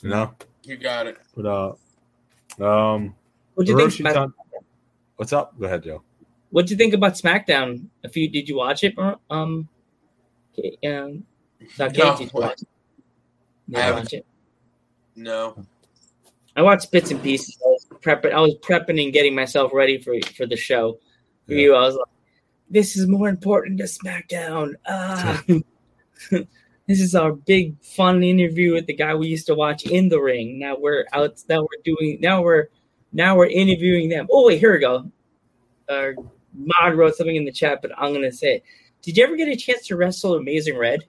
you 0.02 0.10
know? 0.10 0.34
You 0.64 0.76
got 0.76 1.06
it. 1.06 1.16
But 1.34 1.46
uh 2.60 2.92
um 2.92 3.14
What'd 3.54 3.70
you 3.70 3.78
think? 3.78 4.00
About, 4.00 4.14
Tan- 4.14 4.34
What's 5.16 5.32
up? 5.32 5.58
Go 5.58 5.64
ahead, 5.64 5.82
Joe. 5.84 6.02
What 6.50 6.66
do 6.66 6.74
you 6.74 6.76
think 6.76 6.92
about 6.92 7.14
SmackDown? 7.14 7.86
If 8.02 8.16
you 8.18 8.28
did 8.28 8.50
you 8.50 8.56
watch 8.56 8.84
it? 8.84 8.94
Um, 9.30 9.66
okay, 10.58 10.76
um, 10.86 11.24
not 11.78 11.96
No. 11.96 12.16
Did 12.18 12.20
you 12.20 12.40
watch 12.40 12.62
it? 12.62 12.68
Did 13.70 13.76
I 13.76 13.78
you 13.78 13.82
haven't. 13.86 14.04
watch 14.04 14.12
it? 14.12 14.26
No. 15.16 15.64
I 16.56 16.62
watched 16.62 16.90
bits 16.90 17.10
and 17.10 17.22
pieces. 17.22 17.56
I 17.64 17.68
was 17.68 17.86
prepping. 18.00 18.32
I 18.32 18.40
was 18.40 18.54
prepping 18.62 19.02
and 19.02 19.12
getting 19.12 19.34
myself 19.34 19.72
ready 19.74 20.00
for 20.00 20.14
for 20.34 20.46
the 20.46 20.56
show. 20.56 20.98
For 21.46 21.52
Yeah. 21.54 21.60
you, 21.60 21.74
I 21.74 21.80
was 21.82 21.94
like, 21.96 22.06
"This 22.70 22.96
is 22.96 23.06
more 23.06 23.28
important 23.28 23.78
to 23.78 23.84
SmackDown." 23.84 24.74
Ah, 24.88 25.42
this 26.30 27.00
is 27.00 27.14
our 27.14 27.32
big 27.32 27.80
fun 27.82 28.22
interview 28.22 28.72
with 28.72 28.86
the 28.86 28.94
guy 28.94 29.14
we 29.14 29.28
used 29.28 29.46
to 29.48 29.54
watch 29.54 29.84
in 29.86 30.08
the 30.08 30.20
ring. 30.20 30.58
Now 30.58 30.76
we're 30.78 31.04
out. 31.12 31.42
Now 31.48 31.60
we're 31.62 31.82
doing. 31.84 32.18
Now 32.20 32.42
we're 32.42 32.68
now 33.12 33.36
we're 33.36 33.46
interviewing 33.46 34.08
them. 34.08 34.26
Oh 34.30 34.46
wait, 34.46 34.58
here 34.58 34.72
we 34.72 34.78
go. 34.78 35.10
Uh, 35.88 36.12
Mod 36.54 36.94
wrote 36.94 37.14
something 37.16 37.36
in 37.36 37.44
the 37.44 37.52
chat, 37.52 37.80
but 37.82 37.92
I'm 37.98 38.14
gonna 38.14 38.32
say 38.32 38.56
it. 38.56 38.62
Did 39.02 39.18
you 39.18 39.24
ever 39.24 39.36
get 39.36 39.48
a 39.48 39.56
chance 39.56 39.86
to 39.88 39.96
wrestle 39.96 40.34
Amazing 40.36 40.78
Red? 40.78 41.04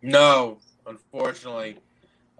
No, 0.00 0.58
unfortunately. 0.86 1.78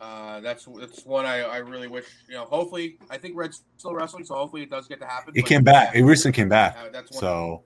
Uh, 0.03 0.41
that's 0.41 0.67
that's 0.81 1.07
one 1.07 1.25
I, 1.25 1.43
I 1.43 1.59
really 1.59 1.87
wish 1.87 2.07
you 2.29 2.35
know. 2.35 2.45
Hopefully, 2.45 2.99
I 3.09 3.17
think 3.17 3.37
Red's 3.37 3.63
still 3.77 3.95
wrestling, 3.95 4.25
so 4.25 4.35
hopefully 4.35 4.63
it 4.63 4.71
does 4.71 4.89
get 4.89 4.99
to 4.99 5.07
happen. 5.07 5.33
He 5.33 5.43
came 5.43 5.63
back. 5.63 5.93
He 5.93 6.01
yeah, 6.01 6.07
recently 6.07 6.35
came 6.35 6.49
back. 6.49 6.77
uh, 6.77 6.89
that's 6.91 7.13
one. 7.13 7.21
So 7.21 7.63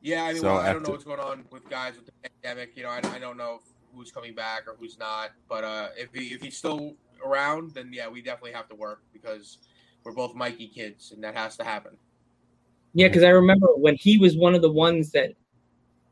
yeah, 0.00 0.24
I 0.24 0.32
mean, 0.32 0.42
so 0.42 0.54
well, 0.54 0.58
I 0.58 0.72
don't 0.72 0.82
know 0.82 0.90
what's 0.90 1.04
going 1.04 1.20
on 1.20 1.44
with 1.52 1.68
guys 1.70 1.94
with 1.94 2.06
the 2.06 2.28
pandemic. 2.28 2.76
You 2.76 2.82
know, 2.82 2.88
I, 2.88 3.00
I 3.14 3.20
don't 3.20 3.36
know 3.36 3.60
who's 3.94 4.10
coming 4.10 4.34
back 4.34 4.66
or 4.66 4.74
who's 4.80 4.98
not. 4.98 5.30
But 5.48 5.62
uh, 5.62 5.88
if 5.96 6.12
he 6.12 6.34
if 6.34 6.42
he's 6.42 6.56
still 6.56 6.96
around, 7.24 7.74
then 7.74 7.90
yeah, 7.92 8.08
we 8.08 8.20
definitely 8.20 8.52
have 8.52 8.68
to 8.70 8.74
work 8.74 9.02
because 9.12 9.58
we're 10.02 10.12
both 10.12 10.34
Mikey 10.34 10.66
kids, 10.66 11.12
and 11.12 11.22
that 11.22 11.36
has 11.36 11.56
to 11.58 11.64
happen. 11.64 11.96
Yeah, 12.94 13.06
because 13.06 13.22
I 13.22 13.28
remember 13.28 13.68
when 13.76 13.94
he 13.94 14.18
was 14.18 14.36
one 14.36 14.56
of 14.56 14.62
the 14.62 14.72
ones 14.72 15.12
that 15.12 15.34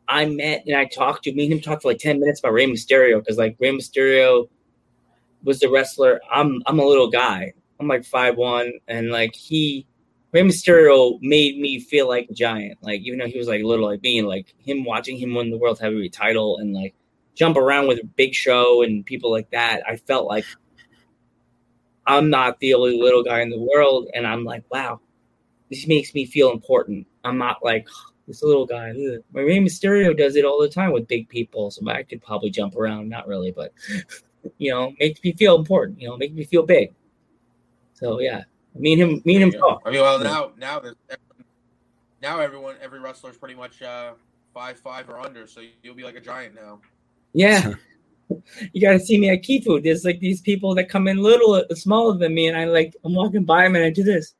I 0.09 0.26
met 0.26 0.64
and 0.66 0.76
I 0.76 0.84
talked 0.84 1.24
to. 1.24 1.32
Me 1.34 1.44
and 1.44 1.54
him 1.54 1.61
talked 1.61 1.82
for 1.82 1.88
like 1.88 1.98
ten 1.98 2.20
minutes 2.20 2.40
about 2.40 2.52
Rey 2.52 2.66
Mysterio 2.66 3.18
because 3.18 3.38
like 3.38 3.57
Rey 3.59 3.70
Mysterio 3.70 4.48
was 5.42 5.61
the 5.61 5.70
wrestler. 5.70 6.20
I'm 6.30 6.62
I'm 6.66 6.78
a 6.78 6.84
little 6.84 7.11
guy. 7.11 7.52
I'm 7.80 7.88
like 7.88 8.04
five 8.04 8.36
one, 8.36 8.72
and 8.88 9.11
like 9.11 9.34
he 9.34 9.86
Rey 10.32 10.42
Mysterio 10.42 11.18
made 11.22 11.59
me 11.59 11.80
feel 11.80 12.09
like 12.09 12.28
a 12.30 12.34
giant. 12.34 12.78
Like 12.82 13.00
even 13.02 13.18
though 13.18 13.26
he 13.26 13.38
was 13.38 13.48
like 13.48 13.62
little, 13.62 13.86
like 13.86 14.00
being 14.00 14.26
like 14.26 14.54
him 14.59 14.84
watching 14.84 15.16
him 15.16 15.34
win 15.34 15.50
the 15.50 15.59
world 15.59 15.78
heavyweight 15.80 16.12
title 16.12 16.59
and 16.59 16.74
like 16.74 16.94
jump 17.34 17.57
around 17.57 17.86
with 17.86 17.98
a 17.98 18.07
Big 18.07 18.34
Show 18.34 18.82
and 18.82 19.04
people 19.04 19.30
like 19.30 19.50
that. 19.50 19.82
I 19.86 19.96
felt 19.96 20.26
like 20.26 20.44
I'm 22.07 22.30
not 22.30 22.61
the 22.61 22.74
only 22.74 23.00
little 23.00 23.22
guy 23.22 23.40
in 23.40 23.50
the 23.50 23.59
world, 23.59 24.09
and 24.14 24.26
I'm 24.26 24.44
like, 24.44 24.64
wow, 24.70 25.00
this 25.70 25.86
makes 25.86 26.14
me 26.14 26.24
feel 26.24 26.52
important. 26.52 27.07
I'm 27.24 27.38
not 27.38 27.64
like 27.64 27.88
this 28.27 28.43
little 28.43 28.66
guy. 28.66 28.91
Ugh. 28.91 29.22
My 29.33 29.43
Rey 29.43 29.59
Mysterio 29.59 30.16
does 30.16 30.37
it 30.37 30.45
all 30.45 30.61
the 30.61 30.68
time 30.68 30.93
with 30.93 31.09
big 31.09 31.29
people, 31.29 31.70
so 31.70 31.87
I 31.89 32.03
could 32.03 32.22
probably 32.22 32.51
jump 32.51 32.77
around. 32.77 33.09
Not 33.09 33.27
really, 33.27 33.51
but 33.53 33.72
you 34.59 34.70
know, 34.70 34.93
makes 34.99 35.22
me 35.22 35.33
feel 35.33 35.57
important. 35.57 36.01
You 36.01 36.09
know, 36.09 36.16
make 36.16 36.35
me 36.35 36.45
feel 36.45 36.64
big. 36.64 36.93
So 37.95 38.20
yeah, 38.20 38.45
me 38.74 38.93
and 38.93 39.03
him, 39.03 39.22
me 39.24 39.37
and 39.37 39.45
him 39.45 39.51
go. 39.51 39.59
talk. 39.59 39.83
I 39.87 39.91
mean, 39.91 40.01
well, 40.01 40.18
now 40.18 40.53
now 40.59 40.81
there's 40.81 40.97
now 42.22 42.41
everyone 42.41 42.77
every 42.83 43.01
wrestler 43.01 43.31
is 43.31 43.37
pretty 43.37 43.55
much 43.55 43.83
uh, 43.83 44.12
five 44.53 44.79
five 44.79 45.09
or 45.09 45.20
under, 45.20 45.47
so 45.47 45.61
you'll 45.83 45.95
be 45.95 46.05
like 46.05 46.16
a 46.16 46.20
giant 46.20 46.55
now. 46.55 46.81
Yeah. 47.33 47.74
You 48.72 48.81
gotta 48.81 48.99
see 48.99 49.20
me 49.20 49.31
at 49.31 49.45
Key 49.45 49.61
Food. 49.61 49.85
There's 49.85 50.05
like 50.05 50.18
these 50.18 50.41
people 50.41 50.74
that 50.74 50.89
come 50.89 51.07
in 51.07 51.18
little, 51.18 51.64
smaller 51.74 52.18
than 52.18 52.35
me, 52.35 52.49
and 52.49 52.57
I 52.57 52.64
like 52.64 52.93
I'm 53.05 53.14
walking 53.14 53.45
by 53.45 53.62
them 53.62 53.77
and 53.77 53.85
I 53.85 53.91
do 53.91 54.03
this. 54.03 54.35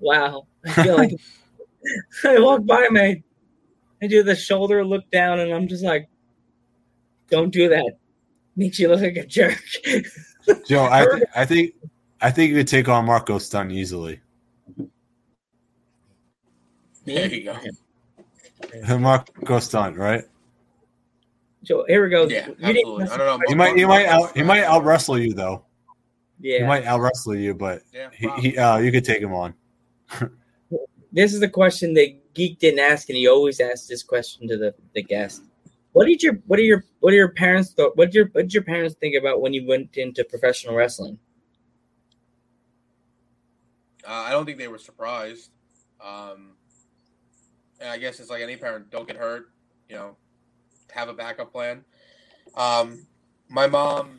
Wow, 0.00 0.46
I 0.64 0.82
feel 0.82 0.96
like 0.96 1.10
I 2.24 2.38
walk 2.40 2.64
by 2.64 2.82
them, 2.82 2.96
I, 2.96 3.22
I 4.02 4.06
do 4.06 4.22
the 4.22 4.36
shoulder 4.36 4.84
look 4.84 5.10
down, 5.10 5.40
and 5.40 5.52
I'm 5.52 5.68
just 5.68 5.84
like, 5.84 6.08
don't 7.30 7.50
do 7.50 7.68
that. 7.68 7.98
Makes 8.56 8.78
you 8.78 8.88
look 8.88 9.00
like 9.00 9.16
a 9.16 9.26
jerk. 9.26 9.62
Joe, 10.66 10.88
I, 10.90 11.04
th- 11.04 11.24
I 11.34 11.44
think 11.44 11.74
I 12.20 12.30
think 12.30 12.50
you 12.50 12.56
could 12.56 12.68
take 12.68 12.88
on 12.88 13.04
Marko 13.04 13.38
Stunt 13.38 13.72
easily. 13.72 14.20
There 17.04 17.28
you 17.28 17.44
go. 17.44 17.58
Marko 18.98 19.58
Stunt, 19.58 19.96
right? 19.96 20.24
So 21.64 21.84
here 21.88 22.02
we 22.04 22.10
go. 22.10 22.26
Yeah, 22.28 22.48
You 22.48 22.54
didn't 22.54 22.76
absolutely. 22.78 23.08
I 23.08 23.16
don't 23.16 23.40
know. 23.40 23.46
He 23.48 23.54
might 23.54 23.76
he 23.76 23.84
might 23.84 24.06
out 24.06 24.36
he 24.36 24.42
might 24.42 24.62
out 24.62 24.84
wrestle 24.84 25.18
you 25.18 25.34
though. 25.34 25.64
Yeah, 26.40 26.58
he 26.58 26.64
might 26.64 26.84
out 26.84 27.00
wrestle 27.00 27.34
you, 27.34 27.54
but 27.54 27.82
Yeah, 27.92 28.08
he, 28.12 28.28
he 28.40 28.58
uh, 28.58 28.78
you 28.78 28.92
could 28.92 29.04
take 29.04 29.20
him 29.20 29.34
on. 29.34 29.54
This 31.16 31.32
is 31.32 31.40
the 31.40 31.48
question 31.48 31.94
that 31.94 32.34
Geek 32.34 32.58
didn't 32.58 32.78
ask, 32.78 33.08
and 33.08 33.16
he 33.16 33.26
always 33.26 33.58
asks 33.58 33.86
this 33.86 34.02
question 34.02 34.46
to 34.48 34.58
the, 34.58 34.74
the 34.94 35.02
guest. 35.02 35.42
What 35.92 36.04
did 36.04 36.22
your 36.22 36.34
what 36.46 36.58
are 36.58 36.62
your 36.62 36.84
what 37.00 37.14
are 37.14 37.16
your 37.16 37.30
parents 37.30 37.72
th- 37.72 37.92
what 37.94 38.08
did 38.08 38.14
your 38.14 38.26
what 38.32 38.42
did 38.42 38.52
your 38.52 38.64
parents 38.64 38.96
think 39.00 39.16
about 39.16 39.40
when 39.40 39.54
you 39.54 39.66
went 39.66 39.96
into 39.96 40.22
professional 40.24 40.74
wrestling? 40.74 41.18
Uh, 44.06 44.10
I 44.12 44.30
don't 44.30 44.44
think 44.44 44.58
they 44.58 44.68
were 44.68 44.76
surprised. 44.76 45.52
Um, 46.02 46.52
and 47.80 47.88
I 47.88 47.96
guess 47.96 48.20
it's 48.20 48.28
like 48.28 48.42
any 48.42 48.56
parent, 48.56 48.90
don't 48.90 49.08
get 49.08 49.16
hurt. 49.16 49.48
You 49.88 49.96
know, 49.96 50.16
have 50.92 51.08
a 51.08 51.14
backup 51.14 51.50
plan. 51.50 51.82
Um, 52.54 53.06
my 53.48 53.66
mom, 53.66 54.18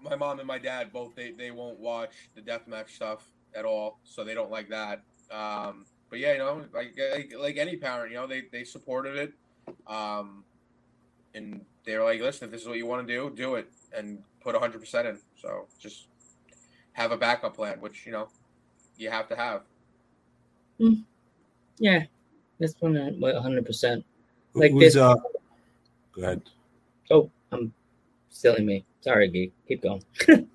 my 0.00 0.16
mom 0.16 0.38
and 0.38 0.48
my 0.48 0.58
dad 0.58 0.94
both 0.94 1.14
they, 1.14 1.32
they 1.32 1.50
won't 1.50 1.78
watch 1.78 2.30
the 2.34 2.40
deathmatch 2.40 2.88
stuff 2.88 3.26
at 3.54 3.66
all, 3.66 4.00
so 4.02 4.24
they 4.24 4.32
don't 4.32 4.50
like 4.50 4.70
that. 4.70 5.02
Um, 5.34 5.86
but 6.10 6.18
yeah, 6.20 6.32
you 6.32 6.38
know, 6.38 6.64
like 6.72 6.96
like, 7.12 7.32
like 7.36 7.56
any 7.56 7.76
parent, 7.76 8.12
you 8.12 8.16
know, 8.16 8.26
they 8.26 8.42
they 8.52 8.64
supported 8.64 9.16
it. 9.16 9.32
Um, 9.86 10.44
and 11.34 11.64
they're 11.84 12.04
like, 12.04 12.20
listen, 12.20 12.46
if 12.46 12.52
this 12.52 12.62
is 12.62 12.68
what 12.68 12.76
you 12.76 12.86
want 12.86 13.06
to 13.06 13.12
do, 13.12 13.34
do 13.34 13.56
it 13.56 13.68
and 13.96 14.18
put 14.40 14.54
hundred 14.54 14.80
percent 14.80 15.08
in. 15.08 15.18
So 15.36 15.66
just 15.80 16.06
have 16.92 17.10
a 17.10 17.16
backup 17.16 17.56
plan, 17.56 17.80
which 17.80 18.06
you 18.06 18.12
know 18.12 18.28
you 18.96 19.10
have 19.10 19.28
to 19.28 19.36
have. 19.36 19.62
Yeah, 21.78 22.04
that's 22.60 22.74
one 22.78 22.94
hundred 23.20 23.66
percent. 23.66 24.04
Like 24.54 24.70
Who's 24.72 24.94
this- 24.94 24.96
uh 24.96 25.16
go 26.12 26.22
ahead. 26.22 26.42
Oh, 27.10 27.30
I'm 27.50 27.72
silly 28.30 28.64
me. 28.64 28.84
Sorry, 29.00 29.28
Geek. 29.28 29.52
Keep 29.68 29.82
going. 29.82 30.02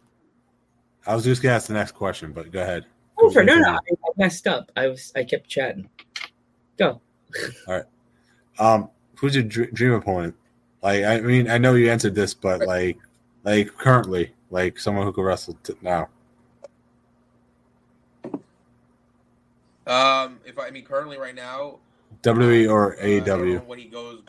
I 1.06 1.16
was 1.16 1.24
just 1.24 1.42
gonna 1.42 1.56
ask 1.56 1.68
the 1.68 1.74
next 1.74 1.92
question, 1.92 2.32
but 2.32 2.52
go 2.52 2.62
ahead. 2.62 2.86
Oh, 3.22 3.30
for 3.32 3.44
no, 3.44 3.58
no, 3.58 3.70
I, 3.72 3.78
I 3.78 4.10
messed 4.18 4.48
up. 4.48 4.72
I 4.76 4.88
was 4.88 5.12
I 5.16 5.24
kept 5.24 5.48
chatting. 5.50 5.90
Go. 6.78 7.02
All 7.68 7.74
right. 7.76 7.84
Um, 8.60 8.90
who's 9.16 9.36
your 9.36 9.44
dr- 9.44 9.74
dream 9.74 9.94
opponent? 9.94 10.36
Like, 10.82 11.04
I 11.04 11.20
mean, 11.20 11.50
I 11.50 11.58
know 11.58 11.76
you 11.76 11.90
answered 11.92 12.16
this, 12.16 12.34
but 12.34 12.62
like, 12.66 12.98
like 13.44 13.68
currently, 13.78 14.34
like 14.50 14.80
someone 14.80 15.06
who 15.06 15.12
could 15.12 15.24
wrestle 15.24 15.58
t- 15.64 15.74
now. 15.82 16.08
Um, 19.88 20.40
if 20.46 20.58
I, 20.60 20.68
I 20.68 20.72
mean 20.72 20.86
currently 20.86 21.18
right 21.18 21.36
now, 21.36 21.80
WWE 22.24 22.70
or 22.70 22.96
uh, 23.00 23.06
I 23.06 23.20
don't 23.20 23.46
know 23.48 23.60
AEW? 23.60 23.66
when 23.66 23.80
he 23.80 23.86
goes. 23.86 24.22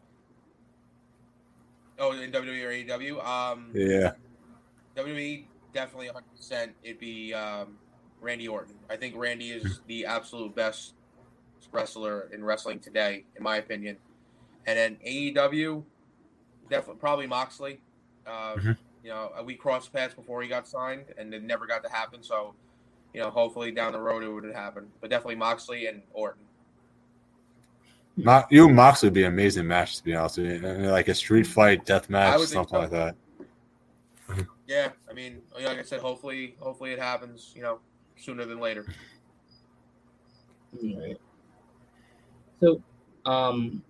Oh, 1.98 2.12
in 2.12 2.32
WWE 2.32 2.64
or 2.64 2.98
AEW. 2.98 3.24
Um, 3.24 3.70
Yeah, 3.74 4.12
WWE 4.96 5.44
definitely 5.74 6.06
100. 6.06 6.24
percent 6.34 6.72
It'd 6.82 6.98
be 6.98 7.34
um, 7.34 7.76
Randy 8.20 8.48
Orton. 8.48 8.74
I 8.88 8.96
think 8.96 9.14
Randy 9.16 9.50
is 9.50 9.80
the 9.86 10.06
absolute 10.06 10.54
best 10.54 10.94
wrestler 11.72 12.28
in 12.32 12.44
wrestling 12.44 12.80
today, 12.80 13.24
in 13.36 13.42
my 13.42 13.56
opinion. 13.56 13.96
And 14.66 14.78
then 14.78 14.96
AEW, 15.06 15.84
definitely 16.68 17.00
probably 17.00 17.26
Moxley. 17.26 17.80
Um, 18.26 18.32
Mhm. 18.58 18.78
you 19.02 19.10
know, 19.10 19.32
we 19.44 19.54
crossed 19.54 19.92
paths 19.92 20.14
before 20.14 20.42
he 20.42 20.48
got 20.48 20.68
signed, 20.68 21.06
and 21.16 21.32
it 21.32 21.42
never 21.42 21.66
got 21.66 21.82
to 21.84 21.88
happen. 21.90 22.22
So, 22.22 22.54
you 23.14 23.20
know, 23.20 23.30
hopefully 23.30 23.70
down 23.72 23.92
the 23.92 24.00
road 24.00 24.22
it 24.22 24.28
would 24.28 24.44
happen. 24.54 24.90
But 25.00 25.10
definitely 25.10 25.36
Moxley 25.36 25.86
and 25.86 26.02
Orton. 26.12 26.42
Mo- 28.16 28.44
you 28.50 28.66
and 28.66 28.76
Moxley 28.76 29.06
would 29.06 29.14
be 29.14 29.22
an 29.24 29.32
amazing 29.32 29.66
match 29.66 29.96
to 29.96 30.04
be 30.04 30.14
honest 30.14 30.38
with 30.38 30.46
you. 30.62 30.68
And, 30.68 30.90
Like 30.90 31.08
a 31.08 31.14
street 31.14 31.46
fight, 31.46 31.86
death 31.86 32.10
match, 32.10 32.40
something 32.40 32.68
so. 32.68 32.78
like 32.78 32.90
that. 32.90 33.16
Yeah, 34.66 34.90
I 35.08 35.14
mean, 35.14 35.42
like 35.54 35.78
I 35.78 35.82
said, 35.82 36.00
hopefully, 36.00 36.54
hopefully 36.60 36.92
it 36.92 36.98
happens. 37.00 37.52
You 37.56 37.62
know, 37.62 37.80
sooner 38.20 38.44
than 38.44 38.60
later. 38.60 38.86
Alright. 40.76 41.20
So, 42.60 42.82
um, 43.24 43.82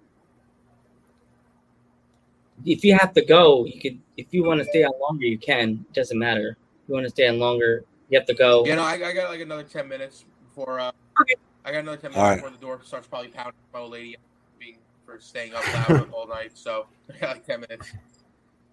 if 2.65 2.85
you 2.85 2.97
have 2.97 3.13
to 3.15 3.25
go, 3.25 3.65
you 3.65 3.81
could. 3.81 3.99
If 4.17 4.33
you 4.33 4.45
want 4.45 4.59
to 4.61 4.65
stay 4.67 4.85
on 4.85 4.93
longer, 5.01 5.27
you 5.27 5.39
can. 5.39 5.85
It 5.89 5.95
doesn't 5.95 6.19
matter. 6.19 6.57
If 6.83 6.89
you 6.89 6.95
want 6.95 7.05
to 7.07 7.11
stay 7.11 7.27
on 7.27 7.39
longer, 7.39 7.85
you 8.09 8.19
have 8.19 8.27
to 8.27 8.35
go. 8.35 8.65
Yeah, 8.67 8.77
no, 8.77 8.83
I, 8.83 8.95
I 8.95 9.13
got 9.13 9.31
like 9.31 9.41
another 9.41 9.63
ten 9.65 9.89
minutes 9.89 10.25
before. 10.49 10.81
Uh, 10.81 10.93
Okay. 11.21 11.35
I 11.65 11.73
got 11.73 11.81
another 11.81 11.97
ten 11.99 12.13
minutes 12.13 12.23
All 12.23 12.29
right. 12.31 12.37
before 12.37 12.51
the 12.51 12.59
door 12.59 12.81
starts 12.85 13.07
probably 13.07 13.29
pounding 13.29 13.53
my 13.75 13.81
old 13.81 13.93
lady 13.93 14.17
being 14.59 14.79
for 15.05 15.19
staying 15.21 15.55
up 15.55 15.65
loud 15.75 16.09
all 16.13 16.27
night. 16.27 16.53
So 16.55 16.87
I 17.13 17.19
got 17.19 17.37
like 17.37 17.47
ten 17.47 17.61
minutes. 17.61 17.93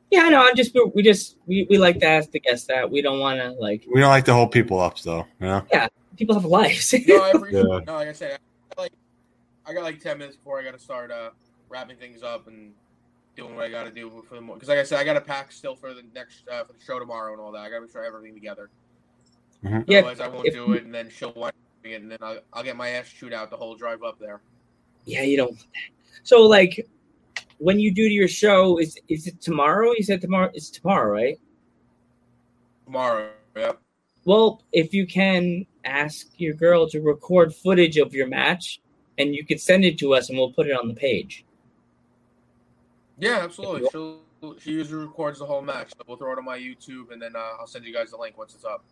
Yeah, 0.10 0.22
I 0.24 0.30
know. 0.30 0.41
I'm 0.41 0.55
just 0.55 0.76
we 0.95 1.03
just 1.03 1.38
we, 1.47 1.68
we 1.70 1.78
like 1.78 1.99
to 1.99 2.05
ask 2.08 2.32
the 2.32 2.39
guests 2.39 2.68
that 2.68 2.89
we 2.89 3.01
don't 3.01 3.20
want 3.20 3.39
to 3.41 3.51
like 3.51 3.86
We 3.93 3.99
don't 3.99 4.10
like 4.10 4.26
to 4.26 4.34
hold 4.34 4.51
people 4.51 4.80
up, 4.80 4.99
though. 5.01 5.26
You 5.39 5.47
know? 5.47 5.66
Yeah, 5.72 5.88
people 6.16 6.36
have 6.36 6.45
lives. 6.45 6.93
No, 7.08 7.22
I 7.24 7.30
appreciate. 7.32 7.66
Yeah. 7.68 7.80
No, 7.86 7.93
like 7.95 8.08
I 8.08 8.14
said, 8.14 8.32
I 8.72 8.76
got 8.76 8.82
like 8.84 8.93
I 9.66 9.74
got 9.74 9.84
like 9.84 9.99
ten 9.99 10.18
minutes 10.18 10.38
before 10.38 10.60
I 10.60 10.64
got 10.64 10.74
to 10.74 10.80
start 10.80 11.12
uh, 11.12 11.32
wrapping 11.70 11.97
things 11.97 12.24
up 12.24 12.47
and 12.47 12.72
doing 13.36 13.55
what 13.55 13.66
I 13.66 13.70
got 13.70 13.84
to 13.84 13.91
do 13.91 14.24
for 14.30 14.36
the 14.36 14.41
morning. 14.41 14.55
Because 14.60 14.70
like 14.70 14.80
I 14.80 14.84
said, 14.84 14.99
I 14.99 15.03
got 15.03 15.14
to 15.14 15.22
pack 15.22 15.51
still 15.51 15.76
for 15.76 15.93
the 15.93 16.03
next 16.16 16.47
uh, 16.47 16.64
for 16.64 16.74
the 16.74 16.80
show 16.86 16.99
tomorrow 16.99 17.34
and 17.34 17.41
all 17.41 17.51
that. 17.51 17.60
I 17.60 17.70
got 17.70 17.76
to 17.76 17.82
make 17.82 17.91
sure 17.91 18.01
I 18.01 18.05
have 18.05 18.14
everything 18.16 18.34
together. 18.36 18.70
Mhm. 19.66 19.84
Yeah, 19.88 19.99
Otherwise, 19.99 20.20
I 20.22 20.28
won't 20.30 20.47
if- 20.47 20.53
do 20.53 20.72
it, 20.74 20.84
and 20.86 20.93
then 20.93 21.10
she'll 21.10 21.34
want 21.34 21.53
it, 21.84 21.93
and 22.01 22.10
then 22.12 22.20
I'll, 22.22 22.39
I'll 22.53 22.64
get 22.64 22.78
my 22.78 22.89
ass 22.89 23.10
chewed 23.10 23.34
out 23.34 23.49
the 23.49 23.58
whole 23.58 23.76
drive 23.76 24.03
up 24.03 24.20
there. 24.20 24.39
yeah, 25.05 25.24
you 25.24 25.36
don't. 25.36 25.58
So 26.24 26.43
like, 26.43 26.88
when 27.60 27.80
you 27.80 27.93
do 27.93 28.03
your 28.03 28.28
show, 28.28 28.80
is 28.80 28.99
is 29.08 29.28
it 29.28 29.41
tomorrow? 29.41 29.91
You 29.97 30.03
said 30.03 30.22
tomorrow. 30.22 30.49
It's 30.53 30.70
tomorrow, 30.70 31.12
right? 31.12 31.39
Tomorrow, 32.86 33.30
Yeah. 33.55 33.74
Well, 34.26 34.62
if 34.74 34.93
you 34.93 35.08
can 35.08 35.66
ask 35.86 36.28
your 36.38 36.53
girl 36.53 36.88
to 36.89 36.99
record 36.99 37.55
footage 37.55 37.97
of 37.97 38.14
your 38.14 38.28
match, 38.28 38.82
and 39.18 39.34
you 39.34 39.45
could 39.45 39.60
send 39.60 39.86
it 39.86 39.97
to 39.99 40.14
us, 40.14 40.30
and 40.30 40.38
we'll 40.38 40.51
put 40.51 40.68
it 40.68 40.74
on 40.74 40.88
the 40.88 40.93
page. 40.93 41.45
Yeah, 43.18 43.39
absolutely. 43.39 43.88
She'll 43.91 44.20
she 44.60 44.72
usually 44.72 45.05
records 45.05 45.39
the 45.39 45.45
whole 45.45 45.62
match. 45.62 45.89
So 45.89 46.03
we'll 46.08 46.18
throw 46.18 46.34
it 46.34 46.38
on 46.38 46.45
my 46.45 46.58
YouTube, 46.58 47.12
and 47.12 47.22
then 47.22 47.36
uh, 47.36 47.60
I'll 47.60 47.68
send 47.68 47.86
you 47.86 47.93
guys 47.93 48.12
the 48.12 48.18
link 48.18 48.38
once 48.38 48.53
it's 48.53 48.66
up. 48.66 48.84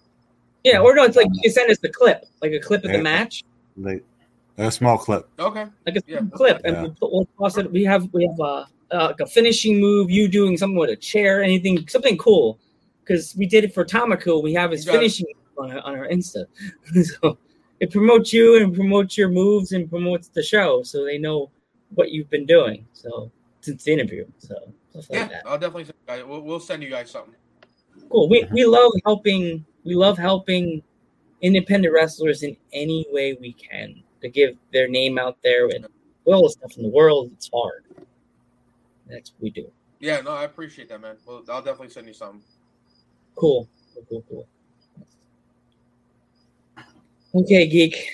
Yeah, 0.63 0.79
or 0.79 0.95
no, 0.95 1.03
it's 1.03 1.15
like 1.15 1.27
you 1.31 1.41
can 1.41 1.51
send 1.51 1.69
us 1.69 1.77
the 1.77 1.89
clip, 1.89 2.25
like 2.41 2.51
a 2.51 2.59
clip 2.59 2.83
of 2.83 2.91
the 2.91 3.01
match, 3.01 3.43
Like 3.77 4.03
a 4.57 4.71
small 4.71 4.97
clip. 4.97 5.27
Okay. 5.39 5.65
like 5.85 5.95
a 5.97 6.01
Yeah. 6.07 6.21
clip, 6.33 6.61
and 6.63 6.75
Yeah. 6.75 6.81
we'll, 6.83 6.91
put- 6.99 7.11
we'll 7.11 7.27
toss 7.37 7.57
it. 7.57 7.71
We 7.71 7.83
have 7.83 8.11
we 8.13 8.25
have 8.27 8.39
uh, 8.39 8.65
uh, 8.91 9.07
like 9.07 9.19
a 9.19 9.25
finishing 9.25 9.79
move, 9.79 10.09
you 10.09 10.27
doing 10.27 10.57
something 10.57 10.77
with 10.77 10.89
a 10.89 10.95
chair, 10.95 11.43
anything, 11.43 11.87
something 11.87 12.17
cool, 12.17 12.59
because 13.03 13.35
we 13.37 13.45
did 13.45 13.63
it 13.63 13.73
for 13.73 13.83
Tamaku. 13.83 14.41
We 14.41 14.53
have 14.53 14.71
his 14.71 14.85
You 14.85 14.91
it. 14.91 14.95
finishing 14.95 15.27
on 15.57 15.71
our, 15.71 15.79
on 15.81 15.95
our 15.95 16.07
Insta, 16.07 16.45
so 17.21 17.37
it 17.79 17.91
promotes 17.91 18.31
you 18.31 18.57
and 18.61 18.73
promotes 18.73 19.17
your 19.17 19.29
moves 19.29 19.71
and 19.73 19.89
promotes 19.89 20.27
the 20.29 20.43
show, 20.43 20.83
so 20.83 21.03
they 21.03 21.17
know 21.17 21.49
what 21.95 22.11
you've 22.11 22.29
been 22.29 22.45
doing. 22.45 22.85
So 22.93 23.31
since 23.61 23.83
the 23.83 23.93
interview, 23.93 24.25
so 24.37 24.55
stuff 24.91 25.09
like 25.09 25.19
Yeah, 25.19 25.27
that. 25.27 25.43
I'll 25.45 25.57
definitely 25.57 25.85
send 26.07 26.27
we'll, 26.29 26.41
we'll 26.41 26.59
send 26.59 26.83
you 26.83 26.89
guys 26.89 27.11
something. 27.11 27.35
Cool. 28.09 28.29
We 28.29 28.45
we 28.51 28.65
love 28.65 28.91
helping. 29.05 29.65
We 29.83 29.95
love 29.95 30.17
helping 30.17 30.81
independent 31.41 31.93
wrestlers 31.93 32.43
in 32.43 32.55
any 32.73 33.05
way 33.11 33.37
we 33.39 33.53
can 33.53 34.01
to 34.25 34.31
give 34.31 34.57
their 34.73 34.87
name 34.87 35.17
out 35.17 35.37
there 35.43 35.67
and 35.69 35.85
all 36.25 36.43
the 36.43 36.49
stuff 36.49 36.75
in 36.77 36.83
the 36.83 36.89
world. 36.89 37.31
It's 37.33 37.49
hard. 37.53 37.83
That's 39.07 39.31
what 39.31 39.41
we 39.43 39.49
do. 39.51 39.71
Yeah, 39.99 40.21
no, 40.21 40.31
I 40.31 40.43
appreciate 40.43 40.89
that, 40.89 40.99
man. 41.01 41.15
Well, 41.25 41.43
I'll 41.49 41.61
definitely 41.61 41.89
send 41.89 42.07
you 42.07 42.13
something. 42.13 42.41
Cool. 43.35 43.67
Cool. 44.09 44.23
Cool. 44.29 44.47
cool. 47.33 47.41
Okay, 47.41 47.67
geek. 47.67 48.09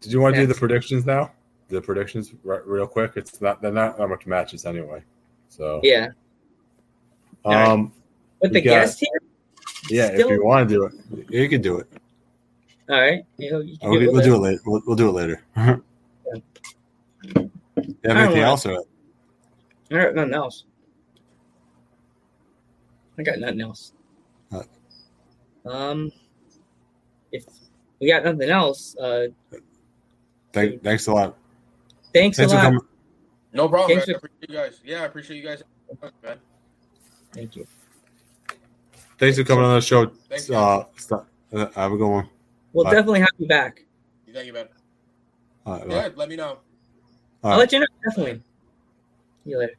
Did 0.00 0.12
you 0.12 0.20
want 0.20 0.34
to 0.34 0.42
do 0.42 0.46
the 0.46 0.54
predictions 0.54 1.06
now? 1.06 1.32
The 1.68 1.80
predictions 1.80 2.32
re- 2.44 2.58
real 2.64 2.86
quick. 2.86 3.12
It's 3.16 3.40
not 3.40 3.60
they're 3.62 3.72
not 3.72 3.98
that 3.98 4.08
much 4.08 4.26
matches 4.26 4.64
anyway. 4.66 5.02
So 5.48 5.80
Yeah. 5.82 6.08
right. 7.44 7.68
um 7.68 7.92
With 8.40 8.52
the 8.52 8.60
got- 8.60 8.70
guest 8.82 9.00
here. 9.00 9.20
yeah, 9.90 10.06
if 10.12 10.28
you 10.28 10.44
want 10.44 10.68
to 10.68 10.74
do 10.74 10.84
it, 10.86 11.30
you 11.30 11.48
can 11.48 11.60
do 11.62 11.78
it. 11.78 11.86
All 12.88 13.00
right. 13.00 13.22
You 13.36 13.50
know, 13.52 13.60
you 13.60 13.76
can 13.78 13.90
We'll, 13.90 14.22
do 14.22 14.34
it 14.34 14.38
later. 14.38 14.60
We'll, 14.64 14.82
we'll 14.86 14.96
do 14.96 15.08
it 15.08 15.12
later. 15.12 15.42
you 15.56 15.82
have 16.34 16.42
I 17.24 17.40
don't 18.04 18.16
anything 18.16 18.42
else? 18.42 18.64
Or? 18.66 18.76
All 18.76 18.84
right. 19.90 20.14
Nothing 20.14 20.34
else. 20.34 20.64
I 23.18 23.22
got 23.22 23.38
nothing 23.38 23.60
else. 23.60 23.92
Uh. 24.52 24.62
Um, 25.68 26.12
if 27.32 27.44
we 28.00 28.08
got 28.08 28.24
nothing 28.24 28.48
else, 28.48 28.96
uh, 28.96 29.26
Thank, 30.52 30.82
thanks 30.82 31.06
a 31.08 31.12
lot. 31.12 31.36
thanks, 32.14 32.38
Thanks 32.38 32.52
a 32.52 32.56
for 32.56 32.62
lot. 32.62 32.62
coming. 32.62 32.80
No 33.52 33.68
problem. 33.68 33.90
Thanks 33.98 34.06
guys. 34.06 34.16
I 34.16 34.18
for- 34.18 34.26
appreciate 34.26 34.50
you 34.50 34.56
guys. 34.56 34.80
Yeah, 34.84 35.02
I 35.02 35.04
appreciate 35.06 35.36
you 35.36 35.42
guys, 35.42 35.62
man. 36.22 36.38
Thank 37.34 37.56
you. 37.56 37.66
Thanks 39.18 39.36
for 39.36 39.44
coming 39.44 39.64
on 39.64 39.74
the 39.74 39.80
show. 39.82 40.06
Thanks, 40.28 40.48
Uh, 40.50 40.84
stop. 40.96 41.28
Uh, 41.52 41.66
have 41.74 41.92
a 41.92 41.96
good 41.96 42.08
one. 42.08 42.28
We'll 42.72 42.84
Bye. 42.84 42.92
definitely 42.92 43.20
have 43.20 43.28
you 43.38 43.48
back. 43.48 43.84
Thank 44.32 44.46
you, 44.46 44.52
man. 44.52 44.68
All 45.64 45.78
right, 45.78 45.88
bye. 45.88 45.94
Yeah, 45.94 46.08
let 46.16 46.28
me 46.28 46.36
know. 46.36 46.44
All 46.48 46.58
I'll 47.44 47.50
right. 47.52 47.58
let 47.58 47.72
you 47.72 47.80
know. 47.80 47.86
Definitely. 48.04 48.34
See 49.44 49.50
you 49.50 49.58
later. 49.58 49.74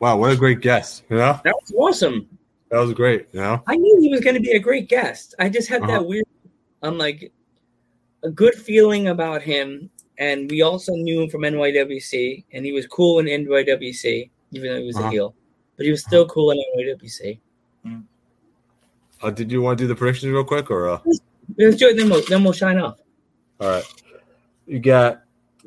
Wow, 0.00 0.16
what 0.18 0.30
a 0.32 0.36
great 0.36 0.60
guest. 0.60 1.04
You 1.08 1.16
know, 1.16 1.40
That 1.44 1.54
was 1.60 1.72
awesome. 1.76 2.28
that 2.70 2.78
was 2.80 2.92
great. 2.92 3.28
You 3.32 3.40
know, 3.40 3.62
I 3.66 3.76
knew 3.76 4.00
he 4.00 4.08
was 4.10 4.20
going 4.20 4.34
to 4.34 4.40
be 4.40 4.52
a 4.52 4.58
great 4.58 4.88
guest. 4.88 5.34
I 5.38 5.48
just 5.48 5.68
had 5.68 5.82
Uh-huh. 5.82 5.92
that 5.92 6.06
weird, 6.06 6.24
I'm 6.82 6.98
like, 6.98 7.32
a 8.22 8.30
good 8.30 8.54
feeling 8.54 9.08
about 9.08 9.42
him. 9.42 9.90
And 10.18 10.48
we 10.50 10.62
also 10.62 10.92
knew 10.92 11.22
him 11.22 11.28
from 11.30 11.42
NYWC, 11.42 12.44
and 12.52 12.64
he 12.64 12.72
was 12.72 12.86
cool 12.86 13.18
in 13.18 13.26
NYWC, 13.26 14.30
even 14.56 14.70
though 14.70 14.80
he 14.80 14.86
was 14.86 14.96
Uh-huh. 14.96 15.08
a 15.08 15.10
heel. 15.10 15.34
But 15.76 15.86
he 15.86 15.90
was 15.90 16.02
still 16.02 16.26
cool 16.26 16.50
in 16.52 16.58
NYWC. 16.78 17.38
uh, 19.22 19.30
did 19.30 19.50
you 19.50 19.62
want 19.62 19.78
to 19.78 19.84
do 19.84 19.88
the 19.88 19.94
predictions 19.94 20.32
real 20.32 20.44
quick, 20.44 20.70
or 20.70 20.88
uh? 20.88 21.00
Let's 21.58 21.76
do 21.76 21.88
it, 21.88 21.96
then 21.96 22.08
we'll, 22.08 22.22
then 22.28 22.42
we'll 22.44 22.52
shine 22.52 22.78
off. 22.78 22.98
All 23.60 23.68
right, 23.68 23.84
you 24.66 24.78
got 24.80 25.22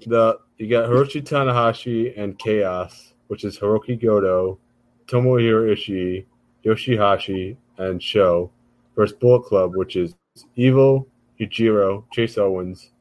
the 0.05 0.39
you 0.57 0.68
got 0.69 0.89
Hiroshi 0.89 1.22
Tanahashi 1.22 2.18
and 2.19 2.38
Chaos, 2.39 3.14
which 3.27 3.43
is 3.43 3.57
Hiroki 3.59 3.99
Goto, 4.01 4.59
Tomohiro 5.07 5.72
Ishii, 5.73 6.26
Yoshihashi, 6.65 7.55
and 7.77 8.01
Sho 8.01 8.51
versus 8.95 9.15
Bullet 9.18 9.43
Club, 9.43 9.76
which 9.76 9.95
is 9.95 10.15
Evil, 10.55 11.07
Yujiro, 11.39 12.03
Chase 12.11 12.38
Owens, 12.38 12.91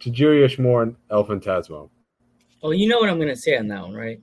Taiji 0.00 0.46
Ishimori, 0.46 0.82
and 0.82 0.96
El 1.10 1.24
Fantasmo. 1.24 1.90
Oh, 2.62 2.70
you 2.70 2.88
know 2.88 2.98
what 2.98 3.10
I'm 3.10 3.16
going 3.16 3.28
to 3.28 3.36
say 3.36 3.56
on 3.56 3.66
that 3.68 3.82
one, 3.82 3.94
right? 3.94 4.20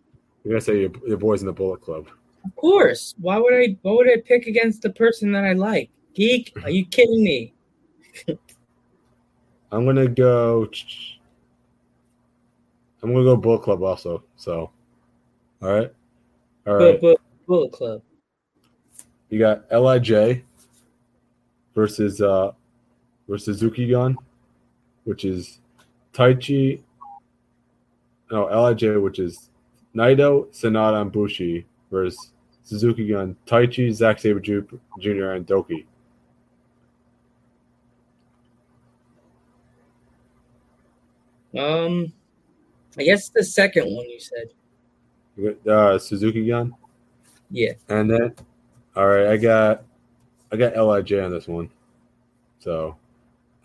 You're 0.49 0.55
gonna 0.55 0.65
say 0.65 0.81
your, 0.81 0.91
your 1.07 1.17
boys 1.17 1.41
in 1.41 1.45
the 1.45 1.53
Bullet 1.53 1.79
Club. 1.79 2.07
Of 2.43 2.55
course. 2.55 3.13
Why 3.21 3.37
would 3.37 3.53
I? 3.53 3.77
Why 3.83 3.91
would 3.91 4.09
I 4.09 4.15
pick 4.25 4.47
against 4.47 4.81
the 4.81 4.89
person 4.89 5.31
that 5.33 5.45
I 5.45 5.53
like? 5.53 5.91
Geek? 6.15 6.57
Are 6.63 6.71
you 6.71 6.87
kidding 6.87 7.23
me? 7.23 7.53
I'm 9.71 9.85
gonna 9.85 10.07
go. 10.07 10.67
I'm 13.03 13.13
gonna 13.13 13.25
go 13.25 13.37
Bullet 13.37 13.61
Club 13.61 13.83
also. 13.83 14.23
So, 14.37 14.71
all 15.61 15.69
right, 15.71 15.93
all 16.65 16.73
right. 16.73 16.99
But 16.99 17.21
Bullet 17.45 17.71
Club. 17.71 18.01
You 19.29 19.37
got 19.37 19.71
Lij 19.71 20.41
versus 21.75 22.21
uh 22.21 22.53
versus 23.27 23.59
Suzuki 23.59 23.87
Gun, 23.87 24.17
which 25.03 25.25
is 25.25 25.59
Taichi. 26.11 26.81
No, 28.31 28.45
Lij, 28.45 28.99
which 28.99 29.19
is 29.19 29.48
Naito, 29.95 30.47
Sanada, 30.53 31.01
and 31.01 31.11
Bushi 31.11 31.65
versus 31.91 32.31
Suzuki 32.63 33.07
Gun, 33.07 33.35
Taichi, 33.47 33.91
Zack 33.91 34.19
Sabre 34.19 34.39
Jr., 34.39 35.31
and 35.31 35.45
DOUKI. 35.47 35.85
Um, 41.57 42.13
I 42.97 43.03
guess 43.03 43.29
the 43.29 43.43
second 43.43 43.85
one 43.85 44.07
you 44.09 44.19
said. 44.19 44.49
Uh, 45.67 45.97
Suzuki 45.97 46.45
Gun, 46.47 46.75
Yeah. 47.49 47.73
and 47.87 48.09
then 48.11 48.35
all 48.95 49.07
right, 49.07 49.27
I 49.27 49.37
got 49.37 49.83
I 50.51 50.57
got 50.57 50.75
Lij 50.75 51.13
on 51.13 51.31
this 51.31 51.47
one. 51.47 51.69
So 52.59 52.97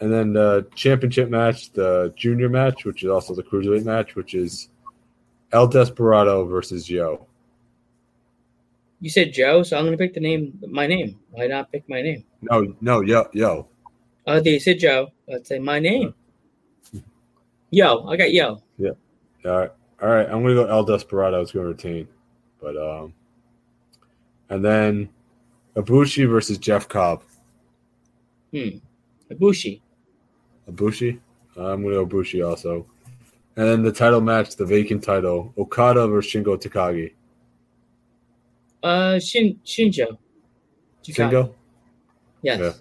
and 0.00 0.12
then 0.12 0.32
the 0.32 0.66
championship 0.76 1.28
match, 1.30 1.72
the 1.72 2.12
junior 2.16 2.48
match, 2.48 2.84
which 2.84 3.02
is 3.02 3.10
also 3.10 3.34
the 3.34 3.42
cruiserweight 3.42 3.84
match, 3.84 4.14
which 4.14 4.34
is 4.34 4.68
El 5.54 5.68
Desperado 5.68 6.44
versus 6.46 6.90
Yo. 6.90 7.26
You 9.00 9.08
said 9.08 9.32
Joe, 9.32 9.62
so 9.62 9.78
I'm 9.78 9.84
gonna 9.84 9.96
pick 9.96 10.12
the 10.12 10.20
name, 10.20 10.58
my 10.68 10.86
name. 10.88 11.20
Why 11.30 11.46
not 11.46 11.70
pick 11.70 11.88
my 11.88 12.02
name? 12.02 12.24
No, 12.42 12.74
no, 12.80 13.02
Yo, 13.02 13.28
Yo. 13.32 13.68
Oh, 14.26 14.40
they 14.40 14.58
said 14.58 14.80
Joe. 14.80 15.12
Let's 15.28 15.48
say 15.48 15.60
my 15.60 15.78
name. 15.78 16.12
Yo, 17.70 18.06
I 18.08 18.16
got 18.16 18.32
Yo. 18.32 18.62
Yeah. 18.78 18.90
All 19.44 19.58
right, 19.58 19.70
all 20.02 20.08
right. 20.08 20.26
I'm 20.26 20.42
gonna 20.42 20.54
go 20.54 20.66
El 20.66 20.84
Desperado. 20.84 21.40
is 21.40 21.52
gonna 21.52 21.66
retain, 21.66 22.08
but 22.60 22.76
um, 22.76 23.14
and 24.48 24.64
then 24.64 25.08
Ibushi 25.76 26.28
versus 26.28 26.58
Jeff 26.58 26.88
Cobb. 26.88 27.22
Hmm. 28.52 28.78
Ibushi. 29.30 29.80
Ibushi. 30.68 31.20
Uh, 31.56 31.72
I'm 31.72 31.82
gonna 31.82 31.94
go 31.94 32.06
Ibushi 32.06 32.48
also, 32.48 32.86
and 33.56 33.68
then 33.68 33.82
the 33.82 33.92
title 33.92 34.20
match, 34.20 34.56
the 34.56 34.66
vacant 34.66 35.02
title, 35.04 35.52
Okada 35.56 36.06
versus 36.08 36.32
Shingo 36.32 36.56
Takagi. 36.60 37.12
Uh, 38.82 39.18
Shin 39.18 39.58
Shinjo. 39.64 40.18
Takagi. 41.02 41.14
Shingo. 41.30 41.54
Yes. 42.42 42.60
Yeah. 42.60 42.72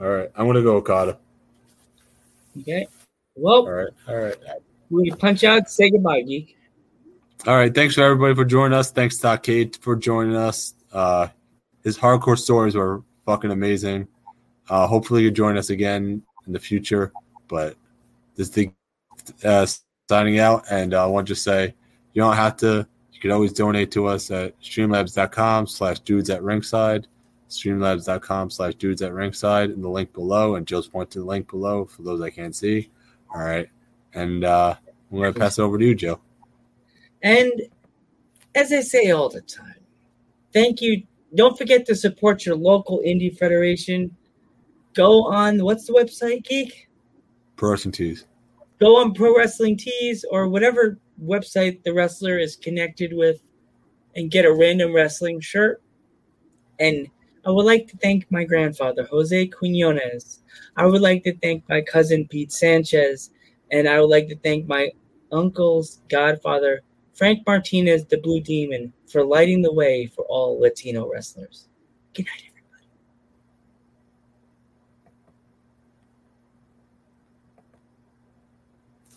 All 0.00 0.12
right, 0.12 0.30
I'm 0.36 0.46
gonna 0.46 0.62
go 0.62 0.76
Okada. 0.76 1.18
Okay. 2.60 2.86
Well, 3.34 3.66
All 3.66 3.70
right, 3.70 3.88
all 4.08 4.16
right. 4.16 4.36
we 4.90 5.10
punch 5.10 5.44
out. 5.44 5.70
Say 5.70 5.90
goodbye, 5.90 6.22
geek. 6.22 6.56
All 7.46 7.54
right. 7.56 7.72
Thanks 7.72 7.94
for 7.94 8.02
everybody 8.02 8.34
for 8.34 8.44
joining 8.44 8.76
us. 8.76 8.90
Thanks 8.90 9.18
to 9.18 9.38
Kate 9.40 9.78
for 9.80 9.94
joining 9.94 10.34
us. 10.34 10.74
Uh, 10.92 11.28
his 11.84 11.96
hardcore 11.96 12.36
stories 12.38 12.74
were 12.74 13.02
fucking 13.26 13.52
amazing. 13.52 14.08
Uh, 14.68 14.86
hopefully 14.86 15.22
you 15.22 15.30
join 15.30 15.56
us 15.56 15.70
again 15.70 16.22
in 16.46 16.52
the 16.52 16.58
future. 16.58 17.12
But 17.46 17.76
this 18.34 18.48
thing 18.48 18.74
uh, 19.44 19.66
signing 20.08 20.38
out, 20.38 20.64
and 20.70 20.94
uh, 20.94 21.04
I 21.04 21.06
want 21.06 21.26
to 21.26 21.32
just 21.32 21.44
say 21.44 21.74
you 22.12 22.22
don't 22.22 22.36
have 22.36 22.56
to. 22.58 22.86
You 23.12 23.20
can 23.20 23.30
always 23.32 23.52
donate 23.52 23.90
to 23.92 24.06
us 24.06 24.30
at 24.30 24.60
streamlabs.com 24.60 25.66
slash 25.66 25.98
dudes 26.00 26.30
at 26.30 26.42
ringside, 26.42 27.08
streamlabs.com 27.48 28.50
slash 28.50 28.74
dudes 28.76 29.02
at 29.02 29.12
ringside, 29.12 29.70
in 29.70 29.82
the 29.82 29.88
link 29.88 30.12
below. 30.12 30.54
And 30.54 30.66
Joe's 30.66 30.88
point 30.88 31.10
to 31.12 31.18
the 31.18 31.24
link 31.24 31.50
below 31.50 31.84
for 31.84 32.02
those 32.02 32.20
I 32.20 32.30
can't 32.30 32.54
see. 32.54 32.90
All 33.34 33.40
right. 33.40 33.68
And 34.14 34.44
uh, 34.44 34.76
I'm 35.10 35.18
going 35.18 35.32
to 35.32 35.38
pass 35.38 35.58
it 35.58 35.62
over 35.62 35.78
to 35.78 35.84
you, 35.84 35.94
Joe. 35.94 36.20
And 37.22 37.52
as 38.54 38.72
I 38.72 38.80
say 38.80 39.10
all 39.10 39.28
the 39.28 39.40
time, 39.40 39.80
thank 40.52 40.80
you. 40.80 41.02
Don't 41.34 41.58
forget 41.58 41.84
to 41.86 41.96
support 41.96 42.46
your 42.46 42.56
local 42.56 43.00
indie 43.00 43.36
federation. 43.36 44.16
Go 44.94 45.24
on 45.24 45.62
what's 45.64 45.86
the 45.86 45.92
website, 45.92 46.44
geek? 46.44 46.88
Pro 47.56 47.70
Wrestling 47.70 47.92
Tees. 47.92 48.24
Go 48.78 48.96
on 48.96 49.12
Pro 49.12 49.36
Wrestling 49.36 49.76
Tees 49.76 50.24
or 50.30 50.48
whatever 50.48 50.98
website 51.22 51.82
the 51.82 51.92
wrestler 51.92 52.38
is 52.38 52.56
connected 52.56 53.12
with 53.12 53.42
and 54.14 54.30
get 54.30 54.44
a 54.44 54.52
random 54.52 54.94
wrestling 54.94 55.40
shirt. 55.40 55.82
And 56.78 57.08
I 57.44 57.50
would 57.50 57.64
like 57.64 57.88
to 57.88 57.96
thank 57.96 58.30
my 58.30 58.44
grandfather, 58.44 59.04
Jose 59.10 59.46
Quinones. 59.48 60.42
I 60.76 60.86
would 60.86 61.00
like 61.00 61.24
to 61.24 61.36
thank 61.38 61.68
my 61.68 61.80
cousin, 61.80 62.28
Pete 62.28 62.52
Sanchez. 62.52 63.30
And 63.70 63.88
I 63.88 64.00
would 64.00 64.10
like 64.10 64.28
to 64.28 64.36
thank 64.36 64.66
my 64.66 64.90
uncle's 65.32 66.00
godfather, 66.08 66.82
Frank 67.14 67.46
Martinez, 67.46 68.04
the 68.06 68.18
Blue 68.18 68.40
Demon, 68.40 68.92
for 69.10 69.24
lighting 69.24 69.62
the 69.62 69.72
way 69.72 70.06
for 70.06 70.22
all 70.26 70.60
Latino 70.60 71.10
wrestlers. 71.10 71.68
Good 72.14 72.26
night. 72.26 72.47